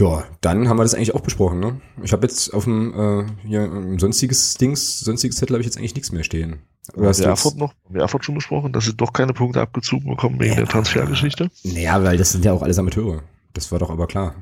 ja, 0.00 0.24
dann 0.40 0.68
haben 0.68 0.78
wir 0.78 0.82
das 0.82 0.94
eigentlich 0.94 1.14
auch 1.14 1.20
besprochen, 1.20 1.60
ne? 1.60 1.80
Ich 2.02 2.12
habe 2.12 2.26
jetzt 2.26 2.54
auf 2.54 2.64
dem 2.64 2.94
äh, 2.94 3.46
hier, 3.46 3.70
um 3.70 3.98
sonstiges 3.98 4.54
Dings, 4.54 5.00
sonstiges 5.00 5.36
Zettel 5.36 5.54
habe 5.54 5.60
ich 5.60 5.66
jetzt 5.66 5.76
eigentlich 5.76 5.94
nichts 5.94 6.10
mehr 6.10 6.24
stehen. 6.24 6.60
Oder 6.94 7.08
hast 7.08 7.20
Erfurt 7.20 7.56
noch? 7.56 7.74
Haben 7.84 7.94
wir 7.94 8.02
Erfurt 8.02 8.24
schon 8.24 8.34
besprochen, 8.34 8.72
dass 8.72 8.86
sie 8.86 8.94
doch 8.94 9.12
keine 9.12 9.32
Punkte 9.32 9.60
abgezogen 9.60 10.08
bekommen 10.08 10.40
wegen 10.40 10.52
ja, 10.52 10.56
der 10.56 10.66
Transfergeschichte? 10.66 11.50
Naja, 11.64 12.02
weil 12.02 12.16
das 12.16 12.32
sind 12.32 12.44
ja 12.44 12.52
auch 12.52 12.62
alles 12.62 12.78
Amateure. 12.78 13.22
Das 13.52 13.70
war 13.70 13.78
doch 13.78 13.90
aber 13.90 14.06
klar. 14.06 14.34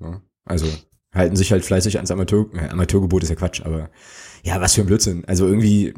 Ja? 0.00 0.10
Ne? 0.10 0.22
Also 0.44 0.66
halten 1.12 1.36
sich 1.36 1.52
halt 1.52 1.64
fleißig 1.64 1.96
ans 1.96 2.10
Amateur, 2.10 2.46
äh, 2.54 2.68
Amateurgebot 2.68 3.22
ist 3.22 3.28
ja 3.28 3.34
Quatsch, 3.36 3.60
aber 3.64 3.90
ja, 4.42 4.60
was 4.60 4.74
für 4.74 4.80
ein 4.80 4.86
Blödsinn. 4.86 5.24
Also 5.26 5.46
irgendwie, 5.46 5.94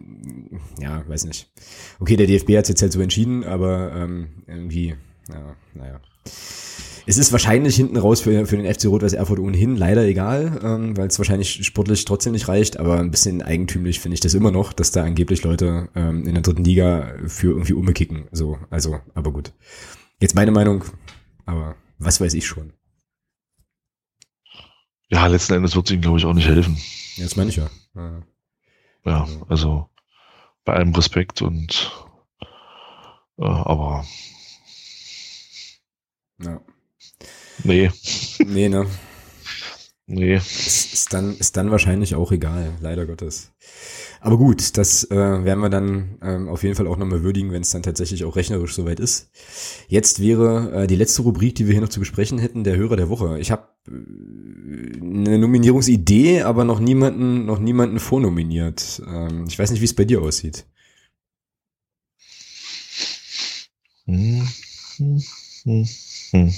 ja, 0.78 1.08
weiß 1.08 1.24
nicht. 1.24 1.50
Okay, 2.00 2.16
der 2.16 2.26
DFB 2.26 2.56
hat 2.58 2.68
jetzt 2.68 2.82
halt 2.82 2.92
so 2.92 3.00
entschieden, 3.00 3.44
aber 3.44 3.92
ähm, 3.94 4.42
irgendwie, 4.46 4.96
ja, 5.30 5.56
naja. 5.72 6.00
Es 7.06 7.18
ist 7.18 7.32
wahrscheinlich 7.32 7.76
hinten 7.76 7.98
raus 7.98 8.22
für, 8.22 8.46
für 8.46 8.56
den 8.56 8.72
FC 8.72 8.86
Rot-Weiß 8.86 9.12
Erfurt 9.12 9.38
ohnehin 9.38 9.76
leider 9.76 10.04
egal, 10.06 10.60
ähm, 10.64 10.96
weil 10.96 11.08
es 11.08 11.18
wahrscheinlich 11.18 11.66
sportlich 11.66 12.06
trotzdem 12.06 12.32
nicht 12.32 12.48
reicht, 12.48 12.78
aber 12.78 12.98
ein 12.98 13.10
bisschen 13.10 13.42
eigentümlich 13.42 14.00
finde 14.00 14.14
ich 14.14 14.20
das 14.20 14.32
immer 14.32 14.50
noch, 14.50 14.72
dass 14.72 14.90
da 14.90 15.04
angeblich 15.04 15.42
Leute 15.42 15.90
ähm, 15.94 16.26
in 16.26 16.32
der 16.32 16.42
dritten 16.42 16.64
Liga 16.64 17.14
für 17.26 17.48
irgendwie 17.48 17.74
Umme 17.74 17.92
kicken. 17.92 18.26
So, 18.32 18.58
also, 18.70 19.00
aber 19.14 19.32
gut. 19.32 19.52
Jetzt 20.18 20.34
meine 20.34 20.50
Meinung, 20.50 20.84
aber 21.44 21.76
was 21.98 22.22
weiß 22.22 22.32
ich 22.32 22.46
schon. 22.46 22.72
Ja, 25.10 25.26
letzten 25.26 25.52
Endes 25.52 25.76
wird 25.76 25.86
es 25.86 25.92
ihm, 25.92 26.00
glaube 26.00 26.18
ich, 26.18 26.24
auch 26.24 26.32
nicht 26.32 26.48
helfen. 26.48 26.78
Ja, 27.16 27.24
das 27.24 27.36
meine 27.36 27.50
ich 27.50 27.56
ja. 27.56 27.68
Ja, 27.94 28.22
ja 29.04 29.28
also 29.48 29.90
bei 30.64 30.72
allem 30.72 30.94
Respekt 30.94 31.42
und 31.42 31.92
äh, 33.38 33.44
aber 33.44 34.06
ja. 36.42 36.60
Nee. 37.62 37.90
Nee, 38.44 38.68
ne? 38.68 38.86
Nee. 40.06 40.36
Ist, 40.36 40.92
ist, 40.92 41.12
dann, 41.14 41.36
ist 41.36 41.56
dann 41.56 41.70
wahrscheinlich 41.70 42.14
auch 42.14 42.30
egal, 42.30 42.74
leider 42.80 43.06
Gottes. 43.06 43.52
Aber 44.20 44.36
gut, 44.36 44.76
das 44.76 45.04
äh, 45.10 45.14
werden 45.16 45.60
wir 45.60 45.70
dann 45.70 46.18
ähm, 46.22 46.48
auf 46.48 46.62
jeden 46.62 46.74
Fall 46.74 46.86
auch 46.86 46.98
nochmal 46.98 47.22
würdigen, 47.22 47.52
wenn 47.52 47.62
es 47.62 47.70
dann 47.70 47.82
tatsächlich 47.82 48.24
auch 48.24 48.36
rechnerisch 48.36 48.74
soweit 48.74 49.00
ist. 49.00 49.30
Jetzt 49.88 50.20
wäre 50.20 50.82
äh, 50.82 50.86
die 50.86 50.96
letzte 50.96 51.22
Rubrik, 51.22 51.54
die 51.54 51.66
wir 51.66 51.72
hier 51.72 51.80
noch 51.80 51.88
zu 51.88 52.00
besprechen 52.00 52.38
hätten, 52.38 52.64
der 52.64 52.76
Hörer 52.76 52.96
der 52.96 53.08
Woche. 53.08 53.38
Ich 53.38 53.50
habe 53.50 53.68
äh, 53.88 55.00
eine 55.00 55.38
Nominierungsidee, 55.38 56.42
aber 56.42 56.64
noch 56.64 56.80
niemanden, 56.80 57.46
noch 57.46 57.58
niemanden 57.58 57.98
vornominiert. 57.98 59.02
Ähm, 59.06 59.46
ich 59.48 59.58
weiß 59.58 59.70
nicht, 59.70 59.80
wie 59.80 59.86
es 59.86 59.94
bei 59.94 60.04
dir 60.04 60.20
aussieht. 60.20 60.66
Hm, 64.06 64.46
hm, 64.96 65.22
hm, 65.64 65.88
hm. 66.30 66.52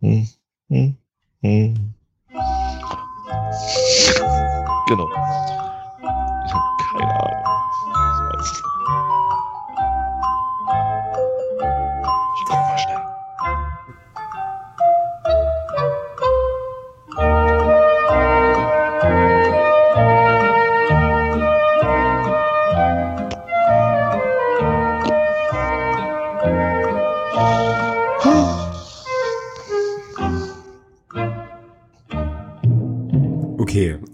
Hm, 0.00 0.26
hm. 0.70 0.96
Genau. 4.88 5.08
Ich 6.46 6.52
habe 6.54 6.64
keine 6.92 7.20
Ahnung. 7.20 7.49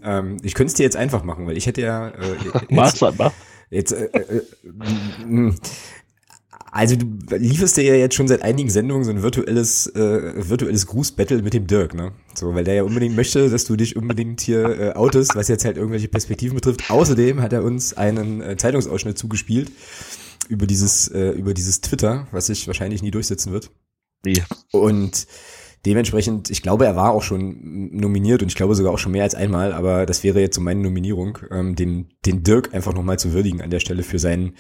Ähm, 0.07 0.37
ich 0.43 0.55
könnte 0.55 0.69
es 0.69 0.75
dir 0.75 0.85
jetzt 0.85 0.97
einfach 0.97 1.25
machen, 1.25 1.47
weil 1.47 1.57
ich 1.57 1.67
hätte 1.67 1.83
ja. 1.83 2.09
Äh, 2.09 2.37
Mach's 2.71 3.03
einfach. 3.03 3.33
Jetzt, 3.69 3.93
äh, 3.93 4.07
äh, 4.13 4.37
äh, 4.39 5.53
also 6.71 6.95
du 6.95 7.07
lieferst 7.37 7.77
dir 7.77 7.85
ja 7.85 7.95
jetzt 7.95 8.15
schon 8.15 8.29
seit 8.29 8.43
einigen 8.43 8.71
Sendungen 8.71 9.05
so 9.05 9.11
ein 9.11 9.23
virtuelles, 9.23 9.87
äh, 9.89 10.49
virtuelles 10.49 10.87
Grußbattle 10.87 11.43
mit 11.43 11.55
dem 11.55 11.67
Dirk, 11.67 11.95
ne? 11.95 12.13
So, 12.35 12.55
weil 12.55 12.65
der 12.65 12.75
ja 12.75 12.83
unbedingt 12.83 13.17
möchte, 13.17 13.49
dass 13.49 13.65
du 13.65 13.77
dich 13.77 13.97
unbedingt 13.97 14.41
hier 14.41 14.79
äh, 14.79 14.93
outest, 14.93 15.35
was 15.35 15.49
jetzt 15.49 15.65
halt 15.65 15.79
irgendwelche 15.79 16.09
Perspektiven 16.09 16.55
betrifft. 16.55 16.91
Außerdem 16.91 17.41
hat 17.41 17.53
er 17.53 17.65
uns 17.65 17.95
einen 17.95 18.43
äh, 18.43 18.57
Zeitungsausschnitt 18.57 19.19
zugespielt 19.19 19.73
über 20.49 20.67
dieses, 20.67 21.09
äh, 21.09 21.31
über 21.31 21.55
dieses 21.55 21.81
Twitter, 21.81 22.29
was 22.31 22.47
sich 22.47 22.67
wahrscheinlich 22.67 23.03
nie 23.03 23.11
durchsetzen 23.11 23.53
wird. 23.53 23.71
Nee. 24.25 24.43
Und 24.71 25.27
Dementsprechend, 25.87 26.51
ich 26.51 26.63
glaube, 26.63 26.85
er 26.85 26.97
war 26.97 27.13
auch 27.13 27.23
schon 27.23 27.91
nominiert 27.93 28.43
und 28.43 28.49
ich 28.49 28.57
glaube 28.57 28.75
sogar 28.75 28.93
auch 28.93 28.99
schon 28.99 29.13
mehr 29.13 29.23
als 29.23 29.37
einmal, 29.37 29.73
aber 29.73 30.05
das 30.05 30.25
wäre 30.25 30.41
jetzt 30.41 30.57
so 30.57 30.61
meine 30.61 30.81
Nominierung, 30.81 31.39
ähm, 31.53 31.77
den, 31.77 32.09
den 32.27 32.43
Dirk 32.43 32.75
einfach 32.75 32.93
nochmal 32.93 33.21
zu 33.21 33.33
würdigen 33.33 33.63
an 33.63 33.71
der 33.71 33.79
Stelle 33.79 34.03
für 34.03 34.19
seinen 34.19 34.57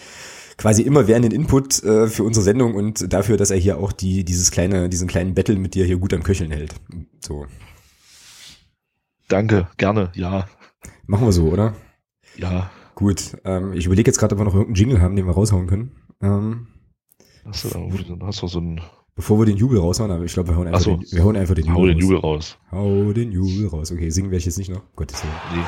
quasi 0.56 0.82
immerwährenden 0.82 1.32
Input 1.32 1.82
äh, 1.82 2.06
für 2.06 2.22
unsere 2.22 2.44
Sendung 2.44 2.76
und 2.76 3.12
dafür, 3.12 3.36
dass 3.36 3.50
er 3.50 3.56
hier 3.56 3.78
auch 3.78 3.90
die, 3.90 4.24
dieses 4.24 4.52
kleine, 4.52 4.88
diesen 4.88 5.08
kleinen 5.08 5.34
Battle 5.34 5.56
mit 5.56 5.74
dir 5.74 5.84
hier 5.84 5.98
gut 5.98 6.14
am 6.14 6.22
Köcheln 6.22 6.52
hält. 6.52 6.76
So. 7.20 7.46
Danke, 9.26 9.66
gerne, 9.78 10.12
ja. 10.14 10.46
Machen 11.06 11.26
wir 11.26 11.32
so, 11.32 11.48
oder? 11.48 11.74
Ja. 12.36 12.70
Gut. 12.94 13.36
Ähm, 13.44 13.72
ich 13.72 13.86
überlege 13.86 14.08
jetzt 14.08 14.18
gerade, 14.18 14.36
ob 14.36 14.40
wir 14.40 14.44
noch 14.44 14.54
irgendeinen 14.54 14.76
Jingle 14.76 15.00
haben, 15.02 15.16
den 15.16 15.26
wir 15.26 15.34
raushauen 15.34 15.66
können. 15.66 15.90
Ähm, 16.22 16.68
hast 17.44 17.64
du, 17.64 17.68
dann 17.68 18.22
hast 18.22 18.42
du 18.42 18.46
so 18.46 18.60
ein 18.60 18.80
Bevor 19.16 19.38
wir 19.38 19.46
den 19.46 19.56
Jubel 19.56 19.78
raushauen, 19.78 20.10
aber 20.10 20.24
ich 20.24 20.34
glaube, 20.34 20.50
wir, 20.50 20.56
hauen 20.56 20.66
einfach 20.66 20.80
so. 20.80 20.94
den, 20.94 21.10
wir 21.10 21.24
hauen 21.24 21.36
einfach 21.36 21.54
den 21.54 21.64
Jubel 21.64 21.80
Hau 21.80 21.86
den 21.86 21.98
Jubel 21.98 22.18
raus. 22.18 22.58
Hau 22.70 23.12
den 23.14 23.32
Jubel 23.32 23.66
raus. 23.68 23.90
Okay, 23.90 24.10
singen 24.10 24.30
werde 24.30 24.40
ich 24.40 24.44
jetzt 24.44 24.58
nicht 24.58 24.68
noch. 24.68 24.82
Gottes 24.94 25.22
Willen. 25.22 25.32
Nee. 25.54 25.64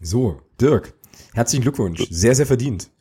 So, 0.00 0.40
Dirk, 0.60 0.94
herzlichen 1.34 1.62
Glückwunsch. 1.62 2.06
Sehr, 2.08 2.36
sehr 2.36 2.46
verdient. 2.46 2.92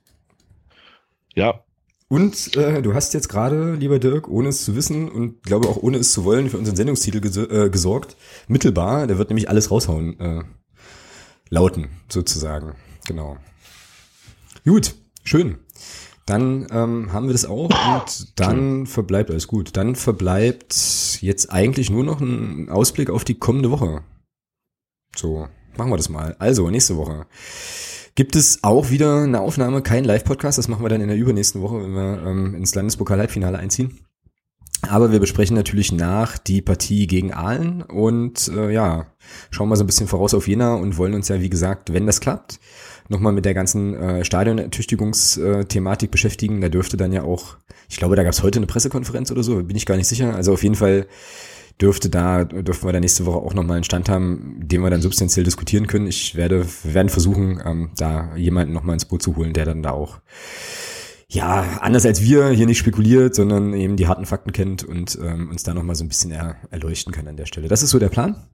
Ja. 1.35 1.63
Und 2.07 2.57
äh, 2.57 2.81
du 2.81 2.95
hast 2.95 3.13
jetzt 3.13 3.29
gerade, 3.29 3.75
lieber 3.75 3.99
Dirk, 3.99 4.27
ohne 4.27 4.49
es 4.49 4.65
zu 4.65 4.75
wissen 4.75 5.11
und 5.11 5.43
glaube 5.43 5.67
auch 5.67 5.77
ohne 5.77 5.99
es 5.99 6.11
zu 6.11 6.23
wollen, 6.23 6.49
für 6.49 6.57
unseren 6.57 6.75
Sendungstitel 6.75 7.21
ges 7.21 7.37
äh, 7.37 7.69
gesorgt. 7.69 8.17
Mittelbar, 8.47 9.05
der 9.05 9.19
wird 9.19 9.29
nämlich 9.29 9.47
alles 9.47 9.69
raushauen. 9.69 10.19
Äh, 10.19 10.43
lauten, 11.49 11.89
sozusagen. 12.09 12.75
Genau. 13.07 13.37
Gut, 14.65 14.95
schön. 15.23 15.59
Dann 16.25 16.67
ähm, 16.71 17.13
haben 17.13 17.27
wir 17.27 17.33
das 17.33 17.45
auch 17.45 17.69
und 17.69 18.39
dann 18.39 18.87
verbleibt 18.87 19.29
alles 19.29 19.47
gut. 19.47 19.77
Dann 19.77 19.95
verbleibt 19.95 21.19
jetzt 21.21 21.51
eigentlich 21.51 21.91
nur 21.91 22.03
noch 22.03 22.19
ein 22.19 22.69
Ausblick 22.69 23.11
auf 23.11 23.23
die 23.23 23.35
kommende 23.35 23.69
Woche. 23.69 24.03
So, 25.15 25.47
machen 25.77 25.91
wir 25.91 25.97
das 25.97 26.09
mal. 26.09 26.35
Also, 26.39 26.69
nächste 26.71 26.97
Woche 26.97 27.27
gibt 28.15 28.35
es 28.35 28.63
auch 28.63 28.89
wieder 28.89 29.23
eine 29.23 29.41
Aufnahme, 29.41 29.83
kein 29.83 30.03
Live-Podcast. 30.03 30.57
Das 30.57 30.67
machen 30.67 30.83
wir 30.83 30.89
dann 30.89 31.01
in 31.01 31.09
der 31.09 31.17
übernächsten 31.17 31.61
Woche, 31.61 31.83
wenn 31.83 31.93
wir 31.93 32.23
ähm, 32.25 32.55
ins 32.55 32.73
Landespokal-Halbfinale 32.73 33.59
einziehen. 33.59 33.99
Aber 34.89 35.11
wir 35.11 35.19
besprechen 35.19 35.55
natürlich 35.55 35.91
nach 35.91 36.37
die 36.37 36.61
Partie 36.61 37.07
gegen 37.07 37.33
Aalen 37.33 37.81
und 37.81 38.49
äh, 38.49 38.71
ja, 38.71 39.07
schauen 39.51 39.69
mal 39.69 39.75
so 39.75 39.83
ein 39.83 39.87
bisschen 39.87 40.07
voraus 40.07 40.33
auf 40.33 40.47
Jena 40.47 40.75
und 40.75 40.97
wollen 40.97 41.13
uns 41.13 41.27
ja, 41.27 41.41
wie 41.41 41.49
gesagt, 41.49 41.93
wenn 41.93 42.05
das 42.05 42.21
klappt, 42.21 42.59
nochmal 43.09 43.33
mit 43.33 43.45
der 43.45 43.53
ganzen 43.53 43.93
äh, 43.95 44.25
Stadionertüchtigungsthematik 44.25 46.11
beschäftigen. 46.11 46.61
Da 46.61 46.69
dürfte 46.69 46.97
dann 46.97 47.13
ja 47.13 47.23
auch, 47.23 47.57
ich 47.89 47.97
glaube, 47.97 48.15
da 48.15 48.23
gab 48.23 48.33
es 48.33 48.43
heute 48.43 48.59
eine 48.59 48.67
Pressekonferenz 48.67 49.31
oder 49.31 49.43
so, 49.43 49.61
bin 49.63 49.77
ich 49.77 49.85
gar 49.85 49.97
nicht 49.97 50.07
sicher. 50.07 50.35
Also 50.35 50.53
auf 50.53 50.63
jeden 50.63 50.75
Fall 50.75 51.07
dürfte 51.81 52.09
da, 52.09 52.45
dürfen 52.45 52.87
wir 52.87 52.93
da 52.93 52.99
nächste 52.99 53.25
Woche 53.25 53.37
auch 53.37 53.53
nochmal 53.53 53.75
einen 53.77 53.83
Stand 53.83 54.07
haben, 54.09 54.59
den 54.61 54.81
wir 54.81 54.89
dann 54.89 55.01
substanziell 55.01 55.43
diskutieren 55.43 55.87
können. 55.87 56.07
Ich 56.07 56.35
werde, 56.35 56.65
werden 56.83 57.09
versuchen, 57.09 57.61
ähm, 57.65 57.91
da 57.97 58.35
jemanden 58.35 58.73
nochmal 58.73 58.93
ins 58.93 59.05
Boot 59.05 59.21
zu 59.21 59.35
holen, 59.35 59.53
der 59.53 59.65
dann 59.65 59.83
da 59.83 59.91
auch 59.91 60.19
ja, 61.27 61.79
anders 61.81 62.05
als 62.05 62.21
wir 62.21 62.49
hier 62.49 62.65
nicht 62.65 62.77
spekuliert, 62.77 63.35
sondern 63.35 63.73
eben 63.73 63.95
die 63.95 64.07
harten 64.07 64.25
Fakten 64.25 64.51
kennt 64.51 64.83
und 64.83 65.17
ähm, 65.21 65.49
uns 65.49 65.63
da 65.63 65.73
nochmal 65.73 65.95
so 65.95 66.03
ein 66.03 66.07
bisschen 66.07 66.31
er, 66.31 66.57
erleuchten 66.69 67.11
kann 67.11 67.27
an 67.27 67.37
der 67.37 67.45
Stelle. 67.45 67.67
Das 67.67 67.83
ist 67.83 67.89
so 67.89 67.99
der 67.99 68.09
Plan. 68.09 68.47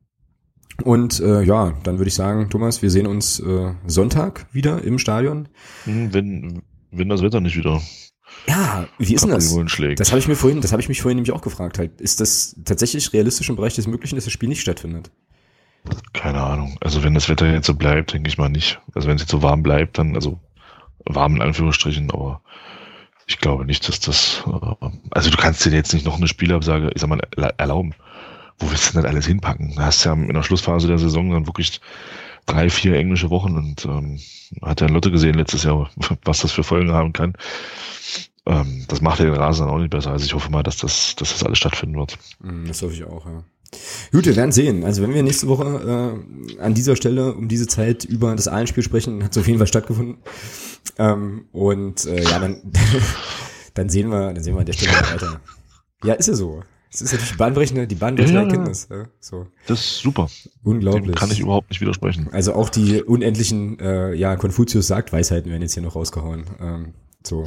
Und 0.84 1.19
äh, 1.19 1.43
ja, 1.43 1.73
dann 1.84 1.99
würde 1.99 2.07
ich 2.07 2.15
sagen, 2.15 2.49
Thomas, 2.49 2.81
wir 2.81 2.89
sehen 2.89 3.07
uns 3.07 3.39
äh, 3.39 3.73
Sonntag 3.85 4.48
wieder 4.52 4.84
im 4.84 4.99
Stadion. 4.99 5.49
Hm, 5.84 6.14
wenn, 6.14 6.64
wenn 6.91 7.10
das 7.10 7.22
Wetter 7.22 7.41
nicht 7.41 7.57
wieder. 7.57 7.81
Ja, 8.48 8.88
wie 8.98 9.14
ist 9.14 9.23
denn 9.23 9.31
das? 9.31 9.53
Das 9.98 10.11
habe 10.11 10.19
ich 10.19 10.27
mir 10.27 10.35
vorhin, 10.35 10.61
das 10.61 10.72
habe 10.72 10.81
ich 10.81 10.89
mich 10.89 11.02
vorhin 11.02 11.18
nämlich 11.18 11.34
auch 11.34 11.41
gefragt. 11.41 11.77
Halt, 11.77 11.99
ist 11.99 12.22
das 12.22 12.56
tatsächlich 12.64 13.11
realistisch 13.14 13.49
im 13.49 13.57
Bereich 13.57 13.76
des 13.76 13.88
Möglichen, 13.88 14.15
dass 14.15 14.23
das 14.23 14.34
Spiel 14.34 14.49
nicht 14.49 14.61
stattfindet? 14.61 15.11
Keine 16.14 16.41
Ahnung. 16.41 16.77
Also 16.80 17.03
wenn 17.03 17.14
das 17.14 17.27
Wetter 17.27 17.52
jetzt 17.52 17.68
so 17.68 17.73
bleibt, 17.73 18.14
denke 18.14 18.30
ich 18.30 18.38
mal 18.38 18.49
nicht. 18.49 18.80
Also 18.93 19.07
wenn 19.07 19.15
es 19.15 19.23
jetzt 19.23 19.31
so 19.31 19.43
warm 19.43 19.64
bleibt, 19.64 19.98
dann, 19.98 20.15
also 20.15 20.39
warm 21.06 21.36
in 21.36 21.41
Anführungsstrichen, 21.41 22.11
aber 22.11 22.41
ich 23.28 23.40
glaube 23.40 23.65
nicht, 23.65 23.88
dass 23.88 23.99
das, 23.99 24.44
äh, 24.48 24.88
also 25.11 25.30
du 25.30 25.38
kannst 25.38 25.65
dir 25.65 25.72
jetzt 25.72 25.94
nicht 25.94 26.06
noch 26.06 26.18
eine 26.18 26.28
Spielabsage, 26.28 26.91
ich 26.94 27.02
sag 27.02 27.10
mal, 27.10 27.22
erlauben 27.57 27.94
wo 28.61 28.69
willst 28.69 28.90
du 28.90 28.94
denn 28.94 29.03
das 29.03 29.11
alles 29.11 29.26
hinpacken? 29.26 29.73
Da 29.76 29.86
hast 29.86 30.06
du 30.06 30.10
ja 30.10 30.15
in 30.15 30.34
der 30.34 30.44
Schlussphase 30.44 30.88
der 30.88 30.99
Saison 30.99 31.32
dann 31.32 31.48
wirklich 31.48 31.82
drei, 32.45 32.69
vier 32.69 32.95
englische 32.95 33.30
Wochen 33.30 33.56
und 33.56 33.86
ähm, 33.86 34.19
hat 34.61 34.82
ja 34.82 34.88
Lotte 34.88 35.11
gesehen 35.11 35.36
letztes 35.36 35.64
Jahr, 35.64 35.90
was 36.23 36.41
das 36.41 36.52
für 36.52 36.64
Folgen 36.64 36.91
haben 36.91 37.14
kann. 37.14 37.34
Ähm, 38.45 38.86
das 38.88 39.02
macht 39.02 39.19
ja 39.19 39.26
den 39.26 39.36
Rasen 39.36 39.65
dann 39.65 39.76
auch 39.76 39.80
nicht 39.80 39.91
besser. 39.91 40.11
Also 40.11 40.26
ich 40.26 40.34
hoffe 40.34 40.52
mal, 40.52 40.64
dass 40.64 40.78
das, 40.78 41.15
dass 41.15 41.32
das 41.32 41.44
alles 41.44 41.57
stattfinden 41.57 41.98
wird. 41.98 42.18
Mm, 42.40 42.65
das 42.65 42.82
hoffe 42.82 42.94
ich 42.94 43.03
auch, 43.03 43.26
ja. 43.26 43.44
Gut, 44.11 44.26
wir 44.26 44.35
werden 44.35 44.52
sehen. 44.52 44.84
Also 44.84 45.02
wenn 45.02 45.14
wir 45.14 45.23
nächste 45.23 45.48
Woche 45.48 46.19
äh, 46.57 46.61
an 46.61 46.73
dieser 46.73 46.95
Stelle 46.95 47.34
um 47.34 47.48
diese 47.48 47.68
Zeit 47.68 48.03
über 48.03 48.35
das 48.35 48.48
Ahlenspiel 48.48 48.84
sprechen, 48.84 49.23
hat 49.23 49.31
es 49.31 49.38
auf 49.38 49.48
jeden 49.48 49.60
Fall 49.60 49.68
stattgefunden. 49.68 50.18
Ähm, 50.98 51.45
und 51.52 52.06
äh, 52.06 52.23
ja, 52.23 52.39
dann, 52.39 52.61
dann 53.73 53.89
sehen 53.89 54.10
wir, 54.10 54.34
dann 54.34 54.43
sehen 54.43 54.56
wir 54.56 54.60
an 54.60 54.65
der 54.65 54.73
Stelle 54.73 54.91
weiter. 54.91 55.41
Ja, 56.03 56.15
ist 56.15 56.27
ja 56.27 56.34
so. 56.34 56.64
Das 56.91 57.02
ist 57.02 57.14
natürlich 57.14 57.38
bahnbrechende, 57.38 57.88
die 57.88 57.95
bahnbrechende 57.95 58.41
ja, 58.41 58.45
Erkenntnis. 58.48 58.88
Ja, 58.91 59.06
so. 59.22 59.48
Das 59.65 59.80
ist 59.80 59.99
super. 59.99 60.30
Unglaublich. 60.64 61.06
Dem 61.06 61.15
kann 61.15 61.31
ich 61.31 61.39
überhaupt 61.39 61.69
nicht 61.69 61.80
widersprechen. 61.80 62.27
Also 62.34 62.53
auch 62.53 62.69
die 62.69 63.02
unendlichen, 63.02 63.80
äh, 63.80 64.14
ja, 64.14 64.35
Konfuzius 64.35 64.88
sagt 64.88 65.14
Weisheiten 65.14 65.49
werden 65.49 65.61
jetzt 65.61 65.73
hier 65.73 65.84
noch 65.84 65.95
rausgehauen. 65.95 66.43
Ähm, 66.60 66.93
so. 67.23 67.45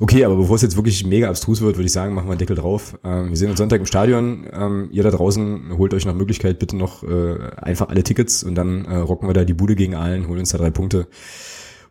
Okay, 0.00 0.24
aber 0.24 0.36
bevor 0.36 0.56
es 0.56 0.62
jetzt 0.62 0.76
wirklich 0.76 1.04
mega 1.04 1.28
abstrus 1.28 1.60
wird, 1.60 1.76
würde 1.76 1.86
ich 1.86 1.92
sagen, 1.92 2.14
machen 2.14 2.26
wir 2.26 2.32
einen 2.32 2.38
Deckel 2.38 2.56
drauf. 2.56 2.98
Ähm, 3.02 3.30
wir 3.30 3.36
sehen 3.36 3.50
uns 3.50 3.58
Sonntag 3.58 3.80
im 3.80 3.86
Stadion. 3.86 4.46
Ähm, 4.52 4.88
ihr 4.92 5.02
da 5.02 5.10
draußen 5.10 5.76
holt 5.76 5.92
euch 5.92 6.06
nach 6.06 6.14
Möglichkeit 6.14 6.58
bitte 6.60 6.76
noch 6.76 7.02
äh, 7.02 7.50
einfach 7.56 7.88
alle 7.88 8.04
Tickets 8.04 8.44
und 8.44 8.54
dann 8.54 8.84
äh, 8.84 8.96
rocken 8.96 9.28
wir 9.28 9.34
da 9.34 9.44
die 9.44 9.54
Bude 9.54 9.74
gegen 9.74 9.96
allen, 9.96 10.28
holen 10.28 10.38
uns 10.38 10.50
da 10.50 10.58
drei 10.58 10.70
Punkte 10.70 11.08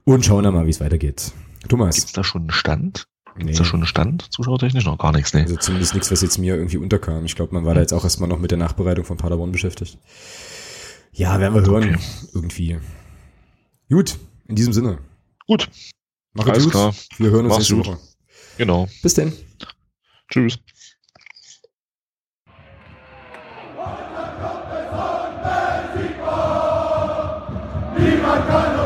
und 0.05 0.23
schauen 0.25 0.43
dann 0.43 0.53
mal, 0.53 0.65
wie 0.65 0.69
es 0.71 0.79
weitergeht. 0.79 1.33
Thomas. 1.67 1.95
Gibt's 1.95 2.13
da 2.13 2.23
schon 2.23 2.43
einen 2.43 2.51
Stand? 2.51 3.07
Nee. 3.35 3.51
Ist 3.51 3.59
da 3.59 3.65
schon 3.65 3.81
ein 3.81 3.85
Stand, 3.85 4.31
zuschauertechnisch? 4.31 4.85
Noch 4.85 4.97
gar 4.97 5.11
nichts, 5.11 5.33
ne? 5.33 5.41
Also 5.41 5.57
zumindest 5.57 5.93
nichts, 5.93 6.09
was 6.09 6.21
jetzt 6.21 6.37
mir 6.37 6.55
irgendwie 6.55 6.77
unterkam. 6.77 7.25
Ich 7.25 7.35
glaube, 7.35 7.53
man 7.53 7.65
war 7.65 7.75
da 7.75 7.81
jetzt 7.81 7.93
auch 7.93 8.03
erstmal 8.03 8.29
noch 8.29 8.39
mit 8.39 8.51
der 8.51 8.57
Nachbereitung 8.57 9.05
von 9.05 9.17
Paderborn 9.17 9.51
beschäftigt. 9.51 9.99
Ja, 11.11 11.39
werden 11.39 11.53
wir 11.53 11.69
hören. 11.69 11.95
Okay. 11.95 12.29
Irgendwie. 12.33 12.77
Gut, 13.89 14.17
in 14.47 14.55
diesem 14.55 14.73
Sinne. 14.73 14.99
Gut. 15.45 15.69
Mach 16.37 16.45
Alles 16.47 16.65
gut. 16.65 16.71
klar. 16.71 16.93
Wir 17.17 17.31
hören 17.31 17.45
uns 17.45 17.53
Mach's 17.55 17.69
nächste 17.71 17.75
gut. 17.77 17.87
Woche. 17.87 17.99
Genau. 18.57 18.87
Bis 19.01 19.15
denn. 19.15 19.33
Tschüss. 20.29 20.59
Niemand 27.97 28.47
kann 28.47 28.76